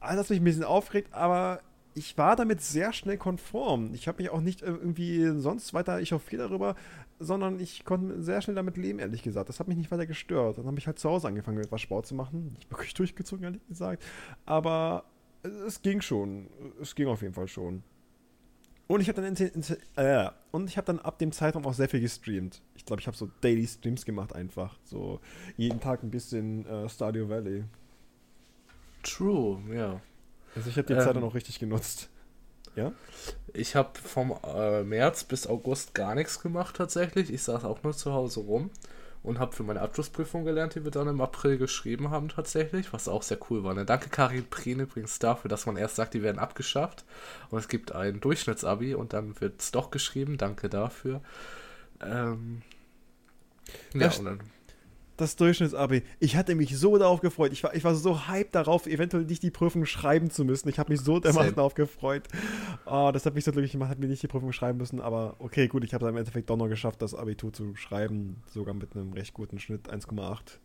Also 0.00 0.16
das 0.16 0.26
hat 0.26 0.30
mich 0.30 0.40
ein 0.40 0.44
bisschen 0.44 0.64
aufgeregt, 0.64 1.12
aber 1.12 1.60
ich 1.94 2.18
war 2.18 2.36
damit 2.36 2.60
sehr 2.60 2.92
schnell 2.92 3.16
konform. 3.16 3.94
Ich 3.94 4.08
habe 4.08 4.22
mich 4.22 4.30
auch 4.30 4.40
nicht 4.40 4.62
irgendwie 4.62 5.38
sonst 5.40 5.74
weiter 5.74 6.00
ich 6.00 6.12
auf 6.12 6.22
viel 6.22 6.38
darüber, 6.38 6.74
sondern 7.20 7.60
ich 7.60 7.84
konnte 7.84 8.22
sehr 8.22 8.42
schnell 8.42 8.56
damit 8.56 8.76
leben, 8.76 8.98
ehrlich 8.98 9.22
gesagt. 9.22 9.48
Das 9.48 9.60
hat 9.60 9.68
mich 9.68 9.76
nicht 9.76 9.90
weiter 9.90 10.06
gestört. 10.06 10.58
Dann 10.58 10.66
habe 10.66 10.78
ich 10.78 10.86
halt 10.86 10.98
zu 10.98 11.08
Hause 11.08 11.28
angefangen, 11.28 11.58
etwas 11.58 11.80
Sport 11.80 12.06
zu 12.06 12.14
machen. 12.14 12.52
Nicht 12.54 12.70
wirklich 12.70 12.94
durchgezogen, 12.94 13.44
ehrlich 13.44 13.66
gesagt. 13.68 14.02
Aber 14.44 15.04
es 15.42 15.82
ging 15.82 16.00
schon. 16.00 16.48
Es 16.80 16.94
ging 16.94 17.06
auf 17.06 17.22
jeden 17.22 17.34
Fall 17.34 17.48
schon. 17.48 17.84
Und 18.86 19.00
ich 19.00 19.08
habe 19.08 19.22
dann, 19.22 19.34
äh, 19.96 20.30
habe 20.52 20.84
dann 20.84 20.98
ab 20.98 21.18
dem 21.18 21.32
Zeitraum 21.32 21.64
auch 21.64 21.72
sehr 21.72 21.88
viel 21.88 22.00
gestreamt. 22.00 22.60
Ich 22.74 22.84
glaube, 22.84 23.00
ich 23.00 23.06
habe 23.06 23.16
so 23.16 23.30
Daily 23.40 23.66
Streams 23.66 24.04
gemacht 24.04 24.34
einfach. 24.34 24.78
So 24.84 25.20
jeden 25.56 25.80
Tag 25.80 26.02
ein 26.02 26.10
bisschen 26.10 26.66
äh, 26.66 26.88
Stardew 26.88 27.28
Valley. 27.28 27.64
True, 29.02 29.62
ja. 29.74 30.00
Also 30.56 30.70
ich 30.70 30.76
habe 30.76 30.86
die 30.86 30.94
ähm, 30.94 31.00
Zeit 31.00 31.16
dann 31.16 31.24
auch 31.24 31.34
richtig 31.34 31.58
genutzt. 31.58 32.08
Ja? 32.76 32.92
Ich 33.52 33.76
habe 33.76 33.98
vom 33.98 34.34
äh, 34.44 34.82
März 34.82 35.24
bis 35.24 35.46
August 35.46 35.94
gar 35.94 36.14
nichts 36.14 36.40
gemacht 36.40 36.76
tatsächlich. 36.76 37.32
Ich 37.32 37.42
saß 37.42 37.64
auch 37.64 37.82
nur 37.82 37.96
zu 37.96 38.12
Hause 38.12 38.40
rum 38.40 38.70
und 39.22 39.38
habe 39.38 39.54
für 39.54 39.62
meine 39.62 39.80
Abschlussprüfung 39.80 40.44
gelernt, 40.44 40.74
die 40.74 40.84
wir 40.84 40.90
dann 40.90 41.08
im 41.08 41.20
April 41.20 41.56
geschrieben 41.56 42.10
haben 42.10 42.28
tatsächlich, 42.28 42.92
was 42.92 43.08
auch 43.08 43.22
sehr 43.22 43.38
cool 43.48 43.64
war. 43.64 43.72
Ne? 43.74 43.86
Danke 43.86 44.10
Karin 44.10 44.44
Prien 44.48 44.80
übrigens 44.80 45.18
dafür, 45.18 45.48
dass 45.48 45.66
man 45.66 45.76
erst 45.76 45.96
sagt, 45.96 46.14
die 46.14 46.22
werden 46.22 46.38
abgeschafft 46.38 47.04
und 47.50 47.58
es 47.58 47.68
gibt 47.68 47.92
ein 47.92 48.20
Durchschnittsabi 48.20 48.94
und 48.94 49.14
dann 49.14 49.40
wird 49.40 49.60
es 49.60 49.70
doch 49.70 49.90
geschrieben. 49.90 50.36
Danke 50.36 50.68
dafür. 50.68 51.22
Ähm, 52.02 52.62
ja, 53.94 54.10
und 54.18 54.24
dann 54.24 54.40
das 55.16 55.36
Durchschnittsabi. 55.36 56.02
Ich 56.18 56.36
hatte 56.36 56.54
mich 56.54 56.76
so 56.76 56.98
darauf 56.98 57.20
gefreut. 57.20 57.52
Ich 57.52 57.62
war, 57.62 57.74
ich 57.74 57.84
war 57.84 57.94
so 57.94 58.28
hyped 58.28 58.54
darauf, 58.54 58.86
eventuell 58.86 59.24
nicht 59.24 59.42
die 59.42 59.50
Prüfung 59.50 59.86
schreiben 59.86 60.30
zu 60.30 60.44
müssen. 60.44 60.68
Ich 60.68 60.78
habe 60.78 60.92
mich 60.92 61.00
so 61.00 61.20
dermaßen 61.20 61.54
darauf 61.54 61.74
gefreut. 61.74 62.24
Oh, 62.86 63.10
das 63.12 63.24
hat 63.24 63.34
mich 63.34 63.44
so 63.44 63.52
glücklich 63.52 63.72
gemacht, 63.72 63.90
hat 63.90 63.98
mir 63.98 64.08
nicht 64.08 64.22
die 64.22 64.28
Prüfung 64.28 64.52
schreiben 64.52 64.78
müssen. 64.78 65.00
Aber 65.00 65.36
okay, 65.38 65.68
gut, 65.68 65.84
ich 65.84 65.94
habe 65.94 66.04
es 66.04 66.10
im 66.10 66.16
Endeffekt 66.16 66.50
doch 66.50 66.56
noch 66.56 66.68
geschafft, 66.68 67.00
das 67.02 67.14
Abitur 67.14 67.52
zu 67.52 67.74
schreiben. 67.76 68.42
Sogar 68.46 68.74
mit 68.74 68.96
einem 68.96 69.12
recht 69.12 69.34
guten 69.34 69.58
Schnitt, 69.58 69.90
1,8. 69.92 70.58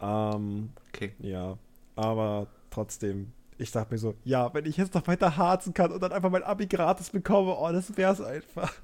Ähm, 0.00 0.70
okay. 0.88 1.12
Ja, 1.18 1.58
aber 1.94 2.48
trotzdem, 2.70 3.32
ich 3.56 3.72
dachte 3.72 3.94
mir 3.94 3.98
so, 3.98 4.14
ja, 4.24 4.52
wenn 4.52 4.66
ich 4.66 4.76
jetzt 4.76 4.94
noch 4.94 5.06
weiter 5.06 5.36
harzen 5.36 5.72
kann 5.72 5.90
und 5.90 6.02
dann 6.02 6.12
einfach 6.12 6.30
mein 6.30 6.42
Abi 6.42 6.66
gratis 6.66 7.10
bekomme, 7.10 7.56
oh, 7.58 7.72
das 7.72 7.96
wäre 7.96 8.12
es 8.12 8.20
einfach. 8.20 8.74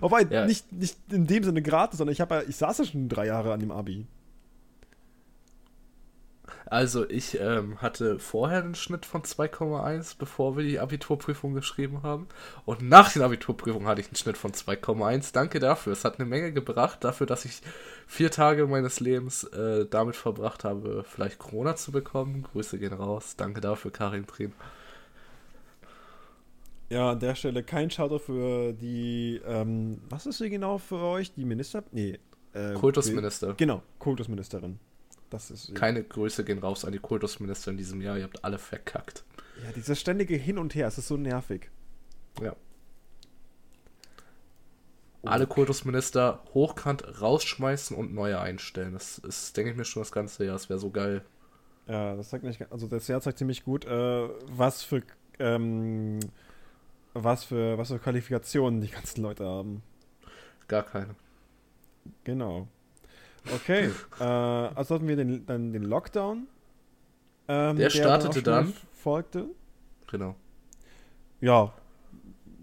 Wobei, 0.00 0.22
ja. 0.24 0.44
nicht, 0.44 0.70
nicht 0.72 0.98
in 1.10 1.26
dem 1.26 1.42
Sinne 1.42 1.62
gratis, 1.62 1.98
sondern 1.98 2.12
ich, 2.12 2.18
ja, 2.18 2.42
ich 2.46 2.56
saß 2.56 2.78
ja 2.78 2.84
schon 2.84 3.08
drei 3.08 3.26
Jahre 3.26 3.52
an 3.52 3.60
dem 3.60 3.70
Abi. 3.70 4.06
Also 6.70 7.10
ich 7.10 7.36
ähm, 7.40 7.82
hatte 7.82 8.20
vorher 8.20 8.62
einen 8.62 8.76
Schnitt 8.76 9.04
von 9.04 9.22
2,1, 9.22 10.14
bevor 10.16 10.56
wir 10.56 10.62
die 10.62 10.78
Abiturprüfung 10.78 11.52
geschrieben 11.52 12.04
haben. 12.04 12.28
Und 12.64 12.80
nach 12.80 13.12
der 13.12 13.24
Abiturprüfung 13.24 13.88
hatte 13.88 14.00
ich 14.00 14.06
einen 14.06 14.14
Schnitt 14.14 14.36
von 14.36 14.52
2,1. 14.52 15.32
Danke 15.32 15.58
dafür. 15.58 15.92
Es 15.92 16.04
hat 16.04 16.20
eine 16.20 16.28
Menge 16.28 16.52
gebracht, 16.52 17.02
dafür, 17.02 17.26
dass 17.26 17.44
ich 17.44 17.60
vier 18.06 18.30
Tage 18.30 18.68
meines 18.68 19.00
Lebens 19.00 19.42
äh, 19.42 19.84
damit 19.90 20.14
verbracht 20.14 20.62
habe, 20.62 21.02
vielleicht 21.02 21.40
Corona 21.40 21.74
zu 21.74 21.90
bekommen. 21.90 22.44
Grüße 22.52 22.78
gehen 22.78 22.92
raus. 22.92 23.34
Danke 23.36 23.60
dafür, 23.60 23.90
Karin 23.90 24.24
Prien. 24.24 24.52
Ja, 26.88 27.10
an 27.10 27.18
der 27.18 27.34
Stelle 27.34 27.64
kein 27.64 27.90
Shoutout 27.90 28.20
für 28.20 28.72
die, 28.74 29.40
ähm, 29.44 30.02
was 30.08 30.24
ist 30.26 30.38
sie 30.38 30.50
genau 30.50 30.78
für 30.78 31.00
euch? 31.00 31.34
Die 31.34 31.44
Minister? 31.44 31.82
Nee. 31.90 32.20
Äh, 32.52 32.74
Kultusminister. 32.74 33.54
Genau, 33.54 33.82
Kultusministerin. 33.98 34.78
Das 35.30 35.50
ist 35.50 35.74
Keine 35.74 36.02
Grüße 36.02 36.44
gehen 36.44 36.58
raus 36.58 36.84
an 36.84 36.92
die 36.92 36.98
Kultusminister 36.98 37.70
in 37.70 37.76
diesem 37.76 38.00
Jahr. 38.00 38.18
Ihr 38.18 38.24
habt 38.24 38.44
alle 38.44 38.58
verkackt. 38.58 39.24
Ja, 39.64 39.72
dieses 39.72 40.00
ständige 40.00 40.34
Hin 40.34 40.58
und 40.58 40.74
Her, 40.74 40.88
es 40.88 40.98
ist 40.98 41.08
so 41.08 41.16
nervig. 41.16 41.70
Ja. 42.42 42.56
Alle 45.22 45.46
Kultusminister 45.46 46.42
hochkant 46.54 47.20
rausschmeißen 47.20 47.96
und 47.96 48.14
neue 48.14 48.40
einstellen. 48.40 48.94
Das 48.94 49.18
ist, 49.18 49.56
denke 49.56 49.70
ich 49.70 49.76
mir, 49.76 49.84
schon 49.84 50.00
das 50.00 50.12
ganze 50.12 50.44
Jahr. 50.44 50.54
Das 50.54 50.68
wäre 50.68 50.78
so 50.78 50.90
geil. 50.90 51.24
Ja, 51.86 52.16
das 52.16 52.30
zeigt 52.30 52.44
nicht, 52.44 52.70
also 52.72 52.86
das 52.86 53.06
Jahr 53.08 53.20
zeigt 53.20 53.38
ziemlich 53.38 53.64
gut, 53.64 53.84
äh, 53.84 54.28
was 54.46 54.82
für, 54.82 55.02
ähm, 55.38 56.20
was 57.12 57.44
für, 57.44 57.76
was 57.76 57.88
für 57.88 57.98
Qualifikationen 57.98 58.80
die 58.80 58.88
ganzen 58.88 59.22
Leute 59.22 59.44
haben. 59.44 59.82
Gar 60.68 60.84
keine. 60.84 61.14
Genau. 62.24 62.68
Okay, 63.54 63.90
äh, 64.20 64.24
also 64.24 64.94
hatten 64.94 65.08
wir 65.08 65.16
den, 65.16 65.46
dann 65.46 65.72
den 65.72 65.82
Lockdown. 65.82 66.46
Ähm, 67.48 67.76
der, 67.76 67.88
der 67.88 67.90
startete 67.90 68.42
dann. 68.42 68.66
dann 68.66 68.74
folgte. 68.92 69.46
Genau. 70.10 70.36
Ja. 71.40 71.72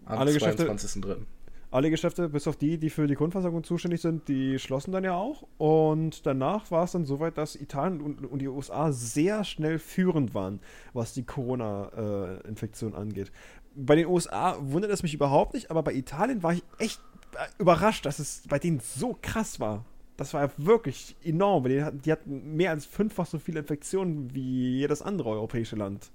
Am 0.05 0.19
alle 0.19 0.31
22.3. 0.31 0.33
Geschäfte, 0.33 1.25
alle 1.69 1.89
Geschäfte, 1.89 2.29
bis 2.29 2.47
auf 2.47 2.55
die, 2.55 2.77
die 2.77 2.89
für 2.89 3.07
die 3.07 3.15
Grundversorgung 3.15 3.63
zuständig 3.63 4.01
sind, 4.01 4.27
die 4.29 4.57
schlossen 4.57 4.93
dann 4.93 5.03
ja 5.03 5.15
auch. 5.15 5.45
Und 5.57 6.25
danach 6.25 6.71
war 6.71 6.85
es 6.85 6.93
dann 6.93 7.05
soweit, 7.05 7.37
dass 7.37 7.55
Italien 7.55 7.99
und, 8.01 8.25
und 8.25 8.39
die 8.39 8.47
USA 8.47 8.91
sehr 8.91 9.43
schnell 9.43 9.77
führend 9.77 10.33
waren, 10.33 10.61
was 10.93 11.13
die 11.13 11.23
Corona-Infektion 11.23 12.93
äh, 12.93 12.95
angeht. 12.95 13.31
Bei 13.75 13.95
den 13.95 14.07
USA 14.07 14.57
wundert 14.61 14.91
es 14.91 15.03
mich 15.03 15.13
überhaupt 15.13 15.53
nicht, 15.53 15.69
aber 15.69 15.83
bei 15.83 15.93
Italien 15.93 16.41
war 16.41 16.53
ich 16.53 16.63
echt 16.79 17.01
äh, 17.33 17.45
überrascht, 17.59 18.05
dass 18.05 18.19
es 18.19 18.43
bei 18.47 18.59
denen 18.59 18.79
so 18.79 19.17
krass 19.21 19.59
war. 19.59 19.83
Das 20.17 20.33
war 20.33 20.51
wirklich 20.57 21.15
enorm. 21.23 21.65
Die 21.65 21.83
hatten, 21.83 22.01
die 22.01 22.11
hatten 22.11 22.55
mehr 22.55 22.71
als 22.71 22.85
fünffach 22.85 23.27
so 23.27 23.37
viele 23.37 23.59
Infektionen 23.59 24.33
wie 24.33 24.77
jedes 24.79 25.01
andere 25.01 25.29
europäische 25.29 25.75
Land. 25.75 26.09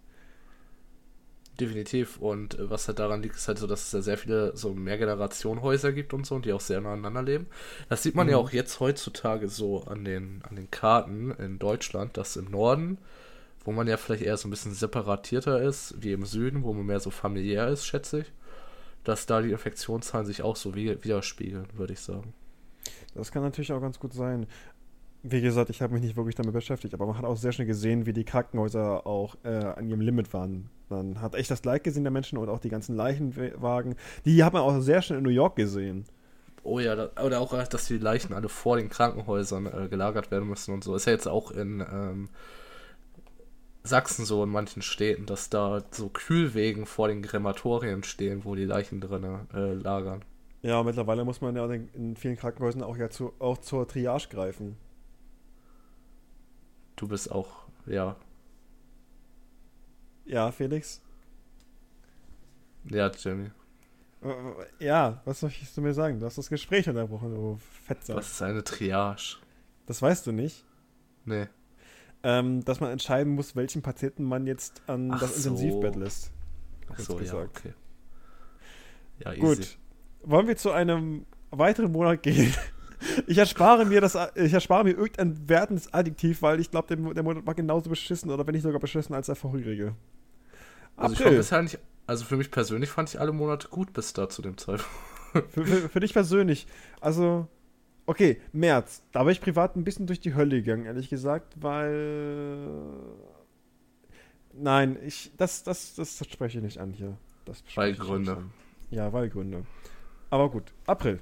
Definitiv. 1.61 2.19
Und 2.19 2.59
äh, 2.59 2.71
was 2.71 2.89
halt 2.89 2.99
daran 2.99 3.23
liegt, 3.23 3.37
ist 3.37 3.47
halt 3.47 3.59
so, 3.59 3.67
dass 3.67 3.85
es 3.85 3.91
da 3.91 4.03
sehr 4.03 4.19
viele 4.19 4.57
so 4.57 4.75
Mehrgenerationenhäuser 4.75 5.93
gibt 5.93 6.15
und 6.15 6.27
so 6.27 6.35
und 6.35 6.45
die 6.45 6.53
auch 6.53 6.61
sehr 6.61 6.81
nah 6.81 6.93
aneinander 6.93 7.23
leben. 7.23 7.47
Das 7.89 8.03
sieht 8.03 8.15
man 8.15 8.27
mhm. 8.27 8.33
ja 8.33 8.37
auch 8.39 8.51
jetzt 8.51 8.81
heutzutage 8.81 9.49
so 9.49 9.85
an 9.85 10.05
den, 10.05 10.43
an 10.49 10.57
den 10.57 10.71
Karten 10.71 11.31
in 11.33 11.59
Deutschland, 11.59 12.17
dass 12.17 12.37
im 12.37 12.51
Norden, 12.51 12.99
wo 13.65 13.73
man 13.73 13.87
ja 13.87 13.97
vielleicht 13.97 14.23
eher 14.25 14.37
so 14.37 14.49
ein 14.49 14.51
bisschen 14.51 14.75
separatierter 14.75 15.63
ist, 15.63 15.95
wie 16.03 16.13
im 16.13 16.25
Süden, 16.25 16.65
wo 16.65 16.73
man 16.73 16.87
mehr 16.87 17.01
so 17.01 17.11
familiär 17.11 17.69
ist, 17.69 17.87
schätze 17.87 18.21
ich, 18.21 18.33
dass 19.05 19.27
da 19.27 19.43
die 19.43 19.53
Infektionszahlen 19.53 20.27
sich 20.27 20.43
auch 20.43 20.57
so 20.57 20.75
widerspiegeln, 20.75 21.67
würde 21.75 21.93
ich 21.93 22.01
sagen. 22.01 22.35
Das 23.15 23.33
kann 23.33 23.43
natürlich 23.43 23.73
auch 23.73 23.81
ganz 23.81 23.99
gut 23.99 24.13
sein. 24.13 24.47
Wie 25.23 25.41
gesagt, 25.41 25.71
ich 25.71 25.83
habe 25.83 25.95
mich 25.95 26.03
nicht 26.03 26.17
wirklich 26.17 26.35
damit 26.35 26.53
beschäftigt, 26.53 26.95
aber 26.95 27.07
man 27.07 27.17
hat 27.17 27.25
auch 27.25 27.37
sehr 27.37 27.53
schnell 27.53 27.67
gesehen, 27.67 28.07
wie 28.07 28.13
die 28.13 28.25
Krankenhäuser 28.25 29.07
auch 29.07 29.37
äh, 29.45 29.51
an 29.51 29.89
ihrem 29.89 30.01
Limit 30.01 30.33
waren. 30.33 30.69
Man 30.89 31.21
hat 31.21 31.35
echt 31.37 31.51
das 31.51 31.65
Leid 31.65 31.85
gesehen 31.85 32.03
der 32.03 32.11
Menschen 32.11 32.39
und 32.39 32.49
auch 32.49 32.59
die 32.59 32.69
ganzen 32.69 32.97
Leichenwagen. 32.97 33.95
Die 34.25 34.43
hat 34.43 34.53
man 34.53 34.63
auch 34.63 34.81
sehr 34.81 35.01
schnell 35.01 35.19
in 35.19 35.25
New 35.25 35.31
York 35.31 35.55
gesehen. 35.55 36.05
Oh 36.65 36.79
ja, 36.79 36.95
da, 36.95 37.23
oder 37.23 37.41
auch, 37.41 37.53
dass 37.67 37.87
die 37.87 37.99
Leichen 37.99 38.35
alle 38.35 38.49
vor 38.49 38.77
den 38.77 38.89
Krankenhäusern 38.89 39.67
äh, 39.67 39.89
gelagert 39.89 40.31
werden 40.31 40.49
müssen 40.49 40.75
und 40.75 40.85
so. 40.85 40.95
Ist 40.95 41.07
ja 41.07 41.13
jetzt 41.13 41.29
auch 41.29 41.51
in 41.51 41.81
ähm, 41.81 42.29
Sachsen 43.85 44.25
so 44.25 44.45
in 44.45 44.51
manchen 44.51 44.83
Städten, 44.83 45.27
dass 45.27 45.51
da 45.51 45.83
so 45.91 46.09
Kühlwegen 46.09 46.87
vor 46.87 47.09
den 47.09 47.23
Krematorien 47.23 48.05
stehen, 48.05 48.45
wo 48.45 48.55
die 48.55 48.65
Leichen 48.65 49.01
drin 49.01 49.25
äh, 49.55 49.73
lagern. 49.73 50.25
Ja, 50.63 50.83
mittlerweile 50.85 51.25
muss 51.25 51.41
man 51.41 51.57
ja 51.57 51.67
in 51.71 52.17
vielen 52.17 52.37
Krankenhäusern 52.37 52.83
auch 52.83 52.97
ja 52.97 53.11
zu, 53.11 53.33
auch 53.41 53.59
zur 53.59 53.87
Triage 53.87 54.29
greifen. 54.29 54.77
Du 56.95 57.09
bist 57.09 57.33
auch, 57.33 57.67
ja. 57.87 58.17
Ja, 60.25 60.53
Felix? 60.53 61.03
Ja, 62.85 63.11
Jimmy. 63.11 63.51
Äh, 64.23 64.85
ja, 64.85 65.21
was 65.25 65.43
möchtest 65.43 65.77
du 65.77 65.81
mir 65.81 65.95
sagen? 65.95 66.21
Du 66.21 66.27
hast 66.27 66.39
das 66.39 66.49
Gespräch 66.49 66.89
unterbrochen, 66.89 67.35
du 67.35 67.59
Fetzer. 67.85 68.15
Was 68.15 68.31
ist 68.31 68.43
eine 68.43 68.63
Triage? 68.63 69.39
Das 69.87 70.01
weißt 70.01 70.29
du 70.29 70.33
nicht? 70.33 70.65
Nee. 71.25 71.49
Ähm, 72.23 72.65
dass 72.65 72.79
man 72.79 72.91
entscheiden 72.91 73.35
muss, 73.35 73.57
welchen 73.57 73.83
Patienten 73.83 74.23
man 74.23 74.47
jetzt 74.47 74.81
an 74.87 75.11
Ach 75.11 75.19
das 75.19 75.43
so. 75.43 75.51
Intensivbett 75.51 75.97
lässt. 75.97 76.31
Ach 76.89 76.99
so, 77.01 77.17
gesagt. 77.17 77.65
ja, 77.65 77.71
okay. 77.71 77.75
Ja, 79.25 79.33
easy. 79.33 79.77
Wollen 80.25 80.47
wir 80.47 80.57
zu 80.57 80.71
einem 80.71 81.27
weiteren 81.51 81.93
Monat 81.93 82.23
gehen? 82.23 82.55
Ich 83.27 83.37
erspare 83.37 83.85
mir 83.85 84.01
das, 84.01 84.17
ich 84.37 84.53
erspare 84.53 84.85
mir 84.85 84.93
irgendein 84.93 85.49
wertendes 85.49 85.93
Adjektiv, 85.93 86.41
weil 86.41 86.61
ich 86.61 86.71
glaube, 86.71 86.95
der, 86.95 87.15
der 87.15 87.25
Monat 87.25 87.45
war 87.45 87.55
genauso 87.57 87.91
beschissen 87.91 88.31
oder 88.31 88.47
wenn 88.47 88.55
nicht 88.55 88.63
sogar 88.63 88.79
beschissen 88.79 89.13
als 89.13 89.27
der 89.27 89.35
vorherige. 89.35 89.97
Also 90.97 91.15
ich 91.15 91.31
bisher 91.31 91.63
nicht, 91.63 91.81
also 92.07 92.25
für 92.25 92.37
mich 92.37 92.53
persönlich 92.53 92.91
fand 92.91 93.09
ich 93.09 93.19
alle 93.19 93.33
Monate 93.33 93.67
gut 93.67 93.93
bis 93.93 94.13
da 94.13 94.29
zu 94.29 94.41
dem 94.41 94.57
Zeitpunkt. 94.57 94.89
Für, 95.51 95.65
für, 95.65 95.89
für 95.89 95.99
dich 96.01 96.13
persönlich, 96.13 96.67
also 97.01 97.49
okay, 98.07 98.41
März, 98.53 99.03
da 99.13 99.25
war 99.25 99.33
ich 99.33 99.41
privat 99.41 99.77
ein 99.77 99.83
bisschen 99.83 100.07
durch 100.07 100.21
die 100.21 100.35
Hölle 100.35 100.63
gegangen, 100.63 100.85
ehrlich 100.85 101.09
gesagt, 101.09 101.55
weil 101.61 102.69
Nein, 104.55 104.99
ich 105.05 105.33
das 105.37 105.63
das 105.63 105.95
das, 105.95 106.19
das 106.19 106.29
spreche 106.31 106.59
ich 106.59 106.65
nicht 106.65 106.79
an 106.79 106.93
hier. 106.93 107.17
Das 107.45 107.63
weil 107.75 107.95
Gründe. 107.95 108.45
Ja, 108.91 109.13
weil 109.13 109.31
Gründe. 109.31 109.65
Aber 110.33 110.49
gut, 110.49 110.73
April. 110.87 111.21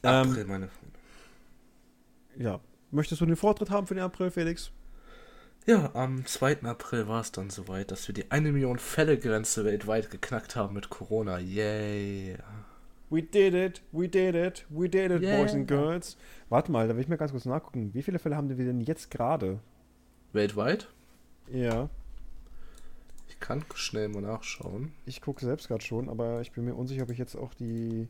April, 0.00 0.40
ähm, 0.40 0.48
meine 0.48 0.68
Freunde. 0.68 0.98
Ja. 2.38 2.60
Möchtest 2.90 3.20
du 3.20 3.26
den 3.26 3.36
Vortritt 3.36 3.68
haben 3.68 3.86
für 3.86 3.94
den 3.94 4.04
April, 4.04 4.30
Felix? 4.30 4.72
Ja, 5.66 5.90
am 5.92 6.24
2. 6.24 6.62
April 6.62 7.08
war 7.08 7.20
es 7.20 7.30
dann 7.30 7.50
soweit, 7.50 7.90
dass 7.90 8.08
wir 8.08 8.14
die 8.14 8.30
1 8.30 8.52
Million 8.52 8.78
Fälle-Grenze 8.78 9.66
weltweit 9.66 10.10
geknackt 10.10 10.56
haben 10.56 10.72
mit 10.72 10.88
Corona. 10.88 11.38
Yay. 11.38 12.38
We 13.10 13.22
did 13.22 13.52
it, 13.52 13.82
we 13.92 14.08
did 14.08 14.34
it, 14.34 14.64
we 14.70 14.88
did 14.88 15.10
it, 15.10 15.20
yeah. 15.20 15.36
boys 15.36 15.52
and 15.52 15.68
girls. 15.68 16.16
Warte 16.48 16.72
mal, 16.72 16.88
da 16.88 16.94
will 16.94 17.02
ich 17.02 17.08
mir 17.08 17.18
ganz 17.18 17.32
kurz 17.32 17.44
nachgucken. 17.44 17.92
Wie 17.92 18.02
viele 18.02 18.18
Fälle 18.18 18.34
haben 18.34 18.48
wir 18.48 18.56
denn 18.56 18.80
jetzt 18.80 19.10
gerade? 19.10 19.60
Weltweit? 20.32 20.88
Ja. 21.52 21.90
Kann 23.44 23.62
schnell 23.74 24.08
mal 24.08 24.22
nachschauen. 24.22 24.92
Ich 25.04 25.20
gucke 25.20 25.44
selbst 25.44 25.68
gerade 25.68 25.84
schon, 25.84 26.08
aber 26.08 26.40
ich 26.40 26.52
bin 26.52 26.64
mir 26.64 26.74
unsicher, 26.74 27.02
ob 27.02 27.10
ich 27.10 27.18
jetzt 27.18 27.36
auch 27.36 27.52
die 27.52 28.08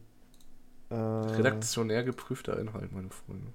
äh, 0.91 0.95
Redaktionär 0.95 2.05
geprüfter 2.05 2.57
Inhalt, 2.57 2.93
meine 2.93 3.11
Freunde. 3.11 3.49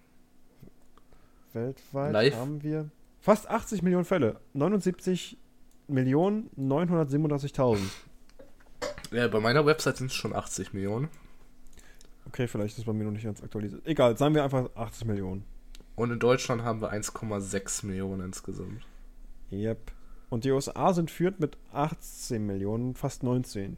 Weltweit 1.54 2.12
Live. 2.12 2.36
haben 2.36 2.64
wir 2.64 2.90
fast 3.22 3.50
80 3.50 3.82
Millionen 3.82 4.04
Fälle. 4.04 4.42
79 4.56 5.38
Millionen 5.88 6.50
937.000. 6.58 7.80
Ja, 9.12 9.28
bei 9.30 9.40
meiner 9.40 9.66
Website 9.66 9.98
sind 9.98 10.08
es 10.08 10.16
schon 10.16 10.34
80 10.34 10.74
Millionen. 10.74 11.08
Okay, 12.28 12.48
vielleicht 12.48 12.74
ist 12.74 12.80
es 12.80 12.86
bei 12.86 12.94
mir 12.94 13.06
noch 13.06 13.12
nicht 13.12 13.24
ganz 13.24 13.42
aktualisiert. 13.42 13.88
Egal, 13.88 14.18
sagen 14.18 14.36
wir 14.36 14.44
einfach 14.44 14.70
80 14.76 15.06
Millionen. 15.06 15.46
Und 15.96 16.12
in 16.12 16.20
Deutschland 16.20 16.62
haben 16.62 16.82
wir 16.82 16.92
1,6 16.94 17.86
Millionen 17.86 18.26
insgesamt. 18.26 18.86
Yep. 19.52 19.94
Und 20.30 20.44
die 20.44 20.52
USA 20.52 20.94
sind 20.94 21.10
führend 21.10 21.40
mit 21.40 21.58
18 21.74 22.46
Millionen, 22.46 22.96
fast 22.96 23.24
19. 23.24 23.78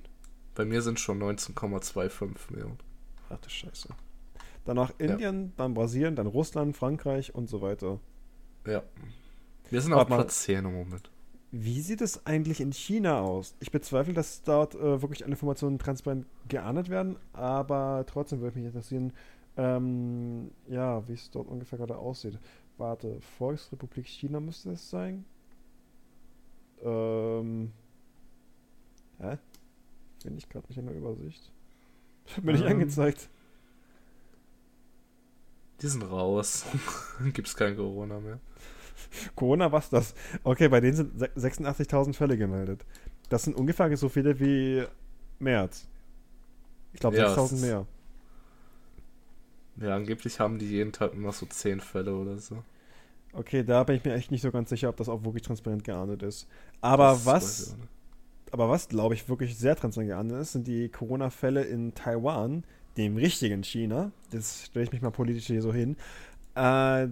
Bei 0.54 0.66
mir 0.66 0.82
sind 0.82 1.00
schon 1.00 1.22
19,25 1.22 2.52
Millionen. 2.52 2.78
Ach 3.30 3.40
du 3.40 3.50
Scheiße. 3.50 3.90
Danach 4.66 4.92
Indien, 4.98 5.44
ja. 5.44 5.52
dann 5.58 5.74
Brasilien, 5.74 6.16
dann 6.16 6.28
Russland, 6.28 6.76
Frankreich 6.76 7.34
und 7.34 7.50
so 7.50 7.62
weiter. 7.62 8.00
Ja. 8.68 8.84
Wir 9.70 9.82
sind 9.82 9.94
auf 9.94 10.06
Platz 10.08 10.44
10 10.44 10.66
im 10.66 10.74
Moment. 10.74 11.10
Wie 11.52 11.82
sieht 11.82 12.02
es 12.02 12.26
eigentlich 12.26 12.62
in 12.62 12.72
China 12.72 13.22
aus? 13.22 13.56
Ich 13.60 13.72
bezweifle, 13.72 14.14
dass 14.14 14.44
dort 14.44 14.76
äh, 14.76 15.02
wirklich 15.02 15.24
alle 15.24 15.32
Informationen 15.32 15.80
transparent 15.80 16.26
geahndet 16.48 16.90
werden, 16.90 17.18
aber 17.34 18.06
trotzdem 18.08 18.40
würde 18.42 18.58
mich 18.58 18.68
interessieren, 18.68 19.12
ähm, 19.58 20.52
ja, 20.68 21.06
wie 21.08 21.14
es 21.14 21.30
dort 21.32 21.48
ungefähr 21.48 21.78
gerade 21.78 21.98
aussieht. 21.98 22.40
Warte, 22.78 23.20
Volksrepublik 23.38 24.08
China 24.08 24.40
müsste 24.40 24.72
es 24.72 24.90
sein? 24.90 25.26
Ähm, 26.84 27.72
hä? 29.20 29.38
Finde 30.22 30.38
ich 30.38 30.50
gerade 30.50 30.68
nicht 30.68 30.78
in 30.78 30.86
der 30.86 30.96
Übersicht. 30.96 31.52
Hat 32.36 32.44
mir 32.44 32.54
nicht 32.54 32.66
ähm, 32.66 32.72
angezeigt. 32.72 33.30
Die 35.82 35.88
sind 35.88 36.04
raus. 36.04 36.66
Gibt's 37.34 37.56
kein 37.56 37.76
Corona 37.76 38.20
mehr. 38.20 38.40
Corona, 39.36 39.72
was 39.72 39.90
das? 39.90 40.14
Okay, 40.44 40.68
bei 40.68 40.80
denen 40.80 40.96
sind 40.96 41.22
86.000 41.22 42.14
Fälle 42.14 42.38
gemeldet. 42.38 42.86
Das 43.30 43.44
sind 43.44 43.56
ungefähr 43.56 43.96
so 43.98 44.10
viele 44.10 44.40
wie 44.40 44.86
März. 45.40 45.88
Ich 46.94 47.00
glaube, 47.00 47.18
ja, 47.18 47.34
6.000 47.34 47.62
mehr. 47.62 47.88
Ja, 49.78 49.96
angeblich 49.96 50.40
haben 50.40 50.60
die 50.60 50.70
jeden 50.70 50.92
Tag 50.92 51.18
noch 51.18 51.34
so 51.34 51.46
10 51.46 51.80
Fälle 51.80 52.16
oder 52.16 52.38
so. 52.38 52.64
Okay, 53.34 53.64
da 53.64 53.84
bin 53.84 53.96
ich 53.96 54.04
mir 54.04 54.14
echt 54.14 54.32
nicht 54.32 54.42
so 54.42 54.52
ganz 54.52 54.70
sicher, 54.70 54.90
ob 54.90 54.98
das 54.98 55.08
auch 55.08 55.24
wirklich 55.24 55.44
transparent 55.44 55.84
geahndet 55.84 56.22
ist. 56.22 56.48
Aber 56.82 57.12
das 57.12 57.26
was 57.26 57.78
aber 58.52 58.70
was, 58.70 58.90
glaube 58.90 59.16
ich, 59.16 59.30
wirklich 59.30 59.58
sehr 59.58 59.76
transparent 59.76 60.10
geahndet 60.10 60.42
ist, 60.42 60.52
sind 60.52 60.68
die 60.68 60.90
Corona-Fälle 60.90 61.64
in 61.64 61.94
Taiwan, 61.94 62.64
dem 62.98 63.16
richtigen 63.16 63.64
China. 63.64 64.12
Das 64.32 64.66
stelle 64.66 64.86
ich 64.86 64.92
mich 64.92 65.02
mal 65.02 65.12
politisch 65.12 65.48
hier 65.48 65.62
so 65.62 65.74
hin. 65.74 65.96
Äh, 66.56 67.08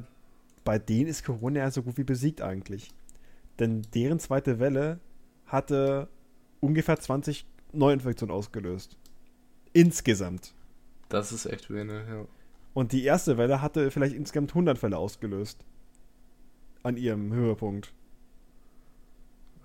bei 0.65 0.77
denen 0.77 1.07
ist 1.07 1.23
Corona 1.23 1.59
ja 1.59 1.71
so 1.71 1.81
gut 1.81 1.97
wie 1.97 2.03
besiegt 2.03 2.41
eigentlich. 2.41 2.91
Denn 3.57 3.83
deren 3.93 4.19
zweite 4.19 4.59
Welle 4.59 4.99
hatte 5.45 6.09
ungefähr 6.59 6.99
20 6.99 7.45
Neuinfektionen 7.71 8.35
ausgelöst. 8.35 8.97
Insgesamt. 9.71 10.53
Das 11.07 11.31
ist 11.31 11.45
echt 11.45 11.69
wenig, 11.69 12.07
ja. 12.07 12.25
Und 12.73 12.91
die 12.91 13.03
erste 13.03 13.37
Welle 13.37 13.61
hatte 13.61 13.91
vielleicht 13.91 14.15
insgesamt 14.15 14.51
100 14.51 14.77
Fälle 14.77 14.97
ausgelöst. 14.97 15.65
An 16.83 16.97
ihrem 16.97 17.33
Höhepunkt. 17.33 17.91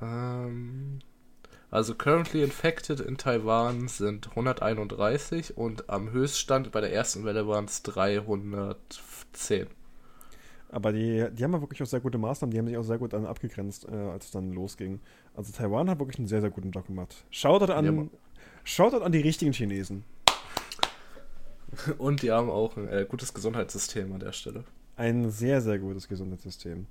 Ähm, 0.03 0.99
also 1.71 1.95
currently 1.95 2.43
infected 2.43 3.01
in 3.01 3.17
Taiwan 3.17 3.89
sind 3.89 4.29
131 4.31 5.57
und 5.57 5.91
am 5.91 6.11
Höchststand 6.13 6.71
bei 6.73 6.81
der 6.81 6.93
ersten 6.93 7.25
Welle 7.25 7.49
waren 7.49 7.65
es 7.65 7.83
310. 7.83 9.67
Aber 10.71 10.93
die, 10.93 11.27
die 11.33 11.45
haben 11.45 11.53
ja 11.53 11.61
wirklich 11.61 11.83
auch 11.83 11.87
sehr 11.87 12.01
gute 12.01 12.19
Maßnahmen, 12.19 12.53
die 12.53 12.59
haben 12.59 12.67
sich 12.67 12.77
auch 12.77 12.83
sehr 12.83 12.99
gut 12.99 13.15
abgegrenzt, 13.15 13.89
äh, 13.89 13.95
als 13.95 14.27
es 14.27 14.31
dann 14.33 14.53
losging. 14.53 15.01
Also 15.35 15.53
Taiwan 15.53 15.89
hat 15.89 16.01
wirklich 16.01 16.19
einen 16.19 16.29
sehr, 16.29 16.41
sehr 16.41 16.51
guten 16.51 16.71
Job 16.73 16.87
gemacht. 16.87 17.25
Shoutout 17.31 17.73
an, 17.73 17.85
ja, 17.85 18.07
Shoutout 18.65 19.05
an 19.05 19.13
die 19.13 19.21
richtigen 19.21 19.53
Chinesen. 19.53 20.05
Und 21.99 22.23
die 22.23 22.31
haben 22.31 22.51
auch 22.51 22.77
ein 22.77 22.89
äh, 22.89 23.07
gutes 23.09 23.35
Gesundheitssystem 23.35 24.13
an 24.13 24.21
der 24.21 24.33
Stelle. 24.33 24.65
Ein 24.97 25.31
sehr, 25.31 25.61
sehr 25.61 25.79
gutes 25.79 26.09
Gesundheitssystem. 26.09 26.87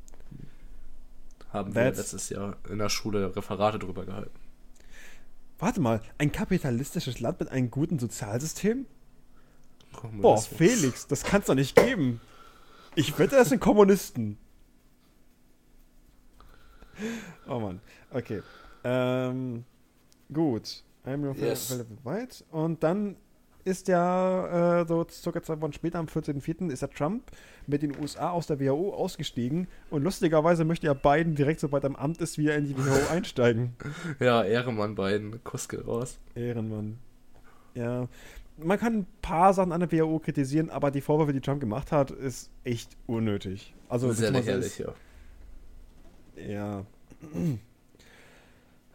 Haben 1.54 1.74
That's 1.74 1.98
wir 1.98 2.02
letztes 2.02 2.30
Jahr 2.30 2.58
in 2.70 2.80
der 2.80 2.90
Schule 2.90 3.36
Referate 3.36 3.78
drüber 3.78 4.06
gehalten. 4.06 4.38
Warte 5.60 5.80
mal, 5.80 6.02
ein 6.18 6.32
kapitalistisches 6.32 7.20
Land 7.20 7.40
mit 7.40 7.50
einem 7.50 7.70
guten 7.70 8.00
Sozialsystem? 8.00 8.88
Boah, 10.14 10.42
Felix, 10.42 11.08
das 11.08 11.24
kann's 11.24 11.46
doch 11.46 11.56
nicht 11.56 11.76
geben. 11.76 12.20
Ich 12.96 13.18
wette, 13.20 13.36
das 13.36 13.50
sind 13.50 13.60
Kommunisten. 13.62 14.38
Oh 17.48 17.60
Mann. 17.60 17.80
Okay. 18.12 18.42
Ähm, 18.84 19.64
gut. 20.32 20.84
Einmal 21.04 21.36
yes. 21.38 21.80
weit. 22.04 22.44
Und 22.52 22.84
dann 22.84 23.16
ist 23.65 23.88
ja 23.88 24.81
äh, 24.81 24.88
so 24.88 25.06
circa 25.10 25.41
zwei 25.41 25.60
Wochen 25.61 25.73
später, 25.73 25.99
am 25.99 26.06
14.04., 26.06 26.69
ist 26.72 26.81
ja 26.81 26.88
Trump 26.88 27.23
mit 27.68 27.81
den 27.81 27.98
USA 27.99 28.31
aus 28.31 28.48
der 28.48 28.60
WHO 28.60 28.94
ausgestiegen 28.94 29.68
und 29.90 30.03
lustigerweise 30.03 30.65
möchte 30.65 30.88
ja 30.88 30.94
Biden 30.94 31.35
direkt, 31.35 31.60
sobald 31.60 31.84
er 31.84 31.91
im 31.91 31.95
Amt 31.95 32.22
ist, 32.22 32.38
wieder 32.38 32.56
in 32.56 32.65
die 32.65 32.77
WHO 32.77 33.10
einsteigen. 33.11 33.76
Ja, 34.19 34.44
Ehrenmann 34.44 34.95
Biden, 34.95 35.44
Kuss 35.44 35.69
geht 35.69 35.88
raus. 35.88 36.19
Ehrenmann. 36.35 36.99
Ja. 37.76 38.07
man 38.57 38.77
kann 38.80 38.99
ein 38.99 39.07
paar 39.22 39.53
Sachen 39.53 39.72
an 39.72 39.80
der 39.80 39.91
WHO 39.91 40.19
kritisieren, 40.19 40.69
aber 40.69 40.91
die 40.91 41.02
Vorwürfe, 41.02 41.34
die 41.34 41.41
Trump 41.41 41.60
gemacht 41.60 41.91
hat, 41.91 42.11
ist 42.11 42.52
echt 42.64 42.95
unnötig. 43.07 43.73
Also 43.90 44.11
Sehr 44.11 44.31
lächerlich, 44.31 44.77
ja. 44.80 44.94
Ja. 46.35 46.85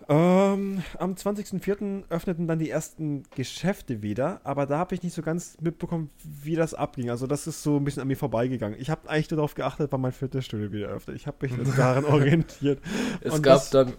Ähm, 0.09 0.83
am 0.99 1.15
20.04. 1.15 2.05
öffneten 2.09 2.47
dann 2.47 2.59
die 2.59 2.71
ersten 2.71 3.25
Geschäfte 3.35 4.01
wieder, 4.03 4.41
aber 4.45 4.65
da 4.67 4.79
habe 4.79 4.95
ich 4.95 5.03
nicht 5.03 5.15
so 5.15 5.21
ganz 5.23 5.57
mitbekommen, 5.61 6.11
wie 6.25 6.55
das 6.57 6.73
abging. 6.75 7.11
Also 7.11 7.27
das 7.27 7.47
ist 7.47 7.63
so 7.63 7.77
ein 7.77 7.85
bisschen 7.85 8.03
an 8.03 8.09
mir 8.09 8.17
vorbeigegangen. 8.17 8.79
Ich 8.81 8.89
habe 8.91 9.09
eigentlich 9.11 9.31
nur 9.31 9.37
darauf 9.37 9.55
geachtet, 9.55 9.93
wann 9.93 10.01
mein 10.01 10.13
Fitnessstudio 10.13 10.73
wieder 10.73 10.89
öffnet. 10.89 11.17
Ich 11.17 11.27
habe 11.27 11.37
mich 11.47 11.53
daran 11.77 12.05
orientiert. 12.07 12.81
Es 13.21 13.35
Und 13.35 13.43
gab 13.43 13.57
das- 13.59 13.71
dann 13.71 13.93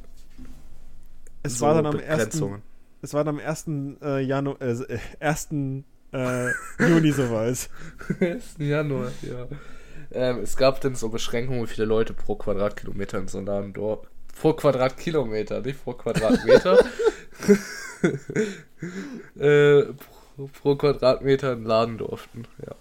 Es 1.44 1.60
so 1.60 1.66
war 1.68 1.76
dann 1.76 1.86
am 1.86 1.96
1. 1.98 2.02
Begrenzungen. 2.08 2.62
Es 3.02 3.14
war 3.14 3.24
dann 3.24 3.40
am 3.40 3.46
1. 3.46 3.68
Äh, 4.02 4.22
Januar, 4.22 4.60
äh, 4.62 4.72
äh, 4.72 5.00
1. 5.20 5.50
Äh, 6.12 6.50
Juni 6.80 7.12
soweit. 7.12 7.70
1. 8.20 8.56
Januar, 8.58 9.12
ja. 9.22 9.48
Ähm, 10.12 10.40
es 10.40 10.58
gab 10.58 10.82
dann 10.82 10.96
so 10.96 11.10
Beschränkungen, 11.10 11.62
wie 11.64 11.68
viele 11.68 11.86
Leute 11.86 12.14
pro 12.16 12.36
Quadratkilometer 12.36 13.20
in 13.20 13.28
so 13.28 13.38
einem 13.38 13.74
dort. 13.74 14.10
Pro 14.40 14.54
Quadratkilometer, 14.54 15.62
nicht 15.62 15.84
pro 15.84 15.94
Quadratmeter. 15.94 16.80
äh, 19.38 19.84
pro, 20.36 20.48
pro 20.48 20.76
Quadratmeter 20.76 21.52
einen 21.52 21.66
Laden 21.66 21.98
durften, 21.98 22.46
ja. 22.66 22.76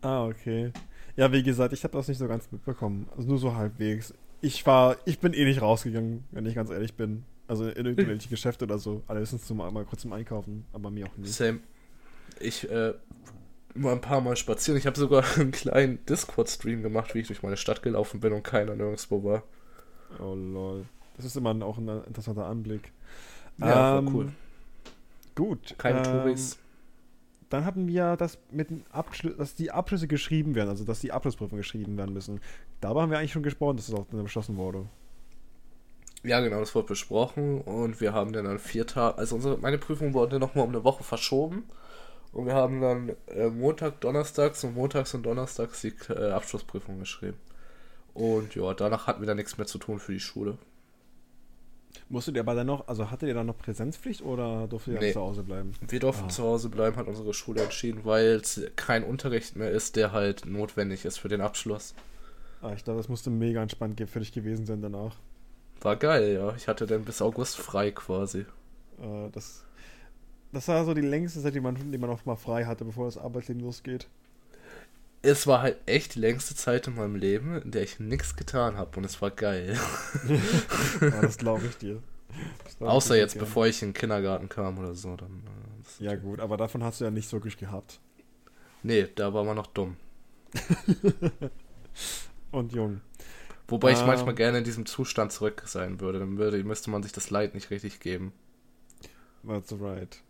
Ah, 0.00 0.26
okay. 0.26 0.72
Ja, 1.16 1.32
wie 1.32 1.42
gesagt, 1.42 1.72
ich 1.72 1.84
habe 1.84 1.96
das 1.96 2.08
nicht 2.08 2.18
so 2.18 2.26
ganz 2.26 2.50
mitbekommen. 2.50 3.08
Also 3.16 3.28
nur 3.28 3.38
so 3.38 3.54
halbwegs. 3.54 4.14
Ich 4.40 4.66
war, 4.66 4.96
ich 5.04 5.18
bin 5.18 5.32
eh 5.32 5.44
nicht 5.44 5.62
rausgegangen, 5.62 6.24
wenn 6.30 6.46
ich 6.46 6.54
ganz 6.54 6.70
ehrlich 6.70 6.94
bin. 6.94 7.24
Also 7.46 7.68
in 7.68 7.86
irgendwelche 7.86 8.28
Geschäfte 8.30 8.64
oder 8.64 8.78
so. 8.78 9.02
Allerdings 9.06 9.46
zum 9.46 9.58
mal 9.58 9.84
kurz 9.84 10.02
zum 10.02 10.12
Einkaufen, 10.12 10.64
aber 10.72 10.90
mir 10.90 11.06
auch 11.06 11.16
nicht. 11.16 11.32
Same. 11.32 11.60
Ich 12.40 12.68
äh, 12.70 12.94
war 13.74 13.92
ein 13.92 14.00
paar 14.00 14.20
Mal 14.20 14.36
spazieren. 14.36 14.78
Ich 14.78 14.86
habe 14.86 14.98
sogar 14.98 15.24
einen 15.36 15.52
kleinen 15.52 16.04
Discord-Stream 16.06 16.82
gemacht, 16.82 17.14
wie 17.14 17.20
ich 17.20 17.26
durch 17.26 17.42
meine 17.42 17.56
Stadt 17.56 17.82
gelaufen 17.82 18.20
bin 18.20 18.32
und 18.32 18.42
keiner 18.42 18.74
nirgendwo 18.74 19.22
war. 19.24 19.42
Oh 20.20 20.34
lol. 20.34 20.84
Das 21.16 21.24
ist 21.24 21.36
immer 21.36 21.54
auch 21.64 21.78
ein 21.78 21.88
interessanter 22.06 22.46
Anblick. 22.46 22.92
Ja, 23.58 23.98
Ähm, 23.98 24.14
cool. 24.14 24.32
Gut. 25.34 25.74
Keine 25.78 25.98
ähm, 25.98 26.04
Touris. 26.04 26.58
Dann 27.50 27.64
hatten 27.64 27.86
wir 27.86 28.16
das 28.16 28.38
mit 28.50 28.70
den 28.70 28.84
Abschlüssen, 28.90 29.38
dass 29.38 29.54
die 29.54 29.70
Abschlüsse 29.70 30.08
geschrieben 30.08 30.54
werden, 30.54 30.70
also 30.70 30.84
dass 30.84 31.00
die 31.00 31.12
Abschlussprüfungen 31.12 31.60
geschrieben 31.60 31.96
werden 31.96 32.12
müssen. 32.12 32.40
Darüber 32.80 33.02
haben 33.02 33.10
wir 33.10 33.18
eigentlich 33.18 33.32
schon 33.32 33.42
gesprochen, 33.42 33.76
dass 33.76 33.88
es 33.88 33.94
auch 33.94 34.06
dann 34.10 34.22
beschlossen 34.22 34.56
wurde. 34.56 34.86
Ja, 36.24 36.40
genau, 36.40 36.58
das 36.58 36.74
wurde 36.74 36.88
besprochen 36.88 37.60
und 37.60 38.00
wir 38.00 38.14
haben 38.14 38.32
dann 38.32 38.46
an 38.46 38.58
vier 38.58 38.86
Tagen, 38.86 39.18
also 39.18 39.36
unsere, 39.36 39.58
meine 39.58 39.76
Prüfung 39.76 40.14
wurde 40.14 40.40
nochmal 40.40 40.64
um 40.64 40.70
eine 40.70 40.82
Woche 40.82 41.04
verschoben 41.04 41.64
und 42.32 42.46
wir 42.46 42.54
haben 42.54 42.80
dann 42.80 43.12
äh, 43.26 43.50
Montag, 43.50 44.00
Donnerstags 44.00 44.64
und 44.64 44.74
Montags 44.74 45.12
und 45.12 45.24
Donnerstags 45.24 45.82
die 45.82 45.92
äh, 46.08 46.30
Abschlussprüfung 46.30 46.98
geschrieben. 46.98 47.36
Und 48.14 48.54
ja, 48.54 48.72
danach 48.74 49.06
hatten 49.06 49.20
wir 49.20 49.26
dann 49.26 49.36
nichts 49.36 49.58
mehr 49.58 49.66
zu 49.66 49.78
tun 49.78 49.98
für 49.98 50.12
die 50.12 50.20
Schule. 50.20 50.56
Musstet 52.08 52.34
ihr 52.36 52.40
aber 52.42 52.54
dann 52.54 52.66
noch, 52.66 52.86
also 52.88 53.10
hattet 53.10 53.28
ihr 53.28 53.34
dann 53.34 53.46
noch 53.46 53.56
Präsenzpflicht 53.58 54.22
oder 54.22 54.66
durftet 54.68 54.94
ihr 54.94 55.00
Nee. 55.00 55.12
zu 55.12 55.20
Hause 55.20 55.42
bleiben? 55.42 55.72
Wir 55.88 56.00
durften 56.00 56.26
Ah. 56.26 56.28
zu 56.28 56.42
Hause 56.44 56.68
bleiben, 56.68 56.96
hat 56.96 57.06
unsere 57.06 57.32
Schule 57.34 57.62
entschieden, 57.62 58.00
weil 58.04 58.26
es 58.36 58.60
kein 58.76 59.04
Unterricht 59.04 59.56
mehr 59.56 59.70
ist, 59.70 59.96
der 59.96 60.12
halt 60.12 60.44
notwendig 60.46 61.04
ist 61.04 61.18
für 61.18 61.28
den 61.28 61.40
Abschluss. 61.40 61.94
Ah, 62.62 62.72
ich 62.74 62.84
glaube, 62.84 62.98
das 62.98 63.08
musste 63.08 63.30
mega 63.30 63.62
entspannt 63.62 64.00
für 64.08 64.20
dich 64.20 64.32
gewesen 64.32 64.66
sein 64.66 64.80
danach. 64.82 65.16
War 65.80 65.96
geil, 65.96 66.34
ja. 66.34 66.54
Ich 66.56 66.68
hatte 66.68 66.86
dann 66.86 67.04
bis 67.04 67.20
August 67.20 67.56
frei 67.56 67.90
quasi. 67.90 68.40
Äh, 69.00 69.30
das, 69.32 69.64
das 70.52 70.68
war 70.68 70.84
so 70.84 70.94
die 70.94 71.00
längste 71.00 71.42
Zeit, 71.42 71.54
die 71.54 71.60
man, 71.60 71.90
die 71.90 71.98
man 71.98 72.10
auch 72.10 72.24
mal 72.24 72.36
frei 72.36 72.64
hatte, 72.64 72.84
bevor 72.84 73.06
das 73.06 73.18
Arbeitsleben 73.18 73.62
losgeht. 73.62 74.08
Es 75.24 75.46
war 75.46 75.62
halt 75.62 75.78
echt 75.86 76.14
die 76.14 76.20
längste 76.20 76.54
Zeit 76.54 76.86
in 76.86 76.96
meinem 76.96 77.16
Leben, 77.16 77.60
in 77.62 77.70
der 77.70 77.82
ich 77.82 77.98
nichts 77.98 78.36
getan 78.36 78.76
habe 78.76 78.96
und 78.98 79.04
es 79.04 79.20
war 79.22 79.30
geil. 79.30 79.78
Ja, 81.00 81.20
das 81.22 81.38
glaube 81.38 81.66
ich 81.66 81.76
dir. 81.78 82.02
Glaub 82.78 82.80
ich 82.80 82.86
Außer 82.88 83.14
dir 83.14 83.20
jetzt, 83.20 83.34
gern. 83.34 83.44
bevor 83.44 83.66
ich 83.66 83.82
in 83.82 83.88
den 83.88 83.94
Kindergarten 83.94 84.48
kam 84.48 84.78
oder 84.78 84.94
so. 84.94 85.16
Dann, 85.16 85.42
äh, 86.00 86.04
Ja, 86.04 86.14
gut, 86.16 86.40
aber 86.40 86.56
davon 86.56 86.82
hast 86.84 87.00
du 87.00 87.04
ja 87.04 87.10
nichts 87.10 87.32
wirklich 87.32 87.56
gehabt. 87.56 88.00
Nee, 88.82 89.08
da 89.14 89.32
war 89.32 89.44
man 89.44 89.56
noch 89.56 89.68
dumm. 89.68 89.96
Und 92.50 92.72
jung. 92.72 93.00
Wobei 93.66 93.92
ich 93.92 94.04
manchmal 94.04 94.34
gerne 94.34 94.58
in 94.58 94.64
diesem 94.64 94.84
Zustand 94.84 95.32
zurück 95.32 95.62
sein 95.64 96.00
würde. 96.00 96.18
Dann 96.18 96.36
würde, 96.36 96.62
müsste 96.64 96.90
man 96.90 97.02
sich 97.02 97.12
das 97.12 97.30
Leid 97.30 97.54
nicht 97.54 97.70
richtig 97.70 98.00
geben. 98.00 98.32
That's 99.46 99.74
right. 99.80 100.20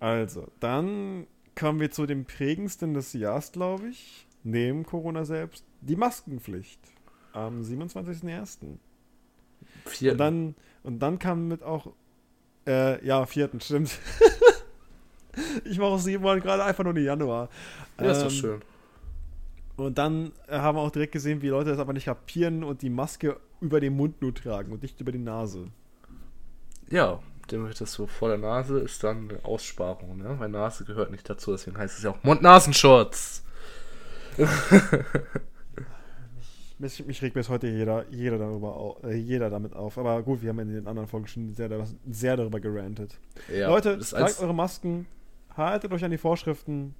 Also, 0.00 0.48
dann 0.60 1.26
kommen 1.58 1.80
wir 1.80 1.90
zu 1.90 2.06
dem 2.06 2.24
prägendsten 2.24 2.94
des 2.94 3.12
Jahres, 3.12 3.52
glaube 3.52 3.88
ich. 3.88 4.26
Neben 4.44 4.84
Corona 4.84 5.24
selbst. 5.24 5.64
Die 5.80 5.96
Maskenpflicht. 5.96 6.80
Am 7.32 7.62
27.01. 7.62 8.78
Vier. 9.84 10.12
Und 10.12 10.18
dann, 10.18 10.54
und 10.84 11.00
dann 11.00 11.18
kam 11.18 11.48
mit 11.48 11.62
auch. 11.62 11.92
Äh, 12.66 13.04
ja, 13.04 13.26
vierten, 13.26 13.60
stimmt. 13.60 13.98
ich 15.64 15.78
mache 15.78 15.88
aus 15.90 16.04
sieben 16.04 16.22
Monaten 16.22 16.42
gerade 16.42 16.64
einfach 16.64 16.84
nur 16.84 16.94
den 16.94 17.04
Januar. 17.04 17.48
ja, 17.98 18.10
ist 18.10 18.22
doch 18.22 18.26
Ähm, 18.26 18.30
schön. 18.30 18.60
Und 19.76 19.98
dann 19.98 20.32
äh, 20.48 20.58
haben 20.58 20.76
wir 20.76 20.82
auch 20.82 20.90
direkt 20.90 21.12
gesehen, 21.12 21.42
wie 21.42 21.48
Leute 21.48 21.70
das 21.70 21.78
aber 21.78 21.92
nicht 21.92 22.06
kapieren 22.06 22.62
und 22.62 22.82
die 22.82 22.90
Maske 22.90 23.40
über 23.60 23.80
den 23.80 23.96
Mund 23.96 24.20
nur 24.22 24.34
tragen 24.34 24.72
und 24.72 24.82
nicht 24.82 25.00
über 25.00 25.12
die 25.12 25.18
Nase. 25.18 25.66
Ja, 26.90 27.20
dem 27.50 27.68
das 27.68 27.92
so 27.92 28.06
vor 28.06 28.28
der 28.28 28.38
Nase 28.38 28.78
ist 28.78 29.02
dann 29.04 29.28
eine 29.28 29.44
Aussparung, 29.44 30.18
ne? 30.18 30.36
Weil 30.38 30.48
Nase 30.48 30.84
gehört 30.84 31.10
nicht 31.10 31.28
dazu, 31.28 31.52
deswegen 31.52 31.76
heißt 31.78 31.98
es 31.98 32.04
ja 32.04 32.10
auch 32.10 32.22
Mund-Nasenschutz. 32.22 33.42
Mich, 36.80 37.04
mich 37.04 37.20
regt 37.22 37.34
bis 37.34 37.48
heute 37.48 37.66
jeder, 37.66 38.04
jeder, 38.08 38.38
darüber 38.38 38.76
au, 38.76 39.00
äh, 39.02 39.16
jeder 39.16 39.50
damit 39.50 39.74
auf. 39.74 39.98
Aber 39.98 40.22
gut, 40.22 40.42
wir 40.42 40.50
haben 40.50 40.60
in 40.60 40.72
den 40.72 40.86
anderen 40.86 41.08
Folgen 41.08 41.26
schon 41.26 41.52
sehr, 41.52 41.68
sehr 42.08 42.36
darüber 42.36 42.60
gerantet. 42.60 43.18
Ja, 43.52 43.68
Leute, 43.68 43.98
tragt 43.98 44.40
eure 44.40 44.54
Masken, 44.54 45.06
haltet 45.56 45.92
euch 45.92 46.04
an 46.04 46.12
die 46.12 46.18
Vorschriften 46.18 46.94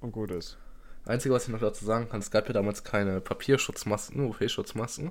und 0.00 0.12
gut 0.12 0.30
ist. 0.30 0.56
Einzige, 1.04 1.34
was 1.34 1.44
ich 1.44 1.50
noch 1.50 1.60
dazu 1.60 1.84
sagen 1.84 2.08
kann, 2.08 2.20
es 2.20 2.30
gab 2.30 2.46
ja 2.46 2.54
damals 2.54 2.84
keine 2.84 3.20
Papierschutzmasken, 3.20 4.30
UV-Schutzmasken, 4.30 5.10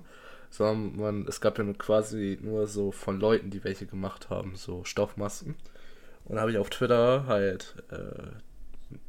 sondern 0.49 0.95
man, 0.97 1.27
es 1.27 1.41
gab 1.41 1.57
ja 1.57 1.63
nur 1.63 1.77
quasi 1.77 2.37
nur 2.41 2.67
so 2.67 2.91
von 2.91 3.19
Leuten, 3.19 3.49
die 3.49 3.63
welche 3.63 3.85
gemacht 3.85 4.29
haben, 4.29 4.55
so 4.55 4.83
Stoffmasken. 4.83 5.55
Und 6.25 6.35
da 6.35 6.41
habe 6.41 6.51
ich 6.51 6.57
auf 6.57 6.69
Twitter 6.69 7.25
halt 7.27 7.75
äh, 7.89 8.31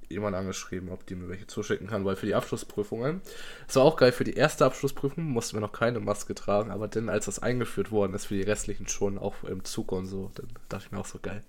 jemand 0.09 0.37
angeschrieben, 0.37 0.89
ob 0.91 1.07
die 1.07 1.15
mir 1.15 1.29
welche 1.29 1.47
zuschicken 1.47 1.87
kann, 1.87 2.05
weil 2.05 2.17
für 2.17 2.27
die 2.27 2.35
Abschlussprüfungen, 2.35 3.21
das 3.67 3.77
war 3.77 3.85
auch 3.85 3.97
geil, 3.97 4.13
für 4.13 4.25
die 4.25 4.35
erste 4.35 4.65
Abschlussprüfung 4.65 5.25
mussten 5.25 5.57
wir 5.57 5.61
noch 5.61 5.73
keine 5.73 6.01
Maske 6.01 6.35
tragen, 6.35 6.71
aber 6.71 6.89
dann, 6.89 7.09
als 7.09 7.27
das 7.27 7.39
eingeführt 7.41 7.91
worden 7.91 8.15
ist, 8.15 8.27
für 8.27 8.35
die 8.35 8.43
restlichen 8.43 8.89
schon, 8.89 9.19
auch 9.19 9.45
im 9.45 9.65
Zug 9.65 9.93
und 9.93 10.07
so, 10.07 10.31
dann 10.35 10.49
dachte 10.69 10.87
ich 10.87 10.93
mir 10.93 10.99
auch 11.01 11.07
so 11.07 11.19
geil. 11.21 11.43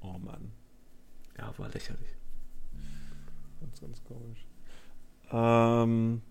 Oh 0.00 0.18
Mann, 0.18 0.52
Ja, 1.38 1.52
war 1.58 1.68
lächerlich. 1.68 2.16
ganz, 3.60 3.80
ganz 3.80 4.02
komisch. 4.04 4.46
Ähm, 5.30 6.22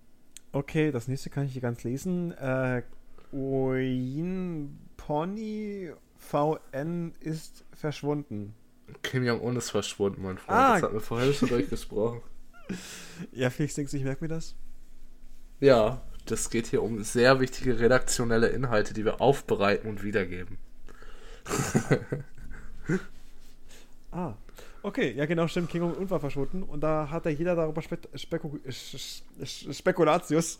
okay, 0.56 0.91
das 0.91 1.07
nächste 1.07 1.30
kann 1.30 1.45
ich 1.45 1.53
hier 1.53 1.61
ganz 1.61 1.84
lesen. 1.84 2.32
Äh, 2.32 2.84
Oin 3.32 4.80
Pony 4.95 5.91
VN 6.18 7.14
ist 7.19 7.65
verschwunden. 7.73 8.56
Kim 9.03 9.26
Jong-un 9.26 9.57
ist 9.57 9.72
verschwunden, 9.72 10.22
mein 10.23 10.38
Freund. 10.38 10.57
Ah. 10.57 10.73
Das 10.76 10.84
hat 10.84 10.94
mir 10.94 11.02
vorhin 11.02 11.34
schon 11.34 11.49
durchgesprochen. 11.49 12.22
Ja, 13.32 13.52
Felix, 13.52 13.76
denkst 13.76 13.91
du, 13.91 13.98
ich 13.98 14.03
merke 14.03 14.23
mir 14.23 14.27
das? 14.27 14.56
Ja, 15.60 16.02
das 16.26 16.49
geht 16.49 16.65
hier 16.65 16.82
um 16.82 17.03
sehr 17.03 17.40
wichtige 17.40 17.80
redaktionelle 17.80 18.48
Inhalte, 18.48 18.95
die 18.95 19.06
wir 19.06 19.22
aufbereiten 19.22 19.88
und 19.88 20.03
wiedergeben. 20.03 20.57
Ah, 24.11 24.36
okay, 24.86 25.14
ja 25.16 25.26
genau, 25.26 25.48
stimmt. 25.48 25.70
King 25.70 25.82
Jong-un 25.82 26.10
war 26.10 26.20
verschwunden 26.20 26.64
und 26.64 26.82
da 26.82 27.10
hat 27.10 27.26
ja 27.26 27.32
jeder 27.32 27.56
darüber 27.56 27.82
spe 27.82 27.98
speku 28.16 28.57
Spekulatius 29.72 30.60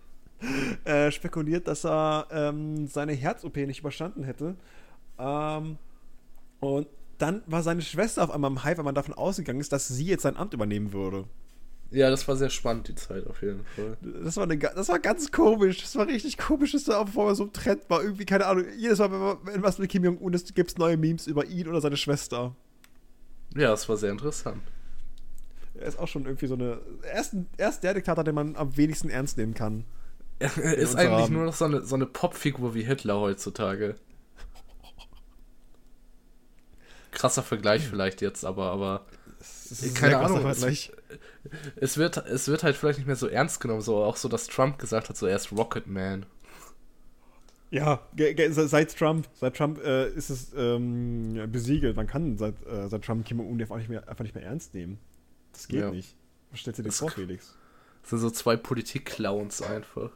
äh, 0.84 1.10
spekuliert, 1.10 1.66
dass 1.68 1.84
er 1.84 2.26
ähm, 2.30 2.86
seine 2.86 3.12
Herz-OP 3.12 3.56
nicht 3.56 3.80
überstanden 3.80 4.24
hätte. 4.24 4.56
Ähm, 5.18 5.78
und 6.60 6.86
dann 7.18 7.42
war 7.46 7.62
seine 7.62 7.82
Schwester 7.82 8.22
auf 8.24 8.30
einmal 8.30 8.50
im 8.50 8.62
Hype, 8.64 8.76
weil 8.78 8.84
man 8.84 8.94
davon 8.94 9.14
ausgegangen 9.14 9.60
ist, 9.60 9.72
dass 9.72 9.88
sie 9.88 10.04
jetzt 10.06 10.22
sein 10.22 10.36
Amt 10.36 10.52
übernehmen 10.52 10.92
würde. 10.92 11.24
Ja, 11.90 12.10
das 12.10 12.26
war 12.26 12.36
sehr 12.36 12.50
spannend, 12.50 12.88
die 12.88 12.94
Zeit 12.96 13.26
auf 13.28 13.40
jeden 13.42 13.64
Fall. 13.64 13.96
Das 14.24 14.36
war, 14.36 14.42
eine, 14.42 14.58
das 14.58 14.88
war 14.88 14.98
ganz 14.98 15.30
komisch. 15.30 15.80
Das 15.82 15.94
war 15.96 16.06
richtig 16.08 16.36
komisch, 16.36 16.72
dass 16.72 16.84
da 16.84 16.98
auf 17.00 17.16
einmal 17.16 17.34
so 17.36 17.44
ein 17.44 17.52
Trend 17.52 17.88
war. 17.88 18.02
Irgendwie, 18.02 18.24
keine 18.26 18.44
Ahnung, 18.46 18.64
jedes 18.76 18.98
Mal, 18.98 19.10
wenn, 19.12 19.20
man- 19.20 19.38
wenn 19.44 19.62
was 19.62 19.78
mit 19.78 19.88
Kim 19.88 20.04
Jong-un 20.04 20.34
ist, 20.34 20.52
gibt 20.54 20.70
es 20.70 20.78
neue 20.78 20.96
Memes 20.96 21.26
über 21.28 21.46
ihn 21.46 21.68
oder 21.68 21.80
seine 21.80 21.96
Schwester. 21.96 22.54
Ja, 23.56 23.70
das 23.70 23.88
war 23.88 23.96
sehr 23.96 24.10
interessant. 24.10 24.62
Er 25.74 25.86
ist 25.86 25.98
auch 25.98 26.08
schon 26.08 26.24
irgendwie 26.24 26.46
so 26.46 26.54
eine. 26.54 26.80
Er 27.02 27.20
ist, 27.20 27.34
er 27.56 27.68
ist 27.68 27.80
der 27.80 27.94
Diktator, 27.94 28.24
den 28.24 28.34
man 28.34 28.56
am 28.56 28.76
wenigsten 28.76 29.10
ernst 29.10 29.36
nehmen 29.36 29.54
kann. 29.54 29.84
Er 30.38 30.74
ist 30.74 30.96
eigentlich 30.96 31.30
nur 31.30 31.44
noch 31.44 31.54
so 31.54 31.64
eine, 31.64 31.82
so 31.82 31.94
eine 31.94 32.06
Popfigur 32.06 32.74
wie 32.74 32.82
Hitler 32.82 33.18
heutzutage. 33.18 33.96
krasser 37.16 37.42
Vergleich 37.42 37.88
vielleicht 37.88 38.20
jetzt, 38.20 38.44
aber, 38.44 38.70
aber 38.70 39.06
keine 39.94 40.18
Ahnung. 40.18 40.46
Es, 40.46 40.90
es, 41.76 41.96
wird, 41.96 42.18
es 42.18 42.48
wird 42.48 42.62
halt 42.62 42.76
vielleicht 42.76 42.98
nicht 42.98 43.06
mehr 43.06 43.16
so 43.16 43.26
ernst 43.26 43.60
genommen, 43.60 43.80
so 43.80 43.96
auch 43.96 44.16
so, 44.16 44.28
dass 44.28 44.46
Trump 44.46 44.78
gesagt 44.78 45.08
hat, 45.08 45.16
so 45.16 45.26
er 45.26 45.36
ist 45.36 45.50
Rocket 45.52 45.86
Man. 45.86 46.26
Ja, 47.70 48.06
seit 48.50 48.96
Trump, 48.96 49.28
seit 49.34 49.56
Trump 49.56 49.82
äh, 49.84 50.08
ist 50.10 50.30
es 50.30 50.52
ähm, 50.56 51.48
besiegelt. 51.50 51.96
Man 51.96 52.06
kann 52.06 52.38
seit, 52.38 52.54
äh, 52.66 52.88
seit 52.88 53.02
Trump 53.04 53.26
Kim 53.26 53.38
Jong-un 53.38 53.60
einfach, 53.60 53.76
nicht 53.76 53.88
mehr, 53.88 54.08
einfach 54.08 54.22
nicht 54.22 54.34
mehr 54.34 54.44
ernst 54.44 54.72
nehmen. 54.74 54.98
Das 55.52 55.66
geht 55.66 55.80
ja. 55.80 55.90
nicht. 55.90 56.14
Was 56.50 56.60
stellst 56.60 56.78
du 56.78 56.82
dir 56.84 56.92
vor, 56.92 57.10
Felix? 57.10 57.56
Das 58.02 58.10
sind 58.10 58.20
so 58.20 58.30
zwei 58.30 58.56
Politik-Clowns 58.56 59.62
einfach. 59.62 60.10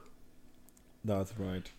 That's 1.04 1.34
right. 1.40 1.72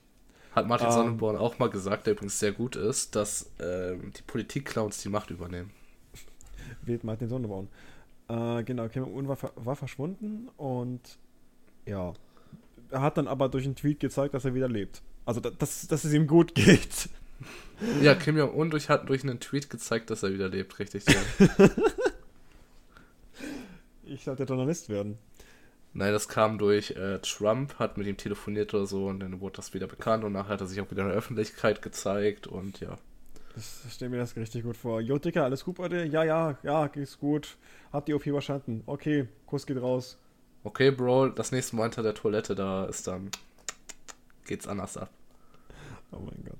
Hat 0.54 0.68
Martin 0.68 0.88
um, 0.88 0.94
ähm. 0.94 1.00
Sonnenborn 1.00 1.38
auch 1.38 1.58
mal 1.58 1.70
gesagt, 1.70 2.06
der 2.06 2.14
übrigens 2.14 2.38
sehr 2.38 2.52
gut 2.52 2.76
ist, 2.76 3.16
dass 3.16 3.50
ähm, 3.60 4.12
die 4.12 4.22
Politik-Clowns 4.24 5.02
die 5.02 5.10
Macht 5.10 5.30
übernehmen. 5.30 5.72
Wählt 6.82 7.06
Martin 7.06 7.30
Sonnenborn. 7.30 7.70
Äh, 8.28 8.64
genau, 8.64 8.90
Kim 8.90 9.04
Jong-un 9.04 9.28
war, 9.30 9.38
war 9.56 9.76
verschwunden 9.78 10.50
und 10.58 11.18
ja, 11.86 12.14
er 12.90 13.02
hat 13.02 13.18
dann 13.18 13.28
aber 13.28 13.48
durch 13.48 13.66
einen 13.66 13.76
Tweet 13.76 14.02
gezeigt, 14.02 14.34
dass 14.34 14.44
er 14.44 14.54
wieder 14.54 14.68
lebt. 14.68 15.02
Also, 15.26 15.40
dass, 15.40 15.88
dass 15.88 16.04
es 16.04 16.14
ihm 16.14 16.28
gut 16.28 16.56
geht. 16.56 17.10
Ja, 18.02 18.14
Kim 18.16 18.38
Jong-un 18.38 18.70
durch, 18.70 18.90
hat 18.90 19.10
durch 19.10 19.24
einen 19.24 19.40
Tweet 19.40 19.70
gezeigt, 19.70 20.10
dass 20.10 20.24
er 20.24 20.34
wieder 20.34 20.50
lebt, 20.50 20.78
richtig. 20.80 21.04
Ja. 21.08 21.70
ich 24.06 24.24
sollte 24.24 24.44
Journalist 24.44 24.90
werden. 24.90 25.18
Nein, 25.94 26.14
das 26.14 26.30
kam 26.30 26.58
durch 26.58 26.92
äh, 26.92 27.20
Trump, 27.20 27.78
hat 27.80 27.98
mit 27.98 28.08
ihm 28.08 28.16
telefoniert 28.18 28.74
oder 28.74 28.86
so 28.86 29.08
und 29.08 29.20
dann 29.20 29.42
wurde 29.42 29.58
das 29.58 29.74
wieder 29.74 29.88
bekannt 29.88 30.24
und 30.24 30.32
nachher 30.32 30.54
hat 30.54 30.62
er 30.62 30.68
sich 30.68 30.80
auch 30.80 30.90
wieder 30.90 31.02
in 31.02 31.10
der 31.10 31.18
Öffentlichkeit 31.18 31.82
gezeigt 31.82 32.48
und 32.48 32.80
ja. 32.80 32.98
Ich 33.58 33.94
stelle 33.94 34.12
mir 34.12 34.18
das 34.18 34.38
richtig 34.38 34.64
gut 34.64 34.78
vor. 34.78 35.02
Jo, 35.02 35.18
Dicker, 35.18 35.44
alles 35.44 35.66
gut 35.66 35.76
bei 35.76 35.90
dir? 35.90 36.06
Ja, 36.06 36.24
ja, 36.24 36.58
ja, 36.64 36.88
geht's 36.88 37.20
gut. 37.20 37.58
Hab 37.92 38.06
die 38.06 38.14
OP 38.14 38.26
überstanden. 38.26 38.84
Okay, 38.86 39.28
Kuss 39.46 39.66
geht 39.66 39.82
raus. 39.82 40.18
Okay, 40.64 40.92
Bro, 40.92 41.30
das 41.30 41.52
nächste 41.52 41.76
Mal 41.76 41.84
hinter 41.84 42.04
der 42.04 42.14
Toilette, 42.14 42.56
da 42.56 42.86
ist 42.86 43.08
dann. 43.08 43.30
Geht's 44.46 44.68
anders 44.68 44.98
ab. 44.98 45.10
Oh 46.12 46.20
mein 46.20 46.44
Gott. 46.44 46.60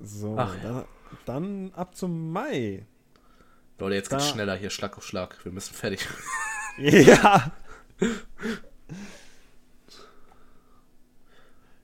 So, 0.00 0.36
Ach, 0.38 0.54
dann, 0.62 0.74
ja. 0.74 0.84
dann, 1.24 1.72
ab 1.74 1.96
zum 1.96 2.32
Mai. 2.32 2.86
Leute, 3.78 3.94
jetzt 3.94 4.12
da. 4.12 4.16
geht's 4.16 4.30
schneller 4.30 4.56
hier, 4.56 4.70
Schlag 4.70 4.96
auf 4.96 5.04
Schlag. 5.04 5.44
Wir 5.44 5.52
müssen 5.52 5.74
fertig. 5.74 6.06
ja. 6.78 7.52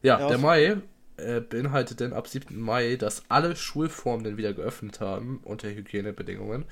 ja, 0.03 0.19
ja 0.21 0.29
der 0.29 0.39
Mai 0.39 0.77
äh, 1.17 1.41
beinhaltet 1.41 2.01
denn 2.01 2.13
ab 2.13 2.29
7. 2.29 2.59
Mai, 2.59 2.97
dass 2.97 3.25
alle 3.29 3.57
Schulformen 3.57 4.25
dann 4.25 4.37
wieder 4.37 4.53
geöffnet 4.53 5.01
haben 5.01 5.41
unter 5.45 5.69
Hygienebedingungen. 5.69 6.65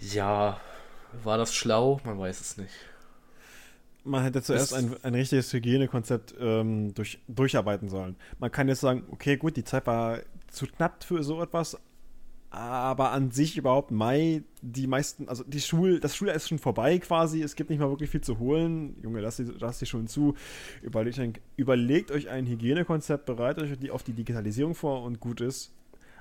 Ja, 0.00 0.60
war 1.22 1.38
das 1.38 1.54
schlau? 1.54 2.00
Man 2.04 2.18
weiß 2.18 2.40
es 2.40 2.56
nicht. 2.56 2.72
Man 4.04 4.22
hätte 4.22 4.42
zuerst 4.42 4.74
ein, 4.74 4.96
ein 5.02 5.14
richtiges 5.14 5.52
Hygienekonzept 5.52 6.34
ähm, 6.40 6.94
durch, 6.94 7.18
durcharbeiten 7.28 7.88
sollen. 7.88 8.16
Man 8.38 8.50
kann 8.50 8.68
jetzt 8.68 8.80
sagen, 8.80 9.04
okay, 9.10 9.36
gut, 9.36 9.56
die 9.56 9.64
Zeit 9.64 9.86
war 9.86 10.20
zu 10.50 10.66
knapp 10.66 11.04
für 11.04 11.22
so 11.22 11.42
etwas, 11.42 11.78
aber 12.50 13.12
an 13.12 13.30
sich 13.30 13.56
überhaupt 13.56 13.92
Mai, 13.92 14.42
die 14.60 14.88
meisten, 14.88 15.28
also 15.28 15.44
die 15.44 15.60
Schul, 15.60 16.00
das 16.00 16.16
Schuljahr 16.16 16.34
ist 16.34 16.48
schon 16.48 16.58
vorbei 16.58 16.98
quasi, 16.98 17.42
es 17.42 17.54
gibt 17.54 17.70
nicht 17.70 17.78
mal 17.78 17.90
wirklich 17.90 18.10
viel 18.10 18.22
zu 18.22 18.40
holen. 18.40 18.96
Junge, 19.02 19.20
lasst 19.20 19.38
die, 19.38 19.44
lasst 19.44 19.80
die 19.80 19.86
schon 19.86 20.08
zu. 20.08 20.34
Überlegt, 20.82 21.40
überlegt 21.56 22.10
euch 22.10 22.28
ein 22.28 22.46
Hygienekonzept, 22.46 23.24
bereitet 23.26 23.64
euch 23.64 23.78
die, 23.78 23.92
auf 23.92 24.02
die 24.02 24.14
Digitalisierung 24.14 24.74
vor 24.74 25.04
und 25.04 25.20
gut 25.20 25.40
ist. 25.40 25.72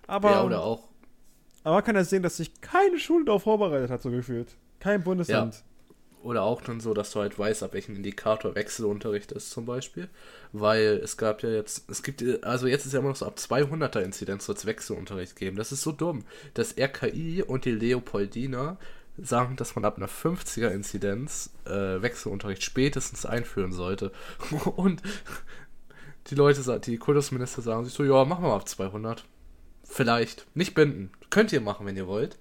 Aber, 0.06 0.32
ja, 0.32 0.44
oder 0.44 0.64
auch. 0.64 0.90
Aber 1.64 1.76
man 1.76 1.84
kann 1.84 1.96
ja 1.96 2.04
sehen, 2.04 2.22
dass 2.22 2.38
sich 2.38 2.62
keine 2.62 3.00
Schule 3.00 3.26
darauf 3.26 3.44
vorbereitet 3.44 3.90
hat, 3.90 4.02
so 4.02 4.12
gefühlt. 4.12 4.56
Kein 4.80 5.04
Bundesland. 5.04 5.56
Ja 5.56 5.62
oder 6.22 6.44
auch 6.44 6.62
dann 6.62 6.80
so, 6.80 6.94
dass 6.94 7.12
du 7.12 7.20
halt 7.20 7.38
weißt, 7.40 7.64
ab 7.64 7.74
welchem 7.74 7.96
Indikator 7.96 8.56
Wechselunterricht 8.56 9.32
ist 9.32 9.52
zum 9.52 9.66
Beispiel. 9.66 10.10
Weil 10.52 11.00
es 11.04 11.18
gab 11.18 11.44
ja 11.44 11.50
jetzt, 11.50 11.90
es 11.90 12.04
gibt, 12.04 12.24
also 12.44 12.68
jetzt 12.68 12.86
ist 12.86 12.94
ja 12.94 13.00
immer 13.00 13.10
noch 13.10 13.16
so 13.16 13.26
ab 13.26 13.38
200er 13.38 14.02
Inzidenz 14.02 14.46
soll 14.46 14.56
es 14.56 14.66
Wechselunterricht 14.66 15.36
geben. 15.36 15.58
Das 15.58 15.72
ist 15.72 15.82
so 15.82 15.92
dumm. 15.92 16.26
Das 16.54 16.76
RKI 16.78 17.44
und 17.44 17.66
die 17.66 17.72
Leopoldina 17.72 18.78
sagen, 19.18 19.56
dass 19.56 19.76
man 19.76 19.86
ab 19.86 19.98
einer 19.98 20.08
50er 20.08 20.70
Inzidenz 20.70 21.52
äh, 21.66 22.02
Wechselunterricht 22.02 22.64
spätestens 22.64 23.26
einführen 23.26 23.72
sollte. 23.72 24.12
Und 24.76 25.02
die 26.28 26.36
Leute, 26.36 26.80
die 26.80 26.98
Kultusminister 26.98 27.62
sagen 27.62 27.84
sich 27.84 27.94
so, 27.94 28.04
ja, 28.04 28.24
machen 28.24 28.44
wir 28.44 28.50
mal 28.50 28.56
ab 28.56 28.68
200. 28.68 29.26
Vielleicht. 29.84 30.46
Nicht 30.56 30.76
binden. 30.76 31.12
Könnt 31.30 31.52
ihr 31.52 31.62
machen, 31.62 31.86
wenn 31.86 31.98
ihr 31.98 32.08
wollt. 32.08 32.38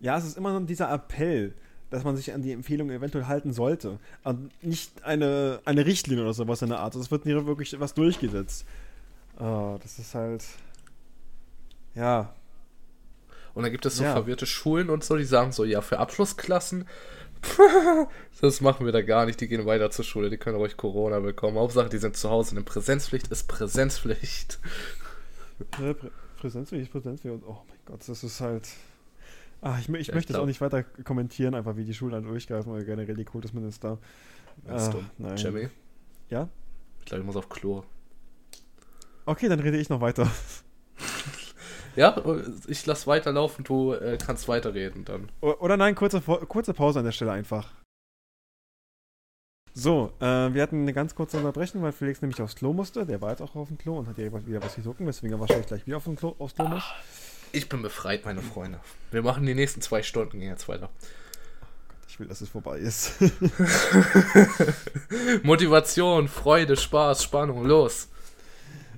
Ja, 0.00 0.18
es 0.18 0.24
ist 0.24 0.36
immer 0.36 0.58
noch 0.58 0.66
dieser 0.66 0.92
Appell 0.92 1.54
dass 1.90 2.04
man 2.04 2.16
sich 2.16 2.32
an 2.32 2.42
die 2.42 2.52
Empfehlung 2.52 2.90
eventuell 2.90 3.26
halten 3.26 3.52
sollte. 3.52 3.98
Und 4.24 4.50
nicht 4.62 5.04
eine, 5.04 5.60
eine 5.64 5.86
Richtlinie 5.86 6.24
oder 6.24 6.34
sowas 6.34 6.62
in 6.62 6.68
der 6.68 6.80
Art. 6.80 6.94
Es 6.94 7.10
wird 7.10 7.26
nie 7.26 7.34
wirklich 7.34 7.78
was 7.78 7.94
durchgesetzt. 7.94 8.64
Oh, 9.38 9.78
das 9.82 9.98
ist 9.98 10.14
halt. 10.14 10.44
Ja. 11.94 12.34
Und 13.54 13.62
dann 13.62 13.72
gibt 13.72 13.86
es 13.86 13.96
so 13.96 14.04
ja. 14.04 14.12
verwirrte 14.12 14.46
Schulen 14.46 14.90
und 14.90 15.04
so, 15.04 15.16
die 15.16 15.24
sagen 15.24 15.52
so, 15.52 15.64
ja, 15.64 15.80
für 15.80 15.98
Abschlussklassen, 15.98 16.86
das 18.40 18.60
machen 18.60 18.84
wir 18.86 18.92
da 18.92 19.02
gar 19.02 19.26
nicht, 19.26 19.40
die 19.40 19.48
gehen 19.48 19.66
weiter 19.66 19.90
zur 19.90 20.04
Schule, 20.04 20.30
die 20.30 20.36
können 20.36 20.56
ruhig 20.56 20.76
Corona 20.76 21.20
bekommen. 21.20 21.58
Hauptsache, 21.58 21.88
die 21.88 21.98
sind 21.98 22.16
zu 22.16 22.30
Hause, 22.30 22.52
eine 22.52 22.62
Präsenzpflicht 22.62 23.28
ist 23.28 23.48
Präsenzpflicht. 23.48 24.58
Ja, 25.58 25.64
Prä 25.70 25.94
Präsenzpflicht 26.38 26.84
ist 26.84 26.92
Präsenzpflicht 26.92 27.34
und 27.34 27.44
oh 27.46 27.62
mein 27.68 27.78
Gott, 27.86 28.00
das 28.06 28.22
ist 28.22 28.40
halt. 28.40 28.68
Ach, 29.68 29.80
ich, 29.80 29.88
ich 29.88 30.06
ja, 30.06 30.14
möchte 30.14 30.32
es 30.32 30.38
auch 30.38 30.46
nicht 30.46 30.60
weiter 30.60 30.84
kommentieren, 30.84 31.56
einfach 31.56 31.76
wie 31.76 31.84
die 31.84 31.92
Schulen 31.92 32.12
dann 32.12 32.24
durchgreifen 32.24 32.70
oder 32.70 32.84
generell 32.84 33.16
die 33.16 33.24
Kultusminister. 33.24 33.98
Meinst 34.64 34.94
du? 34.94 35.02
Nein. 35.18 35.36
Jimmy? 35.36 35.68
Ja? 36.30 36.48
Ich 37.00 37.06
glaube, 37.06 37.22
ich 37.22 37.26
muss 37.26 37.34
auf 37.34 37.48
Klo. 37.48 37.82
Okay, 39.24 39.48
dann 39.48 39.58
rede 39.58 39.76
ich 39.76 39.88
noch 39.88 40.00
weiter. 40.00 40.30
ja, 41.96 42.22
ich 42.68 42.86
lass 42.86 43.08
weiterlaufen, 43.08 43.64
du 43.64 43.92
äh, 43.92 44.16
kannst 44.24 44.46
weiterreden 44.46 45.04
dann. 45.04 45.30
Oder 45.40 45.76
nein, 45.76 45.96
kurze, 45.96 46.20
kurze 46.20 46.72
Pause 46.72 47.00
an 47.00 47.04
der 47.04 47.12
Stelle 47.12 47.32
einfach. 47.32 47.74
So, 49.74 50.12
äh, 50.20 50.54
wir 50.54 50.62
hatten 50.62 50.82
eine 50.82 50.92
ganz 50.92 51.16
kurze 51.16 51.38
Unterbrechung, 51.38 51.82
weil 51.82 51.90
Felix 51.90 52.22
nämlich 52.22 52.40
aufs 52.40 52.54
Klo 52.54 52.72
musste. 52.72 53.04
Der 53.04 53.20
war 53.20 53.30
jetzt 53.30 53.42
auch 53.42 53.56
auf 53.56 53.66
dem 53.66 53.78
Klo 53.78 53.98
und 53.98 54.06
hat 54.06 54.14
hier 54.14 54.32
wieder 54.46 54.62
was 54.62 54.76
gesucht, 54.76 54.98
weswegen 55.00 55.36
er 55.36 55.40
wahrscheinlich 55.40 55.66
gleich 55.66 55.86
wieder 55.86 55.96
auf 55.96 56.04
dem 56.04 56.14
Klo, 56.14 56.36
aufs 56.38 56.54
Klo 56.54 56.68
muss. 56.68 56.84
Ich 57.56 57.70
bin 57.70 57.80
befreit, 57.80 58.26
meine 58.26 58.42
Freunde. 58.42 58.80
Wir 59.10 59.22
machen 59.22 59.46
die 59.46 59.54
nächsten 59.54 59.80
zwei 59.80 60.02
Stunden 60.02 60.42
jetzt 60.42 60.68
weiter. 60.68 60.90
Ich 62.06 62.20
will, 62.20 62.28
dass 62.28 62.42
es 62.42 62.50
vorbei 62.50 62.78
ist. 62.78 63.14
Motivation, 65.42 66.28
Freude, 66.28 66.76
Spaß, 66.76 67.24
Spannung, 67.24 67.64
los. 67.64 68.08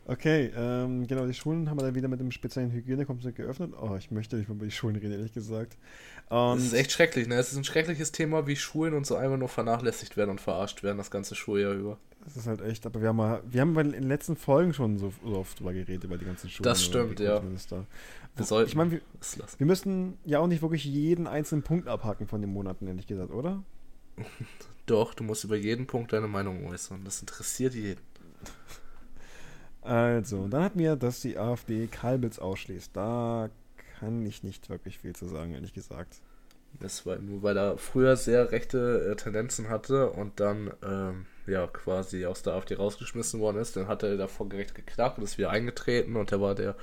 Okay, 0.06 0.50
ähm, 0.56 1.06
genau, 1.06 1.26
die 1.26 1.34
Schulen 1.34 1.70
haben 1.70 1.78
wir 1.78 1.84
dann 1.84 1.94
wieder 1.94 2.08
mit 2.08 2.18
dem 2.18 2.32
speziellen 2.32 2.72
Hygienekonzept 2.72 3.36
geöffnet. 3.36 3.74
Oh, 3.80 3.94
ich 3.96 4.10
möchte 4.10 4.34
nicht 4.34 4.48
mehr 4.48 4.56
über 4.56 4.64
die 4.64 4.72
Schulen 4.72 4.96
reden, 4.96 5.12
ehrlich 5.12 5.34
gesagt. 5.34 5.76
Und 6.28 6.56
das 6.56 6.64
ist 6.64 6.72
echt 6.72 6.90
schrecklich, 6.90 7.28
ne? 7.28 7.36
Es 7.36 7.52
ist 7.52 7.58
ein 7.58 7.64
schreckliches 7.64 8.10
Thema, 8.10 8.48
wie 8.48 8.56
Schulen 8.56 8.94
und 8.94 9.06
so 9.06 9.14
einfach 9.14 9.36
nur 9.36 9.48
vernachlässigt 9.48 10.16
werden 10.16 10.30
und 10.30 10.40
verarscht 10.40 10.82
werden, 10.82 10.98
das 10.98 11.12
ganze 11.12 11.36
Schuljahr 11.36 11.74
über. 11.74 11.96
Das 12.24 12.36
ist 12.36 12.46
halt 12.46 12.60
echt, 12.60 12.84
aber 12.84 13.00
wir 13.00 13.08
haben 13.08 13.16
mal, 13.16 13.42
wir 13.48 13.60
haben 13.60 13.78
in 13.78 13.92
den 13.92 14.08
letzten 14.08 14.36
Folgen 14.36 14.74
schon 14.74 14.98
so, 14.98 15.12
so 15.24 15.38
oft 15.38 15.60
drüber 15.60 15.72
geredet, 15.72 16.04
über 16.04 16.18
die 16.18 16.26
ganzen 16.26 16.50
Schulen. 16.50 16.64
Das 16.64 16.84
stimmt, 16.84 17.20
ja. 17.20 17.40
Wir 18.38 18.46
sollten 18.46 18.68
ich 18.68 18.76
meine, 18.76 18.90
wir, 18.92 19.00
wir 19.58 19.66
müssen 19.66 20.16
ja 20.24 20.38
auch 20.38 20.46
nicht 20.46 20.62
wirklich 20.62 20.84
jeden 20.84 21.26
einzelnen 21.26 21.62
Punkt 21.62 21.88
abhaken 21.88 22.26
von 22.26 22.40
den 22.40 22.52
Monaten, 22.52 22.86
ehrlich 22.86 23.06
gesagt, 23.06 23.32
oder? 23.32 23.62
Doch, 24.86 25.12
du 25.12 25.24
musst 25.24 25.44
über 25.44 25.56
jeden 25.56 25.86
Punkt 25.86 26.12
deine 26.12 26.28
Meinung 26.28 26.66
äußern. 26.66 27.04
Das 27.04 27.20
interessiert 27.20 27.74
jeden. 27.74 28.00
Also, 29.82 30.48
dann 30.48 30.62
hatten 30.62 30.78
wir, 30.78 30.96
dass 30.96 31.20
die 31.20 31.38
AfD 31.38 31.86
Kalbitz 31.88 32.38
ausschließt. 32.38 32.96
Da 32.96 33.50
kann 33.98 34.24
ich 34.24 34.42
nicht 34.42 34.70
wirklich 34.70 34.98
viel 34.98 35.14
zu 35.14 35.26
sagen, 35.26 35.52
ehrlich 35.52 35.72
gesagt. 35.72 36.20
Das 36.80 37.06
war 37.06 37.18
nur, 37.18 37.42
weil 37.42 37.56
er 37.56 37.78
früher 37.78 38.16
sehr 38.16 38.52
rechte 38.52 39.10
äh, 39.10 39.16
Tendenzen 39.16 39.68
hatte 39.68 40.10
und 40.10 40.40
dann 40.40 40.70
ähm, 40.82 41.26
ja 41.48 41.66
quasi 41.66 42.26
aus 42.26 42.42
der 42.42 42.54
AfD 42.54 42.74
rausgeschmissen 42.74 43.40
worden 43.40 43.58
ist. 43.58 43.76
Dann 43.76 43.88
hat 43.88 44.02
er 44.02 44.16
davor 44.16 44.48
gerecht 44.48 44.74
geklagt 44.74 45.18
und 45.18 45.24
ist 45.24 45.38
wieder 45.38 45.50
eingetreten 45.50 46.16
und 46.16 46.32
er 46.32 46.40
war 46.40 46.54
der 46.54 46.76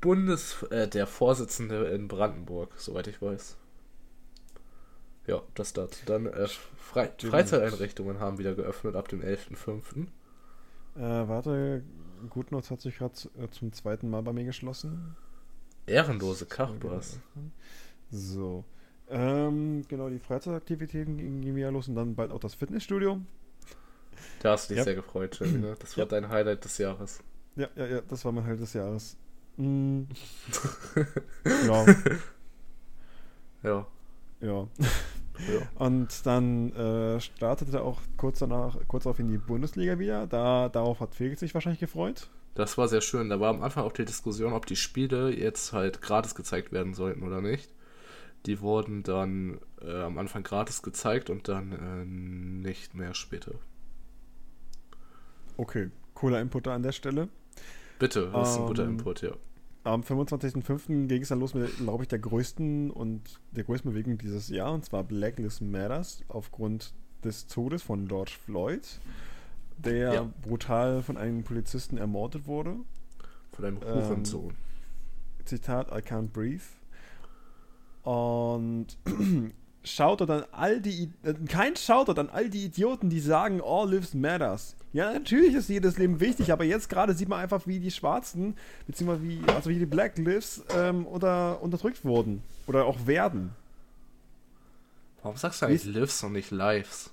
Bundes, 0.00 0.62
äh, 0.70 0.88
der 0.88 1.06
Vorsitzende 1.06 1.86
in 1.86 2.08
Brandenburg, 2.08 2.72
soweit 2.76 3.06
ich 3.06 3.20
weiß. 3.20 3.56
Ja, 5.26 5.42
das 5.54 5.72
dazu. 5.72 6.04
Dann 6.06 6.26
äh, 6.26 6.48
Fre 6.76 7.12
Freizeiteinrichtungen 7.18 8.20
haben 8.20 8.38
wieder 8.38 8.54
geöffnet 8.54 8.96
ab 8.96 9.08
dem 9.08 9.22
11.05. 9.22 10.06
Äh, 10.96 11.28
warte, 11.28 11.82
Gutnutz 12.28 12.70
hat 12.70 12.80
sich 12.80 12.98
gerade 12.98 13.14
äh, 13.38 13.48
zum 13.50 13.72
zweiten 13.72 14.10
Mal 14.10 14.22
bei 14.22 14.32
mir 14.32 14.44
geschlossen. 14.44 15.16
Ehrenlose 15.86 16.46
Kachbars. 16.46 17.18
So. 18.10 18.64
Ähm, 19.08 19.84
genau, 19.88 20.08
die 20.08 20.18
Freizeitaktivitäten 20.18 21.16
gingen 21.16 21.56
wieder 21.56 21.70
los 21.70 21.88
und 21.88 21.94
dann 21.94 22.14
bald 22.14 22.30
auch 22.30 22.40
das 22.40 22.54
Fitnessstudio. 22.54 23.20
Da 24.40 24.52
hast 24.52 24.68
du 24.68 24.74
dich 24.74 24.78
ja. 24.78 24.84
sehr 24.84 24.94
gefreut, 24.94 25.38
Jimmy, 25.40 25.58
ne? 25.58 25.76
Das 25.78 25.96
war 25.96 26.04
ja. 26.04 26.08
dein 26.08 26.28
Highlight 26.28 26.64
des 26.64 26.78
Jahres. 26.78 27.20
Ja, 27.56 27.68
ja, 27.76 27.86
ja, 27.86 28.00
das 28.00 28.24
war 28.24 28.32
mein 28.32 28.44
Highlight 28.44 28.62
des 28.62 28.72
Jahres. 28.72 29.16
Ja. 31.66 31.86
Ja. 33.62 33.86
Ja. 34.40 34.66
ja. 34.80 35.62
Und 35.76 36.26
dann 36.26 36.72
äh, 36.72 37.20
startete 37.20 37.76
er 37.76 37.84
auch 37.84 38.00
kurz 38.16 38.40
danach, 38.40 38.76
kurz 38.88 39.04
darauf 39.04 39.18
in 39.18 39.28
die 39.28 39.38
Bundesliga 39.38 39.98
wieder. 39.98 40.26
Da, 40.26 40.68
darauf 40.68 41.00
hat 41.00 41.14
Felix 41.14 41.40
sich 41.40 41.54
wahrscheinlich 41.54 41.80
gefreut. 41.80 42.28
Das 42.54 42.76
war 42.76 42.88
sehr 42.88 43.00
schön. 43.00 43.28
Da 43.28 43.40
war 43.40 43.50
am 43.50 43.62
Anfang 43.62 43.84
auch 43.84 43.92
die 43.92 44.04
Diskussion, 44.04 44.52
ob 44.52 44.66
die 44.66 44.76
Spiele 44.76 45.30
jetzt 45.34 45.72
halt 45.72 46.02
gratis 46.02 46.34
gezeigt 46.34 46.72
werden 46.72 46.94
sollten 46.94 47.22
oder 47.22 47.40
nicht. 47.40 47.70
Die 48.46 48.60
wurden 48.60 49.04
dann 49.04 49.60
äh, 49.80 50.02
am 50.02 50.18
Anfang 50.18 50.42
gratis 50.42 50.82
gezeigt 50.82 51.30
und 51.30 51.48
dann 51.48 51.72
äh, 51.72 52.04
nicht 52.04 52.94
mehr 52.94 53.14
später. 53.14 53.52
Okay, 55.56 55.90
cooler 56.14 56.40
Input 56.40 56.66
da 56.66 56.74
an 56.74 56.82
der 56.82 56.92
Stelle. 56.92 57.28
Bitte, 57.98 58.30
das 58.32 58.50
ist 58.50 58.56
ein 58.56 58.62
Ähm, 58.62 58.66
guter 58.68 58.84
Input, 58.84 59.22
ja. 59.22 59.32
Am 59.84 60.02
25.05. 60.02 61.06
ging 61.08 61.22
es 61.22 61.28
dann 61.28 61.40
los 61.40 61.54
mit, 61.54 61.76
glaube 61.78 62.04
ich, 62.04 62.08
der 62.08 62.18
größten 62.20 62.90
und 62.90 63.40
der 63.50 63.64
größten 63.64 63.90
Bewegung 63.92 64.16
dieses 64.18 64.48
Jahr, 64.48 64.72
und 64.72 64.84
zwar 64.84 65.02
Black 65.04 65.38
Lives 65.38 65.60
Matters, 65.60 66.22
aufgrund 66.28 66.92
des 67.24 67.46
Todes 67.46 67.82
von 67.82 68.06
George 68.08 68.32
Floyd, 68.44 68.86
der 69.78 70.14
Ja. 70.14 70.30
brutal 70.42 71.02
von 71.02 71.16
einem 71.16 71.42
Polizisten 71.44 71.96
ermordet 71.98 72.46
wurde. 72.46 72.76
Von 73.52 73.64
einem 73.64 73.78
ähm, 73.84 73.94
Hurensohn. 74.08 74.54
Zitat, 75.44 75.88
I 75.90 75.96
can't 76.00 76.28
breathe. 76.28 76.62
Und 78.02 78.96
Shoutout 79.84 80.32
an 80.32 80.44
all 80.52 80.80
die, 80.80 81.10
äh, 81.24 81.34
kein 81.48 81.74
Shoutout 81.74 82.20
an 82.20 82.30
all 82.30 82.48
die 82.48 82.66
Idioten, 82.66 83.10
die 83.10 83.20
sagen, 83.20 83.60
all 83.64 83.90
lives 83.90 84.14
matters. 84.14 84.76
Ja, 84.92 85.12
natürlich 85.12 85.54
ist 85.54 85.68
jedes 85.68 85.98
Leben 85.98 86.20
wichtig, 86.20 86.52
aber 86.52 86.64
jetzt 86.64 86.88
gerade 86.88 87.14
sieht 87.14 87.28
man 87.28 87.40
einfach, 87.40 87.66
wie 87.66 87.80
die 87.80 87.90
Schwarzen, 87.90 88.56
beziehungsweise 88.86 89.22
wie, 89.22 89.40
also 89.48 89.70
wie 89.70 89.78
die 89.78 89.86
Black 89.86 90.18
Lives 90.18 90.62
ähm, 90.76 91.06
oder, 91.06 91.60
unterdrückt 91.62 92.04
wurden. 92.04 92.42
Oder 92.66 92.84
auch 92.84 93.06
werden. 93.06 93.50
Warum 95.22 95.36
sagst 95.36 95.62
du 95.62 95.66
eigentlich 95.66 95.84
Lives 95.84 96.22
und 96.22 96.32
nicht 96.32 96.50
Lives? 96.50 97.10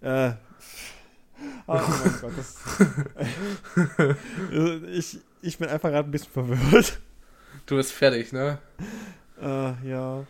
Äh. 0.00 0.32
Oh 1.66 1.74
mein 1.74 2.20
Gott, 2.22 2.32
das. 2.34 2.56
Äh, 4.50 4.76
ich, 4.98 5.18
ich 5.42 5.58
bin 5.58 5.68
einfach 5.68 5.90
gerade 5.90 6.08
ein 6.08 6.10
bisschen 6.10 6.32
verwirrt. 6.32 6.98
Du 7.66 7.76
bist 7.76 7.92
fertig, 7.92 8.32
ne? 8.32 8.58
Äh, 9.38 9.86
ja. 9.86 10.24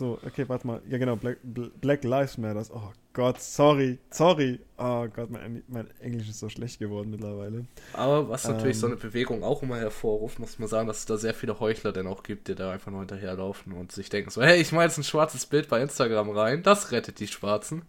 So, 0.00 0.18
okay, 0.26 0.48
warte 0.48 0.66
mal. 0.66 0.80
Ja, 0.88 0.96
genau, 0.96 1.14
Black, 1.16 1.36
Bl- 1.44 1.70
Black 1.78 2.04
Lives 2.04 2.38
Matters. 2.38 2.70
Oh 2.70 2.90
Gott, 3.12 3.38
sorry, 3.38 3.98
sorry. 4.10 4.58
Oh 4.78 5.06
Gott, 5.14 5.28
mein, 5.30 5.62
mein 5.68 5.88
Englisch 6.00 6.30
ist 6.30 6.38
so 6.38 6.48
schlecht 6.48 6.78
geworden 6.78 7.10
mittlerweile. 7.10 7.66
Aber 7.92 8.26
was 8.30 8.48
natürlich 8.48 8.76
Ähm. 8.76 8.80
so 8.80 8.86
eine 8.86 8.96
Bewegung 8.96 9.44
auch 9.44 9.62
immer 9.62 9.76
hervorruft, 9.76 10.38
muss 10.38 10.58
man 10.58 10.68
sagen, 10.68 10.88
dass 10.88 11.00
es 11.00 11.04
da 11.04 11.18
sehr 11.18 11.34
viele 11.34 11.60
Heuchler 11.60 11.92
denn 11.92 12.06
auch 12.06 12.22
gibt, 12.22 12.48
die 12.48 12.54
da 12.54 12.70
einfach 12.72 12.90
nur 12.90 13.00
hinterherlaufen 13.00 13.74
und 13.74 13.92
sich 13.92 14.08
denken 14.08 14.30
so, 14.30 14.40
hey, 14.40 14.58
ich 14.58 14.72
mache 14.72 14.84
jetzt 14.84 14.96
ein 14.96 15.04
schwarzes 15.04 15.44
Bild 15.44 15.68
bei 15.68 15.82
Instagram 15.82 16.30
rein, 16.30 16.62
das 16.62 16.92
rettet 16.92 17.20
die 17.20 17.28
Schwarzen. 17.28 17.82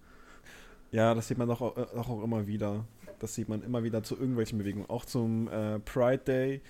Ja, 0.91 1.15
das 1.15 1.29
sieht 1.29 1.37
man 1.37 1.47
doch 1.47 1.61
auch, 1.61 1.77
auch, 1.77 2.09
auch 2.09 2.23
immer 2.25 2.45
wieder. 2.45 2.83
Das 3.19 3.35
sieht 3.35 3.47
man 3.47 3.63
immer 3.63 3.83
wieder 3.83 4.03
zu 4.03 4.17
irgendwelchen 4.17 4.57
Bewegungen. 4.57 4.89
Auch 4.89 5.05
zum 5.05 5.47
äh, 5.47 5.79
Pride 5.79 6.23
Day 6.25 6.61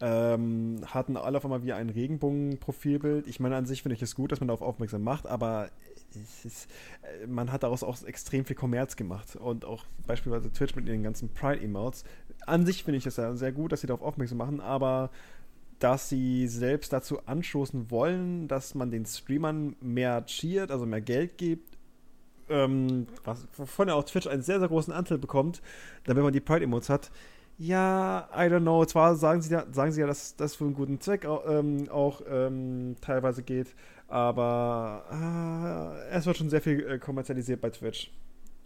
ähm, 0.00 0.80
hatten 0.86 1.16
alle 1.16 1.38
auf 1.38 1.44
einmal 1.44 1.62
wieder 1.62 1.76
ein 1.76 1.90
Regenbogen-Profilbild. 1.90 3.26
Ich 3.26 3.40
meine, 3.40 3.56
an 3.56 3.66
sich 3.66 3.82
finde 3.82 3.96
ich 3.96 4.02
es 4.02 4.14
gut, 4.14 4.32
dass 4.32 4.40
man 4.40 4.48
darauf 4.48 4.62
aufmerksam 4.62 5.02
macht, 5.02 5.26
aber 5.26 5.70
ist, 6.44 6.68
äh, 7.02 7.26
man 7.26 7.50
hat 7.52 7.62
daraus 7.62 7.82
auch 7.82 8.02
extrem 8.04 8.44
viel 8.44 8.56
Kommerz 8.56 8.96
gemacht. 8.96 9.36
Und 9.36 9.64
auch 9.64 9.84
beispielsweise 10.06 10.52
Twitch 10.52 10.76
mit 10.76 10.86
den 10.86 11.02
ganzen 11.02 11.30
Pride-Emotes. 11.30 12.04
An 12.46 12.64
sich 12.64 12.84
finde 12.84 12.98
ich 12.98 13.06
es 13.06 13.16
ja 13.16 13.34
sehr 13.34 13.52
gut, 13.52 13.72
dass 13.72 13.80
sie 13.80 13.86
darauf 13.86 14.02
aufmerksam 14.02 14.38
machen, 14.38 14.60
aber 14.60 15.10
dass 15.78 16.08
sie 16.08 16.48
selbst 16.48 16.92
dazu 16.92 17.24
anstoßen 17.26 17.90
wollen, 17.90 18.48
dass 18.48 18.74
man 18.74 18.90
den 18.90 19.06
Streamern 19.06 19.76
mehr 19.80 20.24
cheert, 20.26 20.70
also 20.70 20.86
mehr 20.86 21.00
Geld 21.00 21.38
gibt, 21.38 21.76
ähm, 22.48 23.06
was, 23.24 23.46
wovon 23.56 23.88
ja 23.88 23.94
auch 23.94 24.04
Twitch 24.04 24.26
einen 24.26 24.42
sehr, 24.42 24.58
sehr 24.58 24.68
großen 24.68 24.92
Anteil 24.92 25.18
bekommt, 25.18 25.62
damit 26.04 26.22
man 26.22 26.32
die 26.32 26.40
Pride-Emotes 26.40 26.88
hat. 26.88 27.10
Ja, 27.58 28.28
I 28.32 28.42
don't 28.48 28.60
know. 28.60 28.84
Zwar 28.84 29.16
sagen 29.16 29.42
sie 29.42 29.50
ja, 29.52 29.66
sagen 29.72 29.90
sie 29.92 30.00
ja 30.00 30.06
dass 30.06 30.36
das 30.36 30.54
für 30.54 30.64
einen 30.64 30.74
guten 30.74 31.00
Zweck 31.00 31.26
au- 31.26 31.44
ähm, 31.46 31.88
auch 31.90 32.22
ähm, 32.28 32.94
teilweise 33.00 33.42
geht, 33.42 33.74
aber 34.06 35.98
äh, 36.10 36.16
es 36.16 36.24
wird 36.26 36.36
schon 36.36 36.50
sehr 36.50 36.60
viel 36.62 36.86
äh, 36.88 36.98
kommerzialisiert 36.98 37.60
bei 37.60 37.70
Twitch. 37.70 38.12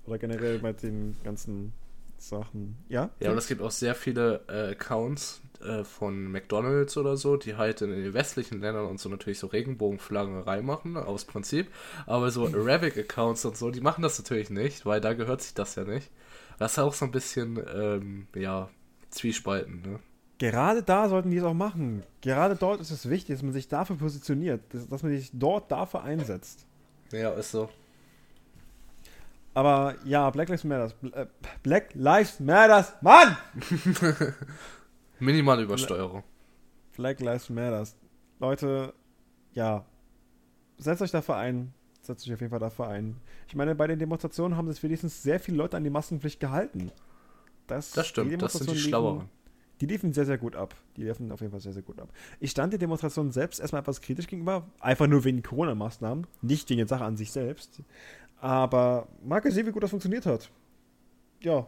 Oder 0.05 0.19
generell 0.19 0.59
bei 0.59 0.73
den 0.73 1.17
ganzen 1.25 1.73
Sachen. 2.19 2.77
Ja? 2.89 3.11
Ja, 3.21 3.31
und 3.31 3.39
es 3.39 3.47
gibt 3.47 3.63
auch 3.63 3.71
sehr 3.71 3.95
viele 3.95 4.41
äh, 4.49 4.73
Accounts 4.73 5.41
äh, 5.65 5.85
von 5.85 6.31
McDonalds 6.31 6.97
oder 6.97 7.17
so, 7.17 7.37
die 7.37 7.57
halt 7.57 7.81
in 7.83 7.91
den 7.91 8.13
westlichen 8.13 8.61
Ländern 8.61 8.87
und 8.87 9.01
so 9.01 9.09
natürlich 9.09 9.39
so 9.39 9.47
Regenbogenflaggen 9.47 10.41
reinmachen, 10.41 10.97
aus 10.97 11.25
Prinzip. 11.25 11.69
Aber 12.07 12.31
so 12.31 12.47
Arabic-Accounts 12.53 13.45
und 13.47 13.57
so, 13.57 13.71
die 13.71 13.81
machen 13.81 14.03
das 14.03 14.19
natürlich 14.19 14.51
nicht, 14.51 14.85
weil 14.85 15.01
da 15.01 15.15
gehört 15.15 15.41
sich 15.41 15.55
das 15.55 15.77
ja 15.77 15.85
nicht. 15.85 16.11
Das 16.59 16.73
ist 16.73 16.79
auch 16.79 16.95
so 16.95 17.05
ein 17.07 17.13
bisschen, 17.13 17.61
ähm, 17.75 18.27
ja, 18.35 18.69
zwiespalten, 19.15 19.83
ne? 19.83 20.01
Gerade 20.39 20.83
da 20.83 21.09
sollten 21.09 21.31
die 21.31 21.37
es 21.37 21.45
auch 21.45 21.55
machen. 21.55 22.03
Gerade 22.21 22.57
dort 22.57 22.81
ist 22.81 22.91
es 22.91 23.09
wichtig, 23.09 23.37
dass 23.37 23.43
man 23.45 23.53
sich 23.53 23.69
dafür 23.69 23.97
positioniert, 23.97 24.63
dass, 24.71 24.89
dass 24.89 25.03
man 25.05 25.13
sich 25.13 25.31
dort 25.33 25.71
dafür 25.71 26.03
einsetzt. 26.03 26.67
Ja, 27.13 27.31
ist 27.31 27.53
so. 27.53 27.69
Aber 29.55 29.95
ja, 30.05 30.29
Black 30.31 30.49
Lives 30.49 30.65
Matters. 30.65 30.95
Äh, 31.13 31.27
Black 31.63 31.91
Lives 31.95 32.41
Matters, 32.41 32.95
Mann! 33.03 33.37
Minimale 35.21 35.63
Übersteuerung. 35.63 36.25
Black 36.97 37.21
Lives 37.21 37.49
Matters. 37.51 37.97
Leute, 38.41 38.95
ja, 39.53 39.85
setzt 40.79 41.03
euch 41.03 41.11
dafür 41.11 41.37
ein. 41.37 41.73
Setzt 42.01 42.27
euch 42.27 42.35
auf 42.35 42.41
jeden 42.41 42.51
Fall 42.51 42.59
dafür 42.59 42.89
ein. 42.89 43.17
Ich 43.47 43.55
meine, 43.55 43.77
bei 43.77 43.87
den 43.87 43.99
Demonstrationen 43.99 44.57
haben 44.57 44.71
sich 44.73 44.83
wenigstens 44.83 45.23
sehr 45.23 45.39
viele 45.39 45.59
Leute 45.59 45.77
an 45.77 45.85
die 45.85 45.91
Maskenpflicht 45.91 46.41
gehalten. 46.41 46.91
Das, 47.67 47.93
Das 47.93 48.07
stimmt, 48.07 48.41
das 48.43 48.53
sind 48.55 48.71
die 48.71 48.79
Schlaueren. 48.79 49.29
Die 49.81 49.87
liefen 49.87 50.13
sehr, 50.13 50.27
sehr 50.27 50.39
gut 50.39 50.55
ab. 50.55 50.77
Die 50.97 51.03
liefen 51.05 51.33
auf 51.33 51.41
jeden 51.41 51.51
Fall 51.51 51.61
sehr, 51.61 51.73
sehr 51.73 51.83
gut 51.83 51.99
ab. 51.99 52.13
Ich 52.39 52.53
stand 52.53 52.73
der 52.73 52.79
Demonstration 52.79 53.33
selbst 53.33 53.59
erstmal 53.61 53.81
etwas 53.83 54.01
kritisch 54.01 54.29
gegenüber, 54.29 54.69
einfach 54.79 55.09
nur 55.09 55.25
wegen 55.25 55.43
Corona-Maßnahmen, 55.43 56.27
nicht 56.41 56.71
wegen 56.71 56.79
der 56.79 56.87
Sache 56.89 57.05
an 57.05 57.17
sich 57.17 57.33
selbst. 57.33 57.83
Aber 58.41 59.09
mag 59.25 59.43
gesehen, 59.43 59.67
wie 59.67 59.73
gut 59.73 59.83
das 59.83 59.91
funktioniert 59.91 60.27
hat. 60.27 60.51
Ja, 61.41 61.67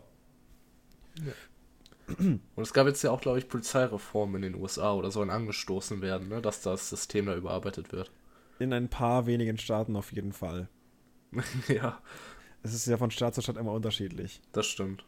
Und 2.06 2.40
es 2.56 2.72
gab 2.72 2.86
jetzt 2.86 3.02
ja 3.02 3.10
auch, 3.10 3.20
glaube 3.20 3.38
ich, 3.38 3.48
Polizeireformen 3.48 4.42
in 4.42 4.52
den 4.52 4.60
USA 4.60 4.92
oder 4.94 5.10
sollen 5.10 5.30
angestoßen 5.30 6.00
werden, 6.02 6.28
ne? 6.28 6.42
dass 6.42 6.60
das 6.60 6.90
System 6.90 7.26
da 7.26 7.34
überarbeitet 7.36 7.92
wird. 7.92 8.10
in 8.58 8.72
ein 8.72 8.88
paar 8.88 9.26
wenigen 9.26 9.58
Staaten 9.58 9.96
auf 9.96 10.12
jeden 10.12 10.32
Fall. 10.32 10.68
ja, 11.68 12.00
Es 12.62 12.74
ist 12.74 12.86
ja 12.86 12.96
von 12.98 13.10
Staat 13.10 13.34
zu 13.34 13.42
Staat 13.42 13.56
immer 13.56 13.72
unterschiedlich. 13.72 14.40
das 14.52 14.66
stimmt. 14.66 15.04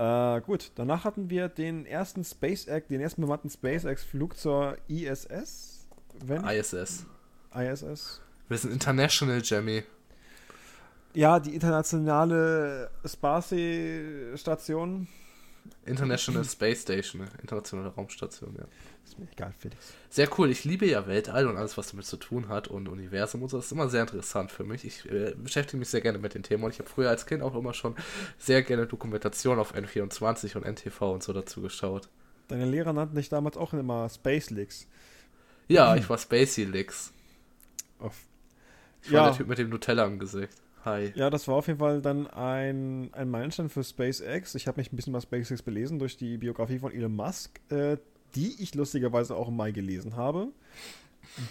Äh, 0.00 0.40
gut, 0.40 0.72
danach 0.76 1.04
hatten 1.04 1.28
wir 1.28 1.50
den 1.50 1.84
ersten 1.84 2.24
SpaceX, 2.24 2.88
den 2.88 3.02
ersten 3.02 3.20
bemannten 3.20 3.50
SpaceX-Flug 3.50 4.34
zur 4.34 4.78
ISS. 4.88 5.86
Wenn? 6.24 6.42
ISS. 6.42 7.04
ISS. 7.54 8.22
Wir 8.48 8.56
sind 8.56 8.72
international, 8.72 9.42
Jamie. 9.44 9.82
Ja, 11.12 11.38
die 11.38 11.54
internationale 11.54 12.90
Space-Station. 13.04 15.06
International 15.84 16.44
Space 16.44 16.82
Station, 16.82 17.22
ne? 17.22 17.28
internationale 17.40 17.88
Raumstation, 17.88 18.54
ja. 18.58 18.64
Ist 19.04 19.18
mir 19.18 19.28
egal, 19.32 19.52
Felix. 19.58 19.92
Sehr 20.08 20.28
cool. 20.38 20.50
Ich 20.50 20.64
liebe 20.64 20.86
ja 20.86 21.06
Weltall 21.06 21.46
und 21.48 21.56
alles, 21.56 21.76
was 21.76 21.90
damit 21.90 22.06
zu 22.06 22.16
tun 22.16 22.48
hat 22.48 22.68
und 22.68 22.86
Universum 22.88 23.42
und 23.42 23.48
so. 23.48 23.56
Das 23.56 23.66
ist 23.66 23.72
immer 23.72 23.88
sehr 23.88 24.02
interessant 24.02 24.52
für 24.52 24.62
mich. 24.64 24.84
Ich 24.84 25.10
äh, 25.10 25.34
beschäftige 25.36 25.78
mich 25.78 25.88
sehr 25.88 26.00
gerne 26.00 26.18
mit 26.18 26.34
den 26.34 26.42
Themen 26.42 26.62
und 26.64 26.70
ich 26.70 26.78
habe 26.78 26.88
früher 26.88 27.08
als 27.08 27.26
Kind 27.26 27.42
auch 27.42 27.54
immer 27.56 27.74
schon 27.74 27.96
sehr 28.38 28.62
gerne 28.62 28.86
Dokumentationen 28.86 29.58
auf 29.58 29.74
N24 29.74 30.56
und 30.56 30.64
NTV 30.64 31.12
und 31.12 31.22
so 31.22 31.32
dazu 31.32 31.60
geschaut. 31.62 32.08
Deine 32.48 32.66
Lehrer 32.66 32.92
nannten 32.92 33.16
dich 33.16 33.28
damals 33.28 33.56
auch 33.56 33.72
immer 33.72 34.08
Space 34.08 34.50
Leaks. 34.50 34.86
Ja, 35.68 35.94
ich 35.96 36.08
war 36.10 36.18
Spacey 36.18 36.64
Licks. 36.64 37.12
Auf 38.00 38.16
Ich 39.02 39.12
war 39.12 39.20
Ja. 39.22 39.28
der 39.30 39.36
Typ 39.38 39.46
mit 39.48 39.58
dem 39.58 39.70
Nutella 39.70 40.04
im 40.04 40.18
Gesicht. 40.18 40.52
Hi. 40.84 41.12
Ja, 41.14 41.28
das 41.30 41.46
war 41.46 41.56
auf 41.56 41.66
jeden 41.66 41.78
Fall 41.78 42.00
dann 42.00 42.26
ein, 42.26 43.10
ein 43.12 43.28
Meilenstein 43.30 43.68
für 43.68 43.84
SpaceX. 43.84 44.54
Ich 44.54 44.66
habe 44.66 44.80
mich 44.80 44.92
ein 44.92 44.96
bisschen 44.96 45.12
über 45.12 45.20
SpaceX 45.20 45.62
belesen 45.62 45.98
durch 45.98 46.16
die 46.16 46.38
Biografie 46.38 46.78
von 46.78 46.92
Elon 46.92 47.14
Musk, 47.14 47.60
äh, 47.70 47.98
die 48.34 48.62
ich 48.62 48.74
lustigerweise 48.74 49.36
auch 49.36 49.48
im 49.48 49.56
Mai 49.56 49.72
gelesen 49.72 50.16
habe. 50.16 50.48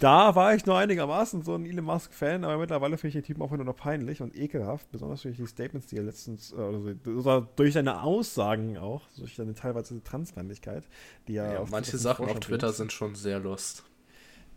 Da 0.00 0.34
war 0.34 0.54
ich 0.54 0.66
nur 0.66 0.76
einigermaßen 0.76 1.42
so 1.42 1.54
ein 1.54 1.64
Elon 1.64 1.84
Musk-Fan, 1.84 2.44
aber 2.44 2.58
mittlerweile 2.58 2.98
finde 2.98 3.08
ich 3.08 3.14
den 3.14 3.26
Typen 3.26 3.42
auch 3.42 3.50
nur 3.50 3.64
noch 3.64 3.76
peinlich 3.76 4.20
und 4.20 4.36
ekelhaft, 4.36 4.90
besonders 4.90 5.22
durch 5.22 5.36
die 5.36 5.46
Statements, 5.46 5.86
die 5.86 5.96
er 5.96 6.02
letztens, 6.02 6.52
oder, 6.52 6.80
so- 6.80 7.10
oder 7.12 7.48
durch 7.56 7.72
seine 7.74 8.02
Aussagen 8.02 8.76
auch, 8.78 9.02
durch 9.16 9.36
seine 9.36 9.54
teilweise 9.54 10.02
Transfeindlichkeit, 10.02 10.84
die 11.28 11.36
er 11.36 11.52
Ja, 11.52 11.58
auf 11.60 11.70
manche 11.70 11.96
Sachen 11.98 12.26
auf 12.26 12.40
Twitter 12.40 12.66
bringt. 12.66 12.76
sind 12.76 12.92
schon 12.92 13.14
sehr 13.14 13.38
lust. 13.38 13.84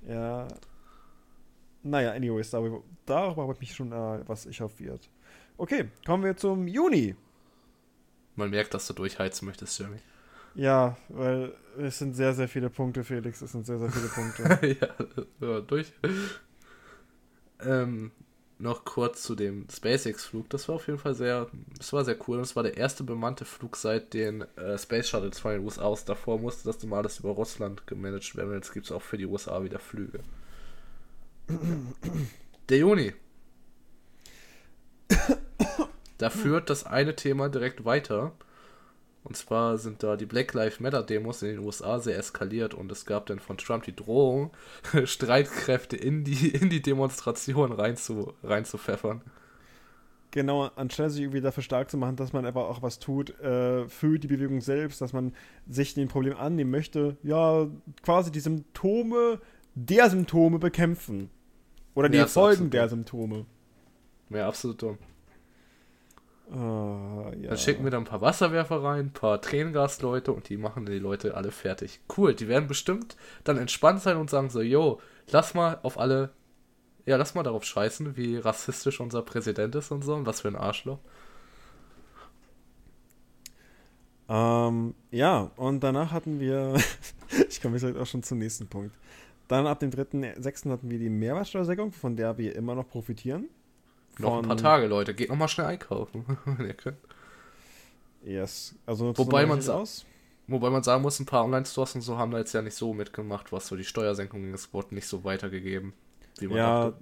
Ja. 0.07 0.47
Naja, 1.83 2.11
anyways, 2.11 2.49
darüber, 2.49 2.81
darüber 3.05 3.43
habe 3.43 3.53
ich 3.53 3.59
mich 3.59 3.75
schon 3.75 3.91
äh, 3.91 4.21
was 4.27 4.45
ich 4.45 4.59
wird. 4.59 5.09
Okay, 5.57 5.89
kommen 6.05 6.23
wir 6.23 6.35
zum 6.35 6.67
Juni. 6.67 7.15
Man 8.35 8.49
merkt, 8.49 8.73
dass 8.73 8.87
du 8.87 8.93
durchheizen 8.93 9.45
möchtest, 9.47 9.79
Jamie. 9.79 9.99
Ja, 10.55 10.97
weil 11.09 11.53
es 11.77 11.99
sind 11.99 12.15
sehr, 12.15 12.33
sehr 12.33 12.47
viele 12.47 12.69
Punkte, 12.69 13.03
Felix. 13.03 13.41
Es 13.41 13.51
sind 13.51 13.65
sehr, 13.65 13.79
sehr 13.79 13.89
viele 13.89 14.07
Punkte. 14.07 14.77
ja, 14.81 15.47
ja, 15.47 15.61
durch. 15.61 15.91
Ähm, 17.61 18.11
noch 18.59 18.85
kurz 18.85 19.23
zu 19.23 19.35
dem 19.35 19.67
SpaceX-Flug. 19.69 20.49
Das 20.49 20.67
war 20.67 20.75
auf 20.75 20.87
jeden 20.87 20.99
Fall 20.99 21.15
sehr, 21.15 21.47
das 21.77 21.91
war 21.93 22.05
sehr 22.05 22.17
cool. 22.27 22.37
Das 22.37 22.55
war 22.55 22.63
der 22.63 22.77
erste 22.77 23.03
bemannte 23.03 23.45
Flug 23.45 23.75
seit 23.75 24.13
den 24.13 24.41
äh, 24.57 24.77
Space 24.77 25.09
Shuttles 25.09 25.39
von 25.39 25.51
den 25.51 25.63
USA 25.63 25.83
aus. 25.83 26.05
Davor 26.05 26.39
musste 26.39 26.65
das 26.65 26.83
immer 26.83 26.97
alles 26.97 27.19
über 27.19 27.31
Russland 27.31 27.85
gemanagt 27.87 28.35
werden. 28.35 28.53
Jetzt 28.53 28.73
gibt 28.73 28.85
es 28.85 28.91
auch 28.91 29.01
für 29.01 29.17
die 29.17 29.25
USA 29.25 29.63
wieder 29.63 29.79
Flüge. 29.79 30.19
Der 32.69 32.77
Juni. 32.77 33.13
Da 36.17 36.29
führt 36.29 36.69
das 36.69 36.85
eine 36.85 37.15
Thema 37.15 37.49
direkt 37.49 37.85
weiter. 37.85 38.33
Und 39.23 39.37
zwar 39.37 39.77
sind 39.77 40.03
da 40.03 40.17
die 40.17 40.25
Black 40.25 40.53
Lives 40.53 40.79
Matter 40.79 41.01
Demos 41.01 41.41
in 41.43 41.49
den 41.49 41.59
USA 41.59 41.99
sehr 41.99 42.17
eskaliert 42.17 42.73
und 42.73 42.91
es 42.91 43.05
gab 43.05 43.25
dann 43.27 43.39
von 43.39 43.57
Trump 43.57 43.83
die 43.83 43.95
Drohung, 43.95 44.51
Streitkräfte 45.05 45.95
in 45.95 46.23
die, 46.23 46.49
in 46.49 46.69
die 46.69 46.81
Demonstration 46.81 47.71
rein 47.71 47.95
zu, 47.95 48.33
reinzupfeffern. 48.43 49.21
Genau, 50.31 50.63
anstelle 50.75 51.11
sich 51.11 51.21
irgendwie 51.21 51.41
dafür 51.41 51.61
stark 51.61 51.91
zu 51.91 51.97
machen, 51.97 52.15
dass 52.15 52.33
man 52.33 52.45
einfach 52.45 52.63
auch 52.63 52.81
was 52.81 52.99
tut 52.99 53.39
äh, 53.39 53.87
für 53.87 54.17
die 54.17 54.27
Bewegung 54.27 54.61
selbst, 54.61 54.99
dass 54.99 55.13
man 55.13 55.33
sich 55.67 55.93
dem 55.93 56.07
Problem 56.07 56.35
annehmen 56.35 56.71
möchte, 56.71 57.17
ja, 57.21 57.67
quasi 58.01 58.31
die 58.31 58.39
Symptome 58.39 59.39
der 59.75 60.09
Symptome 60.09 60.59
bekämpfen. 60.59 61.29
Oder 61.95 62.09
die 62.09 62.17
Ja, 62.17 62.27
Folgen 62.27 62.69
der. 62.69 62.89
Symptome. 62.89 63.45
Ja, 64.29 64.47
absolut 64.47 64.81
dumm. 64.81 64.97
Ah, 66.51 67.31
ja. 67.39 67.49
Dann 67.49 67.57
schicken 67.57 67.83
wir 67.83 67.91
da 67.91 67.97
ein 67.97 68.03
paar 68.03 68.21
Wasserwerfer 68.21 68.83
rein, 68.83 69.07
ein 69.07 69.13
paar 69.13 69.41
Tränengasleute 69.41 70.31
und 70.33 70.49
die 70.49 70.57
machen 70.57 70.85
die 70.85 70.99
Leute 70.99 71.35
alle 71.35 71.51
fertig. 71.51 72.01
Cool, 72.15 72.35
die 72.35 72.47
werden 72.47 72.67
bestimmt 72.67 73.15
dann 73.43 73.57
entspannt 73.57 74.01
sein 74.01 74.17
und 74.17 74.29
sagen 74.29 74.49
so, 74.49 74.61
yo, 74.61 74.99
lass 75.31 75.53
mal 75.53 75.79
auf 75.83 75.97
alle, 75.97 76.31
ja, 77.05 77.17
lass 77.17 77.33
mal 77.35 77.43
darauf 77.43 77.63
scheißen, 77.63 78.17
wie 78.17 78.37
rassistisch 78.37 78.99
unser 78.99 79.21
Präsident 79.23 79.75
ist 79.75 79.91
und 79.91 80.03
so 80.03 80.15
und 80.15 80.25
was 80.25 80.41
für 80.41 80.49
ein 80.49 80.55
Arschloch. 80.55 80.99
Ähm, 84.29 84.95
ja, 85.11 85.51
und 85.57 85.81
danach 85.81 86.11
hatten 86.11 86.39
wir, 86.39 86.75
ich 87.49 87.61
komme 87.61 87.77
jetzt 87.77 87.97
auch 87.97 88.05
schon 88.05 88.23
zum 88.23 88.39
nächsten 88.39 88.67
Punkt. 88.67 88.95
Dann 89.47 89.67
ab 89.67 89.79
dem 89.79 89.91
3.6. 89.91 90.69
hatten 90.71 90.89
wir 90.89 90.99
die 90.99 91.09
Mehrwertsteuersenkung, 91.09 91.91
von 91.91 92.15
der 92.15 92.37
wir 92.37 92.55
immer 92.55 92.75
noch 92.75 92.87
profitieren. 92.87 93.49
Noch 94.19 94.37
ein 94.37 94.47
paar 94.47 94.57
Tage, 94.57 94.87
Leute, 94.87 95.13
geht 95.13 95.29
noch 95.29 95.35
mal 95.35 95.47
schnell 95.47 95.67
einkaufen. 95.67 96.25
wenn 96.45 96.65
ihr 96.67 96.73
könnt. 96.73 96.97
Yes. 98.21 98.75
Also, 98.85 99.13
Wobei 99.17 99.45
man 99.45 99.59
aus. 99.69 100.05
Wobei 100.47 100.69
man 100.69 100.83
sagen 100.83 101.01
muss, 101.01 101.19
ein 101.19 101.25
paar 101.25 101.45
Online-Stores 101.45 101.95
und 101.95 102.01
so 102.01 102.17
haben 102.17 102.31
da 102.31 102.37
jetzt 102.39 102.53
ja 102.53 102.61
nicht 102.61 102.75
so 102.75 102.93
mitgemacht, 102.93 103.51
was 103.53 103.67
so 103.67 103.75
die 103.77 103.85
Steuersenkung 103.85 104.53
ist, 104.53 104.73
wurde 104.73 104.93
nicht 104.95 105.07
so 105.07 105.23
weitergegeben, 105.23 105.93
wie 106.39 106.47
man 106.47 106.57
Ja, 106.57 106.91
dachte. 106.91 106.95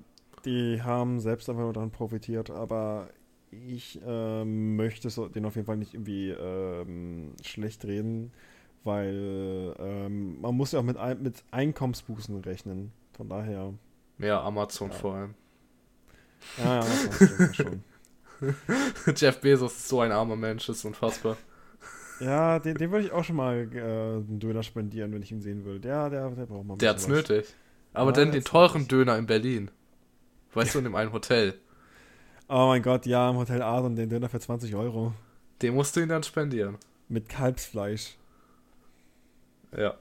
die 0.46 0.82
haben 0.84 1.20
selbst 1.20 1.50
einfach 1.50 1.64
nur 1.64 1.74
daran 1.74 1.92
profitiert, 1.92 2.50
aber 2.52 3.10
ich 3.52 4.00
ähm, 4.06 4.76
möchte 4.76 5.10
so, 5.10 5.28
den 5.28 5.46
auf 5.46 5.56
jeden 5.56 5.66
Fall 5.66 5.78
nicht 5.78 5.94
irgendwie 5.96 6.30
ähm, 6.30 7.34
schlecht 7.44 7.84
reden, 7.86 8.32
weil 8.84 9.76
ähm, 9.80 10.40
man 10.42 10.56
muss 10.56 10.72
ja 10.72 10.80
auch 10.80 10.84
mit, 10.84 10.98
Ein 10.98 11.22
mit 11.22 11.44
Einkommensbußen 11.52 12.40
rechnen. 12.42 12.92
Von 13.16 13.30
daher, 13.30 13.74
Ja, 14.18 14.42
Amazon 14.44 14.90
Ja. 14.90 14.96
vor 14.96 15.16
allem. 15.16 15.34
ja, 16.58 16.82
stimmt 16.84 17.56
schon. 17.56 17.84
Jeff 19.16 19.40
Bezos 19.42 19.74
ist 19.74 19.88
so 19.88 20.02
ein 20.02 20.12
armer 20.12 20.36
Mensch, 20.36 20.68
ist 20.70 20.84
unfassbar. 20.86 21.38
Ja, 22.20 22.60
den, 22.60 22.76
den 22.76 22.92
würde 22.92 23.06
ich 23.06 23.12
auch 23.12 23.24
schon 23.24 23.36
mal 23.36 23.68
äh, 23.74 23.80
einen 23.82 24.40
Döner 24.40 24.64
spendieren, 24.64 25.12
wenn 25.14 25.22
ich 25.22 25.32
ihn 25.32 25.42
sehen 25.42 25.64
würde. 25.66 25.80
Der, 25.80 26.10
der, 26.10 26.30
der 26.32 26.46
braucht 26.46 26.66
mal 26.66 26.78
Der 26.78 26.92
hat's 26.92 27.04
was. 27.04 27.10
nötig. 27.10 27.46
Aber 27.94 28.12
Ja, 28.12 28.16
dann 28.16 28.32
den 28.32 28.44
teuren. 28.44 28.88
Döner 28.88 29.18
in 29.18 29.26
Berlin. 29.26 29.70
Weißt 30.54 30.74
du, 30.76 30.80
in 30.80 30.84
dem 30.86 30.96
einen 30.96 31.14
Hotel. 31.14 31.56
Oh 32.48 32.68
mein 32.68 32.82
Gott, 32.84 33.06
ja, 33.06 33.30
im 33.30 33.38
Hotel 33.38 33.62
Adon 33.62 33.96
den 33.96 34.10
Döner 34.10 34.28
für 34.30 34.40
20 34.40 34.76
Euro. 34.76 35.14
Den 35.62 35.74
musst 35.76 35.96
du 35.96 36.00
ihn 36.02 36.10
dann 36.10 36.24
spendieren. 36.24 36.78
Mit 37.10 37.30
Kalbsfleisch. 37.30 38.18
Ja. 39.76 39.98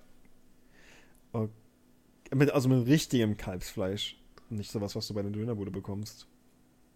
Mit, 2.32 2.50
also 2.50 2.68
mit 2.68 2.86
richtigem 2.86 3.36
Kalbsfleisch. 3.36 4.16
Nicht 4.50 4.70
sowas, 4.70 4.96
was 4.96 5.06
du 5.08 5.14
bei 5.14 5.22
der 5.22 5.30
Dönerbude 5.30 5.70
bekommst. 5.70 6.26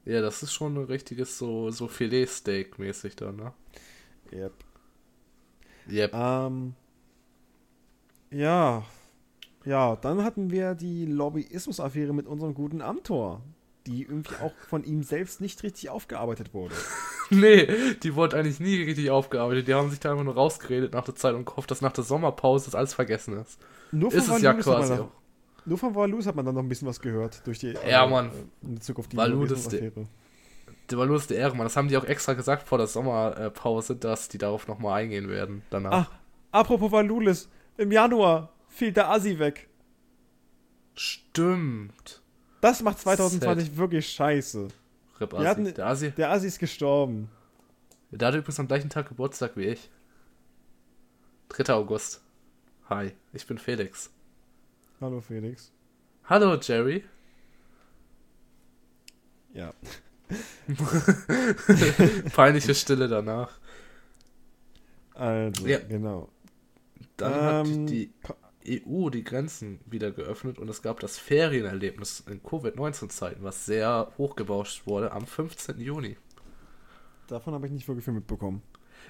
Ja, 0.04 0.20
das 0.20 0.42
ist 0.42 0.52
schon 0.52 0.76
ein 0.76 0.84
richtiges 0.84 1.38
so, 1.38 1.70
so 1.70 1.86
Filetsteak-mäßig 1.86 3.16
dann, 3.16 3.36
ne? 3.36 3.52
Yep. 4.32 4.52
Yep. 5.90 6.14
Ähm, 6.14 6.74
ja. 8.30 8.84
Ja, 9.64 9.96
dann 9.96 10.22
hatten 10.22 10.50
wir 10.50 10.74
die 10.74 11.06
Lobbyismus-Affäre 11.06 12.12
mit 12.12 12.26
unserem 12.26 12.54
guten 12.54 12.82
Amtor, 12.82 13.42
die 13.86 14.02
irgendwie 14.02 14.34
auch 14.42 14.52
von 14.68 14.84
ihm 14.84 15.02
selbst 15.02 15.40
nicht 15.40 15.62
richtig 15.62 15.90
aufgearbeitet 15.90 16.54
wurde. 16.54 16.74
Nee, 17.30 17.66
die 18.02 18.14
wurde 18.16 18.36
eigentlich 18.36 18.60
nie 18.60 18.82
richtig 18.82 19.10
aufgearbeitet. 19.10 19.66
Die 19.66 19.72
haben 19.72 19.88
sich 19.88 19.98
da 19.98 20.10
einfach 20.12 20.24
nur 20.24 20.34
rausgeredet 20.34 20.92
nach 20.92 21.04
der 21.04 21.14
Zeit 21.14 21.34
und 21.34 21.46
gehofft, 21.46 21.70
dass 21.70 21.80
nach 21.80 21.92
der 21.92 22.04
Sommerpause 22.04 22.66
das 22.66 22.74
alles 22.74 22.92
vergessen 22.92 23.38
ist. 23.40 23.58
Nur 23.92 24.10
von 24.10 24.20
Ist 24.20 24.28
es 24.28 24.42
ja 24.42 24.52
quasi 24.52 24.96
noch, 24.96 25.10
Nur 25.64 25.78
von 25.78 25.94
Valus 25.94 26.26
hat 26.26 26.36
man 26.36 26.44
dann 26.44 26.54
noch 26.54 26.62
ein 26.62 26.68
bisschen 26.68 26.86
was 26.86 27.00
gehört 27.00 27.40
durch 27.46 27.60
die 27.60 27.72
Ja, 27.88 28.04
äh, 28.04 28.10
Mann. 28.10 28.30
in 28.62 28.74
Bezug 28.74 28.98
auf 28.98 29.08
die 29.08 29.16
Valus, 29.16 29.48
Lobbyismus-Affäre. 29.48 30.06
Der 30.90 30.98
war 30.98 31.06
lustig, 31.06 31.38
Ehre, 31.38 31.56
Mann. 31.56 31.64
Das 31.64 31.76
haben 31.78 31.88
die 31.88 31.96
auch 31.96 32.04
extra 32.04 32.34
gesagt 32.34 32.68
vor 32.68 32.76
der 32.76 32.88
Sommerpause, 32.88 33.96
dass 33.96 34.28
die 34.28 34.36
darauf 34.38 34.68
nochmal 34.68 35.00
eingehen 35.00 35.30
werden 35.30 35.62
danach. 35.70 36.10
Ah, 36.10 36.58
apropos 36.60 36.92
Valulis, 36.92 37.48
im 37.78 37.90
Januar 37.90 38.52
fiel 38.68 38.92
der 38.92 39.08
Assi 39.10 39.38
weg. 39.38 39.68
Stimmt. 40.94 42.22
Das 42.64 42.80
macht 42.82 42.98
2020 42.98 43.76
wirklich 43.76 44.08
scheiße. 44.08 44.68
Rip 45.20 45.34
Assi. 45.34 45.44
hatten- 45.44 45.74
Der 45.74 45.86
Assi. 45.86 46.10
Der 46.12 46.30
Assi 46.30 46.46
ist 46.46 46.58
gestorben. 46.58 47.30
Der 48.10 48.28
hatte 48.28 48.38
übrigens 48.38 48.58
am 48.58 48.68
gleichen 48.68 48.88
Tag 48.88 49.06
Geburtstag 49.08 49.54
wie 49.56 49.64
ich. 49.66 49.90
3. 51.50 51.74
August. 51.74 52.22
Hi, 52.88 53.12
ich 53.34 53.46
bin 53.46 53.58
Felix. 53.58 54.10
Hallo 54.98 55.20
Felix. 55.20 55.72
Hallo 56.24 56.56
Jerry. 56.58 57.04
Ja. 59.52 59.74
Peinliche 62.34 62.74
Stille 62.74 63.08
danach. 63.08 63.50
Also, 65.12 65.66
Ja. 65.66 65.80
genau. 65.80 66.30
Dann 67.18 67.66
Ähm, 67.66 67.82
hat 67.82 67.90
die 67.90 68.10
EU 68.66 69.10
die 69.10 69.24
Grenzen 69.24 69.80
wieder 69.86 70.10
geöffnet 70.10 70.58
und 70.58 70.68
es 70.68 70.82
gab 70.82 71.00
das 71.00 71.18
Ferienerlebnis 71.18 72.24
in 72.28 72.42
Covid-19-Zeiten, 72.42 73.42
was 73.42 73.66
sehr 73.66 74.12
hochgebauscht 74.18 74.86
wurde 74.86 75.12
am 75.12 75.26
15. 75.26 75.80
Juni. 75.80 76.16
Davon 77.28 77.54
habe 77.54 77.66
ich 77.66 77.72
nicht 77.72 77.88
wirklich 77.88 78.04
viel 78.04 78.14
mitbekommen. 78.14 78.62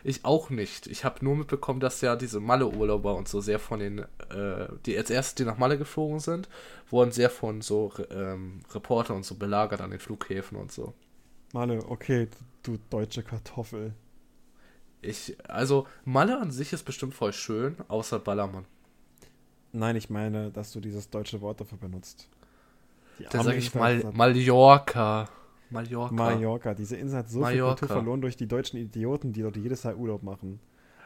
Ich 0.03 0.25
auch 0.25 0.51
nicht. 0.51 0.87
Ich 0.87 1.05
habe 1.05 1.25
nur 1.25 1.37
mitbekommen, 1.37 1.81
dass 1.81 2.01
ja 2.01 2.17
diese 2.17 2.41
Malle-Urlauber 2.41 3.17
und 3.17 3.29
so 3.29 3.41
sehr 3.41 3.59
von 3.59 3.79
den, 3.79 3.99
äh, 3.99 4.69
die 4.87 4.97
als 4.97 5.11
erstes, 5.11 5.37
die 5.37 5.45
nach 5.45 5.59
Malle 5.59 5.79
geflogen 5.79 6.21
sind, 6.21 6.49
wurden 6.91 7.13
sehr 7.13 7.31
von 7.31 7.61
so 7.61 7.93
ähm, 8.11 8.61
Reportern 8.73 9.17
und 9.17 9.25
so 9.25 9.37
belagert 9.37 9.81
an 9.81 9.91
den 9.91 10.01
Flughäfen 10.01 10.59
und 10.59 10.73
so. 10.73 10.95
Male, 11.53 11.85
okay, 11.89 12.29
du, 12.63 12.73
du 12.73 12.79
deutsche 12.91 13.23
Kartoffel. 13.23 13.95
Ich, 15.01 15.37
also 15.49 15.87
Malle 16.05 16.41
an 16.41 16.51
sich 16.51 16.73
ist 16.73 16.85
bestimmt 16.85 17.15
voll 17.15 17.33
schön, 17.33 17.77
außer 17.89 18.19
Ballermann. 18.19 18.67
Nein, 19.75 19.97
ich 19.97 20.09
meine, 20.09 20.51
dass 20.51 20.73
du 20.73 20.81
dieses 20.81 21.11
deutsche 21.11 21.41
Wort 21.41 21.61
dafür 21.61 21.79
benutzt. 21.79 22.29
Die 23.19 23.25
Da 23.25 23.31
arme 23.39 23.45
sage 23.45 23.59
ich 23.59 23.75
mal 23.75 24.05
Mallorca. 24.13 25.29
Mallorca. 25.71 26.15
Mallorca. 26.15 26.75
Diese 26.75 26.97
Insel 26.97 27.19
hat 27.19 27.29
so 27.29 27.39
viel 27.39 27.43
Mallorca. 27.43 27.81
Kultur 27.81 27.97
verloren 27.97 28.21
durch 28.21 28.37
die 28.37 28.47
deutschen 28.47 28.79
Idioten, 28.79 29.33
die 29.33 29.43
dort 29.43 29.57
jedes 29.57 29.83
Jahr 29.83 29.97
Urlaub 29.97 30.23
machen. 30.23 30.61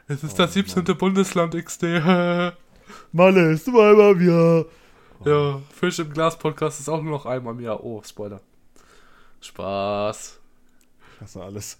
Es 0.06 0.22
ist 0.22 0.34
Oh, 0.34 0.36
das 0.38 0.52
17. 0.54 0.84
Mann. 0.84 0.98
Bundesland 0.98 1.54
XD. 1.54 1.82
Malle, 3.12 3.52
ist 3.52 3.64
zweimal 3.66 4.18
wir. 4.18 4.66
ja, 5.24 5.60
Fisch 5.70 5.98
im 5.98 6.10
Glas 6.12 6.38
Podcast 6.38 6.80
ist 6.80 6.88
auch 6.88 7.02
nur 7.02 7.12
noch 7.12 7.26
einmal 7.26 7.54
im 7.54 7.60
Jahr. 7.60 7.82
Oh, 7.82 8.02
Spoiler. 8.02 8.40
Spaß. 9.40 10.38
Ich 11.14 11.20
hasse 11.22 11.42
alles. 11.42 11.78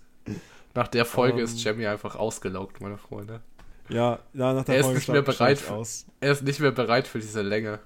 Nach 0.75 0.89
der 0.89 1.05
Folge 1.05 1.39
Ähm. 1.39 1.45
ist 1.45 1.63
Jamie 1.63 1.87
einfach 1.87 2.17
ausgelaugt, 2.17 2.81
meine 2.81 2.99
Freunde. 2.99 3.41
Ja, 3.89 4.19
ja, 4.35 4.53
nach 4.53 4.65
der 4.65 4.75
Er 4.75 4.81
ist 4.81 4.87
Folge 4.87 4.99
nicht 4.99 5.09
mehr 5.09 5.23
bereit 5.23 5.61
ich 5.61 5.71
aus. 5.71 6.07
Er 6.21 6.33
ist 6.33 6.43
nicht 6.43 6.61
mehr 6.61 6.73
bereit 6.73 7.07
für 7.07 7.19
diese 7.19 7.43
Länge. 7.43 7.81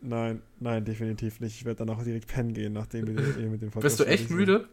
Nein, 0.00 0.42
nein, 0.60 0.84
definitiv 0.84 1.40
nicht. 1.40 1.56
Ich 1.56 1.64
werde 1.64 1.84
dann 1.84 1.90
auch 1.94 2.02
direkt 2.02 2.28
pennen 2.28 2.52
gehen, 2.54 2.72
nachdem 2.72 3.06
wir 3.06 3.34
hier 3.34 3.48
mit 3.48 3.60
dem 3.62 3.70
Bist 3.80 3.98
du 4.00 4.04
Podcast 4.04 4.20
echt 4.20 4.30
müde? 4.30 4.68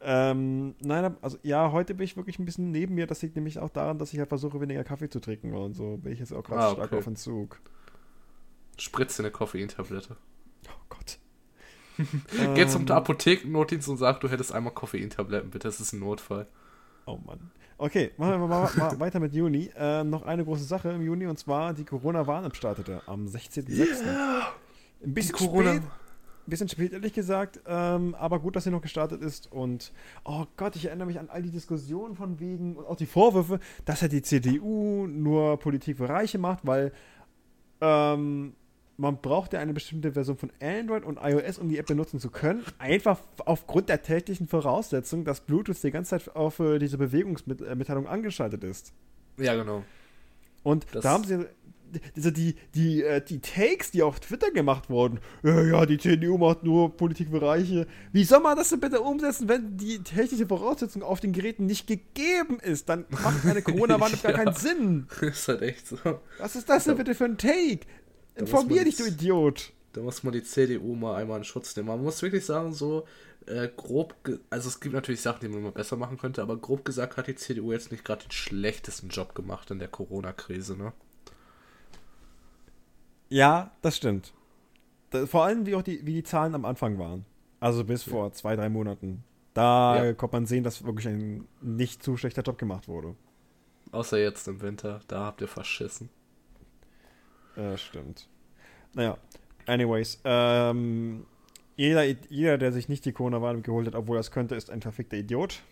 Ähm, 0.00 0.74
nein, 0.80 1.16
also 1.20 1.38
ja, 1.42 1.70
heute 1.70 1.94
bin 1.94 2.04
ich 2.04 2.16
wirklich 2.16 2.38
ein 2.38 2.44
bisschen 2.44 2.70
neben 2.72 2.94
mir. 2.94 3.06
Das 3.06 3.22
liegt 3.22 3.36
nämlich 3.36 3.58
auch 3.58 3.70
daran, 3.70 3.98
dass 3.98 4.12
ich 4.12 4.18
halt 4.18 4.28
versuche, 4.28 4.60
weniger 4.60 4.82
Kaffee 4.82 5.08
zu 5.08 5.20
trinken 5.20 5.54
und 5.54 5.74
so 5.74 5.96
bin 5.98 6.12
ich 6.12 6.18
jetzt 6.18 6.32
auch 6.32 6.42
gerade 6.42 6.60
Ah, 6.62 6.70
stark 6.72 6.86
okay. 6.86 6.98
auf 6.98 7.06
Entzug. 7.06 7.60
Spritze 8.78 9.22
eine 9.22 9.30
Koffeintablette. 9.30 10.16
Oh 10.66 10.84
Gott. 10.88 11.18
Geh 12.54 12.66
zum 12.66 12.82
Ähm, 12.82 12.90
Apothekennotdienst 12.90 13.88
und 13.88 13.98
sag, 13.98 14.20
du 14.20 14.28
hättest 14.28 14.52
einmal 14.52 14.72
Koffeintabletten, 14.74 15.50
bitte. 15.50 15.68
Das 15.68 15.78
ist 15.78 15.92
ein 15.92 16.00
Notfall. 16.00 16.46
Oh 17.06 17.18
Mann. 17.18 17.50
Okay, 17.82 18.12
machen 18.16 18.40
wir 18.40 18.46
mal, 18.46 18.70
mal 18.76 19.00
weiter 19.00 19.18
mit 19.18 19.34
Juni. 19.34 19.68
Ähm, 19.76 20.08
noch 20.08 20.22
eine 20.22 20.44
große 20.44 20.62
Sache 20.62 20.90
im 20.90 21.02
Juni 21.02 21.26
und 21.26 21.36
zwar 21.36 21.74
die 21.74 21.82
Corona-Warn-App 21.84 22.54
startete 22.54 23.02
am 23.06 23.26
16.06. 23.26 24.04
Yeah. 24.04 24.52
Ein 25.02 25.12
bisschen 25.14 25.34
Corona. 25.34 25.74
spät, 25.74 25.82
ein 25.82 25.90
bisschen 26.46 26.68
spät, 26.68 26.92
ehrlich 26.92 27.12
gesagt, 27.12 27.58
ähm, 27.66 28.14
aber 28.14 28.38
gut, 28.38 28.54
dass 28.54 28.62
sie 28.62 28.70
noch 28.70 28.82
gestartet 28.82 29.20
ist 29.20 29.50
und 29.50 29.92
oh 30.24 30.44
Gott, 30.56 30.76
ich 30.76 30.84
erinnere 30.84 31.08
mich 31.08 31.18
an 31.18 31.28
all 31.28 31.42
die 31.42 31.50
Diskussionen 31.50 32.14
von 32.14 32.38
wegen 32.38 32.76
und 32.76 32.86
auch 32.86 32.94
die 32.94 33.06
Vorwürfe, 33.06 33.58
dass 33.84 34.00
ja 34.00 34.06
die 34.06 34.22
CDU 34.22 35.08
nur 35.08 35.58
Politik 35.58 35.96
für 35.96 36.08
Reiche 36.08 36.38
macht, 36.38 36.64
weil 36.64 36.92
ähm, 37.80 38.54
man 38.96 39.20
braucht 39.20 39.52
ja 39.52 39.60
eine 39.60 39.72
bestimmte 39.72 40.12
Version 40.12 40.36
von 40.36 40.50
Android 40.60 41.04
und 41.04 41.18
iOS, 41.22 41.58
um 41.58 41.68
die 41.68 41.78
App 41.78 41.86
benutzen 41.86 42.20
zu 42.20 42.30
können. 42.30 42.64
Einfach 42.78 43.18
aufgrund 43.44 43.88
der 43.88 44.02
technischen 44.02 44.48
Voraussetzung, 44.48 45.24
dass 45.24 45.40
Bluetooth 45.40 45.82
die 45.82 45.90
ganze 45.90 46.10
Zeit 46.10 46.36
auf 46.36 46.60
äh, 46.60 46.78
diese 46.78 46.98
Bewegungsmitteilung 46.98 48.06
angeschaltet 48.06 48.64
ist. 48.64 48.92
Ja, 49.38 49.54
genau. 49.54 49.82
Und 50.62 50.86
das 50.92 51.02
da 51.02 51.10
haben 51.10 51.24
sie 51.24 51.46
also 52.16 52.30
die, 52.30 52.54
die, 52.74 53.02
äh, 53.02 53.20
die 53.20 53.40
Takes, 53.40 53.90
die 53.90 54.02
auf 54.02 54.20
Twitter 54.20 54.50
gemacht 54.50 54.90
wurden, 54.90 55.20
ja, 55.42 55.62
ja, 55.62 55.86
die 55.86 55.98
CDU 55.98 56.38
macht 56.38 56.62
nur 56.62 56.96
Politikbereiche. 56.96 57.86
Wie 58.12 58.24
soll 58.24 58.40
man 58.40 58.56
das 58.56 58.70
denn 58.70 58.80
bitte 58.80 59.00
umsetzen, 59.00 59.48
wenn 59.48 59.76
die 59.76 60.02
technische 60.02 60.46
Voraussetzung 60.46 61.02
auf 61.02 61.20
den 61.20 61.32
Geräten 61.32 61.66
nicht 61.66 61.86
gegeben 61.86 62.58
ist? 62.60 62.88
Dann 62.88 63.04
macht 63.10 63.44
eine 63.44 63.62
Corona-Warn 63.62 64.12
ja, 64.12 64.30
gar 64.30 64.44
keinen 64.44 64.54
Sinn. 64.54 65.06
Ist 65.20 65.48
halt 65.48 65.62
echt 65.62 65.86
so. 65.86 65.96
Was 66.38 66.56
ist 66.56 66.68
das 66.68 66.84
denn 66.84 66.96
bitte 66.96 67.14
für 67.14 67.24
ein 67.24 67.38
Take? 67.38 67.80
Informier 68.34 68.84
dich, 68.84 68.96
du 68.96 69.06
Idiot. 69.06 69.72
Da 69.92 70.00
muss 70.00 70.22
man 70.22 70.32
die 70.32 70.42
CDU 70.42 70.94
mal 70.94 71.16
einmal 71.16 71.38
in 71.38 71.44
Schutz 71.44 71.76
nehmen. 71.76 71.88
Man 71.88 72.02
muss 72.02 72.22
wirklich 72.22 72.46
sagen, 72.46 72.72
so 72.72 73.04
äh, 73.46 73.68
grob, 73.76 74.14
also 74.48 74.68
es 74.68 74.80
gibt 74.80 74.94
natürlich 74.94 75.20
Sachen, 75.20 75.40
die 75.40 75.48
man 75.48 75.62
mal 75.62 75.72
besser 75.72 75.96
machen 75.96 76.16
könnte, 76.16 76.42
aber 76.42 76.56
grob 76.56 76.84
gesagt 76.84 77.16
hat 77.16 77.26
die 77.26 77.34
CDU 77.34 77.72
jetzt 77.72 77.90
nicht 77.90 78.04
gerade 78.04 78.24
den 78.24 78.30
schlechtesten 78.30 79.08
Job 79.08 79.34
gemacht 79.34 79.70
in 79.70 79.78
der 79.78 79.88
Corona-Krise, 79.88 80.76
ne? 80.76 80.92
Ja, 83.28 83.72
das 83.80 83.96
stimmt. 83.96 84.32
vor 85.26 85.44
allem, 85.44 85.66
wie 85.66 85.74
auch 85.74 85.82
die, 85.82 86.04
wie 86.04 86.14
die 86.14 86.22
Zahlen 86.22 86.54
am 86.54 86.64
Anfang 86.64 86.98
waren. 86.98 87.24
Also 87.60 87.84
bis 87.84 88.06
ja. 88.06 88.12
vor 88.12 88.32
zwei, 88.32 88.56
drei 88.56 88.68
Monaten. 88.68 89.24
Da 89.54 90.04
ja. 90.04 90.12
konnte 90.14 90.36
man 90.36 90.46
sehen, 90.46 90.64
dass 90.64 90.84
wirklich 90.84 91.08
ein 91.08 91.46
nicht 91.60 92.02
zu 92.02 92.16
schlechter 92.16 92.42
Job 92.42 92.58
gemacht 92.58 92.88
wurde. 92.88 93.14
Außer 93.90 94.18
jetzt 94.18 94.48
im 94.48 94.60
Winter, 94.62 95.00
da 95.08 95.26
habt 95.26 95.40
ihr 95.42 95.48
verschissen. 95.48 96.08
Äh, 97.56 97.76
stimmt. 97.76 98.28
Naja, 98.94 99.16
anyways, 99.66 100.20
ähm, 100.24 101.26
jeder, 101.76 102.04
jeder, 102.04 102.58
der 102.58 102.72
sich 102.72 102.88
nicht 102.88 103.04
die 103.04 103.12
Corona-Warnung 103.12 103.62
geholt 103.62 103.86
hat, 103.86 103.94
obwohl 103.94 104.18
es 104.18 104.30
könnte, 104.30 104.54
ist 104.54 104.70
ein 104.70 104.82
verfickter 104.82 105.16
Idiot. 105.16 105.62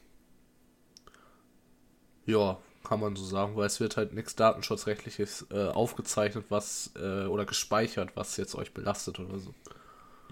Ja, 2.26 2.58
kann 2.84 3.00
man 3.00 3.16
so 3.16 3.24
sagen, 3.24 3.56
weil 3.56 3.66
es 3.66 3.80
wird 3.80 3.96
halt 3.96 4.14
nichts 4.14 4.36
Datenschutzrechtliches 4.36 5.46
äh, 5.52 5.68
aufgezeichnet, 5.68 6.46
was 6.48 6.92
äh, 6.96 7.26
oder 7.26 7.44
gespeichert, 7.44 8.10
was 8.14 8.36
jetzt 8.36 8.54
euch 8.54 8.72
belastet 8.72 9.20
oder 9.20 9.38
so. 9.38 9.54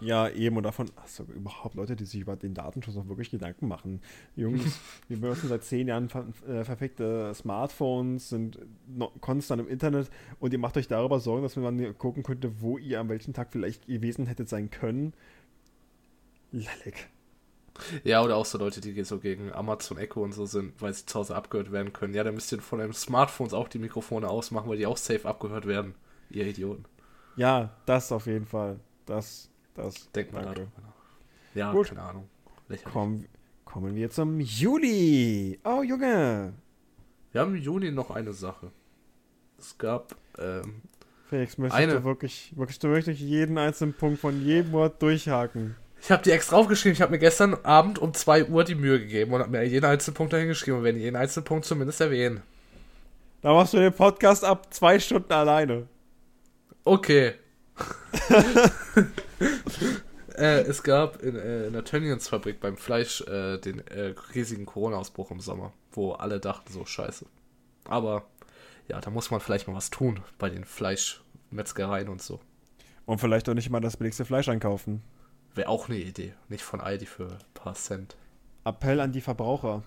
Ja, 0.01 0.29
eben 0.29 0.57
und 0.57 0.63
davon, 0.63 0.91
du 1.17 1.23
überhaupt 1.33 1.75
Leute, 1.75 1.97
die 1.97 2.05
sich 2.05 2.21
über 2.21 2.37
den 2.37 2.55
Datenschutz 2.55 2.97
auch 2.97 3.09
wirklich 3.09 3.31
Gedanken 3.31 3.69
machen. 3.69 4.01
Jungs, 4.37 4.79
wir 5.09 5.21
benutzen 5.21 5.49
seit 5.49 5.65
zehn 5.65 5.89
Jahren 5.89 6.09
ver 6.09 6.27
äh, 6.47 6.63
perfekte 6.65 7.33
Smartphones, 7.35 8.29
sind 8.29 8.59
konstant 9.21 9.61
im 9.61 9.69
Internet 9.69 10.11
und 10.41 10.53
ihr 10.53 10.59
macht 10.59 10.77
euch 10.77 10.89
darüber 10.89 11.21
Sorgen, 11.21 11.43
dass 11.43 11.57
man 11.57 11.99
gucken 11.99 12.23
könnte, 12.23 12.61
wo 12.61 12.79
ihr 12.79 13.01
am 13.01 13.09
welchen 13.09 13.35
Tag 13.35 13.49
vielleicht 13.51 13.87
gewesen 13.87 14.27
hättet 14.27 14.49
sein 14.49 14.71
können. 14.71 15.15
Lalek. 16.53 17.09
Ja, 18.05 18.23
oder 18.23 18.37
auch 18.37 18.45
so 18.45 18.59
Leute, 18.59 18.81
die 18.81 19.05
so 19.05 19.19
gegen 19.19 19.53
Amazon 19.53 19.99
Echo 19.99 20.23
und 20.23 20.33
so 20.33 20.47
sind, 20.47 20.81
weil 20.81 20.93
sie 20.95 21.07
zu 21.07 21.19
Hause 21.19 21.37
abgehört 21.37 21.73
werden 21.73 21.93
können. 21.93 22.15
Ja, 22.15 22.25
dann 22.25 22.35
müsst 22.35 22.51
ihr 22.53 22.61
von 22.61 22.81
euren 22.81 22.93
Smartphones 22.93 23.55
auch 23.55 23.69
die 23.69 23.79
Mikrofone 23.79 24.29
ausmachen, 24.29 24.69
weil 24.69 24.79
die 24.79 24.87
auch 24.87 24.97
safe 24.97 25.29
abgehört 25.29 25.67
werden. 25.67 25.95
Ihr 26.31 26.47
Idioten. 26.47 26.85
Ja, 27.37 27.71
das 27.87 28.13
auf 28.13 28.27
jeden 28.27 28.47
Fall. 28.47 28.81
Das, 29.07 29.49
das. 29.79 30.11
Denkt 30.13 30.33
man 30.33 30.45
darüber 30.45 30.67
Ja, 31.55 31.73
Gut. 31.73 31.89
keine 31.89 32.03
Ahnung. 32.03 32.29
Komm, 32.93 33.25
kommen 33.65 33.95
wir 33.95 34.11
zum 34.11 34.41
Juli. 34.41 35.59
Oh, 35.65 35.83
Junge. 35.83 36.53
Wir 37.33 37.41
haben 37.41 37.55
im 37.55 37.63
Juni 37.63 37.91
noch 37.91 38.11
eine 38.11 38.33
Sache. 38.33 38.71
Es 39.59 39.77
gab, 39.79 40.15
ähm, 40.39 40.83
Felix, 41.29 41.59
möchtest 41.59 41.81
eine... 41.81 41.95
du 41.95 42.05
wirklich, 42.05 42.53
wirklich, 42.57 42.79
du 42.79 42.89
wirklich 42.89 43.21
jeden 43.21 43.59
einzelnen 43.59 43.95
Punkt 43.95 44.21
von 44.21 44.41
jedem 44.45 44.73
Wort 44.73 45.03
durchhaken? 45.03 45.77
Ich 46.01 46.11
habe 46.11 46.23
die 46.23 46.31
extra 46.31 46.57
aufgeschrieben. 46.57 46.95
Ich 46.95 47.03
habe 47.03 47.11
mir 47.11 47.19
gestern 47.19 47.55
Abend 47.65 47.99
um 47.99 48.15
2 48.15 48.47
Uhr 48.47 48.65
die 48.65 48.77
Mühe 48.77 49.01
gegeben 49.01 49.33
und 49.33 49.41
habe 49.41 49.51
mir 49.51 49.65
jeden 49.65 49.85
einzelnen 49.85 50.15
Punkt 50.15 50.33
dahin 50.33 50.49
geschrieben 50.49 50.79
und 50.79 50.85
werde 50.85 50.99
jeden 50.99 51.17
einzelnen 51.17 51.45
Punkt 51.45 51.65
zumindest 51.65 52.01
erwähnen. 52.01 52.43
Da 53.43 53.53
machst 53.53 53.73
du 53.75 53.79
den 53.79 53.93
Podcast 53.93 54.45
ab 54.45 54.73
zwei 54.73 54.99
Stunden 54.99 55.33
alleine. 55.33 55.87
Okay. 56.85 57.35
äh, 60.35 60.61
es 60.63 60.83
gab 60.83 61.23
in, 61.23 61.37
äh, 61.37 61.67
in 61.67 61.73
der 61.73 61.85
Tönnies 61.85 62.29
Fabrik 62.29 62.61
beim 62.61 62.77
Fleisch 62.77 63.21
äh, 63.23 63.59
den 63.59 63.87
äh, 63.89 64.15
riesigen 64.35 64.67
Corona-Ausbruch 64.67 65.31
im 65.31 65.41
Sommer, 65.41 65.73
wo 65.93 66.13
alle 66.13 66.41
dachten 66.41 66.73
so 66.73 66.85
scheiße. 66.85 67.27
Aber 67.85 68.27
ja, 68.89 69.01
da 69.01 69.11
muss 69.11 69.31
man 69.31 69.41
vielleicht 69.41 69.69
mal 69.69 69.75
was 69.75 69.91
tun 69.91 70.21
bei 70.39 70.51
den 70.51 70.65
Fleischmetzgereien 70.65 72.09
und 72.09 72.23
so. 72.23 72.41
Und 73.07 73.21
vielleicht 73.21 73.49
auch 73.49 73.55
nicht 73.55 73.71
mal 73.71 73.81
das 73.81 73.97
billigste 73.97 74.25
Fleisch 74.25 74.49
einkaufen. 74.49 75.03
Wäre 75.55 75.69
auch 75.69 75.89
eine 75.89 75.99
Idee. 75.99 76.35
Nicht 76.49 76.63
von 76.63 76.81
Aldi 76.81 77.07
für 77.07 77.29
ein 77.29 77.39
paar 77.55 77.75
Cent. 77.75 78.17
Appell 78.65 79.01
an 79.01 79.13
die 79.13 79.21
Verbraucher. 79.21 79.83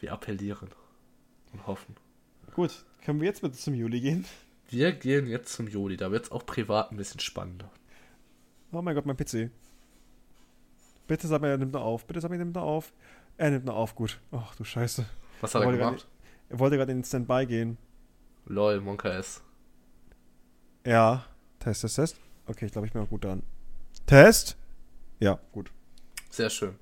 Wir 0.00 0.12
appellieren 0.12 0.70
und 1.52 1.66
hoffen. 1.66 1.96
Gut, 2.54 2.84
können 3.04 3.20
wir 3.20 3.28
jetzt 3.28 3.42
bitte 3.42 3.56
zum 3.56 3.74
Juli 3.74 4.00
gehen? 4.00 4.24
Wir 4.74 4.90
gehen 4.90 5.28
jetzt 5.28 5.52
zum 5.52 5.68
Juli. 5.68 5.96
Da 5.96 6.10
wird 6.10 6.24
es 6.24 6.32
auch 6.32 6.44
privat 6.44 6.90
ein 6.90 6.96
bisschen 6.96 7.20
spannender. 7.20 7.70
Oh 8.72 8.82
mein 8.82 8.96
Gott, 8.96 9.06
mein 9.06 9.16
PC. 9.16 9.48
Bitte 11.06 11.28
sag 11.28 11.40
mir, 11.40 11.50
er 11.50 11.58
nimmt 11.58 11.74
noch 11.74 11.84
auf. 11.84 12.04
Bitte 12.06 12.20
sag 12.20 12.28
mir, 12.28 12.38
er 12.38 12.44
nimmt 12.44 12.56
noch 12.56 12.64
auf. 12.64 12.92
Er 13.36 13.52
nimmt 13.52 13.66
noch 13.66 13.76
auf, 13.76 13.94
gut. 13.94 14.20
Ach 14.32 14.56
du 14.56 14.64
Scheiße. 14.64 15.06
Was 15.40 15.54
hat 15.54 15.62
er, 15.62 15.68
er 15.68 15.76
gemacht? 15.76 15.98
Grad, 15.98 16.08
er 16.48 16.58
wollte 16.58 16.76
gerade 16.76 16.90
in 16.90 16.98
den 16.98 17.04
Standby 17.04 17.46
gehen. 17.46 17.78
Lol, 18.46 18.80
Monka 18.80 19.10
S. 19.10 19.44
Ja. 20.84 21.24
Test, 21.60 21.82
Test, 21.82 21.94
Test. 21.94 22.16
Okay, 22.48 22.66
ich 22.66 22.72
glaube, 22.72 22.88
ich 22.88 22.92
bin 22.92 23.00
auch 23.00 23.08
gut 23.08 23.22
dran. 23.22 23.44
Test? 24.06 24.56
Ja, 25.20 25.38
gut. 25.52 25.70
Sehr 26.30 26.50
schön. 26.50 26.74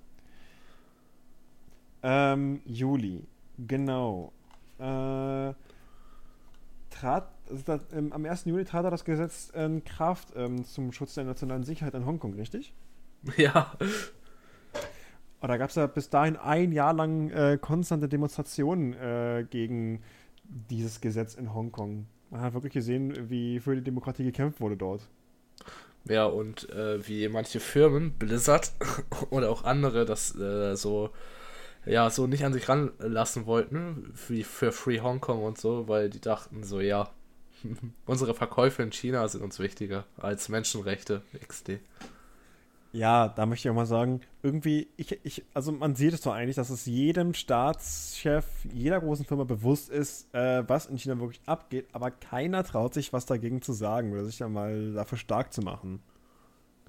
Ähm, 2.02 2.62
Juli, 2.64 3.22
genau. 3.58 4.32
Äh, 4.78 5.52
trat, 7.02 7.28
also 7.50 7.62
das, 7.64 7.80
ähm, 7.92 8.12
am 8.12 8.24
1. 8.24 8.44
Juli 8.44 8.64
trat 8.64 8.84
er 8.84 8.90
das 8.90 9.04
Gesetz 9.04 9.50
in 9.50 9.84
Kraft 9.84 10.28
ähm, 10.36 10.64
zum 10.64 10.92
Schutz 10.92 11.14
der 11.14 11.24
nationalen 11.24 11.64
Sicherheit 11.64 11.94
in 11.94 12.06
Hongkong, 12.06 12.34
richtig? 12.34 12.72
Ja. 13.36 13.72
Und 15.40 15.48
da 15.48 15.56
gab 15.56 15.70
es 15.70 15.76
ja 15.76 15.86
bis 15.86 16.08
dahin 16.10 16.36
ein 16.36 16.70
Jahr 16.70 16.92
lang 16.92 17.30
äh, 17.30 17.58
konstante 17.60 18.08
Demonstrationen 18.08 18.92
äh, 18.94 19.44
gegen 19.48 20.00
dieses 20.44 21.00
Gesetz 21.00 21.34
in 21.34 21.52
Hongkong. 21.52 22.06
Man 22.30 22.40
hat 22.40 22.54
wirklich 22.54 22.72
gesehen, 22.72 23.28
wie 23.28 23.58
für 23.58 23.74
die 23.74 23.82
Demokratie 23.82 24.22
gekämpft 24.22 24.60
wurde 24.60 24.76
dort. 24.76 25.08
Ja, 26.04 26.26
und 26.26 26.68
äh, 26.70 27.06
wie 27.06 27.28
manche 27.28 27.58
Firmen, 27.58 28.12
Blizzard 28.12 28.72
oder 29.30 29.50
auch 29.50 29.64
andere, 29.64 30.04
das 30.04 30.36
äh, 30.36 30.76
so, 30.76 31.10
ja, 31.84 32.10
so 32.10 32.26
nicht 32.26 32.44
an 32.44 32.52
sich 32.52 32.68
ranlassen 32.68 33.46
wollten, 33.46 34.12
wie 34.28 34.44
für 34.44 34.72
Free 34.72 35.00
Hong 35.00 35.20
Kong 35.20 35.42
und 35.42 35.58
so, 35.58 35.88
weil 35.88 36.10
die 36.10 36.20
dachten 36.20 36.64
so, 36.64 36.80
ja, 36.80 37.10
unsere 38.06 38.34
Verkäufe 38.34 38.82
in 38.82 38.92
China 38.92 39.26
sind 39.28 39.42
uns 39.42 39.58
wichtiger 39.58 40.04
als 40.16 40.48
Menschenrechte, 40.48 41.22
XD. 41.46 41.80
Ja, 42.92 43.28
da 43.28 43.46
möchte 43.46 43.66
ich 43.66 43.70
auch 43.70 43.76
mal 43.76 43.86
sagen, 43.86 44.20
irgendwie, 44.42 44.88
ich, 44.98 45.18
ich, 45.24 45.44
also 45.54 45.72
man 45.72 45.94
sieht 45.94 46.12
es 46.12 46.20
doch 46.20 46.34
eigentlich, 46.34 46.56
dass 46.56 46.68
es 46.68 46.84
jedem 46.84 47.32
Staatschef, 47.32 48.44
jeder 48.70 49.00
großen 49.00 49.24
Firma 49.24 49.44
bewusst 49.44 49.88
ist, 49.88 50.32
äh, 50.34 50.62
was 50.68 50.86
in 50.86 50.98
China 50.98 51.18
wirklich 51.18 51.40
abgeht, 51.46 51.86
aber 51.92 52.10
keiner 52.10 52.62
traut 52.64 52.92
sich, 52.92 53.14
was 53.14 53.24
dagegen 53.24 53.62
zu 53.62 53.72
sagen 53.72 54.12
oder 54.12 54.26
sich 54.26 54.36
dann 54.36 54.52
mal 54.52 54.92
dafür 54.92 55.16
stark 55.16 55.54
zu 55.54 55.62
machen. 55.62 56.02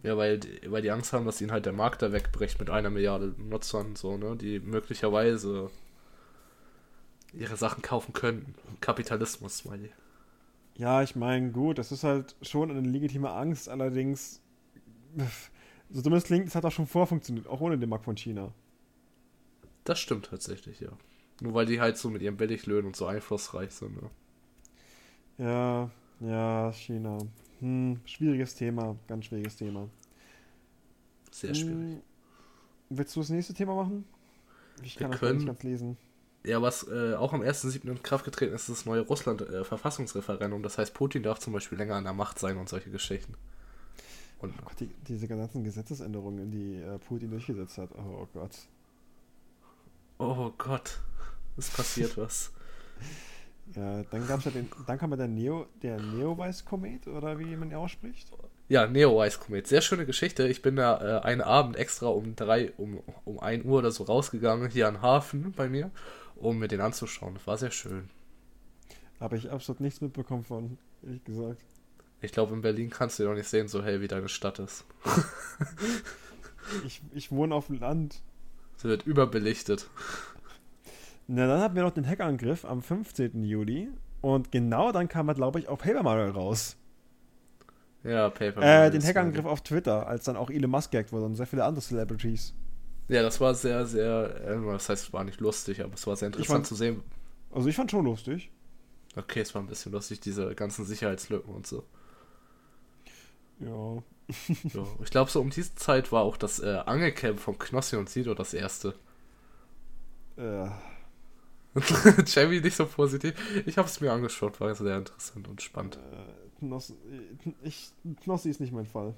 Ja, 0.04 0.18
weil, 0.18 0.42
weil 0.68 0.82
die 0.82 0.92
Angst 0.92 1.14
haben, 1.14 1.26
dass 1.26 1.40
ihnen 1.40 1.52
halt 1.52 1.66
der 1.66 1.74
Markt 1.74 2.02
da 2.02 2.12
wegbricht 2.12 2.60
mit 2.60 2.70
einer 2.70 2.90
Milliarde 2.90 3.34
Nutzern, 3.38 3.96
so, 3.96 4.18
ne, 4.18 4.36
die 4.36 4.60
möglicherweise 4.60 5.70
ihre 7.32 7.56
Sachen 7.56 7.82
kaufen 7.82 8.14
könnten. 8.14 8.54
Kapitalismus, 8.82 9.60
Smiley. 9.60 9.92
Ja, 10.76 11.02
ich 11.04 11.16
meine, 11.16 11.52
gut, 11.52 11.78
das 11.78 11.92
ist 11.92 12.04
halt 12.04 12.36
schon 12.42 12.70
eine 12.70 12.82
legitime 12.82 13.32
Angst, 13.32 13.70
allerdings 13.70 14.42
so 15.90 16.02
dumm 16.02 16.14
es 16.14 16.24
klingt, 16.24 16.48
es 16.48 16.56
hat 16.56 16.66
auch 16.66 16.72
schon 16.72 16.88
vorher 16.88 17.08
funktioniert, 17.08 17.48
auch 17.48 17.62
ohne 17.62 17.78
den 17.78 17.90
Markt 17.90 18.06
von 18.06 18.18
China. 18.18 18.52
Das 19.84 20.00
stimmt 20.00 20.28
tatsächlich, 20.28 20.80
ja. 20.80 20.90
Nur 21.42 21.54
weil 21.54 21.66
die 21.66 21.80
halt 21.80 21.98
so 21.98 22.10
mit 22.10 22.22
ihren 22.22 22.38
Billiglöhnen 22.38 22.88
und 22.88 22.96
so 22.96 23.06
einflussreich 23.06 23.72
sind, 23.72 24.02
ne? 24.02 24.10
Ja, 25.38 25.90
ja, 26.20 26.72
China. 26.74 27.20
Hm, 27.64 27.98
schwieriges 28.04 28.56
Thema, 28.56 28.98
ganz 29.08 29.24
schwieriges 29.24 29.56
Thema. 29.56 29.88
Sehr 31.32 31.56
schwierig. 31.56 31.78
Hm, 31.78 32.02
willst 32.90 33.16
du 33.16 33.22
das 33.22 33.30
nächste 33.30 33.54
Thema 33.54 33.74
machen? 33.74 34.04
Ich 34.84 34.98
kann 34.98 35.08
Wir 35.08 35.12
das 35.12 35.20
können, 35.22 35.38
nicht 35.38 35.48
ganz 35.48 35.64
lesen. 35.64 35.98
Ja, 36.44 36.62
was 36.62 36.86
äh, 36.90 37.14
auch 37.14 37.32
am 37.32 37.40
1.7. 37.40 37.90
in 37.90 38.04
Kraft 38.04 38.26
getreten 38.26 38.54
ist, 38.54 38.64
ist 38.68 38.80
das 38.80 38.86
neue 38.86 39.00
Russland-Verfassungsreferendum. 39.00 40.62
das 40.62 40.78
heißt, 40.78 40.94
Putin 40.94 41.24
darf 41.24 41.40
zum 41.40 41.54
Beispiel 41.54 41.78
länger 41.78 41.96
an 41.96 42.04
der 42.04 42.12
Macht 42.12 42.38
sein 42.38 42.58
und 42.58 42.68
solche 42.68 42.92
Geschichten. 42.92 43.36
Und 44.40 44.54
oh 44.60 44.66
Gott, 44.66 44.82
die, 44.82 44.90
diese 45.08 45.30
ganzen 45.30 45.64
Gesetzesänderungen, 45.64 46.52
die 46.52 46.82
äh, 46.82 47.00
Putin 47.00 47.32
durchgesetzt 47.32 47.78
hat. 47.78 47.92
Oh 47.96 48.28
Gott. 48.34 48.52
Oh 50.18 50.52
Gott. 50.58 51.00
Es 51.56 51.70
passiert 51.70 52.18
was. 52.18 52.52
Ja, 53.76 54.04
dann 54.04 54.28
gab's 54.28 54.46
ja 54.46 54.52
den, 54.52 54.70
dann 54.86 54.98
kam 54.98 55.12
ja 55.12 55.18
der 55.18 55.28
Neo, 55.28 55.66
der 55.82 56.00
Neowise-Komet, 56.00 57.08
oder 57.08 57.40
wie 57.40 57.56
man 57.56 57.72
ihn 57.72 57.76
ausspricht. 57.76 58.30
Ja, 58.70 58.88
Neowise 58.88 59.40
Komet. 59.40 59.68
Sehr 59.68 59.82
schöne 59.82 60.06
Geschichte. 60.06 60.48
Ich 60.48 60.62
bin 60.62 60.76
da 60.76 61.20
äh, 61.20 61.22
einen 61.22 61.42
Abend 61.42 61.76
extra 61.76 62.08
um 62.08 62.36
drei, 62.36 62.72
um, 62.78 63.02
um 63.26 63.40
ein 63.40 63.66
Uhr 63.66 63.80
oder 63.80 63.92
so 63.92 64.04
rausgegangen, 64.04 64.70
hier 64.70 64.88
an 64.88 65.02
Hafen 65.02 65.54
bei 65.54 65.70
mir, 65.70 65.92
um 66.36 66.60
mir 66.60 66.68
den 66.68 66.82
anzuschauen. 66.82 67.38
War 67.46 67.58
sehr 67.58 67.72
schön. 67.72 68.10
Habe 69.20 69.38
ich 69.38 69.52
absolut 69.52 69.80
nichts 69.80 70.02
mitbekommen 70.02 70.44
von, 70.44 70.78
ehrlich 71.04 71.24
gesagt. 71.24 71.62
Ich 72.22 72.32
glaube, 72.32 72.54
in 72.54 72.62
Berlin 72.62 72.90
kannst 72.90 73.20
du 73.20 73.24
ja 73.24 73.30
noch 73.30 73.36
nicht 73.36 73.50
sehen, 73.50 73.68
so 73.68 73.84
hell 73.84 74.02
wie 74.02 74.08
deine 74.08 74.30
Stadt 74.30 74.60
ist. 74.60 74.86
ich, 76.86 77.02
ich 77.14 77.32
wohne 77.32 77.54
auf 77.54 77.68
dem 77.68 77.80
Land. 77.80 78.22
Sie 78.78 78.88
wird 78.88 79.06
überbelichtet. 79.06 79.88
Na, 81.28 81.48
dann 81.48 81.62
hatten 81.62 81.76
wir 81.76 81.84
noch 81.84 81.92
den 81.92 82.08
Hackerangriff 82.08 82.66
am 82.66 82.82
15. 82.82 83.44
Juli. 83.44 83.90
Und 84.22 84.52
genau 84.52 84.92
dann 84.92 85.08
kam 85.08 85.28
er, 85.28 85.36
glaube 85.36 85.60
ich, 85.60 85.68
auf 85.68 85.80
Paper 85.80 86.04
Mario 86.04 86.32
raus. 86.32 86.78
Ja, 88.04 88.30
Paper 88.30 88.62
Mario. 88.62 88.88
Äh, 88.88 88.92
den 88.92 89.04
Hackerangriff 89.04 89.46
auf 89.46 89.62
Twitter, 89.62 90.08
als 90.08 90.26
dann 90.26 90.38
auch 90.38 90.50
Elon 90.50 90.72
Musk 90.72 90.92
gehackt 90.92 91.12
wurde 91.12 91.26
und 91.26 91.36
sehr 91.36 91.48
viele 91.48 91.64
andere 91.64 91.84
Celebrities. 91.84 92.54
Ja, 93.08 93.22
das 93.22 93.40
war 93.42 93.54
sehr, 93.54 93.86
sehr, 93.86 94.42
äh, 94.46 94.72
das 94.72 94.90
heißt, 94.90 95.08
es 95.08 95.14
war 95.14 95.24
nicht 95.24 95.42
lustig, 95.42 95.82
aber 95.84 95.94
es 95.94 96.08
war 96.08 96.16
sehr 96.16 96.28
interessant 96.28 96.50
fand, 96.50 96.68
zu 96.68 96.76
sehen. 96.76 97.04
Also 97.52 97.68
ich 97.68 97.76
fand 97.76 97.92
schon 97.92 98.06
lustig. 98.06 98.50
Okay, 99.16 99.42
es 99.42 99.54
war 99.54 99.62
ein 99.62 99.68
bisschen 99.68 99.92
lustig, 99.92 100.20
diese 100.22 100.56
ganzen 100.56 100.86
Sicherheitslücken 100.86 101.54
und 101.54 101.68
so. 101.68 101.84
Ja. 103.60 103.96
ja 104.74 104.88
ich 105.04 105.12
glaube, 105.12 105.30
so 105.30 105.42
um 105.42 105.50
diese 105.50 105.76
Zeit 105.76 106.12
war 106.12 106.24
auch 106.24 106.38
das 106.38 106.60
äh, 106.60 106.82
Angelcamp 106.86 107.40
von 107.40 107.58
Knossi 107.60 107.96
und 107.96 108.10
Sido 108.10 108.34
das 108.34 108.54
erste. 108.54 108.96
Ja. 110.38 110.82
Jamie 112.26 112.62
nicht 112.62 112.76
so 112.76 112.86
positiv. 112.86 113.34
Ich 113.66 113.78
habe 113.78 113.88
es 113.88 114.00
mir 114.00 114.12
angeschaut, 114.12 114.60
war 114.60 114.74
sehr 114.76 114.98
interessant 114.98 115.48
und 115.48 115.62
spannend. 115.62 115.98
Äh, 115.98 116.60
Knossi, 116.60 116.96
ich, 117.64 117.92
Knossi 118.22 118.50
ist 118.50 118.60
nicht 118.60 118.74
mein 118.74 118.86
Fall. 118.86 119.16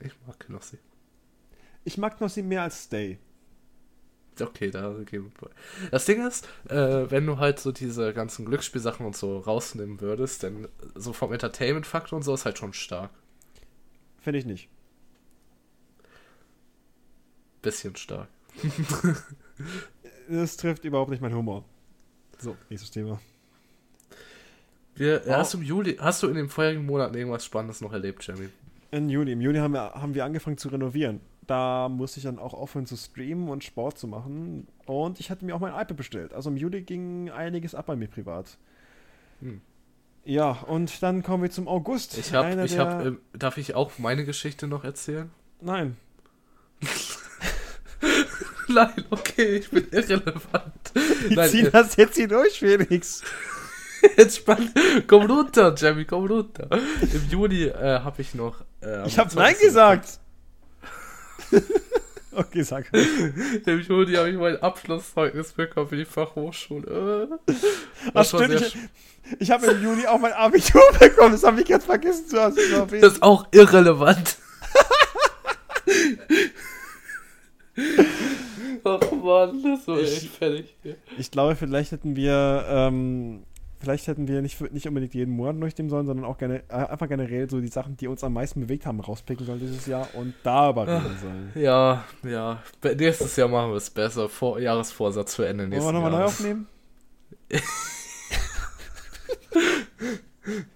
Ich 0.00 0.12
mag 0.26 0.38
Knossi. 0.38 0.78
Ich 1.84 1.98
mag 1.98 2.16
Knossi 2.18 2.42
mehr 2.42 2.62
als 2.62 2.84
Stay. 2.84 3.18
Okay, 4.40 4.70
da 4.70 4.92
gehen 5.04 5.32
wir. 5.40 5.50
Das 5.90 6.04
Ding 6.04 6.26
ist, 6.26 6.46
äh, 6.68 7.10
wenn 7.10 7.26
du 7.26 7.38
halt 7.38 7.58
so 7.58 7.72
diese 7.72 8.12
ganzen 8.12 8.44
Glücksspielsachen 8.44 9.06
und 9.06 9.16
so 9.16 9.38
rausnehmen 9.38 10.00
würdest, 10.00 10.42
dann 10.42 10.68
so 10.94 11.12
vom 11.12 11.32
Entertainment-Faktor 11.32 12.18
und 12.18 12.22
so 12.22 12.34
ist 12.34 12.44
halt 12.44 12.58
schon 12.58 12.74
stark. 12.74 13.10
Finde 14.20 14.38
ich 14.38 14.44
nicht. 14.44 14.68
Bisschen 17.62 17.96
stark. 17.96 18.28
das 20.28 20.56
trifft 20.56 20.84
überhaupt 20.84 21.10
nicht 21.10 21.20
meinen 21.20 21.34
Humor. 21.34 21.64
So, 22.38 22.56
nächstes 22.68 22.90
Thema. 22.90 23.20
Wir, 24.94 25.22
oh. 25.26 25.30
Hast 25.30 25.54
du 25.54 25.58
im 25.58 25.64
Juli, 25.64 25.96
hast 26.00 26.22
du 26.22 26.28
in 26.28 26.34
den 26.34 26.48
vorherigen 26.48 26.86
Monaten 26.86 27.14
irgendwas 27.14 27.44
Spannendes 27.44 27.80
noch 27.80 27.92
erlebt, 27.92 28.26
Jamie? 28.26 28.48
In 28.90 29.08
Juli. 29.08 29.32
Im 29.32 29.40
Juli 29.40 29.58
haben 29.58 29.72
wir, 29.72 29.92
haben 29.92 30.14
wir 30.14 30.24
angefangen 30.24 30.58
zu 30.58 30.68
renovieren. 30.68 31.20
Da 31.46 31.88
musste 31.88 32.18
ich 32.18 32.24
dann 32.24 32.38
auch 32.38 32.54
aufhören 32.54 32.86
zu 32.86 32.96
streamen 32.96 33.48
und 33.48 33.62
Sport 33.62 33.98
zu 33.98 34.08
machen. 34.08 34.66
Und 34.86 35.20
ich 35.20 35.30
hatte 35.30 35.44
mir 35.44 35.54
auch 35.54 35.60
mein 35.60 35.72
iPad 35.72 35.96
bestellt. 35.96 36.32
Also 36.32 36.50
im 36.50 36.56
Juli 36.56 36.82
ging 36.82 37.30
einiges 37.30 37.74
ab 37.74 37.86
bei 37.86 37.96
mir 37.96 38.08
privat. 38.08 38.56
Hm. 39.40 39.60
Ja, 40.24 40.50
und 40.50 41.02
dann 41.02 41.22
kommen 41.22 41.44
wir 41.44 41.50
zum 41.50 41.68
August. 41.68 42.18
Ich 42.18 42.34
habe, 42.34 42.64
ich 42.64 42.78
hab, 42.78 43.04
äh, 43.04 43.12
darf 43.32 43.58
ich 43.58 43.76
auch 43.76 43.92
meine 43.98 44.24
Geschichte 44.24 44.66
noch 44.66 44.82
erzählen? 44.82 45.30
Nein. 45.60 45.96
Nein, 48.76 49.04
okay, 49.08 49.56
ich 49.56 49.70
bin 49.70 49.88
irrelevant. 49.90 50.92
Die 51.30 51.34
Nein, 51.34 51.48
ziehen 51.48 51.66
äh, 51.66 51.70
das 51.70 51.96
jetzt 51.96 52.14
hier 52.16 52.28
durch, 52.28 52.58
Felix. 52.58 53.22
Entspannt. 54.16 54.70
Komm 55.06 55.30
runter, 55.30 55.74
Jamie, 55.74 56.04
komm 56.04 56.26
runter. 56.26 56.68
Im 57.00 57.26
Juni 57.30 57.64
äh, 57.64 58.00
habe 58.00 58.20
ich 58.20 58.34
noch. 58.34 58.60
Äh, 58.82 59.06
ich 59.06 59.18
habe 59.18 59.34
Nein 59.34 59.54
gesagt. 59.58 60.20
okay, 62.32 62.62
sag. 62.62 62.92
Im 62.92 63.80
Juni 63.80 64.12
habe 64.12 64.28
ich 64.28 64.36
mein 64.36 64.62
Abschlusszeugnis 64.62 65.54
bekommen 65.54 65.88
für 65.88 65.96
die 65.96 66.04
Fachhochschule. 66.04 67.38
Ach, 68.12 68.24
stimmt. 68.26 68.60
Ich, 68.60 68.76
ich 69.38 69.50
habe 69.50 69.68
im 69.68 69.82
Juni 69.82 70.06
auch 70.06 70.18
mein 70.18 70.34
Abitur 70.34 70.82
bekommen. 71.00 71.32
Das 71.32 71.44
habe 71.44 71.62
ich 71.62 71.68
jetzt 71.68 71.86
vergessen 71.86 72.28
zu 72.28 72.38
hast. 72.38 72.58
Das 72.58 73.12
ist 73.14 73.22
auch 73.22 73.46
irrelevant. 73.52 74.36
Ach 78.86 79.12
man, 79.12 79.62
das 79.62 79.88
war 79.88 79.98
echt 79.98 80.28
fertig. 80.28 80.76
Ich 81.18 81.30
glaube, 81.30 81.56
vielleicht 81.56 81.92
hätten 81.92 82.14
wir 82.14 82.64
ähm, 82.68 83.42
vielleicht 83.80 84.06
hätten 84.06 84.26
wir 84.28 84.42
nicht, 84.42 84.60
nicht 84.72 84.86
unbedingt 84.88 85.14
jeden 85.14 85.34
Monat 85.34 85.60
durchnehmen 85.60 85.90
sollen, 85.90 86.06
sondern 86.06 86.24
auch 86.24 86.38
gerne, 86.38 86.62
äh, 86.68 86.74
einfach 86.74 87.08
generell 87.08 87.48
so 87.48 87.60
die 87.60 87.68
Sachen, 87.68 87.96
die 87.96 88.08
uns 88.08 88.24
am 88.24 88.32
meisten 88.32 88.60
bewegt 88.60 88.86
haben, 88.86 89.00
rauspicken 89.00 89.44
sollen 89.46 89.60
dieses 89.60 89.86
Jahr 89.86 90.08
und 90.14 90.34
darüber 90.42 90.86
reden 90.86 91.16
sollen. 91.20 91.52
Ja, 91.54 92.04
ja. 92.24 92.62
Nächstes 92.82 93.36
Jahr 93.36 93.48
machen 93.48 93.70
wir 93.70 93.76
es 93.76 93.90
besser. 93.90 94.28
Vor, 94.28 94.58
Jahresvorsatz 94.58 95.34
für 95.36 95.46
Ende 95.46 95.68
nächstes 95.68 95.84
Wollen 95.84 95.96
wir 95.96 96.02
nochmal 96.02 96.20
neu 96.20 96.26
aufnehmen? 96.26 96.66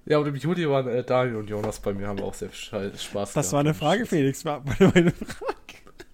ja, 0.04 0.18
und 0.18 0.26
im 0.28 0.36
Juli 0.36 0.68
waren 0.68 0.86
äh, 0.88 1.02
Daniel 1.04 1.36
und 1.36 1.48
Jonas 1.50 1.80
bei 1.80 1.92
mir, 1.92 2.08
haben 2.08 2.20
auch 2.20 2.34
sehr 2.34 2.50
Spaß 2.52 3.32
Das 3.32 3.52
war 3.52 3.60
eine 3.60 3.74
Frage, 3.74 4.06
Felix. 4.06 4.44
War 4.44 4.62
meine 4.78 5.10
Frage. 5.10 5.56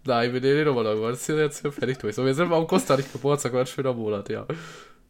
Nein, 0.07 0.33
wir 0.33 0.41
nehmen 0.41 0.65
nochmal 0.65 0.85
darüber. 0.85 1.11
Das 1.11 1.28
ist 1.28 1.28
jetzt 1.28 1.62
hier 1.62 1.73
fertig 1.73 1.99
durch. 1.99 2.15
So, 2.15 2.24
wir 2.24 2.35
sind 2.35 2.47
im 2.47 2.53
August, 2.53 2.89
hatte 2.91 3.03
ich 3.03 3.12
Geburtstag, 3.12 3.53
war 3.53 3.61
ein 3.61 3.66
schöner 3.66 3.93
Monat, 3.93 4.28
ja. 4.28 4.47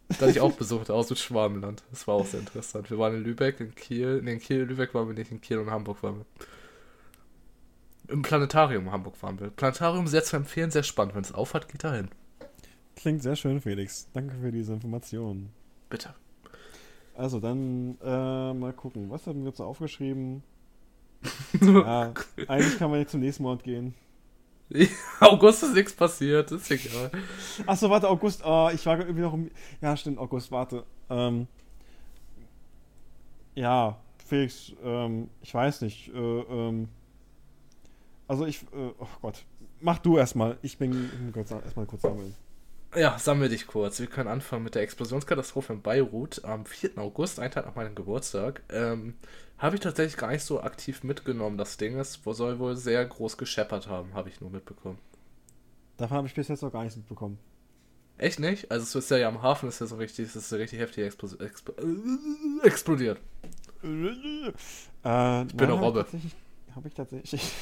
Da 0.08 0.20
hatte 0.20 0.30
ich 0.30 0.40
auch 0.40 0.52
besucht, 0.52 0.90
aus 0.90 1.08
dem 1.08 1.16
Schwabenland. 1.16 1.82
Das 1.90 2.06
war 2.06 2.14
auch 2.14 2.26
sehr 2.26 2.40
interessant. 2.40 2.90
Wir 2.90 2.98
waren 2.98 3.14
in 3.14 3.24
Lübeck, 3.24 3.60
in 3.60 3.74
Kiel. 3.74 4.22
Ne, 4.22 4.34
in 4.34 4.38
Kiel, 4.40 4.62
Lübeck 4.62 4.94
waren 4.94 5.08
wir 5.08 5.14
nicht, 5.14 5.30
in 5.32 5.40
Kiel 5.40 5.58
und 5.58 5.70
Hamburg 5.70 6.02
waren 6.02 6.18
wir. 6.18 6.26
Im 8.08 8.22
Planetarium 8.22 8.90
Hamburg 8.92 9.20
waren 9.22 9.38
wir. 9.40 9.50
Planetarium 9.50 10.06
sehr 10.06 10.22
zu 10.22 10.36
empfehlen, 10.36 10.70
sehr 10.70 10.84
spannend. 10.84 11.14
Wenn 11.14 11.22
es 11.22 11.32
aufhat, 11.32 11.68
geht 11.68 11.82
da 11.82 11.92
hin. 11.92 12.08
Klingt 12.94 13.22
sehr 13.22 13.36
schön, 13.36 13.60
Felix. 13.60 14.08
Danke 14.14 14.36
für 14.40 14.52
diese 14.52 14.72
Informationen. 14.72 15.50
Bitte. 15.90 16.14
Also, 17.14 17.40
dann 17.40 17.98
äh, 18.02 18.54
mal 18.54 18.72
gucken. 18.72 19.10
Was 19.10 19.26
haben 19.26 19.40
wir 19.40 19.48
jetzt 19.48 19.60
aufgeschrieben? 19.60 20.42
ja, 21.60 22.12
eigentlich 22.46 22.78
kann 22.78 22.90
man 22.90 23.00
jetzt 23.00 23.10
zum 23.10 23.20
nächsten 23.20 23.42
Monat 23.42 23.64
gehen. 23.64 23.94
August 25.20 25.62
ist 25.62 25.74
nichts 25.74 25.92
passiert, 25.92 26.50
ist 26.50 26.70
egal. 26.70 27.10
Achso, 27.66 27.88
warte, 27.88 28.08
August, 28.08 28.42
oh, 28.44 28.70
ich 28.72 28.84
war 28.86 28.98
irgendwie 28.98 29.20
noch 29.20 29.34
im. 29.34 29.50
Ja, 29.80 29.96
stimmt, 29.96 30.18
August, 30.18 30.50
warte. 30.50 30.84
Ähm, 31.08 31.46
ja, 33.54 33.96
Felix, 34.26 34.72
ähm, 34.82 35.30
ich 35.40 35.54
weiß 35.54 35.82
nicht. 35.82 36.12
Äh, 36.12 36.18
ähm, 36.18 36.88
also 38.28 38.44
ich, 38.44 38.62
äh, 38.64 38.92
oh 38.98 39.06
Gott, 39.22 39.44
mach 39.80 39.98
du 39.98 40.18
erstmal. 40.18 40.58
Ich 40.62 40.78
bin, 40.78 41.10
ich 41.26 41.32
bin 41.32 41.44
erstmal 41.62 41.86
kurz 41.86 42.02
sammeln. 42.02 42.34
Ja, 42.94 43.18
sammel 43.18 43.48
dich 43.48 43.66
kurz. 43.66 44.00
Wir 44.00 44.06
können 44.06 44.28
anfangen 44.28 44.64
mit 44.64 44.74
der 44.74 44.82
Explosionskatastrophe 44.82 45.74
in 45.74 45.82
Beirut 45.82 46.44
am 46.44 46.64
4. 46.64 46.96
August, 46.96 47.38
ein 47.38 47.50
Tag 47.50 47.66
nach 47.66 47.74
meinem 47.74 47.94
Geburtstag. 47.94 48.62
Ähm, 48.70 49.14
habe 49.58 49.76
ich 49.76 49.80
tatsächlich 49.80 50.16
gar 50.16 50.30
nicht 50.30 50.44
so 50.44 50.60
aktiv 50.60 51.02
mitgenommen. 51.02 51.56
Das 51.56 51.76
Ding 51.76 51.98
ist, 51.98 52.24
wo 52.26 52.32
soll 52.32 52.58
wohl 52.58 52.76
sehr 52.76 53.04
groß 53.04 53.38
gescheppert 53.38 53.88
haben, 53.88 54.14
habe 54.14 54.28
ich 54.28 54.40
nur 54.40 54.50
mitbekommen. 54.50 54.98
Davon 55.96 56.18
habe 56.18 56.26
ich 56.26 56.34
bis 56.34 56.48
jetzt 56.48 56.62
noch 56.62 56.72
gar 56.72 56.82
nichts 56.82 56.96
mitbekommen. 56.96 57.38
Echt 58.18 58.38
nicht? 58.38 58.70
Also 58.70 58.84
es 58.84 58.94
ist 58.94 59.10
ja, 59.10 59.18
ja 59.18 59.28
am 59.28 59.42
Hafen 59.42 59.68
ist 59.68 59.80
ja 59.80 59.86
so 59.86 59.96
richtig, 59.96 60.26
es 60.26 60.36
ist 60.36 60.48
so 60.48 60.56
richtig 60.56 60.78
heftig 60.78 61.04
explos 61.04 61.34
expl 61.34 61.74
äh, 61.78 62.66
explodiert. 62.66 63.20
Äh, 63.82 64.48
ich 65.42 65.54
bin 65.54 65.70
eine 65.70 65.72
Robbe. 65.72 66.06
Habe 66.74 66.88
ich 66.88 66.94
tatsächlich, 66.94 67.52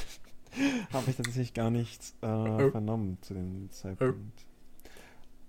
habe 0.93 1.11
ich 1.11 1.16
tatsächlich 1.16 1.55
gar 1.55 1.71
nichts 1.71 2.15
äh, 2.23 2.71
vernommen 2.71 3.19
zu 3.21 3.35
dem 3.35 3.69
Zeitpunkt. 3.71 4.47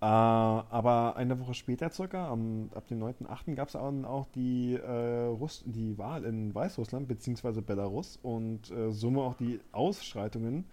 Äh, 0.06 0.08
aber 0.08 1.16
eine 1.16 1.40
Woche 1.40 1.56
später 1.56 1.90
circa, 1.90 2.28
am, 2.28 2.70
ab 2.76 2.88
dem 2.88 3.02
9.8. 3.02 3.56
gab 3.56 3.70
es 3.70 3.76
auch 3.76 4.28
die, 4.36 4.76
äh, 4.76 5.26
Russ 5.26 5.64
die 5.66 5.98
Wahl 5.98 6.26
in 6.26 6.54
Weißrussland 6.54 7.08
bzw. 7.08 7.62
Belarus 7.62 8.20
und 8.22 8.70
äh, 8.70 8.92
somit 8.92 9.24
auch 9.24 9.34
die 9.34 9.60
Ausschreitungen 9.72 10.66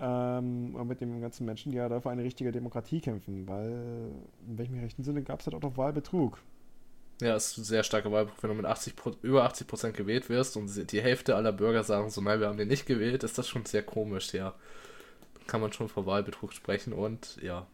ähm, 0.00 0.72
mit 0.84 1.00
den 1.00 1.20
ganzen 1.20 1.46
Menschen, 1.46 1.70
die 1.70 1.78
ja 1.78 1.88
da 1.88 2.00
für 2.00 2.10
eine 2.10 2.24
richtige 2.24 2.50
Demokratie 2.50 3.00
kämpfen, 3.00 3.46
weil 3.46 4.10
in 4.48 4.58
welchem 4.58 4.80
rechten 4.80 5.04
Sinne 5.04 5.22
gab 5.22 5.38
es 5.38 5.46
halt 5.46 5.54
auch 5.54 5.62
noch 5.62 5.76
Wahlbetrug. 5.76 6.38
Ja, 7.20 7.36
es 7.36 7.52
ist 7.52 7.58
ein 7.58 7.64
sehr 7.64 7.84
starker 7.84 8.10
Wahlbetrug. 8.10 8.42
Wenn 8.42 8.50
du 8.50 8.56
mit 8.56 8.66
80, 8.66 8.94
über 9.22 9.44
80 9.44 9.68
Prozent 9.68 9.96
gewählt 9.96 10.28
wirst 10.28 10.56
und 10.56 10.90
die 10.90 11.00
Hälfte 11.00 11.36
aller 11.36 11.52
Bürger 11.52 11.84
sagen 11.84 12.10
so, 12.10 12.20
nein, 12.20 12.40
wir 12.40 12.48
haben 12.48 12.58
den 12.58 12.66
nicht 12.66 12.86
gewählt, 12.86 13.22
ist 13.22 13.38
das 13.38 13.46
schon 13.46 13.64
sehr 13.64 13.84
komisch, 13.84 14.34
ja. 14.34 14.54
Kann 15.46 15.60
man 15.60 15.72
schon 15.72 15.88
vor 15.88 16.04
Wahlbetrug 16.04 16.52
sprechen 16.52 16.92
und 16.92 17.38
ja, 17.42 17.68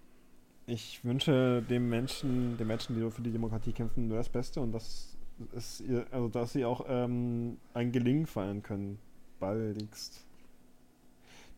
Ich 0.66 1.04
wünsche 1.04 1.62
dem 1.62 1.88
Menschen, 1.88 2.56
den 2.56 2.66
Menschen, 2.66 2.96
die 2.96 3.10
für 3.10 3.22
die 3.22 3.30
Demokratie 3.30 3.72
kämpfen, 3.72 4.08
nur 4.08 4.18
das 4.18 4.28
Beste 4.28 4.60
und 4.60 4.72
dass, 4.72 5.16
es 5.54 5.80
ihr, 5.80 6.06
also 6.10 6.28
dass 6.28 6.52
sie 6.52 6.64
auch 6.64 6.84
ähm, 6.88 7.58
ein 7.72 7.92
Gelingen 7.92 8.26
feiern 8.26 8.62
können. 8.62 8.98
Baldigst. 9.38 10.24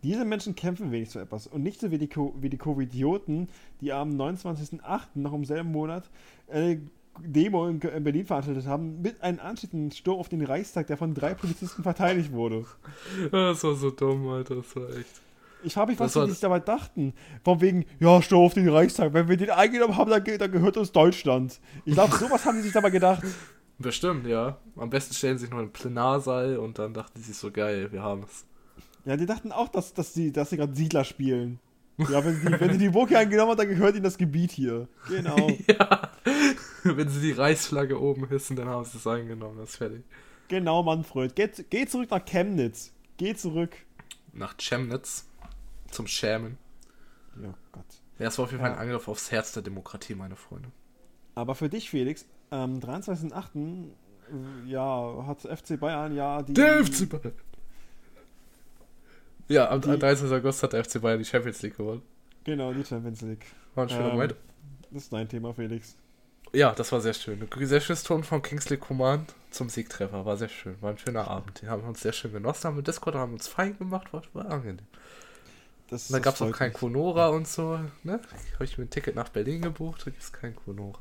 Diese 0.02 0.24
Menschen 0.24 0.54
kämpfen 0.54 0.92
wenig 0.92 1.10
zu 1.10 1.18
etwas 1.18 1.46
und 1.46 1.62
nicht 1.62 1.80
so 1.80 1.90
wie 1.90 1.98
die, 1.98 2.08
Co 2.08 2.34
wie 2.40 2.50
die 2.50 2.58
Covidioten, 2.58 3.48
die 3.80 3.92
am 3.92 4.10
29.08. 4.20 5.06
noch 5.14 5.32
im 5.32 5.44
selben 5.44 5.72
Monat 5.72 6.08
eine 6.48 6.80
Demo 7.20 7.66
in 7.66 7.80
Berlin 7.80 8.26
veranstaltet 8.26 8.66
haben, 8.66 9.02
mit 9.02 9.20
einem 9.22 9.40
anschließenden 9.40 9.90
Sturm 9.90 10.20
auf 10.20 10.28
den 10.28 10.44
Reichstag, 10.44 10.86
der 10.86 10.96
von 10.96 11.14
drei 11.14 11.34
Polizisten 11.34 11.82
verteidigt 11.82 12.32
wurde. 12.32 12.64
Das 13.32 13.64
war 13.64 13.74
so 13.74 13.90
dumm, 13.90 14.28
Alter, 14.28 14.56
das 14.56 14.76
war 14.76 14.88
echt. 14.90 15.20
Ich 15.62 15.76
habe 15.76 15.90
mich, 15.90 16.00
was 16.00 16.12
sie 16.12 16.28
sich 16.28 16.40
dabei 16.40 16.60
dachten. 16.60 17.14
Von 17.44 17.60
wegen, 17.60 17.84
ja, 17.98 18.22
Sturm 18.22 18.46
auf 18.46 18.54
den 18.54 18.68
Reichstag. 18.68 19.12
Wenn 19.12 19.28
wir 19.28 19.36
den 19.36 19.50
eingenommen 19.50 19.96
haben, 19.96 20.10
dann, 20.10 20.24
dann 20.24 20.52
gehört 20.52 20.76
uns 20.76 20.92
Deutschland. 20.92 21.60
Ich 21.84 21.94
glaube, 21.94 22.16
sowas 22.18 22.44
haben 22.44 22.58
sie 22.58 22.64
sich 22.64 22.72
dabei 22.72 22.90
gedacht. 22.90 23.22
Bestimmt, 23.78 24.26
ja. 24.26 24.58
Am 24.76 24.90
besten 24.90 25.14
stellen 25.14 25.38
sie 25.38 25.44
sich 25.44 25.50
noch 25.50 25.58
einen 25.58 25.72
Plenarsaal 25.72 26.58
und 26.58 26.78
dann 26.78 26.94
dachten 26.94 27.18
sie 27.18 27.26
sich 27.26 27.36
so 27.36 27.50
geil, 27.50 27.92
wir 27.92 28.02
haben 28.02 28.24
es. 28.24 28.44
Ja, 29.04 29.16
die 29.16 29.26
dachten 29.26 29.52
auch, 29.52 29.68
dass, 29.68 29.94
dass 29.94 30.12
sie, 30.12 30.32
dass 30.32 30.50
sie 30.50 30.56
gerade 30.56 30.74
Siedler 30.74 31.04
spielen. 31.04 31.60
Ja, 31.98 32.24
wenn 32.24 32.36
sie, 32.36 32.60
wenn 32.60 32.72
sie 32.72 32.78
die 32.78 32.90
Burg 32.90 33.08
hier 33.08 33.18
eingenommen 33.18 33.52
hat, 33.52 33.58
dann 33.58 33.68
gehört 33.68 33.94
ihnen 33.94 34.04
das 34.04 34.18
Gebiet 34.18 34.52
hier. 34.52 34.88
Genau. 35.08 35.50
ja. 35.66 36.12
Wenn 36.84 37.08
sie 37.08 37.20
die 37.20 37.32
Reichsflagge 37.32 38.00
oben 38.00 38.28
hissen, 38.28 38.54
dann 38.54 38.68
haben 38.68 38.84
sie 38.84 38.98
es 38.98 39.06
eingenommen, 39.06 39.58
das 39.58 39.70
ist 39.70 39.76
fertig. 39.76 40.04
Genau, 40.48 40.82
Manfred. 40.82 41.34
Geh, 41.34 41.48
geh 41.68 41.86
zurück 41.86 42.10
nach 42.10 42.24
Chemnitz. 42.24 42.92
Geh 43.16 43.34
zurück. 43.34 43.76
Nach 44.32 44.56
Chemnitz. 44.56 45.26
Zum 45.90 46.06
Schämen. 46.06 46.58
Ja, 47.42 47.54
Gott. 47.72 47.84
Ja, 48.18 48.28
es 48.28 48.38
war 48.38 48.44
auf 48.44 48.50
jeden 48.50 48.62
Fall 48.62 48.72
ein 48.72 48.78
Angriff 48.78 49.08
aufs 49.08 49.30
Herz 49.30 49.52
der 49.52 49.62
Demokratie, 49.62 50.14
meine 50.14 50.36
Freunde. 50.36 50.70
Aber 51.34 51.54
für 51.54 51.68
dich, 51.68 51.90
Felix, 51.90 52.26
am 52.50 52.80
23.08. 52.80 53.90
ja, 54.66 55.24
hat 55.26 55.42
FC 55.42 55.78
Bayern 55.78 56.14
ja 56.14 56.42
die. 56.42 56.54
Der 56.54 56.84
FC 56.84 57.08
Bayern! 57.08 57.32
Ja, 59.48 59.70
am 59.70 59.80
30. 59.80 60.30
August 60.30 60.62
hat 60.62 60.74
der 60.74 60.84
FC 60.84 61.00
Bayern 61.00 61.18
die 61.18 61.24
Champions 61.24 61.62
League 61.62 61.76
gewonnen. 61.76 62.02
Genau, 62.44 62.72
die 62.72 62.84
Champions 62.84 63.22
League. 63.22 63.46
War 63.74 63.84
ein 63.84 63.88
schöner 63.88 64.06
ähm, 64.06 64.12
Moment. 64.12 64.34
Das 64.90 65.04
ist 65.04 65.12
dein 65.12 65.28
Thema, 65.28 65.54
Felix. 65.54 65.96
Ja, 66.52 66.72
das 66.72 66.92
war 66.92 67.00
sehr 67.00 67.14
schön. 67.14 67.40
Ein 67.42 67.66
sehr 67.66 67.80
schönes 67.80 68.02
Ton 68.02 68.24
von 68.24 68.42
Kingsley 68.42 68.78
Command 68.78 69.34
zum 69.50 69.68
Siegtreffer. 69.68 70.24
War 70.24 70.36
sehr 70.36 70.48
schön. 70.48 70.80
War 70.80 70.90
ein 70.90 70.98
schöner 70.98 71.28
Abend. 71.28 71.60
Den 71.60 71.68
haben 71.68 71.82
wir 71.82 71.88
uns 71.88 72.00
sehr 72.00 72.12
schön 72.12 72.32
genossen. 72.32 72.64
Haben 72.64 72.76
mit 72.76 72.86
Discord 72.86 73.14
haben 73.16 73.34
uns 73.34 73.48
fein 73.48 73.76
gemacht. 73.76 74.12
War, 74.12 74.22
war 74.32 74.50
angenehm. 74.50 74.86
Das, 75.88 76.08
und 76.08 76.14
dann 76.14 76.22
gab 76.22 76.34
es 76.34 76.42
auch 76.42 76.52
kein 76.52 76.72
Konora 76.72 77.28
und 77.28 77.48
so. 77.48 77.78
Ne? 78.02 78.20
Habe 78.54 78.64
ich 78.64 78.76
mir 78.76 78.84
ein 78.84 78.90
Ticket 78.90 79.14
nach 79.14 79.30
Berlin 79.30 79.62
gebucht. 79.62 80.02
Da 80.04 80.10
gibt 80.10 80.22
es 80.22 80.32
kein 80.32 80.54
Konora. 80.54 81.00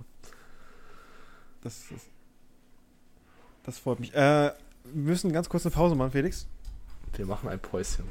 Das, 1.61 1.83
das, 1.89 2.01
das 3.63 3.79
freut 3.79 3.99
mich. 3.99 4.13
Äh, 4.13 4.53
wir 4.53 4.53
müssen 4.93 5.33
ganz 5.33 5.49
kurz 5.49 5.65
eine 5.65 5.75
Pause 5.75 5.95
machen, 5.95 6.11
Felix. 6.11 6.47
Wir 7.15 7.25
machen 7.25 7.49
ein 7.49 7.59
Päuschen. 7.59 8.05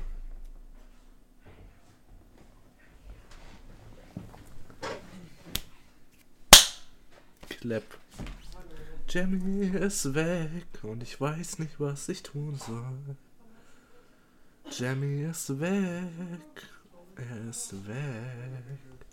Clap. 7.49 7.83
Jamie 9.09 9.69
ist 9.69 10.15
weg 10.15 10.67
und 10.83 11.03
ich 11.03 11.19
weiß 11.19 11.59
nicht, 11.61 11.81
was 11.81 12.09
ich 12.09 12.23
tun 12.23 12.57
soll. 12.57 13.17
Jamie 14.71 15.23
ist 15.23 15.59
weg, 15.61 16.69
er 17.17 17.49
ist 17.49 17.73
weg. 17.87 19.07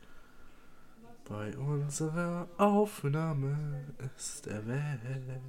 Bei 1.25 1.55
unserer 1.57 2.47
Aufnahme 2.57 3.85
ist 4.17 4.47
er 4.47 4.67
weg. 4.67 5.41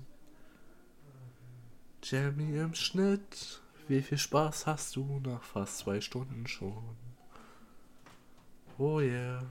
Jamie 2.02 2.58
im 2.58 2.74
Schnitt, 2.74 3.60
wie 3.88 4.02
viel 4.02 4.18
Spaß 4.18 4.66
hast 4.66 4.94
du 4.96 5.20
nach 5.24 5.42
fast 5.42 5.78
zwei 5.78 6.00
Stunden 6.00 6.46
schon? 6.46 6.96
Oh 8.78 9.00
yeah. 9.00 9.42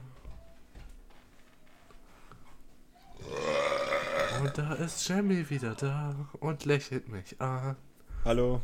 Und 4.41 4.57
da 4.57 4.73
ist 4.73 5.07
Jamie 5.07 5.49
wieder 5.49 5.75
da 5.75 6.15
und 6.39 6.65
lächelt 6.65 7.07
mich 7.09 7.39
an. 7.41 7.75
Hallo. 8.23 8.61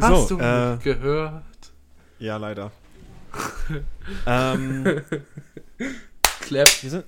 Hast 0.00 0.28
so, 0.28 0.36
du 0.36 0.42
äh, 0.42 0.78
gehört? 0.82 1.44
Ja, 2.18 2.36
leider. 2.36 2.72
ähm, 4.26 5.02
Clap. 6.40 6.82
Wir 6.82 6.90
sind, 6.90 7.04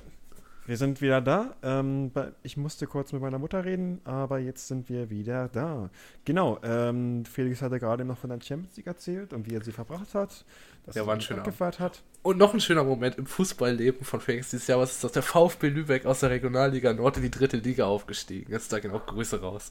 wir 0.66 0.76
sind 0.76 1.00
wieder 1.00 1.22
da. 1.22 1.56
Ähm, 1.62 2.12
ich 2.42 2.58
musste 2.58 2.86
kurz 2.86 3.12
mit 3.12 3.22
meiner 3.22 3.38
Mutter 3.38 3.64
reden, 3.64 4.02
aber 4.04 4.38
jetzt 4.38 4.68
sind 4.68 4.90
wir 4.90 5.08
wieder 5.08 5.48
da. 5.48 5.88
Genau, 6.26 6.58
ähm, 6.62 7.24
Felix 7.24 7.62
hatte 7.62 7.78
gerade 7.78 8.04
noch 8.04 8.18
von 8.18 8.28
der 8.28 8.40
Champions 8.42 8.76
League 8.76 8.86
erzählt 8.86 9.32
und 9.32 9.48
wie 9.48 9.54
er 9.54 9.64
sie 9.64 9.72
verbracht 9.72 10.14
hat. 10.14 10.44
Dass 10.84 10.94
ja, 10.94 11.06
war 11.06 11.14
ein 11.14 11.22
schöner 11.22 11.42
hat. 11.78 12.02
Und 12.22 12.36
noch 12.36 12.52
ein 12.52 12.60
schöner 12.60 12.84
Moment 12.84 13.16
im 13.16 13.24
Fußballleben 13.24 14.04
von 14.04 14.20
Felix 14.20 14.50
dieses 14.50 14.66
Jahr, 14.66 14.78
was 14.78 14.92
ist 14.92 15.04
das? 15.04 15.12
Der 15.12 15.22
VfB 15.22 15.68
Lübeck 15.68 16.04
aus 16.04 16.20
der 16.20 16.30
Regionalliga 16.30 16.92
Nord 16.92 17.16
in 17.16 17.22
die 17.22 17.30
dritte 17.30 17.56
Liga 17.56 17.86
aufgestiegen. 17.86 18.52
Jetzt 18.52 18.70
da 18.70 18.78
genau 18.78 18.98
Grüße 18.98 19.40
raus. 19.40 19.70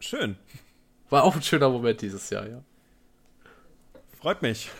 Schön. 0.00 0.36
War 1.10 1.24
auch 1.24 1.34
ein 1.34 1.42
schöner 1.42 1.68
Moment 1.68 2.00
dieses 2.02 2.28
Jahr, 2.30 2.46
ja. 2.48 2.62
Freut 4.20 4.42
mich. 4.42 4.70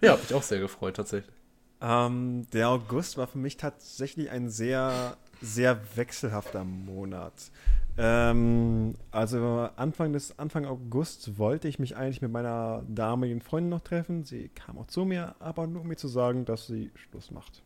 Ja, 0.00 0.12
hab 0.12 0.22
mich 0.22 0.34
auch 0.34 0.42
sehr 0.42 0.60
gefreut, 0.60 0.96
tatsächlich. 0.96 1.34
Ähm, 1.80 2.46
der 2.52 2.70
August 2.70 3.16
war 3.18 3.26
für 3.26 3.38
mich 3.38 3.56
tatsächlich 3.56 4.30
ein 4.30 4.48
sehr, 4.48 5.16
sehr 5.40 5.80
wechselhafter 5.96 6.64
Monat. 6.64 7.50
Ähm, 7.96 8.94
also 9.10 9.68
Anfang 9.76 10.12
des 10.12 10.38
Anfang 10.38 10.66
August 10.66 11.36
wollte 11.38 11.66
ich 11.66 11.78
mich 11.80 11.96
eigentlich 11.96 12.22
mit 12.22 12.30
meiner 12.30 12.84
damaligen 12.88 13.40
Freundin 13.40 13.70
noch 13.70 13.80
treffen. 13.80 14.24
Sie 14.24 14.50
kam 14.50 14.78
auch 14.78 14.86
zu 14.86 15.04
mir, 15.04 15.34
aber 15.40 15.66
nur 15.66 15.82
um 15.82 15.88
mir 15.88 15.96
zu 15.96 16.08
sagen, 16.08 16.44
dass 16.44 16.68
sie 16.68 16.90
Schluss 16.94 17.30
macht. 17.30 17.62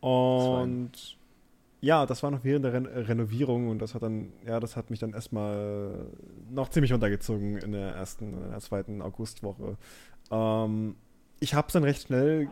Und 0.00 1.16
ja, 1.80 2.04
das 2.06 2.22
war 2.22 2.30
noch 2.30 2.44
während 2.44 2.64
der 2.64 2.72
Ren 2.74 2.86
Renovierung 2.86 3.68
und 3.68 3.80
das 3.80 3.94
hat 3.94 4.02
dann, 4.02 4.32
ja, 4.46 4.60
das 4.60 4.76
hat 4.76 4.90
mich 4.90 4.98
dann 4.98 5.14
erstmal 5.14 6.06
noch 6.50 6.68
ziemlich 6.68 6.92
untergezogen 6.92 7.56
in 7.56 7.72
der 7.72 7.94
ersten, 7.94 8.34
in 8.34 8.50
der 8.50 8.60
zweiten 8.60 9.00
Augustwoche. 9.00 9.76
Ähm, 10.30 10.96
ich 11.40 11.54
habe 11.54 11.68
es 11.68 11.72
dann 11.72 11.84
recht 11.84 12.06
schnell 12.06 12.48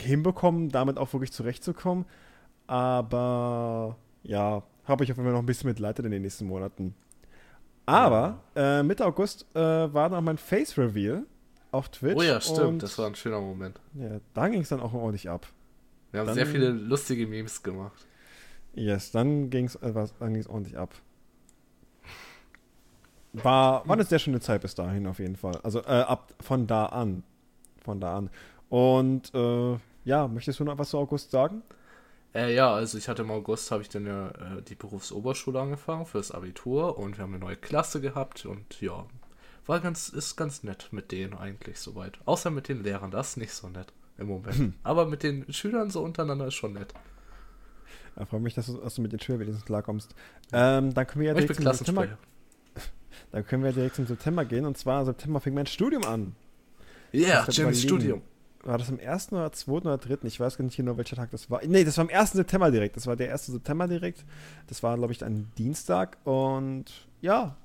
hinbekommen, 0.00 0.68
damit 0.68 0.98
auch 0.98 1.12
wirklich 1.12 1.32
zurechtzukommen. 1.32 2.04
Aber 2.66 3.96
ja, 4.22 4.62
habe 4.84 5.04
ich 5.04 5.10
auf 5.10 5.16
jeden 5.16 5.26
Fall 5.26 5.32
noch 5.32 5.42
ein 5.42 5.46
bisschen 5.46 5.68
mitleidet 5.68 6.04
in 6.04 6.10
den 6.10 6.22
nächsten 6.22 6.46
Monaten. 6.46 6.94
Aber 7.86 8.42
äh, 8.54 8.82
Mitte 8.82 9.06
August 9.06 9.46
äh, 9.54 9.58
war 9.60 10.10
dann 10.10 10.14
auch 10.18 10.22
mein 10.22 10.38
Face 10.38 10.76
Reveal 10.76 11.24
auf 11.70 11.88
Twitch. 11.88 12.16
Oh 12.16 12.22
ja, 12.22 12.40
stimmt, 12.40 12.82
das 12.82 12.98
war 12.98 13.06
ein 13.06 13.14
schöner 13.14 13.40
Moment. 13.40 13.80
Ja, 13.94 14.20
da 14.34 14.48
ging 14.48 14.60
es 14.60 14.68
dann 14.68 14.80
auch 14.80 14.92
ordentlich 14.92 15.30
ab. 15.30 15.46
Wir 16.10 16.20
haben 16.20 16.26
dann, 16.26 16.34
sehr 16.34 16.46
viele 16.46 16.70
lustige 16.70 17.26
Memes 17.26 17.62
gemacht. 17.62 18.06
Yes, 18.76 19.10
dann 19.10 19.50
ging 19.50 19.64
es 19.64 19.74
äh, 19.76 19.92
ordentlich 20.20 20.76
ab. 20.76 20.94
War, 23.32 23.86
war 23.86 23.94
eine 23.94 24.04
sehr 24.04 24.18
schöne 24.18 24.40
Zeit 24.40 24.62
bis 24.62 24.74
dahin 24.74 25.06
auf 25.06 25.18
jeden 25.18 25.36
Fall. 25.36 25.58
Also 25.62 25.80
äh, 25.80 26.02
ab 26.02 26.32
von 26.40 26.66
da 26.66 26.86
an. 26.86 27.22
Von 27.84 28.00
da 28.00 28.16
an. 28.16 28.30
Und 28.68 29.34
äh, 29.34 29.76
ja, 30.04 30.28
möchtest 30.28 30.60
du 30.60 30.64
noch 30.64 30.78
was 30.78 30.90
zu 30.90 30.98
August 30.98 31.30
sagen? 31.30 31.62
Äh, 32.34 32.54
ja, 32.54 32.72
also 32.72 32.98
ich 32.98 33.08
hatte 33.08 33.22
im 33.22 33.30
August, 33.30 33.70
habe 33.70 33.82
ich 33.82 33.88
dann 33.88 34.06
ja 34.06 34.28
äh, 34.28 34.62
die 34.62 34.74
Berufsoberschule 34.74 35.60
angefangen 35.60 36.06
fürs 36.06 36.30
Abitur 36.30 36.98
und 36.98 37.16
wir 37.16 37.24
haben 37.24 37.34
eine 37.34 37.44
neue 37.44 37.56
Klasse 37.56 38.00
gehabt 38.00 38.44
und 38.44 38.80
ja, 38.80 39.06
war 39.64 39.80
ganz, 39.80 40.08
ist 40.10 40.36
ganz 40.36 40.62
nett 40.62 40.88
mit 40.90 41.12
denen 41.12 41.34
eigentlich 41.34 41.78
soweit. 41.78 42.18
Außer 42.26 42.50
mit 42.50 42.68
den 42.68 42.82
Lehrern, 42.82 43.10
das 43.10 43.30
ist 43.30 43.36
nicht 43.38 43.52
so 43.52 43.68
nett 43.68 43.92
im 44.18 44.28
Moment. 44.28 44.58
Hm. 44.58 44.74
Aber 44.82 45.06
mit 45.06 45.22
den 45.22 45.50
Schülern 45.52 45.90
so 45.90 46.02
untereinander 46.02 46.48
ist 46.48 46.54
schon 46.54 46.74
nett. 46.74 46.92
Ich 48.20 48.28
freue 48.28 48.40
mich, 48.40 48.54
dass 48.54 48.66
du, 48.66 48.78
dass 48.78 48.94
du 48.94 49.02
mit 49.02 49.12
den 49.12 49.20
Schülern 49.20 49.40
wenigstens 49.40 49.66
klarkommst. 49.66 50.14
Ähm, 50.52 50.94
dann 50.94 51.06
können 51.06 51.20
wir 51.20 51.28
ja 51.28 51.34
direkt 51.34 51.54
zum 51.54 51.72
September, 51.72 52.08
dann 53.32 53.46
können 53.46 53.64
wir 53.64 53.72
direkt 53.72 53.96
zum 53.96 54.06
September 54.06 54.44
gehen. 54.44 54.64
Und 54.64 54.78
zwar 54.78 55.04
September 55.04 55.40
fängt 55.40 55.56
mein 55.56 55.66
Studium 55.66 56.04
an. 56.04 56.34
Ja, 57.12 57.28
yeah, 57.28 57.46
Jimmys 57.48 57.82
Studium. 57.82 58.22
War 58.66 58.78
das 58.78 58.88
am 58.88 58.98
1. 58.98 59.32
oder 59.32 59.52
2. 59.52 59.72
oder 59.72 59.96
3.? 59.96 60.26
Ich 60.26 60.40
weiß 60.40 60.56
gar 60.58 60.64
nicht 60.64 60.76
genau, 60.76 60.96
welcher 60.96 61.14
Tag 61.14 61.30
das 61.30 61.48
war. 61.50 61.60
Nee, 61.64 61.84
das 61.84 61.98
war 61.98 62.04
am 62.04 62.10
1. 62.10 62.32
September 62.32 62.70
direkt. 62.70 62.96
Das 62.96 63.06
war 63.06 63.14
der 63.14 63.30
1. 63.30 63.46
September 63.46 63.86
direkt. 63.86 64.24
Das 64.66 64.82
war, 64.82 64.96
glaube 64.96 65.12
ich, 65.12 65.24
ein 65.24 65.52
Dienstag. 65.56 66.18
Und 66.24 66.86
ja, 67.20 67.56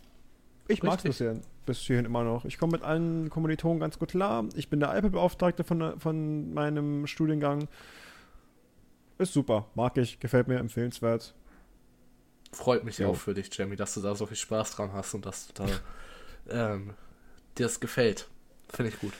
ich 0.68 0.84
mag 0.84 0.98
es 1.00 1.04
bisher 1.04 1.38
bis 1.66 1.80
hierhin 1.80 2.06
immer 2.06 2.24
noch. 2.24 2.46
Ich 2.46 2.58
komme 2.58 2.74
mit 2.74 2.84
allen 2.84 3.30
Kommilitonen 3.30 3.80
ganz 3.80 3.98
gut 3.98 4.10
klar. 4.10 4.46
Ich 4.56 4.70
bin 4.70 4.80
der 4.80 4.90
Alpe-Beauftragte 4.90 5.64
von, 5.64 6.00
von 6.00 6.54
meinem 6.54 7.08
Studiengang. 7.08 7.68
Ist 9.22 9.34
super, 9.34 9.68
mag 9.76 9.98
ich, 9.98 10.20
gefällt 10.20 10.48
mir, 10.48 10.58
empfehlenswert. 10.58 11.36
Freut 12.52 12.84
mich 12.84 12.98
ja. 12.98 13.08
auch 13.08 13.16
für 13.16 13.36
dich, 13.36 13.56
Jamie, 13.56 13.76
dass 13.76 13.94
du 13.94 14.02
da 14.02 14.16
so 14.16 14.26
viel 14.26 14.36
Spaß 14.36 14.76
dran 14.76 14.94
hast 14.94 15.14
und 15.14 15.28
dass 15.28 15.46
du 15.46 15.54
da 15.54 15.68
ähm, 16.50 16.96
dir 17.56 17.68
das 17.68 17.80
gefällt. 17.80 18.28
Finde 18.68 18.92
ich 18.92 19.00
gut. 19.00 19.14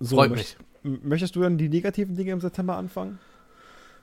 so, 0.00 0.16
Freut 0.16 0.32
mich. 0.32 0.56
möchtest 0.82 1.36
du 1.36 1.42
dann 1.42 1.58
die 1.58 1.68
negativen 1.68 2.16
Dinge 2.16 2.32
im 2.32 2.40
September 2.40 2.76
anfangen? 2.76 3.20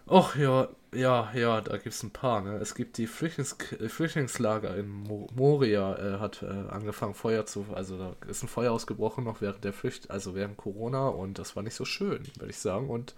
Och 0.07 0.35
ja, 0.37 0.69
ja, 0.93 1.31
ja, 1.33 1.61
da 1.61 1.77
gibt 1.77 1.95
es 1.95 2.03
ein 2.03 2.11
paar. 2.11 2.41
Ne? 2.41 2.57
Es 2.57 2.75
gibt 2.75 2.97
die 2.97 3.07
Flüchtlings 3.07 3.57
Flüchtlingslager 3.87 4.75
in 4.75 4.87
Mo 4.87 5.27
Moria, 5.33 5.95
äh, 5.95 6.19
hat 6.19 6.41
äh, 6.43 6.45
angefangen 6.45 7.13
Feuer 7.13 7.45
zu, 7.45 7.65
also 7.73 7.97
da 7.97 8.15
ist 8.27 8.43
ein 8.43 8.49
Feuer 8.49 8.71
ausgebrochen 8.71 9.23
noch 9.23 9.41
während 9.41 9.63
der 9.63 9.73
Flücht, 9.73 10.11
also 10.11 10.35
während 10.35 10.57
Corona 10.57 11.07
und 11.07 11.39
das 11.39 11.55
war 11.55 11.63
nicht 11.63 11.75
so 11.75 11.85
schön, 11.85 12.23
würde 12.37 12.51
ich 12.51 12.59
sagen. 12.59 12.89
Und 12.89 13.15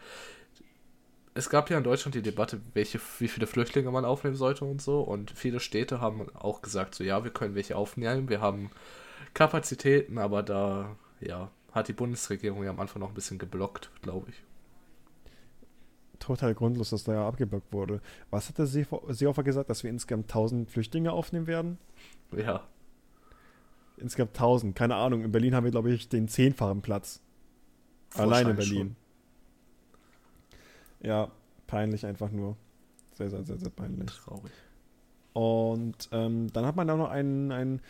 es 1.35 1.49
gab 1.49 1.69
ja 1.69 1.77
in 1.77 1.83
Deutschland 1.83 2.15
die 2.15 2.21
Debatte, 2.21 2.61
welche, 2.73 2.99
wie 3.19 3.27
viele 3.27 3.45
Flüchtlinge 3.45 3.91
man 3.91 4.05
aufnehmen 4.05 4.35
sollte 4.35 4.65
und 4.65 4.81
so. 4.81 5.01
Und 5.01 5.31
viele 5.31 5.59
Städte 5.59 6.01
haben 6.01 6.27
auch 6.35 6.61
gesagt, 6.61 6.95
so 6.95 7.03
ja, 7.03 7.23
wir 7.23 7.31
können 7.31 7.55
welche 7.55 7.75
aufnehmen, 7.75 8.29
wir 8.29 8.41
haben 8.41 8.71
Kapazitäten, 9.33 10.17
aber 10.17 10.41
da, 10.41 10.95
ja, 11.19 11.51
hat 11.71 11.89
die 11.89 11.93
Bundesregierung 11.93 12.63
ja 12.63 12.71
am 12.71 12.79
Anfang 12.79 13.01
noch 13.01 13.09
ein 13.09 13.13
bisschen 13.15 13.37
geblockt, 13.37 13.91
glaube 14.01 14.29
ich 14.29 14.43
total 16.25 16.55
grundlos, 16.55 16.89
dass 16.89 17.03
da 17.03 17.13
ja 17.13 17.27
abgeblockt 17.27 17.71
wurde. 17.71 18.01
Was 18.29 18.49
hat 18.49 18.57
der 18.57 18.65
Seehofer 18.65 19.43
gesagt, 19.43 19.69
dass 19.69 19.83
wir 19.83 19.89
insgesamt 19.89 20.25
1000 20.25 20.69
Flüchtlinge 20.69 21.11
aufnehmen 21.11 21.47
werden? 21.47 21.77
Ja. 22.35 22.63
Insgesamt 23.97 24.35
1000, 24.35 24.75
keine 24.75 24.95
Ahnung. 24.95 25.23
In 25.23 25.31
Berlin 25.31 25.55
haben 25.55 25.63
wir, 25.63 25.71
glaube 25.71 25.91
ich, 25.91 26.09
den 26.09 26.27
zehnfachen 26.27 26.81
Platz. 26.81 27.21
Allein 28.15 28.49
in 28.49 28.55
Berlin. 28.55 28.77
Schon. 28.77 29.04
Ja, 31.05 31.29
peinlich 31.67 32.05
einfach 32.05 32.31
nur. 32.31 32.57
Sehr, 33.13 33.29
sehr, 33.29 33.43
sehr, 33.43 33.57
sehr 33.57 33.69
peinlich. 33.69 34.11
Traurig. 34.11 34.51
Und 35.33 36.09
ähm, 36.11 36.51
dann 36.53 36.65
hat 36.65 36.75
man 36.75 36.87
da 36.87 36.95
noch 36.95 37.09
ein, 37.09 37.51
ein, 37.51 37.81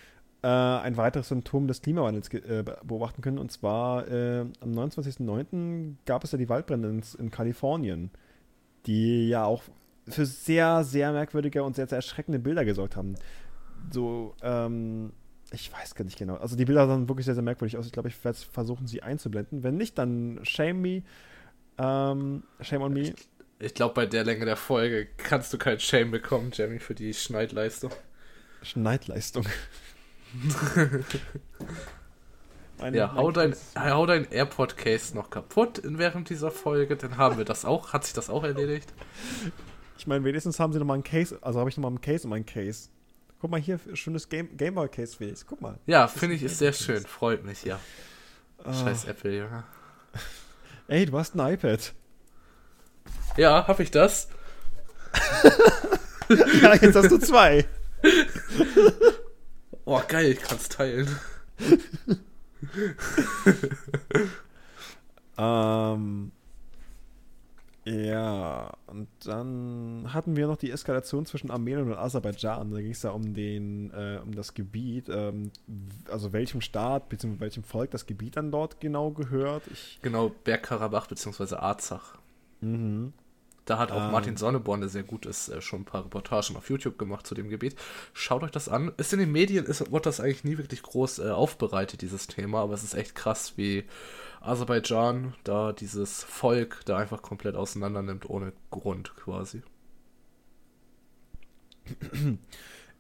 äh, 0.44 0.48
ein 0.48 0.98
weiteres 0.98 1.30
Symptom 1.30 1.68
des 1.68 1.82
Klimawandels 1.82 2.32
äh, 2.34 2.64
beobachten 2.84 3.22
können. 3.22 3.40
Und 3.40 3.52
zwar 3.52 4.08
äh, 4.08 4.42
am 4.60 4.72
29.09. 4.72 5.96
gab 6.06 6.24
es 6.24 6.32
ja 6.32 6.38
die 6.38 6.50
Waldbrände 6.50 6.90
in, 6.90 7.04
in 7.20 7.32
Kalifornien 7.32 8.12
die 8.86 9.30
ja 9.30 9.46
auch 9.46 9.64
für 10.08 10.26
sehr, 10.26 10.84
sehr 10.84 11.12
merkwürdige 11.12 11.64
und 11.64 11.76
sehr, 11.76 11.88
sehr 11.88 11.98
erschreckende 11.98 12.40
Bilder 12.40 12.66
gesorgt 12.66 12.96
haben. 12.96 13.16
So, 13.92 14.36
ähm, 14.42 15.12
ich 15.52 15.72
weiß 15.72 15.96
gar 15.96 16.06
nicht 16.06 16.18
genau. 16.18 16.36
Also 16.36 16.56
die 16.56 16.66
Bilder 16.66 16.88
sahen 16.88 17.08
wirklich 17.08 17.26
sehr, 17.26 17.34
sehr 17.34 17.44
merkwürdig 17.44 17.78
aus. 17.78 17.86
Ich 17.86 17.92
glaube, 17.92 18.10
ich 18.10 18.24
werde 18.24 18.38
versuchen, 18.38 18.88
sie 18.88 19.02
einzublenden. 19.02 19.64
Wenn 19.64 19.78
nicht, 19.78 19.98
dann 19.98 20.40
shame 20.44 20.82
me. 20.82 21.04
Ähm, 21.78 22.44
shame 22.62 22.82
on 22.82 22.94
me. 22.94 23.02
Ich, 23.02 23.16
ich 23.60 23.74
glaube, 23.74 23.94
bei 23.94 24.06
der 24.06 24.24
Länge 24.24 24.46
der 24.46 24.58
Folge 24.58 25.08
kannst 25.18 25.52
du 25.54 25.58
kein 25.58 25.80
Shame 25.80 26.12
bekommen, 26.12 26.52
Jamie, 26.54 26.80
für 26.80 26.96
die 26.96 27.14
Schneidleistung. 27.14 27.92
Schneidleistung. 28.62 29.46
Eine 32.78 32.98
ja, 32.98 33.16
hau 33.16 33.32
dein, 33.32 33.56
hau 33.78 34.06
dein 34.06 34.30
AirPod-Case 34.30 35.16
noch 35.16 35.30
kaputt 35.30 35.82
während 35.84 36.30
dieser 36.30 36.52
Folge, 36.52 36.98
dann 36.98 37.16
haben 37.16 37.38
wir 37.38 37.46
das 37.46 37.64
auch. 37.64 37.94
Hat 37.94 38.04
sich 38.04 38.14
das 38.14 38.30
auch 38.30 38.44
erledigt? 38.44 38.94
Ich 39.98 40.08
meine, 40.08 40.26
wenigstens 40.26 40.60
haben 40.60 40.74
sie 40.74 40.80
nochmal 40.80 40.98
ein 40.98 41.04
Case, 41.04 41.38
also 41.42 41.60
habe 41.60 41.70
ich 41.70 41.78
nochmal 41.78 41.92
ein 41.92 42.02
Case 42.02 42.28
um 42.28 42.34
ein 42.34 42.46
Case. 42.46 42.90
Guck 43.40 43.52
mal 43.52 43.62
hier, 43.62 43.80
schönes 43.94 44.28
Game, 44.28 44.58
Gameboy-Case, 44.58 45.16
Felix. 45.16 45.46
Guck 45.46 45.62
mal. 45.62 45.80
Ja, 45.86 46.08
finde 46.08 46.36
ich, 46.36 46.44
ist 46.44 46.58
sehr 46.58 46.74
schön. 46.74 47.04
Freut 47.04 47.46
mich, 47.46 47.64
ja. 47.64 47.80
Oh. 48.66 48.74
Scheiß 48.74 49.06
Apple, 49.06 49.38
ja. 49.38 49.64
Ey, 50.88 51.06
du 51.08 51.18
hast 51.18 51.36
ein 51.36 51.54
iPad. 51.54 51.94
Ja, 53.38 53.68
hab 53.68 53.80
ich 53.80 53.90
das? 53.90 54.28
ja, 56.62 56.76
jetzt 56.76 56.96
hast 56.96 57.10
du 57.10 57.18
zwei. 57.18 57.66
oh, 59.86 60.02
geil, 60.08 60.32
ich 60.34 60.42
kann's 60.42 60.70
teilen. 60.70 61.08
ähm, 65.38 66.32
ja, 67.86 68.74
und 68.88 69.08
dann 69.26 70.10
hatten 70.12 70.36
wir 70.36 70.48
noch 70.48 70.58
die 70.58 70.72
Eskalation 70.72 71.28
zwischen 71.28 71.52
Armenien 71.52 71.92
und 71.92 71.98
Aserbaidschan. 71.98 72.72
Da 72.72 72.82
ging 72.82 72.92
es 72.92 73.04
ja 73.04 73.12
um 73.12 73.36
den, 73.36 73.92
äh, 73.92 74.20
um 74.24 74.34
das 74.34 74.56
Gebiet, 74.56 75.08
ähm, 75.08 75.52
also 76.10 76.34
welchem 76.34 76.62
Staat 76.62 77.10
bzw. 77.10 77.40
welchem 77.40 77.64
Volk 77.64 77.92
das 77.92 78.08
Gebiet 78.08 78.38
dann 78.38 78.52
dort 78.52 78.80
genau 78.80 79.12
gehört. 79.12 79.64
Ich 79.72 80.00
genau, 80.02 80.32
Bergkarabach 80.44 81.06
bzw. 81.06 81.56
Arzach. 81.58 82.18
Mhm. 82.62 83.14
Da 83.66 83.80
hat 83.80 83.92
auch 83.92 84.04
ähm, 84.04 84.12
Martin 84.12 84.38
Sonneborn, 84.38 84.80
der 84.80 84.90
sehr 84.90 85.04
gut 85.04 85.26
ist, 85.26 85.50
äh, 85.50 85.62
schon 85.62 85.82
ein 85.82 85.86
paar 85.86 86.06
Reportagen 86.06 86.56
auf 86.56 86.70
YouTube 86.70 86.98
gemacht 86.98 87.28
zu 87.28 87.36
dem 87.36 87.50
Gebiet. 87.50 87.76
Schaut 88.14 88.44
euch 88.44 88.52
das 88.52 88.70
an. 88.70 88.94
Ist 88.98 89.14
in 89.14 89.20
den 89.20 89.32
Medien, 89.32 89.66
ist, 89.66 89.92
wird 89.92 90.06
das 90.06 90.20
eigentlich 90.20 90.44
nie 90.44 90.58
wirklich 90.58 90.84
groß 90.84 91.20
äh, 91.20 91.30
aufbereitet, 91.30 92.02
dieses 92.02 92.28
Thema, 92.28 92.62
aber 92.62 92.74
es 92.74 92.84
ist 92.84 92.94
echt 92.94 93.16
krass, 93.16 93.54
wie 93.58 93.86
Aserbaidschan 94.42 95.34
da 95.44 95.74
dieses 95.74 96.24
Volk 96.24 96.82
da 96.86 96.98
einfach 96.98 97.22
komplett 97.22 97.56
auseinander 97.56 98.02
nimmt, 98.02 98.30
ohne 98.30 98.54
Grund 98.72 99.16
quasi. 99.16 99.62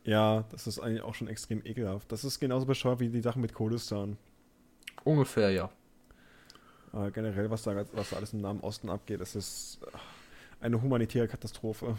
Ja, 0.03 0.45
das 0.52 0.68
ist 0.68 0.80
eigentlich 0.80 1.02
auch 1.02 1.16
schon 1.16 1.28
extrem 1.28 1.66
ekelhaft. 1.66 2.12
Das 2.12 2.24
ist 2.24 2.40
genauso 2.40 2.66
bescheuert 2.68 2.99
wie 2.99 3.10
die 3.10 3.22
Sache 3.22 3.40
mit 3.40 3.53
Kurdistan. 3.53 4.18
Ungefähr, 5.03 5.49
ja. 5.49 5.72
Äh, 6.94 7.12
generell, 7.12 7.49
was 7.49 7.64
da, 7.64 7.86
was 7.94 8.12
da 8.12 8.18
alles 8.18 8.34
im 8.34 8.41
Nahen 8.41 8.60
Osten 8.60 8.90
abgeht, 8.90 9.20
das 9.20 9.36
ist. 9.36 9.80
Ach 9.91 10.02
eine 10.66 10.82
humanitäre 10.82 11.28
Katastrophe. 11.28 11.98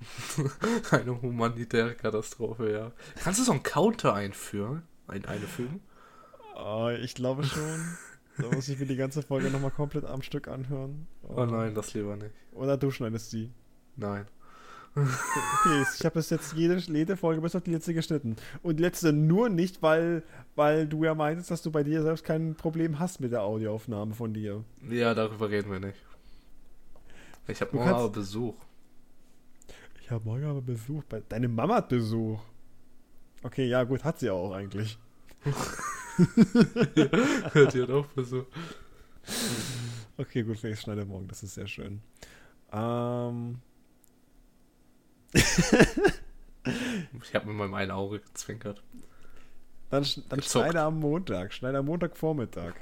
eine 0.90 1.20
humanitäre 1.22 1.94
Katastrophe, 1.94 2.72
ja. 2.72 2.92
Kannst 3.22 3.40
du 3.40 3.44
so 3.44 3.52
einen 3.52 3.62
Counter 3.62 4.14
einführen? 4.14 4.82
Ein, 5.06 5.24
einfügen? 5.24 5.80
Oh, 6.56 6.88
ich 6.88 7.14
glaube 7.14 7.44
schon. 7.44 7.96
da 8.38 8.54
muss 8.54 8.68
ich 8.68 8.78
mir 8.78 8.86
die 8.86 8.96
ganze 8.96 9.22
Folge 9.22 9.50
nochmal 9.50 9.70
komplett 9.70 10.04
am 10.04 10.22
Stück 10.22 10.48
anhören. 10.48 11.06
Oh. 11.22 11.34
oh 11.36 11.46
nein, 11.46 11.74
das 11.74 11.94
lieber 11.94 12.16
nicht. 12.16 12.34
Oder 12.52 12.76
du 12.76 12.90
schneidest 12.90 13.30
sie. 13.30 13.50
Nein. 13.96 14.26
Okay, 14.94 15.84
ich 15.96 16.04
habe 16.04 16.14
bis 16.14 16.30
jetzt 16.30 16.54
jede, 16.54 16.76
jede 16.76 17.16
Folge 17.16 17.40
bis 17.40 17.54
auf 17.54 17.62
die 17.62 17.72
letzte 17.72 17.94
geschnitten. 17.94 18.36
Und 18.62 18.78
die 18.78 18.82
letzte 18.82 19.12
nur 19.12 19.48
nicht, 19.48 19.82
weil, 19.82 20.24
weil 20.56 20.86
du 20.88 21.04
ja 21.04 21.14
meintest, 21.14 21.50
dass 21.50 21.62
du 21.62 21.70
bei 21.70 21.84
dir 21.84 22.02
selbst 22.02 22.24
kein 22.24 22.54
Problem 22.54 22.98
hast 22.98 23.20
mit 23.20 23.32
der 23.32 23.42
Audioaufnahme 23.42 24.14
von 24.14 24.34
dir. 24.34 24.64
Ja, 24.88 25.14
darüber 25.14 25.50
reden 25.50 25.70
wir 25.70 25.80
nicht. 25.80 25.98
Ich 27.46 27.60
habe 27.60 27.76
morgen 27.76 27.90
aber 27.90 28.10
Besuch. 28.10 28.54
Ich 30.00 30.10
habe 30.10 30.24
morgen 30.24 30.44
aber 30.44 30.62
Besuch. 30.62 31.02
Deine 31.28 31.48
Mama 31.48 31.76
hat 31.76 31.88
Besuch. 31.88 32.40
Okay, 33.42 33.66
ja 33.66 33.84
gut, 33.84 34.04
hat 34.04 34.18
sie 34.18 34.30
auch 34.30 34.52
eigentlich. 34.52 34.98
ja, 36.94 37.64
die 37.66 37.82
hat 37.82 37.90
auch 37.90 38.06
Besuch. 38.06 38.44
Okay, 40.16 40.42
gut, 40.42 40.62
ich 40.64 40.80
schneide 40.80 41.04
morgen, 41.04 41.28
das 41.28 41.42
ist 41.42 41.54
sehr 41.54 41.68
schön. 41.68 42.00
Ähm. 42.72 43.60
ich 45.32 45.44
habe 47.34 47.46
mit 47.46 47.56
meinem 47.56 47.74
einen 47.74 47.90
Auge 47.90 48.20
gezwinkert. 48.20 48.82
Dann, 49.90 50.06
dann 50.28 50.42
schneide 50.42 50.82
am 50.82 50.98
Montag, 50.98 51.52
schneide 51.52 51.78
am 51.78 51.86
Montagvormittag. 51.86 52.74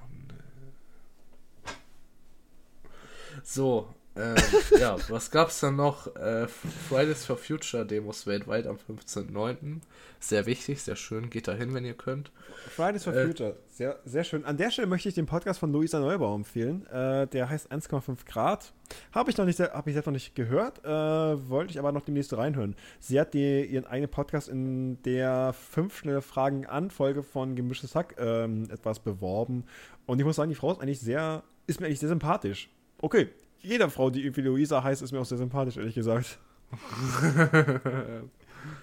So, 3.45 3.95
ähm, 4.17 4.37
ja, 4.79 4.97
was 5.09 5.31
gab's 5.31 5.61
dann 5.61 5.77
noch? 5.77 6.15
Äh, 6.17 6.49
Fridays 6.89 7.25
for 7.25 7.37
Future 7.37 7.85
Demos 7.85 8.27
weltweit 8.27 8.67
am 8.67 8.77
15.09. 8.77 9.81
Sehr 10.21 10.47
wichtig, 10.47 10.83
sehr 10.83 10.97
schön. 10.97 11.29
Geht 11.29 11.49
da 11.49 11.53
hin, 11.53 11.75
wenn 11.75 11.85
ihr 11.85 11.95
könnt. 11.95 12.33
Fridays 12.75 13.05
for 13.05 13.15
äh, 13.15 13.27
Future, 13.27 13.57
sehr, 13.69 14.01
sehr 14.05 14.25
schön. 14.25 14.45
An 14.45 14.57
der 14.57 14.71
Stelle 14.71 14.89
möchte 14.89 15.09
ich 15.09 15.15
den 15.15 15.27
Podcast 15.27 15.61
von 15.61 15.71
Luisa 15.71 16.01
Neubauer 16.01 16.35
empfehlen. 16.35 16.87
Äh, 16.87 17.27
der 17.27 17.51
heißt 17.51 17.71
1,5 17.71 18.25
Grad. 18.27 18.73
Habe 19.13 19.31
ich 19.31 19.37
noch 19.37 19.45
nicht, 19.45 19.61
habe 19.61 19.91
ich 19.91 19.95
selbst 19.95 20.07
noch 20.07 20.13
nicht 20.13 20.35
gehört, 20.35 20.85
äh, 20.85 20.89
wollte 20.89 21.73
ich 21.73 21.79
aber 21.79 21.93
noch 21.93 22.05
demnächst 22.05 22.35
reinhören. 22.37 22.75
Sie 23.01 23.21
hat 23.21 23.35
die, 23.35 23.65
ihren 23.65 23.87
eigenen 23.87 24.11
Podcast 24.11 24.49
in 24.49 25.03
der 25.03 25.53
fünf 25.53 25.99
schnelle 25.99 26.23
Fragen 26.23 26.67
an 26.67 26.91
Folge 26.91 27.23
von 27.23 27.55
Gemischtes 27.55 27.95
Hack 27.95 28.15
ähm, 28.19 28.69
etwas 28.71 29.01
beworben. 29.01 29.65
Und 30.07 30.19
ich 30.19 30.25
muss 30.25 30.37
sagen, 30.37 30.49
die 30.49 30.55
Frau 30.55 30.73
ist 30.73 30.81
eigentlich 30.81 31.01
sehr, 31.01 31.43
ist 31.67 31.81
mir 31.81 31.87
eigentlich 31.87 32.01
sehr 32.01 32.09
sympathisch. 32.09 32.71
Okay, 32.99 33.29
jeder 33.61 33.91
Frau, 33.91 34.11
die 34.11 34.23
irgendwie 34.23 34.43
Luisa 34.43 34.83
heißt, 34.83 35.03
ist 35.03 35.13
mir 35.13 35.21
auch 35.21 35.25
sehr 35.27 35.39
sympathisch, 35.39 35.77
ehrlich 35.77 35.95
gesagt. 35.95 36.39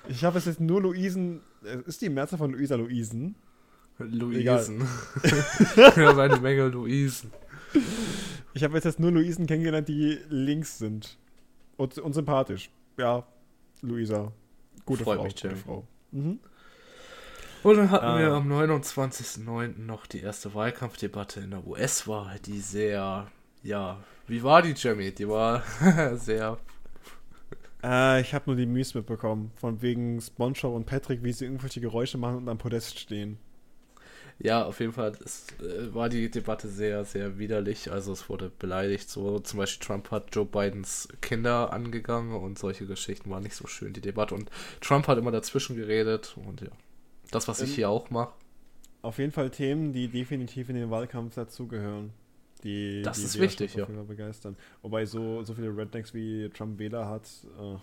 ich 0.07 0.23
habe 0.23 0.37
es 0.37 0.45
jetzt 0.45 0.59
nur 0.59 0.81
Luisen. 0.81 1.41
Ist 1.85 2.01
die 2.01 2.09
Mehrzahl 2.09 2.39
von 2.39 2.51
Luisa 2.51 2.75
Luisen? 2.75 3.35
Luisen. 3.97 4.87
ich 5.23 5.97
habe 5.97 6.21
eine 6.21 6.37
Menge 6.37 6.67
Luisen. 6.67 7.31
Ich 8.53 8.63
habe 8.63 8.77
jetzt 8.77 8.99
nur 8.99 9.11
Luisen 9.11 9.47
kennengelernt, 9.47 9.87
die 9.87 10.19
links 10.29 10.77
sind. 10.77 11.17
Und, 11.77 11.97
und 11.97 12.13
sympathisch. 12.13 12.69
Ja, 12.97 13.25
Luisa. 13.81 14.31
Gute 14.85 15.03
Freut 15.03 15.17
Frau. 15.17 15.23
Mich, 15.23 15.41
gute 15.41 15.55
Frau. 15.55 15.87
Mhm. 16.11 16.39
Und 17.63 17.77
dann 17.77 17.91
hatten 17.91 18.05
ah. 18.05 18.19
wir 18.19 18.31
am 18.31 18.51
29.09. 18.51 19.79
noch 19.79 20.05
die 20.05 20.19
erste 20.19 20.53
Wahlkampfdebatte 20.53 21.39
in 21.39 21.51
der 21.51 21.65
US-Wahl, 21.65 22.37
die 22.45 22.59
sehr, 22.59 23.31
ja, 23.63 24.03
wie 24.27 24.43
war 24.43 24.61
die, 24.61 24.73
Jamie? 24.75 25.11
Die 25.11 25.27
war 25.27 25.63
sehr. 26.17 26.57
Äh, 27.83 28.21
ich 28.21 28.33
habe 28.33 28.45
nur 28.47 28.55
die 28.55 28.65
Memes 28.65 28.93
mitbekommen. 28.93 29.51
Von 29.55 29.81
wegen 29.81 30.19
SpongeBob 30.21 30.73
und 30.75 30.85
Patrick, 30.85 31.23
wie 31.23 31.33
sie 31.33 31.45
irgendwelche 31.45 31.81
Geräusche 31.81 32.17
machen 32.17 32.37
und 32.37 32.49
am 32.49 32.57
Podest 32.57 32.99
stehen. 32.99 33.37
Ja, 34.39 34.65
auf 34.65 34.79
jeden 34.79 34.93
Fall 34.93 35.13
ist, 35.23 35.53
äh, 35.61 35.93
war 35.93 36.09
die 36.09 36.29
Debatte 36.31 36.67
sehr, 36.67 37.05
sehr 37.05 37.37
widerlich. 37.37 37.91
Also 37.91 38.11
es 38.13 38.29
wurde 38.29 38.49
beleidigt. 38.49 39.09
So 39.09 39.39
zum 39.39 39.59
Beispiel 39.59 39.85
Trump 39.85 40.11
hat 40.11 40.35
Joe 40.35 40.45
Bidens 40.45 41.07
Kinder 41.21 41.71
angegangen 41.71 42.33
und 42.35 42.57
solche 42.57 42.85
Geschichten 42.87 43.29
waren 43.29 43.43
nicht 43.43 43.55
so 43.55 43.67
schön, 43.67 43.93
die 43.93 44.01
Debatte. 44.01 44.35
Und 44.35 44.49
Trump 44.81 45.07
hat 45.07 45.17
immer 45.17 45.31
dazwischen 45.31 45.75
geredet 45.75 46.35
und 46.37 46.61
ja. 46.61 46.69
Das, 47.31 47.47
was 47.47 47.61
ich 47.61 47.69
Ähm, 47.69 47.75
hier 47.75 47.89
auch 47.89 48.09
mache. 48.09 48.33
Auf 49.01 49.17
jeden 49.19 49.31
Fall 49.31 49.49
Themen, 49.51 49.93
die 49.93 50.07
definitiv 50.07 50.69
in 50.69 50.75
den 50.75 50.89
Wahlkampf 50.89 51.35
dazugehören. 51.35 52.13
Die, 52.63 53.01
Das 53.01 53.17
die 53.19 53.25
ist 53.25 53.39
wichtig, 53.39 53.75
ja. 53.75 53.85
begeistern. 53.85 54.55
Wobei 54.81 55.05
so, 55.05 55.43
so 55.43 55.53
viele 55.53 55.75
Rednecks 55.75 56.13
wie 56.13 56.49
Trump 56.49 56.79
Wähler 56.79 57.07
hat, 57.07 57.27
äh, 57.59 57.75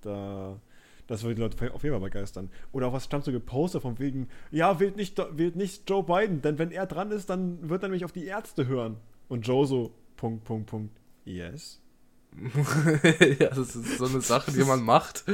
da, 0.00 0.60
das 1.06 1.22
würde 1.22 1.36
die 1.36 1.40
Leute 1.42 1.72
auf 1.72 1.82
jeden 1.84 1.94
Fall 1.94 2.08
begeistern. 2.08 2.50
Oder 2.72 2.88
auch 2.88 2.92
was 2.92 3.08
Trump 3.08 3.24
so 3.24 3.30
gepostet 3.30 3.82
von 3.82 3.98
wegen, 3.98 4.28
ja, 4.50 4.80
wählt 4.80 4.96
nicht, 4.96 5.16
wählt 5.36 5.54
nicht 5.54 5.88
Joe 5.88 6.02
Biden, 6.02 6.42
denn 6.42 6.58
wenn 6.58 6.72
er 6.72 6.86
dran 6.86 7.12
ist, 7.12 7.30
dann 7.30 7.68
wird 7.68 7.82
er 7.82 7.88
nämlich 7.88 8.04
auf 8.04 8.12
die 8.12 8.24
Ärzte 8.26 8.66
hören. 8.66 8.96
Und 9.28 9.46
Joe 9.46 9.66
so, 9.66 9.92
Punkt, 10.16 10.44
Punkt, 10.44 10.66
Punkt, 10.70 10.96
yes. 11.24 11.80
ja, 13.38 13.48
das 13.48 13.76
ist 13.76 13.98
so 13.98 14.06
eine 14.06 14.20
Sache, 14.20 14.52
die 14.52 14.64
man 14.64 14.82
macht. 14.82 15.24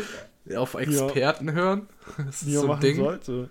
Auf 0.54 0.74
Experten 0.74 1.52
hören. 1.52 1.88
Das 2.16 2.42
ist 2.42 2.46
die 2.46 2.52
so 2.52 2.62
ein 2.62 2.66
machen 2.68 2.80
Ding. 2.80 2.96
sollte. 2.96 3.48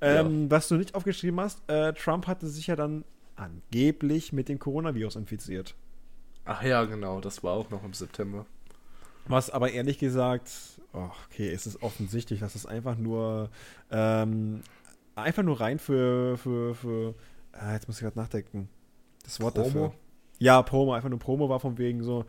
Ähm, 0.00 0.50
Was 0.50 0.68
du 0.68 0.76
nicht 0.76 0.94
aufgeschrieben 0.94 1.40
hast, 1.40 1.62
äh, 1.70 1.92
Trump 1.94 2.26
hatte 2.26 2.46
sich 2.48 2.66
ja 2.66 2.76
dann 2.76 3.04
angeblich 3.36 4.32
mit 4.32 4.48
dem 4.48 4.58
Coronavirus 4.58 5.16
infiziert. 5.16 5.74
Ach 6.44 6.62
ja, 6.62 6.84
genau, 6.84 7.20
das 7.20 7.42
war 7.42 7.54
auch 7.54 7.70
noch 7.70 7.84
im 7.84 7.92
September. 7.92 8.46
Was 9.26 9.50
aber 9.50 9.72
ehrlich 9.72 9.98
gesagt, 9.98 10.50
oh, 10.92 11.10
okay, 11.26 11.50
es 11.50 11.66
ist 11.66 11.82
offensichtlich, 11.82 12.40
dass 12.40 12.54
es 12.54 12.66
einfach 12.66 12.96
nur 12.96 13.50
ähm, 13.90 14.62
einfach 15.16 15.42
nur 15.42 15.60
rein 15.60 15.78
für, 15.78 16.38
für, 16.38 16.74
für 16.74 17.14
ah, 17.52 17.72
jetzt 17.72 17.88
muss 17.88 17.96
ich 17.96 18.02
gerade 18.02 18.18
nachdenken. 18.18 18.68
Das 19.24 19.40
Wort 19.40 19.54
Promo? 19.54 19.66
dafür. 19.66 19.92
Ja, 20.38 20.62
Promo, 20.62 20.92
einfach 20.92 21.08
nur 21.08 21.18
Promo 21.18 21.48
war 21.48 21.58
von 21.58 21.78
wegen 21.78 22.02
so, 22.02 22.26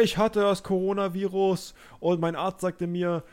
ich 0.00 0.16
hatte 0.16 0.40
das 0.40 0.62
Coronavirus 0.62 1.74
und 1.98 2.20
mein 2.20 2.36
Arzt 2.36 2.60
sagte 2.60 2.86
mir, 2.86 3.24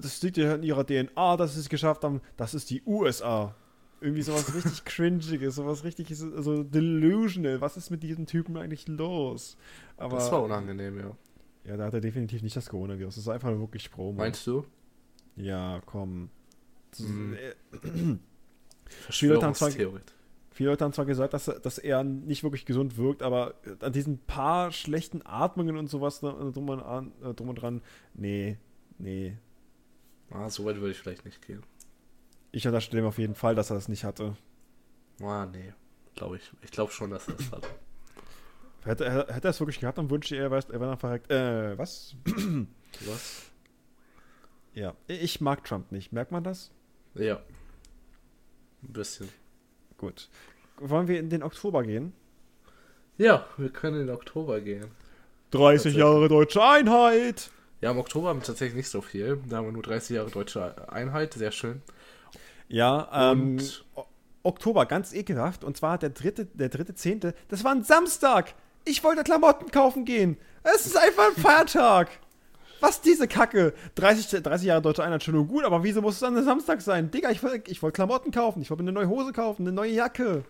das 0.00 0.22
liegt 0.22 0.36
ja 0.36 0.54
in 0.54 0.62
ihrer 0.62 0.86
DNA, 0.86 1.36
dass 1.36 1.54
sie 1.54 1.60
es 1.60 1.68
geschafft 1.68 2.04
haben, 2.04 2.20
das 2.36 2.54
ist 2.54 2.70
die 2.70 2.82
USA. 2.86 3.54
Irgendwie 4.00 4.22
sowas 4.22 4.54
richtig 4.54 4.84
cringiges, 4.84 5.54
sowas 5.54 5.84
richtig 5.84 6.08
so 6.16 6.62
delusional. 6.62 7.60
Was 7.60 7.76
ist 7.76 7.90
mit 7.90 8.02
diesem 8.02 8.26
Typen 8.26 8.56
eigentlich 8.56 8.86
los? 8.88 9.56
Aber 9.96 10.16
das 10.16 10.30
war 10.32 10.42
unangenehm, 10.42 10.98
ja. 10.98 11.16
ja, 11.64 11.76
da 11.76 11.84
hat 11.86 11.94
er 11.94 12.00
definitiv 12.00 12.42
nicht 12.42 12.54
das 12.56 12.68
Coronavirus. 12.68 13.14
Das 13.14 13.24
ist 13.24 13.28
einfach 13.28 13.50
nur 13.50 13.60
wirklich 13.60 13.90
Promo. 13.90 14.18
Meinst 14.18 14.46
du? 14.46 14.64
Ja, 15.36 15.80
komm. 15.86 16.28
Hm. 16.98 17.34
äh, 17.34 17.54
Viele 19.10 19.34
Leute 19.34 19.46
haben 19.46 19.54
zwar-. 19.54 19.70
Viele 20.50 20.70
Leute 20.70 20.84
haben 20.84 20.92
zwar 20.92 21.06
gesagt, 21.06 21.34
dass, 21.34 21.48
er- 21.48 21.58
dass 21.58 21.78
er 21.78 22.04
nicht 22.04 22.44
wirklich 22.44 22.64
gesund 22.64 22.96
wirkt, 22.96 23.22
aber 23.24 23.54
an 23.80 23.92
diesen 23.92 24.18
paar 24.18 24.70
schlechten 24.70 25.20
Atmungen 25.24 25.76
und 25.76 25.88
sowas 25.88 26.20
da- 26.20 26.30
drum 26.52 26.68
und, 26.68 26.80
an, 26.80 27.10
äh, 27.24 27.34
drum 27.34 27.48
und 27.48 27.56
dran, 27.56 27.82
nee, 28.14 28.56
nee. 28.98 29.36
Ah, 30.30 30.48
so 30.48 30.64
weit 30.64 30.76
würde 30.76 30.92
ich 30.92 30.98
vielleicht 30.98 31.24
nicht 31.24 31.44
gehen. 31.44 31.62
Ich 32.54 32.66
unterstelle 32.68 33.02
ihm 33.02 33.06
auf 33.08 33.18
jeden 33.18 33.34
Fall, 33.34 33.56
dass 33.56 33.70
er 33.70 33.74
das 33.74 33.88
nicht 33.88 34.04
hatte. 34.04 34.36
Ah, 35.20 35.44
nee. 35.46 35.72
Glaube 36.14 36.36
ich. 36.36 36.52
Ich 36.62 36.70
glaube 36.70 36.92
schon, 36.92 37.10
dass 37.10 37.26
er 37.26 37.34
das 37.34 37.50
hat. 37.50 37.66
Hätte, 38.84 39.04
er- 39.06 39.26
hätte 39.34 39.48
er 39.48 39.50
es 39.50 39.58
wirklich 39.60 39.80
gehabt, 39.80 39.98
dann 39.98 40.08
wünschte 40.08 40.36
er, 40.36 40.44
er 40.44 40.50
wäre 40.52 40.66
dann 40.86 40.98
verreckt. 40.98 41.30
Äh, 41.32 41.76
was? 41.76 42.14
Was? 43.06 43.50
Ja, 44.72 44.94
ich 45.08 45.40
mag 45.40 45.64
Trump 45.64 45.90
nicht. 45.90 46.12
Merkt 46.12 46.30
man 46.30 46.44
das? 46.44 46.70
Ja. 47.14 47.40
Ein 48.84 48.92
bisschen. 48.92 49.28
Gut. 49.98 50.28
Wollen 50.78 51.08
wir 51.08 51.18
in 51.18 51.28
den 51.30 51.42
Oktober 51.42 51.82
gehen? 51.82 52.12
Ja, 53.18 53.46
wir 53.56 53.70
können 53.70 54.00
in 54.00 54.06
den 54.06 54.14
Oktober 54.14 54.60
gehen. 54.60 54.86
30 55.50 55.74
Tatsächlich. 55.76 55.96
Jahre 56.00 56.28
deutsche 56.28 56.62
Einheit! 56.62 57.50
Ja, 57.80 57.90
im 57.90 57.98
Oktober 57.98 58.28
haben 58.28 58.38
wir 58.40 58.44
tatsächlich 58.44 58.76
nicht 58.76 58.88
so 58.88 59.00
viel. 59.00 59.40
Da 59.48 59.56
haben 59.56 59.66
wir 59.66 59.72
nur 59.72 59.82
30 59.82 60.16
Jahre 60.16 60.30
deutsche 60.30 60.88
Einheit. 60.92 61.34
Sehr 61.34 61.50
schön. 61.52 61.82
Ja, 62.68 63.32
ähm, 63.32 63.58
Oktober, 64.42 64.86
ganz 64.86 65.12
ekelhaft. 65.12 65.64
Und 65.64 65.76
zwar 65.76 65.98
der 65.98 66.10
dritte, 66.10 66.46
der 66.46 66.68
dritte 66.68 66.94
Zehnte. 66.94 67.34
Das 67.48 67.64
war 67.64 67.72
ein 67.72 67.82
Samstag. 67.82 68.54
Ich 68.84 69.02
wollte 69.02 69.22
Klamotten 69.24 69.70
kaufen 69.70 70.04
gehen. 70.04 70.36
Es 70.62 70.86
ist 70.86 70.96
einfach 70.96 71.28
ein 71.28 71.40
Feiertag. 71.40 72.10
Was 72.80 73.00
diese 73.00 73.26
Kacke? 73.26 73.72
30, 73.94 74.42
30 74.42 74.66
Jahre 74.66 74.82
deutsche 74.82 75.02
Einheit 75.02 75.22
schon 75.22 75.34
nur 75.34 75.46
gut, 75.46 75.64
aber 75.64 75.82
wieso 75.84 76.02
muss 76.02 76.14
es 76.14 76.20
dann 76.20 76.36
ein 76.36 76.44
Samstag 76.44 76.82
sein? 76.82 77.10
Digga, 77.10 77.30
ich 77.30 77.42
wollte 77.42 77.70
ich 77.70 77.82
wollt 77.82 77.94
Klamotten 77.94 78.30
kaufen. 78.30 78.60
Ich 78.60 78.68
wollte 78.70 78.82
mir 78.82 78.90
eine 78.90 78.98
neue 78.98 79.08
Hose 79.08 79.32
kaufen, 79.32 79.62
eine 79.62 79.72
neue 79.72 79.92
Jacke. 79.92 80.44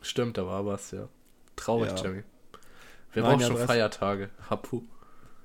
Stimmt, 0.00 0.38
da 0.38 0.46
war 0.46 0.64
was, 0.64 0.92
ja. 0.92 1.08
Traurig, 1.56 1.90
Ja. 1.90 1.96
Jamie. 2.04 2.22
Wir 3.12 3.22
brauchen 3.24 3.40
ja, 3.40 3.46
schon 3.48 3.56
30 3.56 3.66
Feiertage. 3.66 4.30
Hapu. 4.48 4.82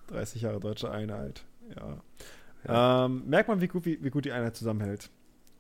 30 0.08 0.44
Jahre 0.44 0.60
deutsche 0.60 0.92
Einheit. 0.92 1.44
Ja. 1.76 3.06
Ähm, 3.06 3.24
merkt 3.28 3.50
man, 3.50 3.62
wie 3.62 3.68
gut, 3.68 3.86
wie, 3.86 4.04
wie 4.04 4.12
gut 4.12 4.26
die 4.26 4.32
Einheit 4.32 4.56
zusammenhält. 4.56 5.10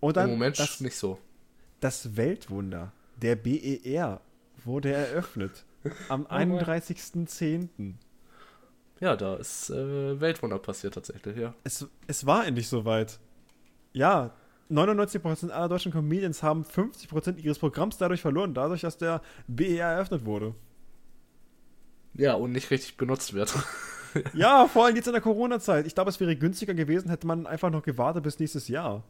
Und 0.05 0.17
dann 0.17 0.25
Im 0.29 0.35
Moment 0.35 0.59
das, 0.59 0.81
nicht 0.81 0.95
so. 0.95 1.17
das 1.79 2.15
Weltwunder, 2.15 2.91
der 3.23 3.35
BER, 3.35 4.21
wurde 4.63 4.93
eröffnet. 4.93 5.65
Am 6.09 6.27
31.10. 6.27 7.95
Ja, 8.99 9.15
da 9.15 9.35
ist 9.35 9.71
äh, 9.71 10.21
Weltwunder 10.21 10.59
passiert 10.59 10.93
tatsächlich, 10.93 11.37
ja. 11.37 11.55
Es, 11.63 11.87
es 12.05 12.23
war 12.27 12.45
endlich 12.45 12.67
soweit. 12.67 13.19
Ja, 13.93 14.35
99% 14.69 15.49
aller 15.49 15.69
deutschen 15.69 15.91
Comedians 15.91 16.43
haben 16.43 16.63
50% 16.63 17.37
ihres 17.37 17.57
Programms 17.57 17.97
dadurch 17.97 18.21
verloren, 18.21 18.53
dadurch, 18.53 18.81
dass 18.81 18.99
der 18.99 19.23
BER 19.47 19.87
eröffnet 19.87 20.23
wurde. 20.23 20.53
Ja, 22.13 22.35
und 22.35 22.51
nicht 22.51 22.69
richtig 22.69 22.95
benutzt 22.95 23.33
wird. 23.33 23.55
Ja, 24.35 24.67
vor 24.71 24.85
allem 24.85 24.95
jetzt 24.95 25.07
in 25.07 25.13
der 25.13 25.21
Corona-Zeit. 25.21 25.87
Ich 25.87 25.95
glaube, 25.95 26.11
es 26.11 26.19
wäre 26.19 26.35
günstiger 26.35 26.75
gewesen, 26.75 27.09
hätte 27.09 27.25
man 27.25 27.47
einfach 27.47 27.71
noch 27.71 27.81
gewartet 27.81 28.21
bis 28.21 28.37
nächstes 28.37 28.67
Jahr. 28.67 29.03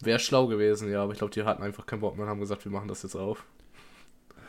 Wäre 0.00 0.18
schlau 0.18 0.46
gewesen, 0.46 0.90
ja, 0.90 1.02
aber 1.02 1.12
ich 1.12 1.18
glaube, 1.18 1.32
die 1.32 1.42
hatten 1.42 1.62
einfach 1.62 1.86
keinen 1.86 2.00
Bock 2.00 2.16
mehr 2.16 2.24
und 2.24 2.30
haben 2.30 2.40
gesagt, 2.40 2.64
wir 2.64 2.72
machen 2.72 2.88
das 2.88 3.02
jetzt 3.02 3.16
auf. 3.16 3.44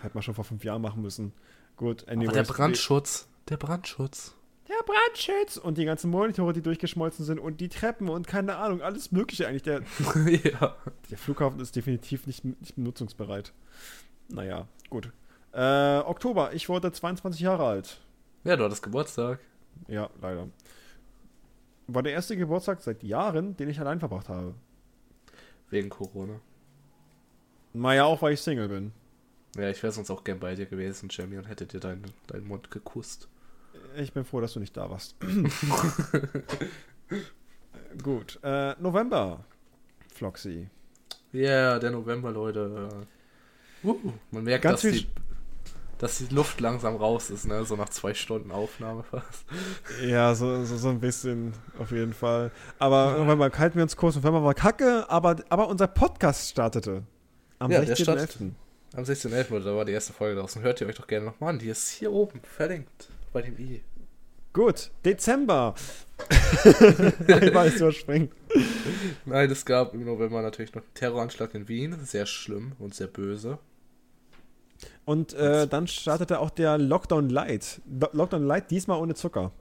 Hätte 0.02 0.14
man 0.14 0.22
schon 0.22 0.36
vor 0.36 0.44
fünf 0.44 0.64
Jahren 0.64 0.82
machen 0.82 1.02
müssen. 1.02 1.34
Gut, 1.76 2.04
Aber 2.04 2.12
anyways. 2.14 2.34
der 2.34 2.44
Brandschutz, 2.44 3.28
der 3.50 3.58
Brandschutz. 3.58 4.36
Der 4.68 4.84
Brandschutz 4.86 5.58
und 5.58 5.80
die 5.80 5.86
ganzen 5.86 6.12
Monitore, 6.12 6.54
die 6.54 6.62
durchgeschmolzen 6.62 7.26
sind 7.26 7.40
und 7.40 7.60
die 7.60 7.70
Treppen 7.70 8.08
und 8.08 8.28
keine 8.28 8.58
Ahnung, 8.58 8.82
alles 8.84 9.12
Mögliche 9.12 9.48
eigentlich. 9.48 9.64
Der, 9.64 9.82
ja. 10.44 10.76
der 11.10 11.18
Flughafen 11.18 11.60
ist 11.60 11.76
definitiv 11.76 12.28
nicht, 12.28 12.46
nicht 12.46 12.76
benutzungsbereit. 12.76 13.52
Naja, 14.28 14.68
gut. 14.92 15.12
Äh, 15.54 16.00
Oktober, 16.00 16.54
ich 16.54 16.70
wurde 16.70 16.92
22 16.92 17.42
Jahre 17.42 17.66
alt. 17.66 18.00
Ja, 18.44 18.56
du 18.56 18.64
hattest 18.64 18.84
Geburtstag. 18.84 19.40
Ja, 19.88 20.10
leider. 20.22 20.48
War 21.88 22.04
der 22.04 22.14
erste 22.14 22.38
Geburtstag 22.38 22.82
seit 22.82 23.02
Jahren, 23.02 23.58
den 23.58 23.70
ich 23.70 23.80
allein 23.80 24.00
verbracht 24.00 24.30
habe. 24.30 24.54
Wegen 25.70 25.90
Corona. 25.90 26.40
Naja, 27.74 28.06
auch 28.06 28.22
weil 28.22 28.34
ich 28.34 28.42
Single 28.42 28.68
bin. 28.68 28.92
Ja, 29.56 29.70
ich 29.70 29.82
wäre 29.82 29.94
sonst 29.94 30.10
auch 30.10 30.24
gern 30.24 30.40
bei 30.40 30.56
dir 30.56 30.66
gewesen, 30.66 31.10
Jamie, 31.12 31.38
und 31.38 31.48
hätte 31.48 31.66
dir 31.66 31.80
deinen, 31.80 32.06
deinen 32.28 32.48
Mund 32.48 32.72
gekusst. 32.72 33.28
Ich 33.98 34.14
bin 34.14 34.26
froh, 34.26 34.42
dass 34.42 34.54
du 34.54 34.60
nicht 34.60 34.76
da 34.76 34.90
warst. 34.90 35.16
Gut. 38.04 38.40
Äh, 38.44 38.76
November. 38.80 39.44
Floxy. 40.14 40.70
Ja, 41.32 41.80
der 41.80 41.92
November, 41.92 42.32
Leute. 42.32 42.90
Uh, 43.84 44.14
man 44.32 44.44
merkt, 44.44 44.64
Ganz 44.64 44.82
dass 44.82 44.92
viel 44.92 45.02
die, 45.02 45.08
dass 46.00 46.18
die 46.18 46.34
Luft 46.34 46.60
langsam 46.62 46.96
raus 46.96 47.30
ist, 47.30 47.46
ne? 47.46 47.64
So 47.66 47.76
nach 47.76 47.90
zwei 47.90 48.14
Stunden 48.14 48.52
Aufnahme 48.52 49.04
fast. 49.04 49.46
Ja, 50.04 50.34
so, 50.34 50.64
so, 50.66 50.78
so 50.78 50.90
ein 50.90 51.00
bisschen, 51.00 51.54
auf 51.78 51.92
jeden 51.92 52.14
Fall. 52.14 52.52
Aber 52.80 53.18
November 53.18 53.52
halten 53.58 53.76
wir 53.76 53.84
uns 53.84 53.96
kurz. 53.96 54.16
November 54.16 54.44
war 54.44 54.54
kacke, 54.54 55.06
aber, 55.10 55.36
aber 55.50 55.68
unser 55.68 55.88
Podcast 55.88 56.50
startete. 56.50 57.04
Am 57.60 57.70
Ja, 57.72 57.82
der 57.82 57.96
16.11. 57.96 58.52
Am 58.96 59.04
16.11. 59.04 59.52
wurde- 59.52 59.66
da 59.66 59.76
war 59.76 59.86
die 59.86 59.92
erste 59.92 60.14
Folge 60.14 60.40
draußen. 60.40 60.62
Hört 60.62 60.82
ihr 60.82 60.88
euch 60.88 60.96
doch 60.96 61.06
gerne 61.08 61.26
nochmal 61.28 61.52
an. 61.52 61.60
Die 61.60 61.68
ist 61.68 61.90
hier 61.90 62.12
oben 62.12 62.42
verlinkt 62.44 63.10
bei 63.34 63.42
dem 63.42 63.58
i. 63.60 63.84
Gut, 64.54 64.90
Dezember. 65.06 65.76
ich 66.30 67.54
weiß, 67.54 67.74
du 67.76 67.80
überspringt. 67.82 68.32
Nein, 69.26 69.52
es 69.52 69.64
gab 69.64 69.94
im 69.94 70.06
November 70.06 70.42
natürlich 70.42 70.74
noch 70.74 70.82
einen 70.82 70.94
Terroranschlag 70.96 71.54
in 71.54 71.68
Wien. 71.68 71.98
Sehr 72.04 72.26
schlimm 72.26 72.72
und 72.80 72.96
sehr 72.96 73.08
böse. 73.08 73.60
Und 75.06 75.34
äh, 75.34 75.68
dann 75.68 75.88
startete 75.88 76.40
auch 76.40 76.50
der 76.50 76.78
Lockdown 76.78 77.30
Light. 77.30 77.82
Lo- 77.90 78.10
Lockdown 78.14 78.46
Light, 78.46 78.72
diesmal 78.72 79.00
ohne 79.02 79.16
Zucker. 79.16 79.52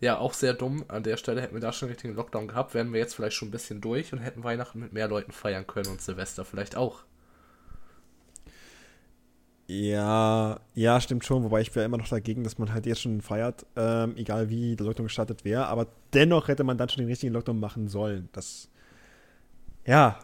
Ja, 0.00 0.18
auch 0.18 0.34
sehr 0.34 0.52
dumm. 0.54 0.84
An 0.88 1.02
der 1.02 1.16
Stelle 1.16 1.40
hätten 1.40 1.54
wir 1.54 1.60
da 1.60 1.72
schon 1.72 1.86
einen 1.86 1.94
richtigen 1.94 2.14
Lockdown 2.14 2.48
gehabt, 2.48 2.74
wären 2.74 2.92
wir 2.92 3.00
jetzt 3.00 3.14
vielleicht 3.14 3.36
schon 3.36 3.48
ein 3.48 3.52
bisschen 3.52 3.80
durch 3.80 4.12
und 4.12 4.18
hätten 4.18 4.44
Weihnachten 4.44 4.80
mit 4.80 4.92
mehr 4.92 5.08
Leuten 5.08 5.32
feiern 5.32 5.66
können 5.66 5.88
und 5.88 6.02
Silvester 6.02 6.44
vielleicht 6.44 6.76
auch. 6.76 7.04
Ja, 9.66 10.60
ja, 10.74 11.00
stimmt 11.00 11.24
schon. 11.24 11.42
Wobei 11.42 11.62
ich 11.62 11.74
wäre 11.74 11.86
immer 11.86 11.96
noch 11.96 12.08
dagegen, 12.08 12.44
dass 12.44 12.58
man 12.58 12.72
halt 12.74 12.84
jetzt 12.84 13.00
schon 13.00 13.22
feiert, 13.22 13.64
ähm, 13.76 14.14
egal 14.16 14.50
wie 14.50 14.76
der 14.76 14.86
Lockdown 14.86 15.06
gestartet 15.06 15.44
wäre. 15.44 15.68
Aber 15.68 15.86
dennoch 16.12 16.48
hätte 16.48 16.64
man 16.64 16.76
dann 16.76 16.90
schon 16.90 16.98
den 17.02 17.08
richtigen 17.08 17.32
Lockdown 17.32 17.58
machen 17.58 17.88
sollen. 17.88 18.28
Das, 18.32 18.68
ja, 19.86 20.18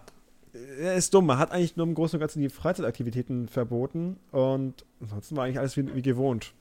er 0.53 0.95
ist 0.95 1.15
dumm. 1.15 1.27
Man 1.27 1.39
hat 1.39 1.53
eigentlich 1.53 1.77
nur 1.77 1.87
im 1.87 1.95
Großen 1.95 2.17
und 2.17 2.21
Ganzen 2.21 2.41
die 2.41 2.49
Freizeitaktivitäten 2.49 3.49
verboten 3.49 4.19
und 4.33 4.85
ansonsten 5.01 5.37
war 5.37 5.45
eigentlich 5.45 5.59
alles 5.59 5.77
wie, 5.77 5.95
wie 5.95 6.03
gewohnt. 6.03 6.53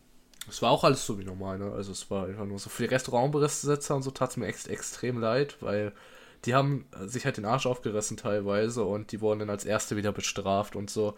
Es 0.48 0.62
war 0.62 0.72
auch 0.72 0.84
alles 0.84 1.06
so 1.06 1.20
wie 1.20 1.24
normal, 1.24 1.60
ne? 1.60 1.72
Also 1.72 1.92
es 1.92 2.10
war 2.10 2.26
einfach 2.28 2.46
nur 2.46 2.60
so 2.60 2.70
für 2.70 2.84
die 2.84 2.90
Restaurantbesitzer 2.90 3.96
und 3.96 4.02
so 4.02 4.12
tat 4.12 4.32
es 4.32 4.38
mir 4.38 4.48
ex 4.48 4.68
extrem 4.68 5.20
leid, 5.20 5.58
weil 5.62 5.94
die 6.46 6.56
haben 6.56 6.86
sich 7.06 7.26
halt 7.26 7.38
den 7.38 7.46
Arsch 7.46 7.66
aufgerissen 7.66 8.18
teilweise 8.18 8.84
und 8.84 9.12
die 9.12 9.22
wurden 9.22 9.40
dann 9.40 9.50
als 9.50 9.66
Erste 9.66 9.96
wieder 9.96 10.12
bestraft 10.12 10.76
und 10.76 10.90
so. 10.90 11.16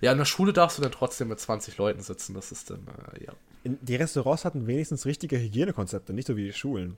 Ja, 0.00 0.12
in 0.12 0.18
der 0.18 0.24
Schule 0.24 0.52
darfst 0.52 0.78
du 0.78 0.82
dann 0.82 0.92
trotzdem 0.92 1.28
mit 1.28 1.40
20 1.40 1.78
Leuten 1.78 2.02
sitzen, 2.02 2.34
das 2.34 2.52
ist 2.52 2.70
dann, 2.70 2.86
äh, 3.14 3.24
ja. 3.24 3.32
Die 3.64 3.96
Restaurants 3.96 4.44
hatten 4.44 4.66
wenigstens 4.66 5.06
richtige 5.06 5.38
Hygienekonzepte, 5.38 6.12
nicht 6.12 6.26
so 6.26 6.36
wie 6.36 6.44
die 6.44 6.52
Schulen. 6.52 6.96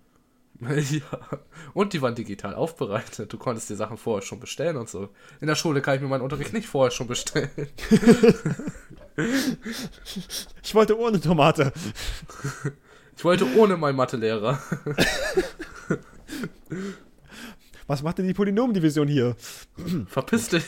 ja, 0.61 1.39
und 1.73 1.93
die 1.93 2.03
waren 2.03 2.17
digital 2.17 2.55
aufbereitet. 2.55 3.33
Du 3.33 3.39
konntest 3.39 3.71
die 3.71 3.77
Sachen 3.77 3.97
vorher 3.97 4.27
schon 4.27 4.41
bestellen 4.41 4.77
und 4.77 4.89
so. 4.89 5.09
In 5.41 5.47
der 5.47 5.55
Schule 5.55 5.81
kann 5.81 5.95
ich 5.95 6.01
mir 6.01 6.09
meinen 6.09 6.23
Unterricht 6.23 6.53
nicht 6.53 6.67
vorher 6.67 6.91
schon 6.91 7.07
bestellen. 7.07 7.51
ich 10.63 10.75
wollte 10.75 10.99
ohne 10.99 11.21
Tomate. 11.21 11.73
Ich 13.17 13.25
wollte 13.25 13.53
ohne 13.57 13.77
meinen 13.77 13.97
Mathelehrer. 13.97 14.63
Was 17.89 18.05
macht 18.05 18.19
denn 18.19 18.29
die 18.29 18.33
Polynomdivision 18.33 19.09
hier? 19.09 19.35
Verpiss 20.07 20.51
dich. 20.51 20.63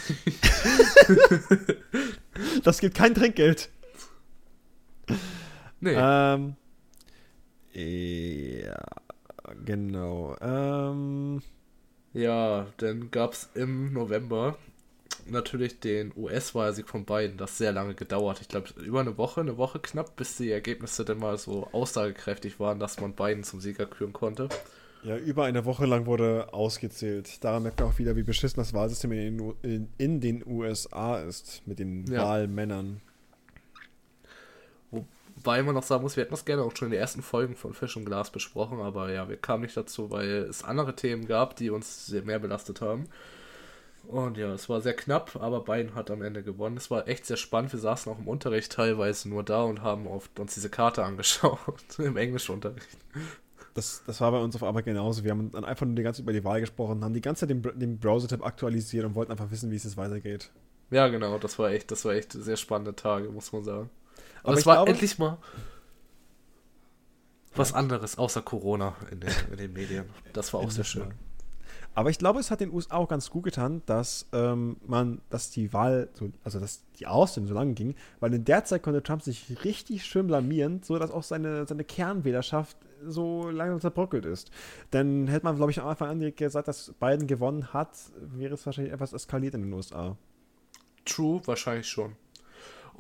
das 2.65 2.81
gibt 2.81 2.97
kein 2.97 3.15
Trinkgeld. 3.15 3.71
Nee. 5.79 5.95
Ähm, 5.97 6.57
ja, 7.73 8.85
genau. 9.65 10.37
Ähm, 10.41 11.43
ja, 12.13 12.67
dann 12.79 13.11
gab 13.11 13.33
es 13.33 13.51
im 13.55 13.93
November 13.93 14.57
natürlich 15.27 15.81
den 15.81 16.13
US-Wahlsieg 16.17 16.89
von 16.89 17.05
beiden, 17.05 17.37
das 17.37 17.59
sehr 17.59 17.73
lange 17.73 17.95
gedauert. 17.95 18.41
Ich 18.41 18.49
glaube, 18.49 18.69
über 18.83 19.01
eine 19.01 19.17
Woche, 19.17 19.41
eine 19.41 19.57
Woche 19.57 19.79
knapp, 19.79 20.17
bis 20.17 20.37
die 20.37 20.51
Ergebnisse 20.51 21.05
dann 21.05 21.19
mal 21.19 21.39
so 21.39 21.69
aussagekräftig 21.73 22.59
waren, 22.61 22.81
dass 22.81 23.01
man 23.01 23.15
beiden 23.15 23.45
zum 23.45 23.61
Sieger 23.61 23.87
küren 23.87 24.13
konnte. 24.13 24.49
Ja, 25.03 25.17
über 25.17 25.45
eine 25.45 25.65
Woche 25.65 25.87
lang 25.87 26.07
wurde 26.07 26.53
ausgezählt. 26.53 27.43
Daran 27.43 27.63
merkt 27.63 27.81
man 27.81 27.89
auch 27.89 27.99
wieder, 27.99 28.17
wie 28.17 28.23
beschissen 28.23 28.61
das 28.61 28.75
Wahlsystem 28.75 29.13
in 29.13 29.39
den, 29.39 29.55
in, 29.63 29.89
in 29.97 30.21
den 30.21 30.47
USA 30.47 31.19
ist, 31.21 31.63
mit 31.67 31.79
den 31.79 32.07
ja. 32.07 32.23
Wahlmännern. 32.23 33.01
Wobei 35.43 35.63
man 35.63 35.75
noch 35.75 35.83
sagen 35.83 36.03
muss, 36.03 36.17
wir 36.17 36.25
hätten 36.25 36.35
das 36.35 36.45
gerne 36.45 36.63
auch 36.63 36.77
schon 36.77 36.87
in 36.87 36.93
den 36.93 37.01
ersten 37.01 37.23
Folgen 37.23 37.57
von 37.57 37.73
Fisch 37.73 37.97
und 37.97 38.05
Glas 38.05 38.31
besprochen, 38.31 38.81
aber 38.81 39.11
ja, 39.11 39.29
wir 39.29 39.39
kamen 39.39 39.63
nicht 39.63 39.77
dazu, 39.77 40.11
weil 40.11 40.47
es 40.51 40.65
andere 40.65 40.95
Themen 40.95 41.27
gab, 41.27 41.57
die 41.57 41.71
uns 41.71 42.07
sehr 42.07 42.23
mehr 42.23 42.39
belastet 42.39 42.83
haben. 42.83 43.09
Und 44.07 44.37
ja, 44.37 44.53
es 44.53 44.69
war 44.69 44.83
sehr 44.83 44.95
knapp, 44.95 45.37
aber 45.37 45.61
Bayern 45.61 45.95
hat 45.95 46.11
am 46.11 46.21
Ende 46.21 46.43
gewonnen. 46.43 46.77
Es 46.77 46.91
war 46.91 47.09
echt 47.09 47.25
sehr 47.25 47.39
spannend. 47.39 47.73
Wir 47.73 47.81
saßen 47.81 48.13
auch 48.13 48.19
im 48.19 48.29
Unterricht 48.29 48.73
teilweise 48.73 49.31
nur 49.31 49.43
da 49.43 49.63
und 49.63 49.81
haben 49.81 50.07
uns 50.07 50.55
diese 50.55 50.69
Karte 50.69 51.05
angeschaut, 51.07 51.59
im 51.99 52.19
Englischunterricht. 52.19 52.99
Das, 53.73 54.03
das 54.07 54.21
war 54.21 54.33
bei 54.33 54.41
uns 54.41 54.55
auf 54.57 54.63
Arbeit 54.63 54.85
genauso. 54.85 55.25
Wir 55.25 55.31
haben 55.31 55.51
dann 55.53 55.65
einfach 55.65 55.87
nur 55.87 55.95
die 55.95 56.03
ganze 56.03 56.19
Zeit 56.19 56.25
über 56.25 56.33
die 56.35 56.45
Wahl 56.45 56.61
gesprochen, 56.61 57.03
haben 57.03 57.15
die 57.15 57.21
ganze 57.23 57.47
Zeit 57.47 57.51
den, 57.51 57.63
den 57.79 57.99
Browser-Tab 57.99 58.45
aktualisiert 58.45 59.07
und 59.07 59.15
wollten 59.15 59.33
einfach 59.33 59.51
wissen, 59.51 59.71
wie 59.71 59.77
es 59.77 59.85
jetzt 59.85 59.97
weitergeht. 59.97 60.51
Ja, 60.91 61.09
genau, 61.09 61.39
das 61.39 61.59
war 61.59 61.71
echt, 61.71 61.91
das 61.91 62.05
war 62.05 62.13
echt 62.13 62.33
sehr 62.33 62.57
spannende 62.57 62.95
Tage, 62.95 63.31
muss 63.31 63.53
man 63.53 63.63
sagen. 63.65 63.91
Aber, 64.43 64.55
es 64.55 64.67
war 64.67 64.77
glaube, 64.77 64.91
endlich 64.93 65.19
mal 65.19 65.39
was 67.55 67.73
anderes 67.73 68.17
außer 68.19 68.43
Corona 68.43 68.95
in 69.11 69.21
den, 69.21 69.33
in 69.51 69.57
den 69.57 69.73
Medien. 69.73 70.11
Das 70.33 70.53
war 70.53 70.61
auch 70.61 70.71
sehr 70.71 70.85
schön. 70.85 71.13
Aber 71.95 72.09
ich 72.09 72.19
glaube, 72.19 72.39
es 72.39 72.51
hat 72.51 72.61
den 72.61 72.73
USA 72.73 72.97
auch 72.97 73.09
ganz 73.09 73.31
gut 73.31 73.45
getan, 73.45 73.83
dass 73.87 74.29
ähm, 74.33 74.77
man, 74.87 75.21
dass 75.29 75.51
die 75.51 75.73
Wahl, 75.73 76.09
so, 76.15 76.31
also 76.45 76.61
dass 76.61 76.85
die 76.99 77.07
Aussehen 77.07 77.47
so 77.47 77.55
lange 77.55 77.75
ging, 77.75 77.97
weil 78.21 78.33
in 78.33 78.45
der 78.45 78.65
Zeit 78.65 78.83
konnte 78.83 79.03
Trump 79.03 79.23
sich 79.23 79.65
richtig 79.65 80.05
schön 80.05 80.29
blamieren, 80.29 80.83
so 80.85 80.99
dass 80.99 81.11
auch 81.11 81.25
seine, 81.25 81.67
seine 81.67 81.83
Kernwählerschaft 81.83 82.77
so 83.05 83.51
langsam 83.51 83.81
zerbröckelt 83.81 84.25
ist. 84.25 84.51
Denn 84.93 85.27
hätte 85.27 85.45
man, 85.45 85.57
glaube 85.57 85.73
ich, 85.73 85.81
am 85.81 85.89
Anfang 85.89 86.11
an 86.11 86.37
gesagt, 86.37 86.69
dass 86.69 86.93
Biden 87.01 87.27
gewonnen 87.27 87.73
hat, 87.73 87.91
wäre 88.17 88.55
es 88.55 88.65
wahrscheinlich 88.67 88.93
etwas 88.93 89.13
eskaliert 89.13 89.55
in 89.55 89.63
den 89.63 89.73
USA. 89.73 90.17
True, 91.05 91.41
wahrscheinlich 91.47 91.89
schon. 91.89 92.15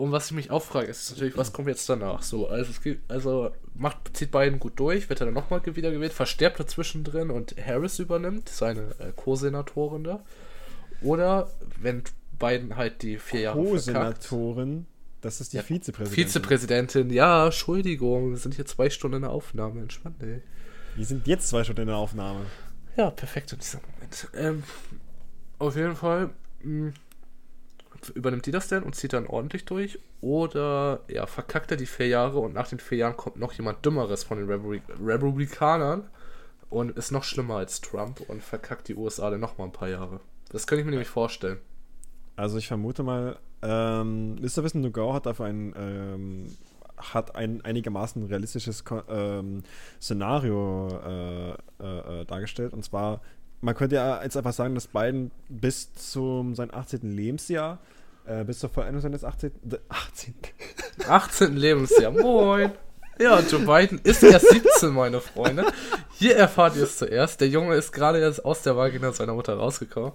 Und 0.01 0.12
was 0.12 0.28
ich 0.28 0.32
mich 0.32 0.51
auch 0.51 0.62
frage, 0.62 0.86
ist 0.86 1.10
natürlich, 1.10 1.36
was 1.36 1.52
kommt 1.52 1.68
jetzt 1.68 1.86
danach? 1.86 2.22
So, 2.22 2.48
also 2.48 2.70
es 2.70 2.81
geht, 2.81 3.01
also 3.09 3.51
macht, 3.74 4.16
zieht 4.16 4.31
Biden 4.31 4.59
gut 4.59 4.81
durch, 4.81 5.10
wird 5.10 5.20
er 5.20 5.27
dann 5.27 5.35
nochmal 5.35 5.60
wieder 5.77 5.90
gewählt, 5.90 6.14
versterbt 6.14 6.59
er 6.59 6.66
zwischendrin 6.66 7.28
und 7.28 7.55
Harris 7.62 7.98
übernimmt, 7.98 8.48
seine 8.48 8.94
äh, 8.98 9.12
Co-Senatorin 9.14 10.05
da. 10.05 10.24
Oder 11.02 11.51
wenn 11.78 12.02
Biden 12.39 12.77
halt 12.77 13.02
die 13.02 13.18
vier 13.18 13.40
Jahre 13.40 13.62
Co-Senatorin, 13.62 14.86
das 15.20 15.43
ist 15.43 15.52
die 15.52 15.59
ja, 15.59 15.62
Vizepräsidentin. 15.62 16.24
Vizepräsidentin, 16.24 17.10
ja, 17.10 17.44
Entschuldigung, 17.44 18.31
wir 18.31 18.39
sind 18.39 18.55
hier 18.55 18.64
zwei 18.64 18.89
Stunden 18.89 19.16
in 19.16 19.22
der 19.24 19.32
Aufnahme, 19.32 19.82
entspannt, 19.82 20.22
ey. 20.22 20.40
Wir 20.97 21.05
sind 21.05 21.27
jetzt 21.27 21.48
zwei 21.48 21.62
Stunden 21.62 21.82
in 21.82 21.89
der 21.89 21.98
Aufnahme. 21.98 22.47
Ja, 22.97 23.10
perfekt 23.10 23.52
in 23.52 23.59
diesem 23.59 23.81
Moment. 23.82 24.28
Ähm, 24.35 24.62
auf 25.59 25.77
jeden 25.77 25.94
Fall, 25.94 26.31
mh, 26.62 26.86
hm, 26.86 26.94
übernimmt 28.09 28.47
die 28.47 28.51
das 28.51 28.68
denn 28.68 28.82
und 28.82 28.94
zieht 28.94 29.12
dann 29.12 29.27
ordentlich 29.27 29.64
durch? 29.64 29.98
Oder 30.20 31.01
ja, 31.09 31.27
verkackt 31.27 31.70
er 31.70 31.77
die 31.77 31.86
vier 31.86 32.09
Jahre 32.09 32.39
und 32.39 32.55
nach 32.55 32.68
den 32.68 32.78
vier 32.78 32.98
Jahren 32.98 33.16
kommt 33.16 33.36
noch 33.36 33.52
jemand 33.52 33.85
Dümmeres 33.85 34.24
von 34.24 34.39
den 34.39 34.48
Republik 34.48 34.82
Republikanern 35.01 36.09
und 36.70 36.97
ist 36.97 37.10
noch 37.10 37.24
schlimmer 37.24 37.56
als 37.56 37.81
Trump 37.81 38.20
und 38.28 38.43
verkackt 38.43 38.89
die 38.89 38.94
USA 38.94 39.31
dann 39.31 39.40
nochmal 39.40 39.68
ein 39.68 39.72
paar 39.72 39.89
Jahre? 39.89 40.20
Das 40.51 40.66
könnte 40.66 40.81
ich 40.81 40.85
mir 40.85 40.93
nämlich 40.93 41.09
vorstellen. 41.09 41.59
Also 42.36 42.59
ich 42.59 42.68
vermute 42.68 43.02
mal, 43.02 43.39
ähm, 43.62 44.36
Mr. 44.36 44.64
Wissen 44.64 44.81
Nugau 44.81 45.12
hat 45.12 45.27
dafür 45.27 45.47
ein, 45.47 45.74
ähm, 45.77 46.47
hat 46.97 47.35
ein 47.35 47.60
einigermaßen 47.62 48.24
realistisches 48.24 48.85
ähm, 49.09 49.62
Szenario 50.01 50.89
äh, 51.05 51.51
äh, 51.82 52.20
äh 52.20 52.24
dargestellt. 52.24 52.72
Und 52.72 52.85
zwar 52.85 53.20
man 53.61 53.74
könnte 53.74 53.97
ja 53.97 54.23
jetzt 54.23 54.37
einfach 54.37 54.53
sagen, 54.53 54.74
dass 54.74 54.87
Biden 54.87 55.31
bis 55.49 55.93
zum 55.95 56.55
sein 56.55 56.73
18. 56.73 57.12
Lebensjahr, 57.12 57.78
äh, 58.27 58.45
bis 58.45 58.61
zur 58.61 58.70
Vollendung 58.70 59.03
seines 59.03 59.24
18. 59.24 59.53
18. 59.89 60.35
18. 61.07 61.57
Lebensjahr, 61.57 62.12
moin. 62.12 62.73
Ja, 63.19 63.41
Joe 63.41 63.61
Biden 63.61 64.01
ist 64.03 64.23
erst 64.23 64.49
17, 64.49 64.95
meine 64.95 65.20
Freunde. 65.20 65.66
Hier 66.12 66.37
erfahrt 66.37 66.74
ihr 66.77 66.85
es 66.85 66.97
zuerst. 66.97 67.41
Der 67.43 67.49
Junge 67.49 67.74
ist 67.74 67.93
gerade 67.93 68.19
erst 68.19 68.43
aus 68.43 68.62
der 68.62 68.78
Vagina 68.78 69.12
seiner 69.12 69.35
Mutter 69.35 69.55
rausgekommen. 69.55 70.12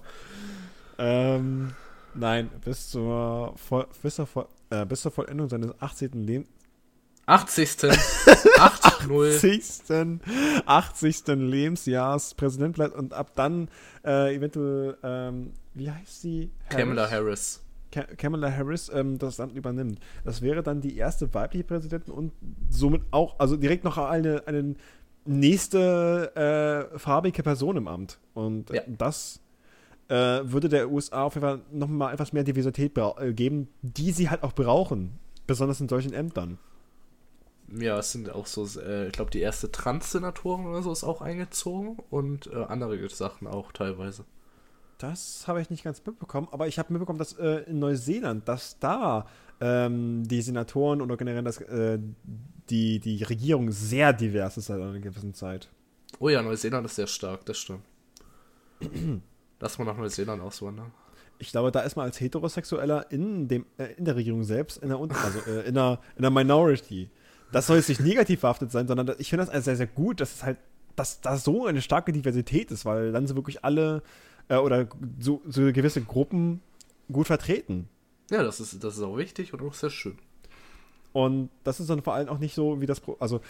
Ähm, 0.98 1.72
nein, 2.14 2.50
bis 2.64 2.90
zur, 2.90 3.54
bis, 4.02 4.16
zur, 4.16 4.48
äh, 4.70 4.84
bis 4.86 5.02
zur 5.02 5.12
Vollendung 5.12 5.48
seines 5.48 5.70
18. 5.80 6.14
Lebens 6.14 6.48
80. 7.26 7.90
80. 8.58 10.20
80. 10.64 11.26
Lebensjahrs 11.26 12.34
Präsident 12.34 12.76
bleibt 12.76 12.94
und 12.94 13.12
ab 13.12 13.32
dann 13.34 13.68
äh, 14.04 14.34
eventuell, 14.34 14.96
ähm, 15.02 15.52
wie 15.74 15.90
heißt 15.90 16.22
sie? 16.22 16.50
Harris? 16.70 16.78
Kamala 16.78 17.10
Harris. 17.10 17.62
Kamala 18.16 18.50
Harris 18.50 18.90
ähm, 18.94 19.18
das 19.18 19.38
Land 19.38 19.56
übernimmt. 19.56 19.98
Das 20.24 20.40
wäre 20.40 20.62
dann 20.62 20.80
die 20.80 20.96
erste 20.96 21.32
weibliche 21.34 21.64
Präsidentin 21.64 22.14
und 22.14 22.32
somit 22.70 23.02
auch, 23.10 23.38
also 23.38 23.56
direkt 23.56 23.82
noch 23.82 23.98
eine, 23.98 24.42
eine 24.46 24.76
nächste 25.24 26.90
äh, 26.94 26.98
farbige 26.98 27.42
Person 27.42 27.76
im 27.76 27.88
Amt. 27.88 28.18
Und 28.34 28.70
ja. 28.70 28.82
das 28.86 29.40
äh, 30.08 30.14
würde 30.14 30.68
der 30.68 30.90
USA 30.90 31.24
auf 31.24 31.34
jeden 31.34 31.46
Fall 31.46 31.60
nochmal 31.72 32.14
etwas 32.14 32.32
mehr 32.32 32.44
Diversität 32.44 32.96
äh, 32.96 33.32
geben, 33.32 33.66
die 33.82 34.12
sie 34.12 34.30
halt 34.30 34.44
auch 34.44 34.52
brauchen. 34.52 35.18
Besonders 35.48 35.80
in 35.80 35.88
solchen 35.88 36.12
Ämtern 36.12 36.58
ja, 37.68 37.98
es 37.98 38.12
sind 38.12 38.30
auch 38.30 38.46
so, 38.46 38.66
äh, 38.80 39.06
ich 39.06 39.12
glaube, 39.12 39.30
die 39.30 39.40
erste 39.40 39.70
Trans-Senatorin 39.70 40.66
oder 40.66 40.82
so 40.82 40.92
ist 40.92 41.04
auch 41.04 41.20
eingezogen 41.20 41.98
und 42.10 42.46
äh, 42.48 42.64
andere 42.64 43.08
Sachen 43.08 43.46
auch 43.46 43.72
teilweise. 43.72 44.24
Das 44.98 45.46
habe 45.46 45.60
ich 45.60 45.68
nicht 45.68 45.84
ganz 45.84 46.02
mitbekommen, 46.06 46.48
aber 46.52 46.68
ich 46.68 46.78
habe 46.78 46.92
mitbekommen, 46.92 47.18
dass 47.18 47.34
äh, 47.34 47.64
in 47.68 47.78
Neuseeland, 47.78 48.48
dass 48.48 48.78
da 48.78 49.26
ähm, 49.60 50.26
die 50.26 50.40
Senatoren 50.40 51.02
oder 51.02 51.16
generell 51.16 51.42
das, 51.42 51.60
äh, 51.60 51.98
die, 52.70 53.00
die 53.00 53.22
Regierung 53.22 53.70
sehr 53.72 54.12
divers 54.12 54.56
ist 54.56 54.66
seit 54.66 54.80
einer 54.80 54.98
gewissen 54.98 55.34
Zeit. 55.34 55.68
Oh 56.18 56.28
ja, 56.28 56.40
Neuseeland 56.40 56.86
ist 56.86 56.96
sehr 56.96 57.06
stark, 57.06 57.44
das 57.46 57.58
stimmt. 57.58 57.84
Lass 59.60 59.78
mal 59.78 59.84
nach 59.84 59.96
Neuseeland 59.96 60.42
auswandern. 60.42 60.92
Ich 61.38 61.50
glaube, 61.50 61.70
da 61.70 61.80
ist 61.80 61.96
man 61.96 62.06
als 62.06 62.18
Heterosexueller 62.20 63.10
in, 63.10 63.48
dem, 63.48 63.66
äh, 63.76 63.92
in 63.94 64.04
der 64.06 64.16
Regierung 64.16 64.44
selbst, 64.44 64.78
in 64.78 64.88
der, 64.88 64.98
also, 64.98 65.38
äh, 65.46 65.68
in 65.68 65.74
der, 65.74 66.00
in 66.16 66.22
der 66.22 66.30
Minority 66.30 67.10
das 67.56 67.68
soll 67.68 67.78
jetzt 67.78 67.88
nicht 67.88 68.02
negativ 68.02 68.40
verhaftet 68.40 68.70
sein, 68.70 68.86
sondern 68.86 69.16
ich 69.16 69.30
finde 69.30 69.46
das 69.46 69.64
sehr, 69.64 69.76
sehr 69.76 69.86
gut, 69.86 70.20
dass 70.20 70.34
es 70.34 70.42
halt, 70.44 70.58
dass 70.94 71.22
da 71.22 71.38
so 71.38 71.64
eine 71.64 71.80
starke 71.80 72.12
Diversität 72.12 72.70
ist, 72.70 72.84
weil 72.84 73.12
dann 73.12 73.26
sind 73.26 73.34
wirklich 73.34 73.64
alle 73.64 74.02
äh, 74.48 74.56
oder 74.56 74.86
so, 75.18 75.40
so 75.46 75.62
gewisse 75.72 76.02
Gruppen 76.02 76.60
gut 77.10 77.28
vertreten. 77.28 77.88
Ja, 78.30 78.42
das 78.42 78.60
ist, 78.60 78.84
das 78.84 78.98
ist 78.98 79.02
auch 79.02 79.16
wichtig 79.16 79.54
und 79.54 79.62
auch 79.62 79.72
sehr 79.72 79.88
schön. 79.88 80.18
Und 81.14 81.48
das 81.64 81.80
ist 81.80 81.88
dann 81.88 82.02
vor 82.02 82.12
allem 82.12 82.28
auch 82.28 82.40
nicht 82.40 82.54
so 82.54 82.82
wie 82.82 82.86
das, 82.86 83.00
also 83.20 83.40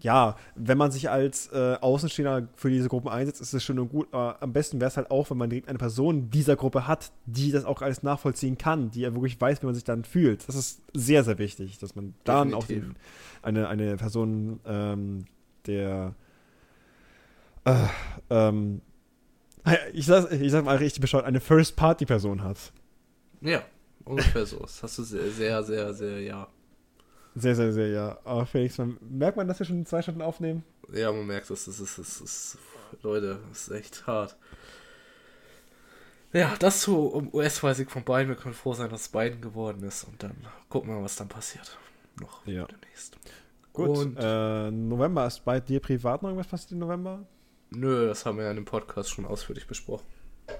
ja, 0.00 0.36
wenn 0.54 0.76
man 0.76 0.90
sich 0.90 1.08
als 1.08 1.50
äh, 1.52 1.76
Außenstehender 1.80 2.48
für 2.56 2.68
diese 2.68 2.88
Gruppen 2.88 3.08
einsetzt, 3.08 3.40
ist 3.40 3.54
es 3.54 3.64
schön 3.64 3.78
und 3.78 3.88
gut. 3.88 4.08
Aber 4.12 4.42
am 4.42 4.52
besten 4.52 4.80
wäre 4.80 4.88
es 4.88 4.96
halt 4.96 5.10
auch, 5.10 5.30
wenn 5.30 5.38
man 5.38 5.48
direkt 5.48 5.68
eine 5.68 5.78
Person 5.78 6.30
dieser 6.30 6.56
Gruppe 6.56 6.86
hat, 6.86 7.10
die 7.26 7.52
das 7.52 7.64
auch 7.64 7.80
alles 7.80 8.02
nachvollziehen 8.02 8.58
kann, 8.58 8.90
die 8.90 9.00
ja 9.00 9.14
wirklich 9.14 9.40
weiß, 9.40 9.62
wie 9.62 9.66
man 9.66 9.74
sich 9.74 9.84
dann 9.84 10.04
fühlt. 10.04 10.46
Das 10.46 10.56
ist 10.56 10.82
sehr, 10.92 11.24
sehr 11.24 11.38
wichtig, 11.38 11.78
dass 11.78 11.94
man 11.94 12.14
dann 12.24 12.52
auch 12.54 12.66
den, 12.66 12.96
eine, 13.42 13.68
eine 13.68 13.96
Person 13.96 14.60
ähm, 14.66 15.24
der 15.66 16.14
äh, 17.64 17.86
ähm, 18.30 18.82
ich 19.92 20.06
sag, 20.06 20.30
ich 20.32 20.52
sag 20.52 20.64
mal 20.64 20.76
richtig 20.76 21.00
beschaut, 21.00 21.24
eine 21.24 21.40
First-Party-Person 21.40 22.42
hat. 22.42 22.72
Ja, 23.40 23.62
ungefähr 24.04 24.44
so. 24.44 24.58
Das 24.58 24.82
hast 24.82 24.98
du 24.98 25.02
sehr, 25.02 25.30
sehr, 25.30 25.62
sehr, 25.62 25.94
sehr, 25.94 26.20
ja. 26.20 26.48
Sehr, 27.34 27.54
sehr, 27.54 27.72
sehr, 27.72 27.88
ja. 27.88 28.18
Aber 28.24 28.46
Felix, 28.46 28.78
man, 28.78 28.96
merkt 29.00 29.36
man, 29.36 29.48
dass 29.48 29.58
wir 29.58 29.66
schon 29.66 29.84
zwei 29.86 30.02
Stunden 30.02 30.22
aufnehmen? 30.22 30.62
Ja, 30.92 31.10
man 31.10 31.26
merkt 31.26 31.50
es. 31.50 31.64
Das 31.64 31.80
ist, 31.80 31.98
das 31.98 32.20
ist, 32.20 32.58
Leute, 33.02 33.40
das 33.48 33.68
ist 33.68 33.70
echt 33.70 34.06
hart. 34.06 34.36
Ja, 36.32 36.54
das 36.58 36.80
zu 36.80 37.30
US-Weisig 37.32 37.90
von 37.90 38.04
beiden. 38.04 38.28
Wir 38.28 38.36
können 38.36 38.54
froh 38.54 38.74
sein, 38.74 38.90
dass 38.90 39.02
es 39.02 39.08
beiden 39.08 39.40
geworden 39.40 39.82
ist. 39.84 40.04
Und 40.04 40.22
dann 40.22 40.36
gucken 40.68 40.90
wir 40.90 40.96
mal, 40.96 41.04
was 41.04 41.16
dann 41.16 41.28
passiert. 41.28 41.78
Noch 42.20 42.46
ja. 42.46 42.66
demnächst. 42.66 43.16
Gut, 43.72 43.88
und 43.88 44.16
äh, 44.16 44.70
November 44.70 45.26
ist 45.26 45.44
bei 45.44 45.58
dir 45.58 45.80
privat 45.80 46.22
noch 46.22 46.28
irgendwas 46.28 46.46
passiert 46.46 46.72
im 46.72 46.78
November? 46.78 47.26
Nö, 47.70 48.06
das 48.06 48.24
haben 48.24 48.38
wir 48.38 48.44
ja 48.44 48.50
in 48.50 48.56
dem 48.56 48.64
Podcast 48.64 49.10
schon 49.10 49.26
ausführlich 49.26 49.66
besprochen. 49.66 50.06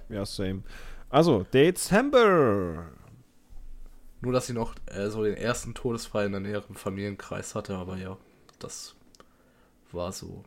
Ja, 0.09 0.27
same. 0.27 0.63
Also, 1.11 1.45
Dezember. 1.45 2.87
Nur, 4.25 4.33
dass 4.33 4.47
sie 4.47 4.55
noch 4.55 4.75
äh, 4.87 5.11
so 5.11 5.23
den 5.23 5.37
ersten 5.37 5.75
Todesfall 5.75 6.27
in 6.27 6.33
der 6.33 6.41
näheren 6.41 6.77
Familienkreis 6.77 7.55
hatte, 7.55 7.77
aber 7.77 7.99
ja, 7.99 8.17
das 8.59 8.95
war 9.93 10.13
so. 10.13 10.43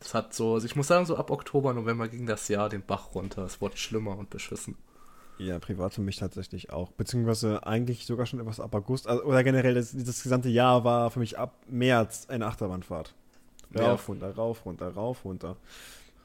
Das 0.00 0.12
hat 0.12 0.34
so, 0.34 0.54
also 0.54 0.66
ich 0.66 0.76
muss 0.76 0.88
sagen, 0.88 1.06
so 1.06 1.16
ab 1.16 1.30
Oktober, 1.30 1.72
November 1.72 2.08
ging 2.08 2.26
das 2.26 2.48
Jahr 2.48 2.68
den 2.68 2.82
Bach 2.82 3.14
runter. 3.14 3.44
Es 3.44 3.60
wurde 3.60 3.76
schlimmer 3.76 4.18
und 4.18 4.28
beschissen. 4.28 4.76
Ja, 5.38 5.58
privat 5.58 5.94
für 5.94 6.00
mich 6.00 6.16
tatsächlich 6.16 6.70
auch. 6.70 6.90
Beziehungsweise 6.92 7.66
eigentlich 7.66 8.06
sogar 8.06 8.26
schon 8.26 8.40
etwas 8.40 8.58
ab 8.58 8.74
August. 8.74 9.06
Also, 9.06 9.22
oder 9.24 9.44
generell, 9.44 9.74
das, 9.74 9.92
das, 9.92 10.22
gesamte 10.22 10.48
Jahr 10.48 10.84
war 10.84 11.10
für 11.10 11.20
mich 11.20 11.38
ab 11.38 11.54
März 11.68 12.26
eine 12.28 12.46
Achterbahnfahrt. 12.46 13.14
Rauf, 13.76 14.02
ja. 14.02 14.06
runter, 14.08 14.34
rauf, 14.34 14.64
runter, 14.64 14.88
rauf, 14.88 15.24
runter. 15.24 15.56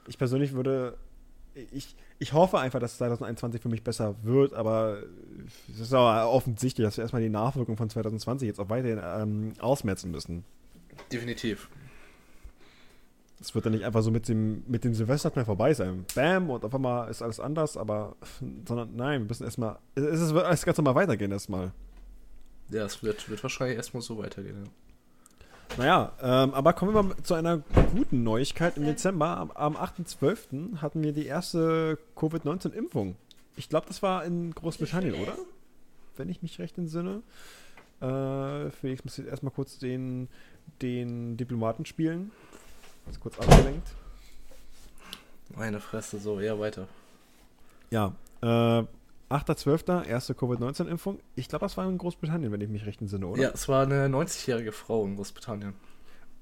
Ich 0.08 0.18
persönlich 0.18 0.52
würde. 0.52 0.96
Ich, 1.54 1.94
ich 2.18 2.32
hoffe 2.32 2.58
einfach, 2.58 2.80
dass 2.80 2.96
2021 2.96 3.60
für 3.60 3.68
mich 3.68 3.82
besser 3.82 4.14
wird, 4.22 4.54
aber 4.54 5.02
es 5.70 5.80
ist 5.80 5.94
auch 5.94 6.32
offensichtlich, 6.32 6.86
dass 6.86 6.96
wir 6.96 7.02
erstmal 7.02 7.22
die 7.22 7.28
Nachwirkung 7.28 7.76
von 7.76 7.90
2020 7.90 8.46
jetzt 8.46 8.58
auch 8.58 8.70
weiterhin 8.70 9.00
ähm, 9.02 9.52
ausmerzen 9.60 10.10
müssen. 10.10 10.44
Definitiv. 11.12 11.68
Es 13.40 13.54
wird 13.54 13.66
dann 13.66 13.72
nicht 13.72 13.84
einfach 13.84 14.02
so 14.02 14.10
mit 14.10 14.28
dem, 14.28 14.62
mit 14.68 14.84
dem 14.84 14.94
Silvesterknall 14.94 15.44
vorbei 15.44 15.74
sein. 15.74 16.06
Bam, 16.14 16.48
und 16.48 16.64
auf 16.64 16.74
einmal 16.74 17.10
ist 17.10 17.22
alles 17.22 17.40
anders, 17.40 17.76
aber, 17.76 18.16
sondern 18.66 18.94
nein, 18.94 19.22
wir 19.22 19.28
müssen 19.28 19.44
erstmal, 19.44 19.78
es, 19.96 20.04
es 20.04 20.32
wird 20.32 20.44
alles 20.44 20.64
ganz 20.64 20.78
normal 20.78 20.94
weitergehen 20.94 21.32
erstmal. 21.32 21.72
Ja, 22.70 22.84
es 22.84 23.02
wird, 23.02 23.28
wird 23.28 23.42
wahrscheinlich 23.42 23.76
erstmal 23.76 24.00
so 24.00 24.16
weitergehen. 24.16 24.64
Ja. 24.64 24.70
Naja, 25.78 26.12
ähm, 26.20 26.52
aber 26.54 26.74
kommen 26.74 26.94
wir 26.94 27.02
mal 27.02 27.16
zu 27.22 27.34
einer 27.34 27.58
guten 27.94 28.22
Neuigkeit. 28.22 28.76
Im 28.76 28.84
Dezember, 28.84 29.38
am, 29.38 29.50
am 29.52 29.76
8.12., 29.76 30.82
hatten 30.82 31.02
wir 31.02 31.12
die 31.12 31.26
erste 31.26 31.98
Covid-19-Impfung. 32.16 33.16
Ich 33.56 33.68
glaube, 33.68 33.86
das 33.86 34.02
war 34.02 34.24
in 34.24 34.54
Großbritannien, 34.54 35.14
oder? 35.14 35.36
Wenn 36.16 36.28
ich 36.28 36.42
mich 36.42 36.58
recht 36.58 36.76
entsinne. 36.76 37.22
Äh, 38.00 38.70
Felix 38.70 39.04
muss 39.04 39.16
jetzt 39.16 39.28
erstmal 39.28 39.52
kurz 39.52 39.78
den, 39.78 40.28
den 40.82 41.36
Diplomaten 41.36 41.86
spielen. 41.86 42.32
Ist 43.10 43.20
kurz 43.20 43.38
abgelenkt. 43.38 43.88
Meine 45.56 45.80
Fresse, 45.80 46.18
so, 46.18 46.38
eher 46.40 46.58
weiter. 46.60 46.86
Ja, 47.90 48.14
äh, 48.42 48.84
8.12. 49.32 50.06
erste 50.06 50.34
Covid-19-Impfung. 50.34 51.20
Ich 51.34 51.48
glaube, 51.48 51.64
das 51.64 51.76
war 51.76 51.88
in 51.88 51.98
Großbritannien, 51.98 52.52
wenn 52.52 52.60
ich 52.60 52.68
mich 52.68 52.84
recht 52.86 53.00
entsinne, 53.00 53.26
oder? 53.26 53.42
Ja, 53.42 53.50
es 53.50 53.68
war 53.68 53.84
eine 53.84 54.06
90-jährige 54.06 54.72
Frau 54.72 55.04
in 55.06 55.16
Großbritannien. 55.16 55.74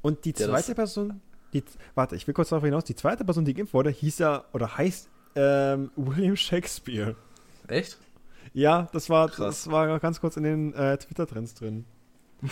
Und 0.03 0.25
die 0.25 0.35
zweite 0.35 0.75
Person, 0.75 1.21
die, 1.53 1.63
warte, 1.95 2.17
ich 2.17 2.27
will 2.27 2.35
kurz 2.35 2.49
darauf 2.49 2.65
hinaus, 2.65 2.85
die 2.85 2.97
zweite 2.97 3.25
Person, 3.25 3.45
die 3.45 3.55
geimpft 3.55 3.75
wurde, 3.75 3.91
hieß 3.91 4.19
ja, 4.19 4.45
oder 4.53 4.77
heißt 4.77 5.09
ähm, 5.37 5.91
William 5.97 6.37
Shakespeare. 6.37 7.17
Echt? 7.69 7.99
Ja, 8.53 8.89
das 8.93 9.09
war, 9.09 9.29
das 9.29 9.71
war 9.71 10.01
ganz 10.01 10.21
kurz 10.21 10.37
in 10.37 10.43
den 10.43 10.75
äh, 10.75 10.99
Twitter-Trends 10.99 11.55
drin. 11.55 11.85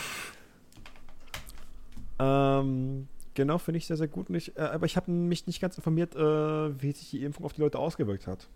ähm, 2.21 3.09
genau, 3.35 3.59
finde 3.59 3.79
ich 3.79 3.87
sehr, 3.87 3.97
sehr 3.97 4.07
gut. 4.07 4.31
Nicht, 4.31 4.57
äh, 4.57 4.61
aber 4.61 4.87
ich 4.87 4.97
habe 4.97 5.11
mich 5.11 5.47
nicht 5.49 5.61
ganz 5.61 5.77
informiert, 5.77 6.15
äh, 6.15 6.81
wie 6.81 6.93
sich 6.93 7.11
die 7.11 7.25
Impfung 7.25 7.45
auf 7.45 7.55
die 7.55 7.63
Leute 7.63 7.79
ausgewirkt 7.79 8.29
hat. 8.29 8.49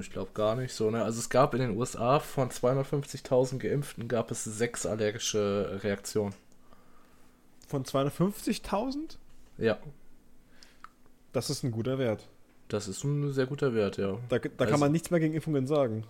Ich 0.00 0.10
glaube 0.10 0.30
gar 0.32 0.56
nicht 0.56 0.72
so. 0.72 0.90
Ne? 0.90 1.02
Also 1.02 1.18
es 1.18 1.28
gab 1.28 1.54
in 1.54 1.60
den 1.60 1.76
USA 1.76 2.18
von 2.18 2.50
250.000 2.50 3.58
Geimpften 3.58 4.08
gab 4.08 4.30
es 4.30 4.44
sechs 4.44 4.86
allergische 4.86 5.80
Reaktionen. 5.82 6.34
Von 7.66 7.84
250.000? 7.84 9.16
Ja. 9.58 9.78
Das 11.32 11.50
ist 11.50 11.62
ein 11.62 11.72
guter 11.72 11.98
Wert. 11.98 12.26
Das 12.68 12.88
ist 12.88 13.04
ein 13.04 13.32
sehr 13.32 13.46
guter 13.46 13.74
Wert, 13.74 13.96
ja. 13.96 14.18
Da, 14.28 14.38
da 14.38 14.48
also, 14.56 14.70
kann 14.70 14.80
man 14.80 14.92
nichts 14.92 15.10
mehr 15.10 15.20
gegen 15.20 15.34
Impfungen 15.34 15.66
sagen. 15.66 16.04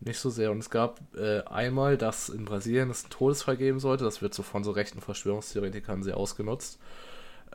Nicht 0.00 0.18
so 0.18 0.28
sehr. 0.28 0.50
Und 0.50 0.58
es 0.58 0.70
gab 0.70 1.00
äh, 1.16 1.40
einmal, 1.44 1.96
dass 1.96 2.28
in 2.28 2.44
Brasilien 2.44 2.90
es 2.90 3.04
einen 3.04 3.10
Todesfall 3.10 3.56
geben 3.56 3.80
sollte. 3.80 4.04
Das 4.04 4.20
wird 4.20 4.34
so 4.34 4.42
von 4.42 4.62
so 4.62 4.72
rechten 4.72 5.00
Verschwörungstheoretikern 5.00 6.02
sehr 6.02 6.16
ausgenutzt. 6.16 6.78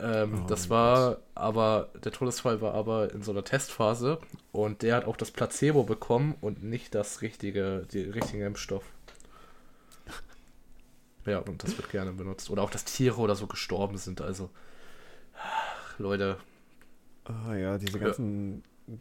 Ähm, 0.02 0.42
oh, 0.44 0.48
das 0.48 0.70
war 0.70 1.12
Gott. 1.12 1.24
aber, 1.36 1.90
der 2.04 2.12
Todesfall 2.12 2.60
war 2.60 2.74
aber 2.74 3.14
in 3.14 3.22
so 3.22 3.32
einer 3.32 3.44
Testphase 3.44 4.20
und 4.52 4.82
der 4.82 4.96
hat 4.96 5.06
auch 5.06 5.16
das 5.16 5.30
Placebo 5.30 5.84
bekommen 5.84 6.36
und 6.42 6.64
nicht 6.64 6.96
das 6.96 7.22
richtige, 7.22 7.86
die 7.92 8.02
richtige 8.02 8.46
Impfstoff. 8.46 8.84
Ja, 11.28 11.38
und 11.38 11.64
das 11.64 11.78
wird 11.78 11.92
gerne 11.92 12.14
benutzt. 12.14 12.50
Oder 12.50 12.64
auch, 12.64 12.72
dass 12.72 12.84
Tiere 12.84 13.18
oder 13.18 13.36
so 13.36 13.46
gestorben 13.46 14.00
sind. 14.00 14.22
Also, 14.22 14.50
Leute. 16.00 16.38
Ah 17.26 17.54
ja, 17.54 17.78
diese 17.78 18.00
ganzen 18.00 18.64
ja. 18.88 18.96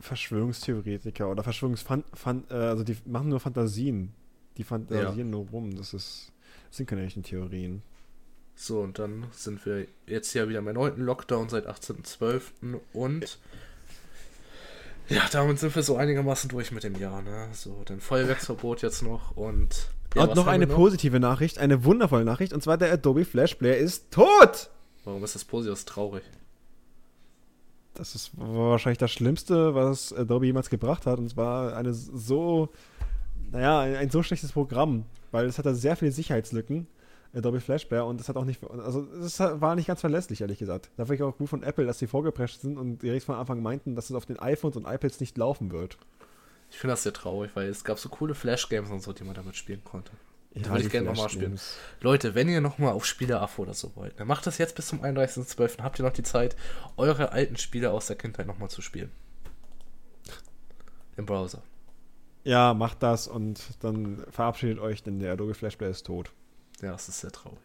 Verschwörungstheoretiker 0.00 1.30
oder 1.30 1.42
Verschwörungsfan, 1.42 2.04
äh, 2.48 2.54
also 2.54 2.82
die 2.82 2.96
machen 3.04 3.28
nur 3.28 3.40
Fantasien. 3.40 4.14
Die 4.56 4.64
fantasieren 4.64 5.18
ja. 5.18 5.36
nur 5.36 5.50
rum. 5.50 5.76
Das 5.76 5.92
ist, 5.92 6.32
das 6.70 6.78
sind 6.78 6.86
keine 6.86 7.04
echten 7.04 7.24
Theorien. 7.24 7.82
So, 8.62 8.80
und 8.80 8.98
dann 8.98 9.24
sind 9.32 9.64
wir 9.64 9.86
jetzt 10.06 10.34
ja 10.34 10.46
wieder 10.46 10.58
im 10.58 10.66
erneuten 10.66 11.02
Lockdown 11.02 11.48
seit 11.48 11.66
18.12. 11.66 12.78
und 12.92 13.38
ja, 15.08 15.22
damit 15.32 15.58
sind 15.58 15.74
wir 15.74 15.82
so 15.82 15.96
einigermaßen 15.96 16.50
durch 16.50 16.70
mit 16.70 16.84
dem 16.84 16.94
Jahr, 16.96 17.22
ne? 17.22 17.48
So, 17.52 17.80
dann 17.86 18.00
Feuerwerksverbot 18.00 18.82
jetzt 18.82 19.02
noch 19.02 19.34
und. 19.34 19.88
Ja, 20.14 20.24
und 20.24 20.36
noch 20.36 20.46
eine 20.46 20.66
noch? 20.66 20.74
positive 20.74 21.18
Nachricht, 21.20 21.58
eine 21.58 21.84
wundervolle 21.84 22.26
Nachricht, 22.26 22.52
und 22.52 22.62
zwar 22.62 22.76
der 22.76 22.92
Adobe 22.92 23.24
Flash 23.24 23.54
Player 23.54 23.78
ist 23.78 24.10
tot! 24.10 24.68
Warum 25.04 25.24
ist 25.24 25.34
das 25.34 25.46
positiv? 25.46 25.72
Das 25.72 25.78
ist 25.78 25.88
traurig. 25.88 26.22
Das 27.94 28.14
ist 28.14 28.32
wahrscheinlich 28.34 28.98
das 28.98 29.10
Schlimmste, 29.10 29.74
was 29.74 30.12
Adobe 30.12 30.44
jemals 30.44 30.68
gebracht 30.68 31.06
hat, 31.06 31.18
und 31.18 31.30
zwar 31.30 31.74
eine 31.74 31.94
so, 31.94 32.68
naja, 33.52 33.80
ein, 33.80 33.96
ein 33.96 34.10
so 34.10 34.22
schlechtes 34.22 34.52
Programm, 34.52 35.06
weil 35.30 35.46
es 35.46 35.56
hatte 35.56 35.74
sehr 35.74 35.96
viele 35.96 36.12
Sicherheitslücken 36.12 36.86
Adobe 37.34 37.60
Flash 37.60 37.84
Player 37.84 38.06
und 38.06 38.18
das 38.18 38.28
hat 38.28 38.36
auch 38.36 38.44
nicht, 38.44 38.60
also 38.68 39.06
es 39.22 39.38
war 39.38 39.76
nicht 39.76 39.86
ganz 39.86 40.00
verlässlich, 40.00 40.40
ehrlich 40.40 40.58
gesagt. 40.58 40.90
Da 40.96 41.08
war 41.08 41.14
ich 41.14 41.22
auch 41.22 41.36
gut 41.36 41.48
von 41.48 41.62
Apple, 41.62 41.86
dass 41.86 41.98
sie 41.98 42.08
vorgeprescht 42.08 42.60
sind 42.60 42.76
und 42.76 43.02
direkt 43.02 43.24
von 43.24 43.36
Anfang 43.36 43.62
meinten, 43.62 43.94
dass 43.94 44.10
es 44.10 44.16
auf 44.16 44.26
den 44.26 44.38
iPhones 44.38 44.76
und 44.76 44.86
iPads 44.86 45.20
nicht 45.20 45.38
laufen 45.38 45.70
wird. 45.70 45.96
Ich 46.70 46.78
finde 46.78 46.92
das 46.92 47.02
sehr 47.02 47.12
traurig, 47.12 47.52
weil 47.54 47.68
es 47.68 47.84
gab 47.84 47.98
so 47.98 48.08
coole 48.08 48.34
Flash-Games 48.34 48.90
und 48.90 49.02
so, 49.02 49.12
die 49.12 49.24
man 49.24 49.34
damit 49.34 49.56
spielen 49.56 49.82
konnte. 49.84 50.12
Ja, 50.54 50.68
würde 50.70 50.82
ich 50.82 50.90
gerne 50.90 51.08
nochmal 51.08 51.28
spielen. 51.28 51.60
Leute, 52.00 52.34
wenn 52.34 52.48
ihr 52.48 52.60
nochmal 52.60 52.92
auf 52.92 53.06
Spiele-Affe 53.06 53.62
oder 53.62 53.74
so 53.74 53.94
wollt, 53.94 54.18
dann 54.18 54.26
macht 54.26 54.46
das 54.46 54.58
jetzt 54.58 54.74
bis 54.74 54.88
zum 54.88 55.00
31.12. 55.02 55.80
Habt 55.80 56.00
ihr 56.00 56.04
noch 56.04 56.12
die 56.12 56.24
Zeit, 56.24 56.56
eure 56.96 57.30
alten 57.30 57.56
Spiele 57.56 57.92
aus 57.92 58.08
der 58.08 58.16
Kindheit 58.16 58.48
nochmal 58.48 58.70
zu 58.70 58.82
spielen. 58.82 59.12
Im 61.16 61.26
Browser. 61.26 61.62
Ja, 62.42 62.74
macht 62.74 63.02
das 63.02 63.28
und 63.28 63.60
dann 63.80 64.24
verabschiedet 64.30 64.80
euch, 64.80 65.02
denn 65.02 65.20
der 65.20 65.34
Adobe 65.34 65.54
Flash 65.54 65.76
Player 65.76 65.90
ist 65.90 66.06
tot. 66.06 66.32
Ja, 66.82 66.94
es 66.94 67.08
ist 67.08 67.20
sehr 67.20 67.32
traurig. 67.32 67.58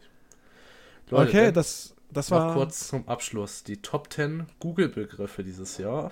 Leute, 1.10 1.30
okay, 1.30 1.52
das, 1.52 1.96
das 2.12 2.32
war. 2.32 2.54
kurz 2.54 2.88
zum 2.88 3.08
Abschluss. 3.08 3.64
Die 3.64 3.82
Top 3.82 4.12
10 4.12 4.48
Google-Begriffe 4.60 5.44
dieses 5.44 5.78
Jahr. 5.78 6.12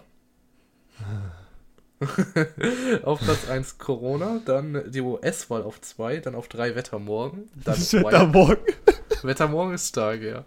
auf 3.04 3.20
Platz 3.20 3.50
1 3.50 3.78
Corona, 3.78 4.42
dann 4.46 4.92
die 4.92 5.02
US-Wahl 5.02 5.64
auf 5.64 5.82
2, 5.82 6.18
dann 6.20 6.36
auf 6.36 6.48
3 6.48 6.76
Wettermorgen. 6.76 7.50
Dann 7.56 7.78
Wettermorgen? 7.80 8.64
Wettermorgen 9.24 9.74
ist 9.76 9.90
stark, 9.90 10.22
ja. 10.22 10.46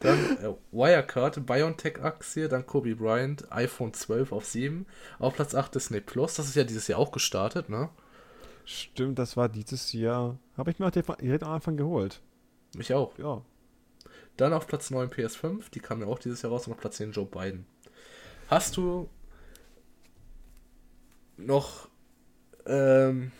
Dann 0.00 0.18
äh, 0.38 0.54
Wirecard, 0.70 1.44
BioNTech-Aktie, 1.44 2.48
dann 2.48 2.66
Kobe 2.66 2.94
Bryant, 2.94 3.50
iPhone 3.50 3.92
12 3.92 4.32
auf 4.32 4.44
7. 4.44 4.86
Auf 5.18 5.34
Platz 5.34 5.54
8 5.54 5.74
Disney 5.74 6.00
Plus, 6.00 6.34
das 6.34 6.46
ist 6.46 6.54
ja 6.54 6.64
dieses 6.64 6.86
Jahr 6.86 7.00
auch 7.00 7.10
gestartet, 7.10 7.68
ne? 7.68 7.88
Stimmt, 8.70 9.18
das 9.18 9.34
war 9.34 9.48
dieses 9.48 9.94
Jahr. 9.94 10.38
Habe 10.58 10.70
ich 10.70 10.78
mir 10.78 10.86
auch 10.86 10.90
direkt 10.90 11.42
am 11.42 11.52
Anfang 11.52 11.78
geholt. 11.78 12.20
Mich 12.76 12.92
auch. 12.92 13.16
Ja. 13.18 13.40
Dann 14.36 14.52
auf 14.52 14.66
Platz 14.66 14.90
9 14.90 15.08
PS5, 15.08 15.70
die 15.70 15.80
kam 15.80 16.02
ja 16.02 16.06
auch 16.06 16.18
dieses 16.18 16.42
Jahr 16.42 16.52
raus 16.52 16.66
und 16.66 16.74
auf 16.74 16.78
Platz 16.78 16.98
10 16.98 17.12
Joe 17.12 17.24
Biden. 17.24 17.64
Hast 18.48 18.76
du 18.76 19.08
noch 21.38 21.88
ähm, 22.66 23.32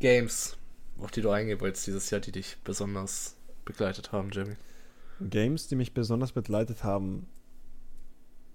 Games, 0.00 0.58
auf 0.98 1.10
die 1.10 1.22
du 1.22 1.30
eingehen 1.30 1.62
wolltest 1.62 1.86
dieses 1.86 2.10
Jahr, 2.10 2.20
die 2.20 2.32
dich 2.32 2.58
besonders 2.62 3.36
begleitet 3.64 4.12
haben, 4.12 4.28
Jamie? 4.32 4.56
Games, 5.18 5.66
die 5.66 5.76
mich 5.76 5.94
besonders 5.94 6.32
begleitet 6.32 6.84
haben. 6.84 7.26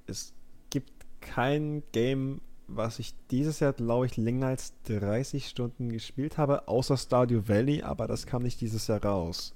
Es 0.05 0.31
gibt 0.69 0.91
kein 1.21 1.81
Game, 1.91 2.39
was 2.67 2.99
ich 2.99 3.13
dieses 3.31 3.59
Jahr, 3.59 3.73
glaube 3.73 4.05
ich, 4.05 4.17
länger 4.17 4.47
als 4.47 4.73
30 4.85 5.47
Stunden 5.47 5.89
gespielt 5.89 6.37
habe, 6.37 6.67
außer 6.67 6.97
Stardew 6.97 7.43
Valley, 7.47 7.83
aber 7.83 8.07
das 8.07 8.25
kam 8.25 8.43
nicht 8.43 8.61
dieses 8.61 8.87
Jahr 8.87 9.03
raus. 9.03 9.53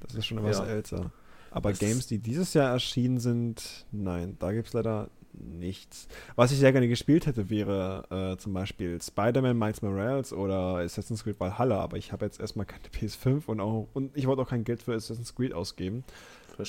Das 0.00 0.14
ist 0.14 0.26
schon 0.26 0.38
etwas 0.38 0.58
ja. 0.58 0.66
älter. 0.66 1.10
Aber 1.50 1.70
das 1.70 1.78
Games, 1.78 2.06
die 2.06 2.18
dieses 2.18 2.52
Jahr 2.54 2.70
erschienen 2.70 3.18
sind, 3.18 3.86
nein, 3.90 4.36
da 4.38 4.52
gibt 4.52 4.68
es 4.68 4.74
leider 4.74 5.08
nichts. 5.32 6.08
Was 6.34 6.52
ich 6.52 6.58
sehr 6.58 6.72
gerne 6.72 6.88
gespielt 6.88 7.26
hätte, 7.26 7.50
wäre 7.50 8.04
äh, 8.10 8.36
zum 8.38 8.52
Beispiel 8.52 9.00
Spider-Man 9.00 9.56
Miles 9.56 9.82
Morales 9.82 10.32
oder 10.32 10.78
Assassin's 10.78 11.24
Creed 11.24 11.38
Valhalla, 11.38 11.80
aber 11.80 11.96
ich 11.96 12.12
habe 12.12 12.24
jetzt 12.24 12.40
erstmal 12.40 12.66
keine 12.66 12.84
PS5 12.88 13.46
und 13.46 13.60
auch 13.60 13.88
und 13.92 14.16
ich 14.16 14.26
wollte 14.26 14.42
auch 14.42 14.48
kein 14.48 14.64
Geld 14.64 14.82
für 14.82 14.94
Assassin's 14.94 15.34
Creed 15.34 15.52
ausgeben. 15.52 16.04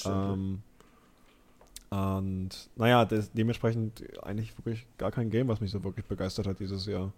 Ähm, 0.05 0.63
und 1.89 2.49
naja, 2.75 3.05
des, 3.05 3.31
dementsprechend 3.31 4.03
eigentlich 4.23 4.57
wirklich 4.57 4.85
gar 4.97 5.11
kein 5.11 5.29
Game, 5.29 5.47
was 5.47 5.61
mich 5.61 5.71
so 5.71 5.83
wirklich 5.83 6.05
begeistert 6.05 6.47
hat 6.47 6.59
dieses 6.59 6.85
Jahr. 6.85 7.13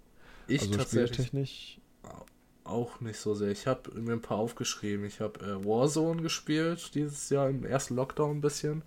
Ich 0.47 0.61
also 0.61 0.77
tatsächlich 0.77 1.79
auch 2.69 2.99
nicht 3.01 3.19
so 3.19 3.33
sehr. 3.33 3.51
Ich 3.51 3.67
habe 3.67 3.91
mir 3.99 4.13
ein 4.13 4.21
paar 4.21 4.37
aufgeschrieben. 4.37 5.05
Ich 5.05 5.19
habe 5.19 5.39
äh, 5.39 5.65
Warzone 5.65 6.21
gespielt 6.21 6.93
dieses 6.95 7.29
Jahr 7.29 7.49
im 7.49 7.65
ersten 7.65 7.95
Lockdown 7.95 8.37
ein 8.37 8.41
bisschen. 8.41 8.83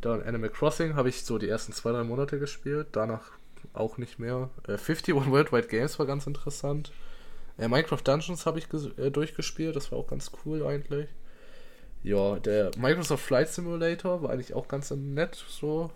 Dann 0.00 0.22
Animal 0.22 0.50
Crossing 0.50 0.94
habe 0.94 1.08
ich 1.08 1.24
so 1.24 1.38
die 1.38 1.48
ersten 1.48 1.72
zwei, 1.72 1.92
drei 1.92 2.04
Monate 2.04 2.38
gespielt. 2.38 2.88
Danach 2.92 3.32
auch 3.74 3.98
nicht 3.98 4.18
mehr. 4.18 4.50
Äh, 4.66 4.72
51 4.72 5.14
Worldwide 5.14 5.68
Games 5.68 5.98
war 5.98 6.06
ganz 6.06 6.26
interessant. 6.26 6.92
Äh, 7.58 7.68
Minecraft 7.68 8.02
Dungeons 8.02 8.46
habe 8.46 8.58
ich 8.58 8.66
äh, 8.96 9.10
durchgespielt. 9.10 9.76
Das 9.76 9.92
war 9.92 9.98
auch 9.98 10.06
ganz 10.06 10.30
cool 10.44 10.64
eigentlich. 10.64 11.08
Ja, 12.08 12.38
der 12.38 12.70
Microsoft 12.78 13.22
Flight 13.22 13.50
Simulator 13.50 14.22
war 14.22 14.30
eigentlich 14.30 14.54
auch 14.54 14.66
ganz 14.66 14.90
nett 14.90 15.34
so. 15.46 15.90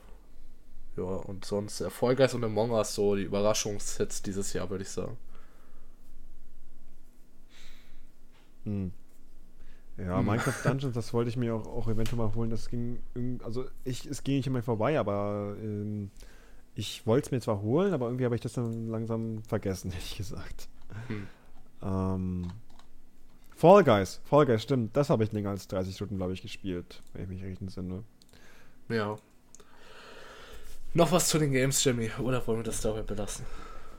Ja, 0.95 1.05
und 1.05 1.47
sonst 1.47 1.81
Erfolgreich 1.81 2.35
und 2.35 2.45
Among 2.45 2.73
Us 2.73 2.95
so 2.95 3.17
die 3.17 3.23
Überraschungshits 3.23 4.21
dieses 4.21 4.53
Jahr, 4.53 4.69
würde 4.69 4.83
ich 4.83 4.91
sagen. 4.91 5.17
Hm. 8.65 8.93
Ja, 9.97 10.19
hm. 10.19 10.27
Minecraft 10.27 10.63
Dungeons, 10.63 10.95
das 10.95 11.15
wollte 11.15 11.31
ich 11.31 11.39
mir 11.39 11.55
auch, 11.55 11.67
auch 11.67 11.89
eventuell 11.89 12.19
mal 12.19 12.35
holen. 12.35 12.51
Das 12.51 12.69
ging, 12.69 13.01
also 13.43 13.65
ich, 13.85 14.05
es 14.05 14.23
ging 14.23 14.37
nicht 14.37 14.47
immer 14.47 14.63
vorbei, 14.63 14.99
aber 14.99 15.57
ähm, 15.63 16.11
ich 16.75 17.07
wollte 17.07 17.29
es 17.29 17.31
mir 17.31 17.41
zwar 17.41 17.63
holen, 17.63 17.95
aber 17.95 18.09
irgendwie 18.09 18.27
habe 18.27 18.35
ich 18.35 18.43
das 18.43 18.53
dann 18.53 18.87
langsam 18.89 19.43
vergessen, 19.45 19.91
ehrlich 19.93 20.19
gesagt. 20.19 20.69
Hm. 21.09 21.27
Ähm, 21.83 22.53
Fall 23.63 23.85
Guys, 23.85 24.21
Fall 24.25 24.45
Guys, 24.45 24.65
stimmt. 24.65 24.97
Das 24.97 25.09
habe 25.09 25.23
ich 25.23 25.31
länger 25.31 25.51
als 25.51 25.69
30 25.69 25.95
Stunden, 25.95 26.17
glaube 26.17 26.33
ich, 26.33 26.43
gespielt, 26.43 27.01
wenn 27.13 27.23
ich 27.23 27.29
mich 27.29 27.45
recht 27.45 27.61
entsinne. 27.61 28.03
Ja. 28.89 29.17
Noch 30.95 31.13
was 31.13 31.29
zu 31.29 31.39
den 31.39 31.53
Games, 31.53 31.85
Jimmy, 31.85 32.11
oder 32.19 32.45
wollen 32.45 32.59
wir 32.59 32.65
das 32.65 32.81
dabei 32.81 33.03
belassen? 33.03 33.47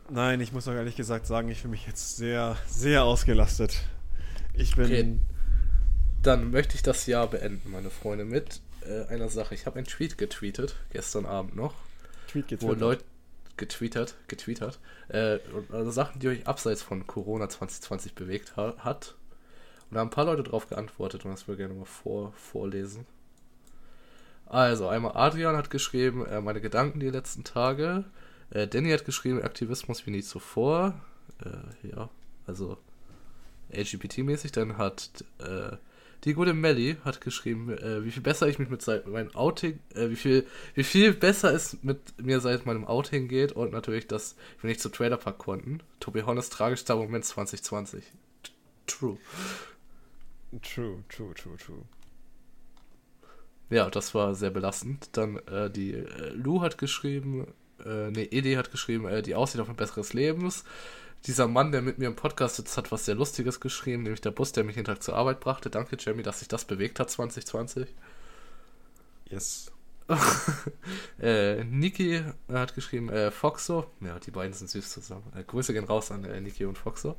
Nein, 0.09 0.41
ich 0.41 0.51
muss 0.51 0.67
auch 0.67 0.73
ehrlich 0.73 0.97
gesagt 0.97 1.27
sagen, 1.27 1.47
ich 1.47 1.61
fühle 1.61 1.71
mich 1.71 1.87
jetzt 1.87 2.17
sehr, 2.17 2.57
sehr 2.67 3.05
ausgelastet. 3.05 3.79
Ich 4.53 4.75
bin. 4.75 4.85
Okay. 4.85 5.17
Dann 6.23 6.51
möchte 6.51 6.75
ich 6.75 6.83
das 6.83 7.05
Jahr 7.05 7.27
beenden, 7.27 7.71
meine 7.71 7.89
Freunde, 7.89 8.25
mit 8.25 8.59
äh, 8.85 9.05
einer 9.05 9.29
Sache. 9.29 9.55
Ich 9.55 9.65
habe 9.65 9.77
einen 9.77 9.87
Tweet 9.87 10.17
getweetet, 10.17 10.75
gestern 10.91 11.25
Abend 11.25 11.55
noch. 11.55 11.73
Tweet 12.27 12.49
getweetet. 12.49 12.77
Wo 12.77 12.77
Leute 12.77 13.05
getweetet, 13.55 14.15
getweetet, 14.27 14.79
äh, 15.07 15.39
also 15.71 15.89
Sachen, 15.91 16.19
die 16.19 16.27
euch 16.27 16.47
abseits 16.47 16.81
von 16.81 17.07
Corona 17.07 17.47
2020 17.47 18.13
bewegt 18.13 18.57
ha 18.57 18.75
hat. 18.79 19.15
Und 19.93 19.97
da 19.97 19.99
haben 19.99 20.07
ein 20.07 20.09
paar 20.09 20.25
Leute 20.25 20.41
drauf 20.41 20.67
geantwortet 20.67 21.23
und 21.23 21.29
das 21.29 21.47
würde 21.47 21.61
ich 21.61 21.67
gerne 21.67 21.79
mal 21.79 21.85
vor, 21.85 22.33
vorlesen. 22.33 23.05
Also, 24.47 24.87
einmal 24.87 25.15
Adrian 25.15 25.55
hat 25.55 25.69
geschrieben, 25.69 26.25
äh, 26.25 26.41
meine 26.41 26.61
Gedanken 26.61 26.99
die 26.99 27.11
letzten 27.11 27.43
Tage. 27.43 28.03
Äh, 28.49 28.67
Danny 28.67 28.89
hat 28.89 29.05
geschrieben, 29.05 29.43
Aktivismus 29.43 30.07
wie 30.07 30.09
nie 30.09 30.23
zuvor. 30.23 30.99
Äh, 31.45 31.89
ja, 31.89 32.09
also 32.47 32.79
LGBT-mäßig. 33.71 34.51
Dann 34.51 34.79
hat 34.79 35.23
äh, 35.37 35.77
die 36.23 36.33
gute 36.33 36.55
Melly 36.55 36.97
hat 37.05 37.21
geschrieben, 37.21 37.69
äh, 37.77 38.03
wie 38.03 38.09
viel 38.09 38.23
besser 38.23 38.47
ich 38.47 38.57
mich 38.57 38.69
mit 38.69 38.83
meinem 39.05 39.35
Outing, 39.35 39.77
äh, 39.93 40.09
wie 40.09 40.15
viel, 40.15 40.47
wie 40.73 40.83
viel 40.83 41.13
besser 41.13 41.53
es 41.53 41.77
mit 41.83 41.99
mir 42.19 42.39
seit 42.39 42.65
meinem 42.65 42.87
Outing 42.87 43.27
geht 43.27 43.51
und 43.51 43.71
natürlich, 43.71 44.07
dass 44.07 44.37
wir 44.59 44.69
nicht 44.69 44.81
zu 44.81 44.89
Trailer 44.89 45.17
Park 45.17 45.37
konnten. 45.37 45.81
Tobi 45.99 46.23
Honnes 46.23 46.49
tragischster 46.49 46.95
Moment 46.95 47.25
2020. 47.25 48.03
True. 48.87 49.19
True, 50.61 51.03
true, 51.09 51.33
true, 51.33 51.57
true. 51.57 51.85
Ja, 53.69 53.89
das 53.89 54.13
war 54.13 54.35
sehr 54.35 54.51
belastend. 54.51 55.09
Dann 55.13 55.37
äh, 55.47 55.69
die 55.69 55.93
äh, 55.93 56.29
Lou 56.29 56.61
hat 56.61 56.77
geschrieben, 56.77 57.47
äh, 57.83 58.11
nee, 58.11 58.27
Edi 58.31 58.53
hat 58.53 58.71
geschrieben, 58.71 59.07
äh, 59.07 59.21
die 59.21 59.35
Aussicht 59.35 59.61
auf 59.61 59.69
ein 59.69 59.75
besseres 59.75 60.13
Lebens 60.13 60.63
dieser 61.25 61.47
Mann, 61.47 61.71
der 61.71 61.81
mit 61.81 61.99
mir 61.99 62.07
im 62.07 62.15
Podcast 62.15 62.57
sitzt, 62.57 62.77
hat 62.77 62.91
was 62.91 63.05
sehr 63.05 63.15
Lustiges 63.15 63.59
geschrieben, 63.59 64.03
nämlich 64.03 64.21
der 64.21 64.31
Bus, 64.31 64.51
der 64.51 64.63
mich 64.63 64.75
jeden 64.75 64.85
Tag 64.85 65.01
zur 65.01 65.15
Arbeit 65.15 65.39
brachte. 65.39 65.69
Danke, 65.69 65.95
Jamie, 65.99 66.23
dass 66.23 66.39
sich 66.39 66.47
das 66.47 66.65
bewegt 66.65 66.99
hat 66.99 67.09
2020. 67.09 67.87
Yes. 69.29 69.71
äh, 71.21 71.63
Niki 71.63 72.21
hat 72.49 72.75
geschrieben, 72.75 73.09
äh, 73.09 73.31
Foxo. 73.31 73.85
Ja, 74.01 74.19
die 74.19 74.31
beiden 74.31 74.53
sind 74.53 74.69
süß 74.69 74.91
zusammen. 74.91 75.31
Äh, 75.35 75.43
Grüße 75.43 75.71
gehen 75.73 75.85
raus 75.85 76.11
an 76.11 76.25
äh, 76.25 76.41
Niki 76.41 76.65
und 76.65 76.77
Foxo. 76.77 77.15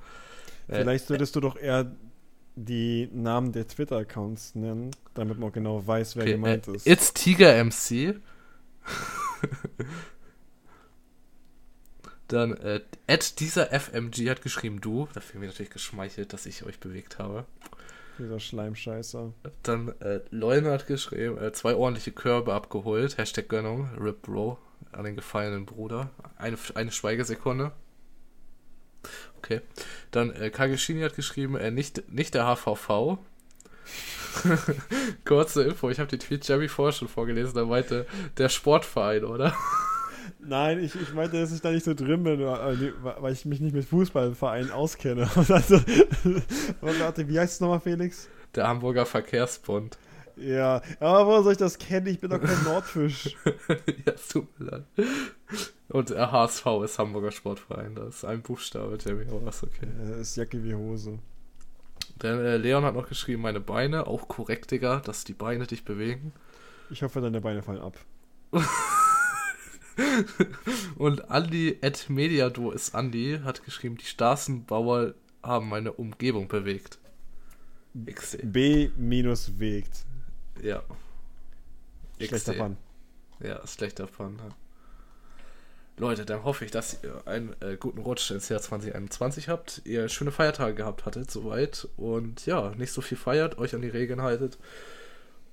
Äh, 0.69 0.81
Vielleicht 0.81 1.06
solltest 1.06 1.35
du 1.35 1.40
doch 1.40 1.56
eher 1.56 1.90
die 2.57 3.09
Namen 3.13 3.53
der 3.53 3.67
Twitter-Accounts 3.67 4.55
nennen, 4.55 4.91
damit 5.15 5.39
man 5.39 5.53
genau 5.53 5.87
weiß, 5.87 6.17
wer 6.17 6.23
okay, 6.23 6.33
gemeint 6.33 6.69
ist. 6.69 6.87
It's 6.87 7.13
Tiger 7.13 7.63
MC. 7.65 8.21
Dann, 12.29 12.57
äh, 12.57 12.81
dieser 13.39 13.79
FMG 13.79 14.31
hat 14.31 14.41
geschrieben, 14.43 14.81
du. 14.81 15.09
Da 15.13 15.21
fühle 15.21 15.35
ich 15.35 15.41
mich 15.41 15.51
natürlich 15.51 15.71
geschmeichelt, 15.71 16.33
dass 16.33 16.47
ich 16.47 16.65
euch 16.65 16.81
bewegt 16.81 17.19
habe. 17.19 17.45
Dieser 18.19 18.41
Schleimscheißer. 18.41 19.33
Dann, 19.63 19.89
äh, 20.01 20.21
Leune 20.31 20.71
hat 20.71 20.87
geschrieben, 20.87 21.37
äh, 21.39 21.53
zwei 21.53 21.75
ordentliche 21.75 22.13
Körbe 22.13 22.55
abgeholt. 22.55 23.19
Hashtag 23.19 23.49
Gönnung, 23.49 23.91
Rip 23.99 24.23
Bro, 24.23 24.59
an 24.93 25.05
den 25.05 25.17
gefallenen 25.17 25.67
Bruder. 25.67 26.11
Eine, 26.37 26.57
eine 26.75 26.93
Schweigesekunde. 26.93 27.73
Okay. 29.39 29.61
Dann, 30.11 30.31
äh, 30.31 30.51
Kageshini 30.51 31.03
hat 31.03 31.17
geschrieben, 31.17 31.57
äh, 31.57 31.71
nicht, 31.71 32.11
nicht 32.13 32.35
der 32.35 32.47
HVV. 32.47 33.19
Kurze 35.25 35.63
Info, 35.63 35.91
ich 35.91 35.99
habe 35.99 36.09
die 36.09 36.19
Tweet 36.19 36.47
Jerry 36.47 36.69
vorher 36.69 36.93
schon 36.93 37.09
vorgelesen, 37.09 37.57
er 37.57 37.67
meinte, 37.67 38.07
der 38.37 38.49
Sportverein, 38.49 39.25
oder? 39.25 39.55
Nein, 40.41 40.83
ich, 40.83 40.95
ich 40.95 41.13
meinte, 41.15 41.41
dass 41.41 41.53
ich 41.53 41.61
da 41.61 41.71
nicht 41.71 41.85
so 41.85 41.95
drin 41.95 42.23
bin, 42.25 42.41
weil 42.41 43.33
ich 43.33 43.45
mich 43.45 43.61
nicht 43.61 43.75
mit 43.75 43.85
Fußballvereinen 43.85 44.71
auskenne. 44.71 45.29
Und 45.35 45.51
also, 45.51 45.77
warte, 46.81 47.29
wie 47.29 47.39
heißt 47.39 47.55
es 47.55 47.61
nochmal, 47.61 47.81
Felix? 47.81 48.29
Der 48.55 48.69
Hamburger 48.69 49.07
Verkehrsbund. 49.07 49.97
Ja, 50.36 50.82
aber 51.01 51.27
wo 51.27 51.43
soll 51.43 51.52
ich 51.52 51.59
das 51.59 51.78
kennen? 51.78 52.06
Ich 52.09 52.20
bin 52.20 52.31
doch 52.31 52.40
kein 52.40 52.62
Nordfisch. 52.65 53.36
ja, 54.06 54.12
es 54.15 54.28
tut 54.28 54.59
mir 54.59 54.66
leid. 54.66 54.85
Und 55.89 56.11
HSV 56.11 56.66
ist 56.85 56.98
Hamburger 56.98 57.31
Sportverein. 57.31 57.94
Das 57.94 58.16
ist 58.16 58.24
ein 58.24 58.43
Buchstabe, 58.43 58.98
Jamie, 59.05 59.27
aber 59.31 59.48
ist 59.48 59.62
okay. 59.62 59.86
Ja, 60.02 60.16
ist 60.16 60.36
Jacke 60.36 60.62
wie 60.65 60.74
Hose. 60.74 61.19
Der 62.23 62.32
äh, 62.40 62.56
Leon 62.56 62.85
hat 62.85 62.94
noch 62.94 63.09
geschrieben, 63.09 63.43
meine 63.43 63.61
Beine, 63.61 64.06
auch 64.06 64.28
korrekt, 64.28 64.70
Digga, 64.70 65.01
dass 65.01 65.24
die 65.24 65.35
Beine 65.35 65.66
dich 65.66 65.85
bewegen. 65.85 66.32
Ich 66.90 67.02
hoffe, 67.02 67.20
deine 67.20 67.40
Beine 67.40 67.62
fallen 67.62 67.81
ab. 67.81 67.98
Und 70.97 71.31
Andy 71.31 71.78
at 71.82 72.09
Mediado 72.11 72.70
ist 72.73 72.94
Andy, 72.94 73.40
hat 73.44 73.65
geschrieben, 73.65 73.97
die 73.97 74.06
Straßenbauer 74.06 75.15
haben 75.43 75.69
meine 75.69 75.93
Umgebung 75.93 76.48
bewegt. 76.48 76.98
XD. 78.06 78.39
B 78.44 78.90
minus 78.97 79.59
wegt. 79.59 80.05
Ja. 80.63 80.83
Schlechter 82.21 82.55
Fun. 82.55 82.77
Ja, 83.41 83.67
schlechter 83.67 84.07
Fun. 84.09 84.39
Ja. 84.39 84.55
Leute, 85.97 86.25
dann 86.25 86.43
hoffe 86.43 86.65
ich, 86.65 86.73
dass 86.73 86.99
ihr 87.05 87.23
einen 87.27 87.55
äh, 87.61 87.77
guten 87.79 88.01
Rutsch 88.01 88.31
ins 88.33 88.49
Jahr 88.49 88.61
2021 88.61 89.49
habt, 89.49 89.83
ihr 89.85 90.09
schöne 90.09 90.33
Feiertage 90.33 90.75
gehabt 90.75 91.07
hattet, 91.07 91.31
soweit. 91.31 91.89
Und 91.97 92.47
ja, 92.47 92.73
nicht 92.77 92.93
so 92.93 93.01
viel 93.01 93.19
feiert, 93.19 93.59
euch 93.59 93.75
an 93.75 93.83
die 93.83 93.89
Regeln 93.89 94.21
haltet. 94.21 94.59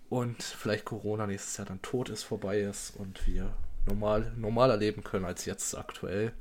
Und 0.10 0.42
vielleicht 0.42 0.86
Corona 0.86 1.28
nächstes 1.28 1.58
Jahr 1.58 1.68
dann 1.68 1.82
tot 1.82 2.10
ist, 2.10 2.24
vorbei 2.24 2.62
ist 2.62 2.96
und 2.98 3.26
wir 3.28 3.54
normal, 3.86 4.32
normaler 4.36 4.78
leben 4.78 5.04
können 5.04 5.26
als 5.26 5.46
jetzt 5.46 5.78
aktuell. 5.78 6.34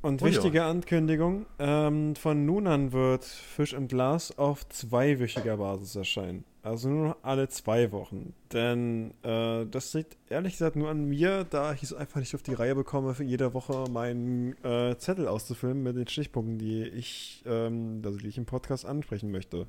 Und 0.00 0.22
oh, 0.22 0.26
wichtige 0.26 0.58
ja. 0.58 0.70
Ankündigung: 0.70 1.46
ähm, 1.58 2.14
Von 2.14 2.46
nun 2.46 2.66
an 2.66 2.92
wird 2.92 3.24
Fisch 3.24 3.72
im 3.72 3.88
Glas 3.88 4.38
auf 4.38 4.68
zweiwöchiger 4.68 5.56
Basis 5.56 5.96
erscheinen. 5.96 6.44
Also 6.64 6.88
nur 6.88 7.18
alle 7.20 7.46
zwei 7.48 7.92
Wochen. 7.92 8.32
Denn 8.50 9.12
äh, 9.22 9.66
das 9.66 9.92
liegt 9.92 10.16
ehrlich 10.30 10.54
gesagt 10.54 10.76
nur 10.76 10.88
an 10.88 11.04
mir, 11.04 11.44
da 11.44 11.74
ich 11.74 11.82
es 11.82 11.92
einfach 11.92 12.20
nicht 12.20 12.34
auf 12.34 12.42
die 12.42 12.54
Reihe 12.54 12.74
bekomme, 12.74 13.14
für 13.14 13.22
jede 13.22 13.52
Woche 13.52 13.84
meinen 13.90 14.56
äh, 14.64 14.96
Zettel 14.96 15.28
auszufüllen 15.28 15.82
mit 15.82 15.94
den 15.94 16.08
Stichpunkten, 16.08 16.56
die 16.56 16.84
ich, 16.84 17.42
ähm, 17.44 18.00
also 18.02 18.16
die 18.16 18.28
ich 18.28 18.38
im 18.38 18.46
Podcast 18.46 18.86
ansprechen 18.86 19.30
möchte. 19.30 19.66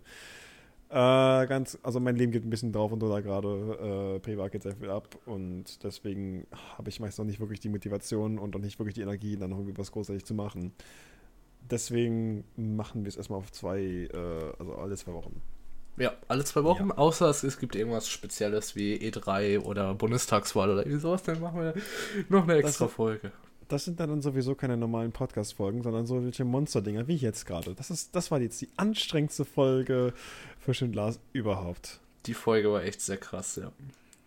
Äh, 0.90 1.48
ganz, 1.48 1.78
also 1.84 2.00
mein 2.00 2.16
Leben 2.16 2.32
geht 2.32 2.46
ein 2.46 2.50
bisschen 2.50 2.72
drauf 2.72 2.94
und 2.94 3.02
da 3.02 3.20
gerade. 3.20 4.16
Äh, 4.16 4.20
privat 4.22 4.54
geht 4.54 4.64
sehr 4.64 4.78
viel 4.78 4.90
ab 4.90 5.18
und 5.26 5.84
deswegen 5.84 6.48
habe 6.78 6.88
ich 6.88 7.02
meist 7.02 7.20
noch 7.20 7.26
nicht 7.26 7.42
wirklich 7.42 7.60
die 7.60 7.68
Motivation 7.68 8.40
und 8.40 8.56
auch 8.56 8.62
nicht 8.62 8.80
wirklich 8.80 8.96
die 8.96 9.02
Energie, 9.02 9.36
dann 9.36 9.50
noch 9.50 9.58
irgendwie 9.58 9.78
was 9.78 9.92
großartig 9.92 10.24
zu 10.24 10.34
machen. 10.34 10.72
Deswegen 11.70 12.46
machen 12.56 13.04
wir 13.04 13.10
es 13.10 13.18
erstmal 13.18 13.40
auf 13.40 13.52
zwei, 13.52 13.82
äh, 13.82 14.54
also 14.58 14.76
alle 14.76 14.96
zwei 14.96 15.12
Wochen. 15.12 15.42
Ja, 15.98 16.14
alle 16.28 16.44
zwei 16.44 16.64
Wochen, 16.64 16.90
ja. 16.90 16.98
außer 16.98 17.30
es, 17.30 17.58
gibt 17.58 17.76
irgendwas 17.76 18.10
Spezielles 18.10 18.76
wie 18.76 18.96
E3 18.98 19.60
oder 19.60 19.94
Bundestagswahl 19.94 20.70
oder 20.70 20.82
irgendwie 20.82 21.00
sowas, 21.00 21.24
dann 21.24 21.40
machen 21.40 21.62
wir 21.62 21.74
noch 22.28 22.44
eine 22.44 22.56
extra 22.56 22.86
das, 22.86 22.94
Folge. 22.94 23.32
Das 23.70 23.86
sind 23.86 24.00
dann 24.00 24.22
sowieso 24.22 24.56
keine 24.56 24.76
normalen 24.76 25.12
Podcast-Folgen, 25.12 25.84
sondern 25.84 26.06
so 26.06 26.24
welche 26.24 26.44
Monster-Dinger 26.44 27.08
wie 27.08 27.16
jetzt 27.16 27.46
gerade. 27.46 27.74
Das, 27.76 28.12
das 28.12 28.32
war 28.32 28.42
jetzt 28.42 28.60
die 28.62 28.70
anstrengendste 28.76 29.46
Folge 29.46 30.14
für 30.60 30.74
Schindlers 30.74 31.20
überhaupt. 31.32 32.00
Die 32.26 32.34
Folge 32.34 32.72
war 32.72 32.84
echt 32.84 33.02
sehr 33.02 33.18
krass, 33.18 33.56
ja. 33.56 33.72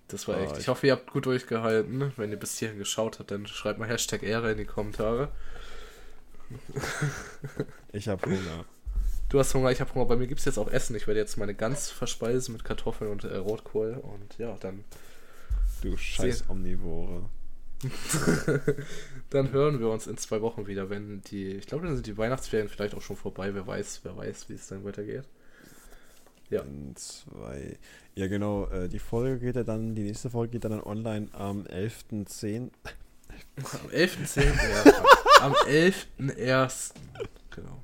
Das 0.09 0.27
war 0.27 0.39
oh, 0.39 0.41
echt. 0.41 0.53
Ich, 0.53 0.61
ich 0.61 0.69
hoffe, 0.69 0.87
ihr 0.87 0.93
habt 0.95 1.13
gut 1.13 1.27
durchgehalten. 1.27 2.13
Wenn 2.17 2.31
ihr 2.31 2.39
bis 2.39 2.59
hierhin 2.59 2.79
geschaut 2.79 3.19
habt, 3.19 3.31
dann 3.31 3.47
schreibt 3.47 3.79
mal 3.79 3.89
Hashtag 3.89 4.23
Ehre 4.23 4.53
in 4.53 4.59
die 4.59 4.65
Kommentare. 4.65 5.29
ich 7.93 8.09
hab 8.09 8.25
Hunger. 8.25 8.65
Du 9.29 9.39
hast 9.39 9.55
Hunger, 9.55 9.71
ich 9.71 9.81
habe 9.81 9.93
Hunger. 9.95 10.07
Bei 10.07 10.17
mir 10.17 10.27
gibt 10.27 10.41
es 10.41 10.47
jetzt 10.47 10.59
auch 10.59 10.71
Essen. 10.71 10.97
Ich 10.97 11.07
werde 11.07 11.21
jetzt 11.21 11.37
meine 11.37 11.55
Gans 11.55 11.91
verspeisen 11.91 12.55
mit 12.55 12.65
Kartoffeln 12.65 13.11
und 13.11 13.25
äh, 13.25 13.37
Rotkohl. 13.37 13.95
Und 13.95 14.39
ja, 14.39 14.57
dann. 14.61 14.85
Du 15.83 15.97
scheiß 15.97 16.45
Omnivore. 16.49 17.29
dann 19.31 19.53
hören 19.53 19.79
wir 19.81 19.91
uns 19.91 20.07
in 20.07 20.17
zwei 20.17 20.41
Wochen 20.41 20.67
wieder, 20.67 20.89
wenn 20.89 21.21
die. 21.23 21.53
Ich 21.53 21.67
glaube, 21.67 21.87
dann 21.87 21.95
sind 21.95 22.07
die 22.07 22.17
Weihnachtsferien 22.17 22.69
vielleicht 22.69 22.95
auch 22.95 23.03
schon 23.03 23.17
vorbei. 23.17 23.55
Wer 23.55 23.67
weiß, 23.67 24.01
wer 24.03 24.17
weiß, 24.17 24.49
wie 24.49 24.55
es 24.55 24.67
dann 24.67 24.85
weitergeht. 24.85 25.25
Ja. 26.49 26.63
In 26.63 26.97
zwei. 26.97 27.79
Ja, 28.15 28.29
genau. 28.29 28.67
Äh, 28.69 28.89
die 28.89 28.99
Folge 28.99 29.39
geht 29.39 29.57
ja 29.57 29.63
dann, 29.63 29.95
die 29.95 30.05
nächste 30.05 30.31
Folge 30.31 30.53
geht 30.53 30.65
dann 30.65 30.83
online 30.83 31.29
am 31.33 31.65
11.10. 31.65 32.71
Am 33.57 33.91
11.10. 33.91 34.41
ja. 34.87 35.03
Am 35.43 35.53
11.1. 35.53 36.95
Genau. 37.51 37.83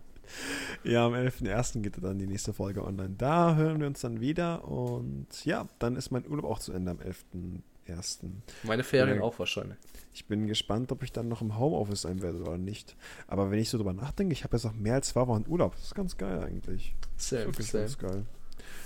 Ja, 0.85 1.07
am 1.07 1.15
11.01. 1.15 1.81
geht 1.81 2.03
dann 2.03 2.19
die 2.19 2.27
nächste 2.27 2.53
Folge 2.53 2.85
online. 2.85 3.15
Da 3.17 3.57
hören 3.57 3.81
wir 3.81 3.87
uns 3.87 4.01
dann 4.01 4.21
wieder 4.21 4.67
und 4.69 5.45
ja, 5.45 5.67
dann 5.79 5.97
ist 5.97 6.11
mein 6.11 6.29
Urlaub 6.29 6.45
auch 6.45 6.59
zu 6.59 6.73
Ende 6.73 6.91
am 6.91 6.99
11.01. 6.99 8.19
Meine 8.63 8.85
Ferien 8.85 9.21
auch 9.21 9.39
wahrscheinlich. 9.39 9.79
Ich 10.13 10.27
bin 10.27 10.47
gespannt, 10.47 10.93
ob 10.93 11.03
ich 11.03 11.13
dann 11.13 11.29
noch 11.29 11.41
im 11.43 11.59
Homeoffice 11.59 12.03
sein 12.03 12.23
werde 12.23 12.41
oder 12.41 12.57
nicht. 12.59 12.97
Aber 13.27 13.51
wenn 13.51 13.59
ich 13.59 13.69
so 13.69 13.79
drüber 13.79 13.93
nachdenke, 13.93 14.33
ich 14.33 14.45
habe 14.45 14.57
jetzt 14.57 14.65
noch 14.65 14.75
mehr 14.75 14.95
als 14.95 15.09
zwei 15.09 15.27
Wochen 15.27 15.45
Urlaub. 15.49 15.75
Das 15.75 15.85
ist 15.85 15.95
ganz 15.95 16.17
geil 16.17 16.39
eigentlich. 16.43 16.95
Sehr 17.17 17.47
Wirklich 17.47 17.67
same. 17.69 17.85
ganz 17.85 17.99
geil. 17.99 18.27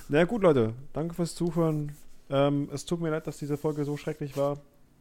Na 0.09 0.25
gut, 0.25 0.43
Leute, 0.43 0.73
danke 0.95 1.15
fürs 1.15 1.35
Zuhören. 1.35 1.93
Ähm, 2.31 2.69
es 2.73 2.85
tut 2.85 3.01
mir 3.01 3.11
leid, 3.11 3.27
dass 3.27 3.39
diese 3.39 3.57
Folge 3.57 3.85
so 3.85 3.97
schrecklich 3.97 4.37
war. 4.37 4.59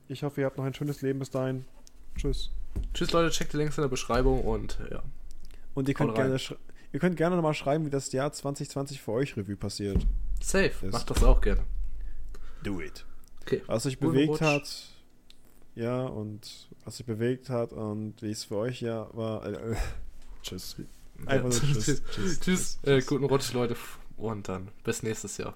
Ich 0.09 0.23
hoffe, 0.23 0.41
ihr 0.41 0.47
habt 0.47 0.57
noch 0.57 0.65
ein 0.65 0.73
schönes 0.73 1.01
Leben 1.01 1.19
bis 1.19 1.29
dahin. 1.29 1.65
Tschüss. 2.17 2.51
Tschüss, 2.93 3.11
Leute. 3.11 3.29
Checkt 3.31 3.53
die 3.53 3.57
Links 3.57 3.77
in 3.77 3.83
der 3.83 3.89
Beschreibung 3.89 4.41
und 4.41 4.79
ja. 4.91 5.03
Und 5.77 5.87
ihr 5.87 5.93
könnt 5.93 6.15
gerne, 6.15 6.39
ihr 6.91 6.99
könnt 6.99 7.17
gerne 7.17 7.35
nochmal 7.35 7.53
schreiben, 7.53 7.85
wie 7.85 7.91
das 7.91 8.11
Jahr 8.11 8.33
2020 8.33 8.99
für 8.99 9.11
euch 9.11 9.37
Revue 9.37 9.55
passiert. 9.55 10.07
Safe, 10.41 10.71
ist. 10.87 10.91
macht 10.91 11.07
das 11.11 11.23
auch 11.23 11.39
gerne. 11.39 11.61
Do 12.63 12.81
it. 12.81 13.05
Okay. 13.41 13.61
Was 13.67 13.83
sich 13.83 13.99
bewegt 13.99 14.41
hat, 14.41 14.67
ja, 15.75 16.03
und 16.03 16.67
was 16.83 16.97
sich 16.97 17.05
bewegt 17.05 17.51
hat 17.51 17.73
und 17.73 18.19
wie 18.23 18.31
es 18.31 18.45
für 18.45 18.55
euch 18.55 18.81
ja 18.81 19.07
war. 19.13 19.45
Äh, 19.45 19.75
tschüss. 20.41 20.77
Einfach 21.27 21.35
ja. 21.35 21.41
nur 21.41 21.51
tschüss. 21.73 21.85
tschüss. 21.85 22.03
tschüss. 22.09 22.39
tschüss. 22.39 22.79
Äh, 22.81 23.01
guten 23.01 23.25
Rutsch, 23.25 23.53
Leute. 23.53 23.75
Und 24.15 24.49
dann 24.49 24.69
bis 24.83 25.03
nächstes 25.03 25.37
Jahr. 25.37 25.55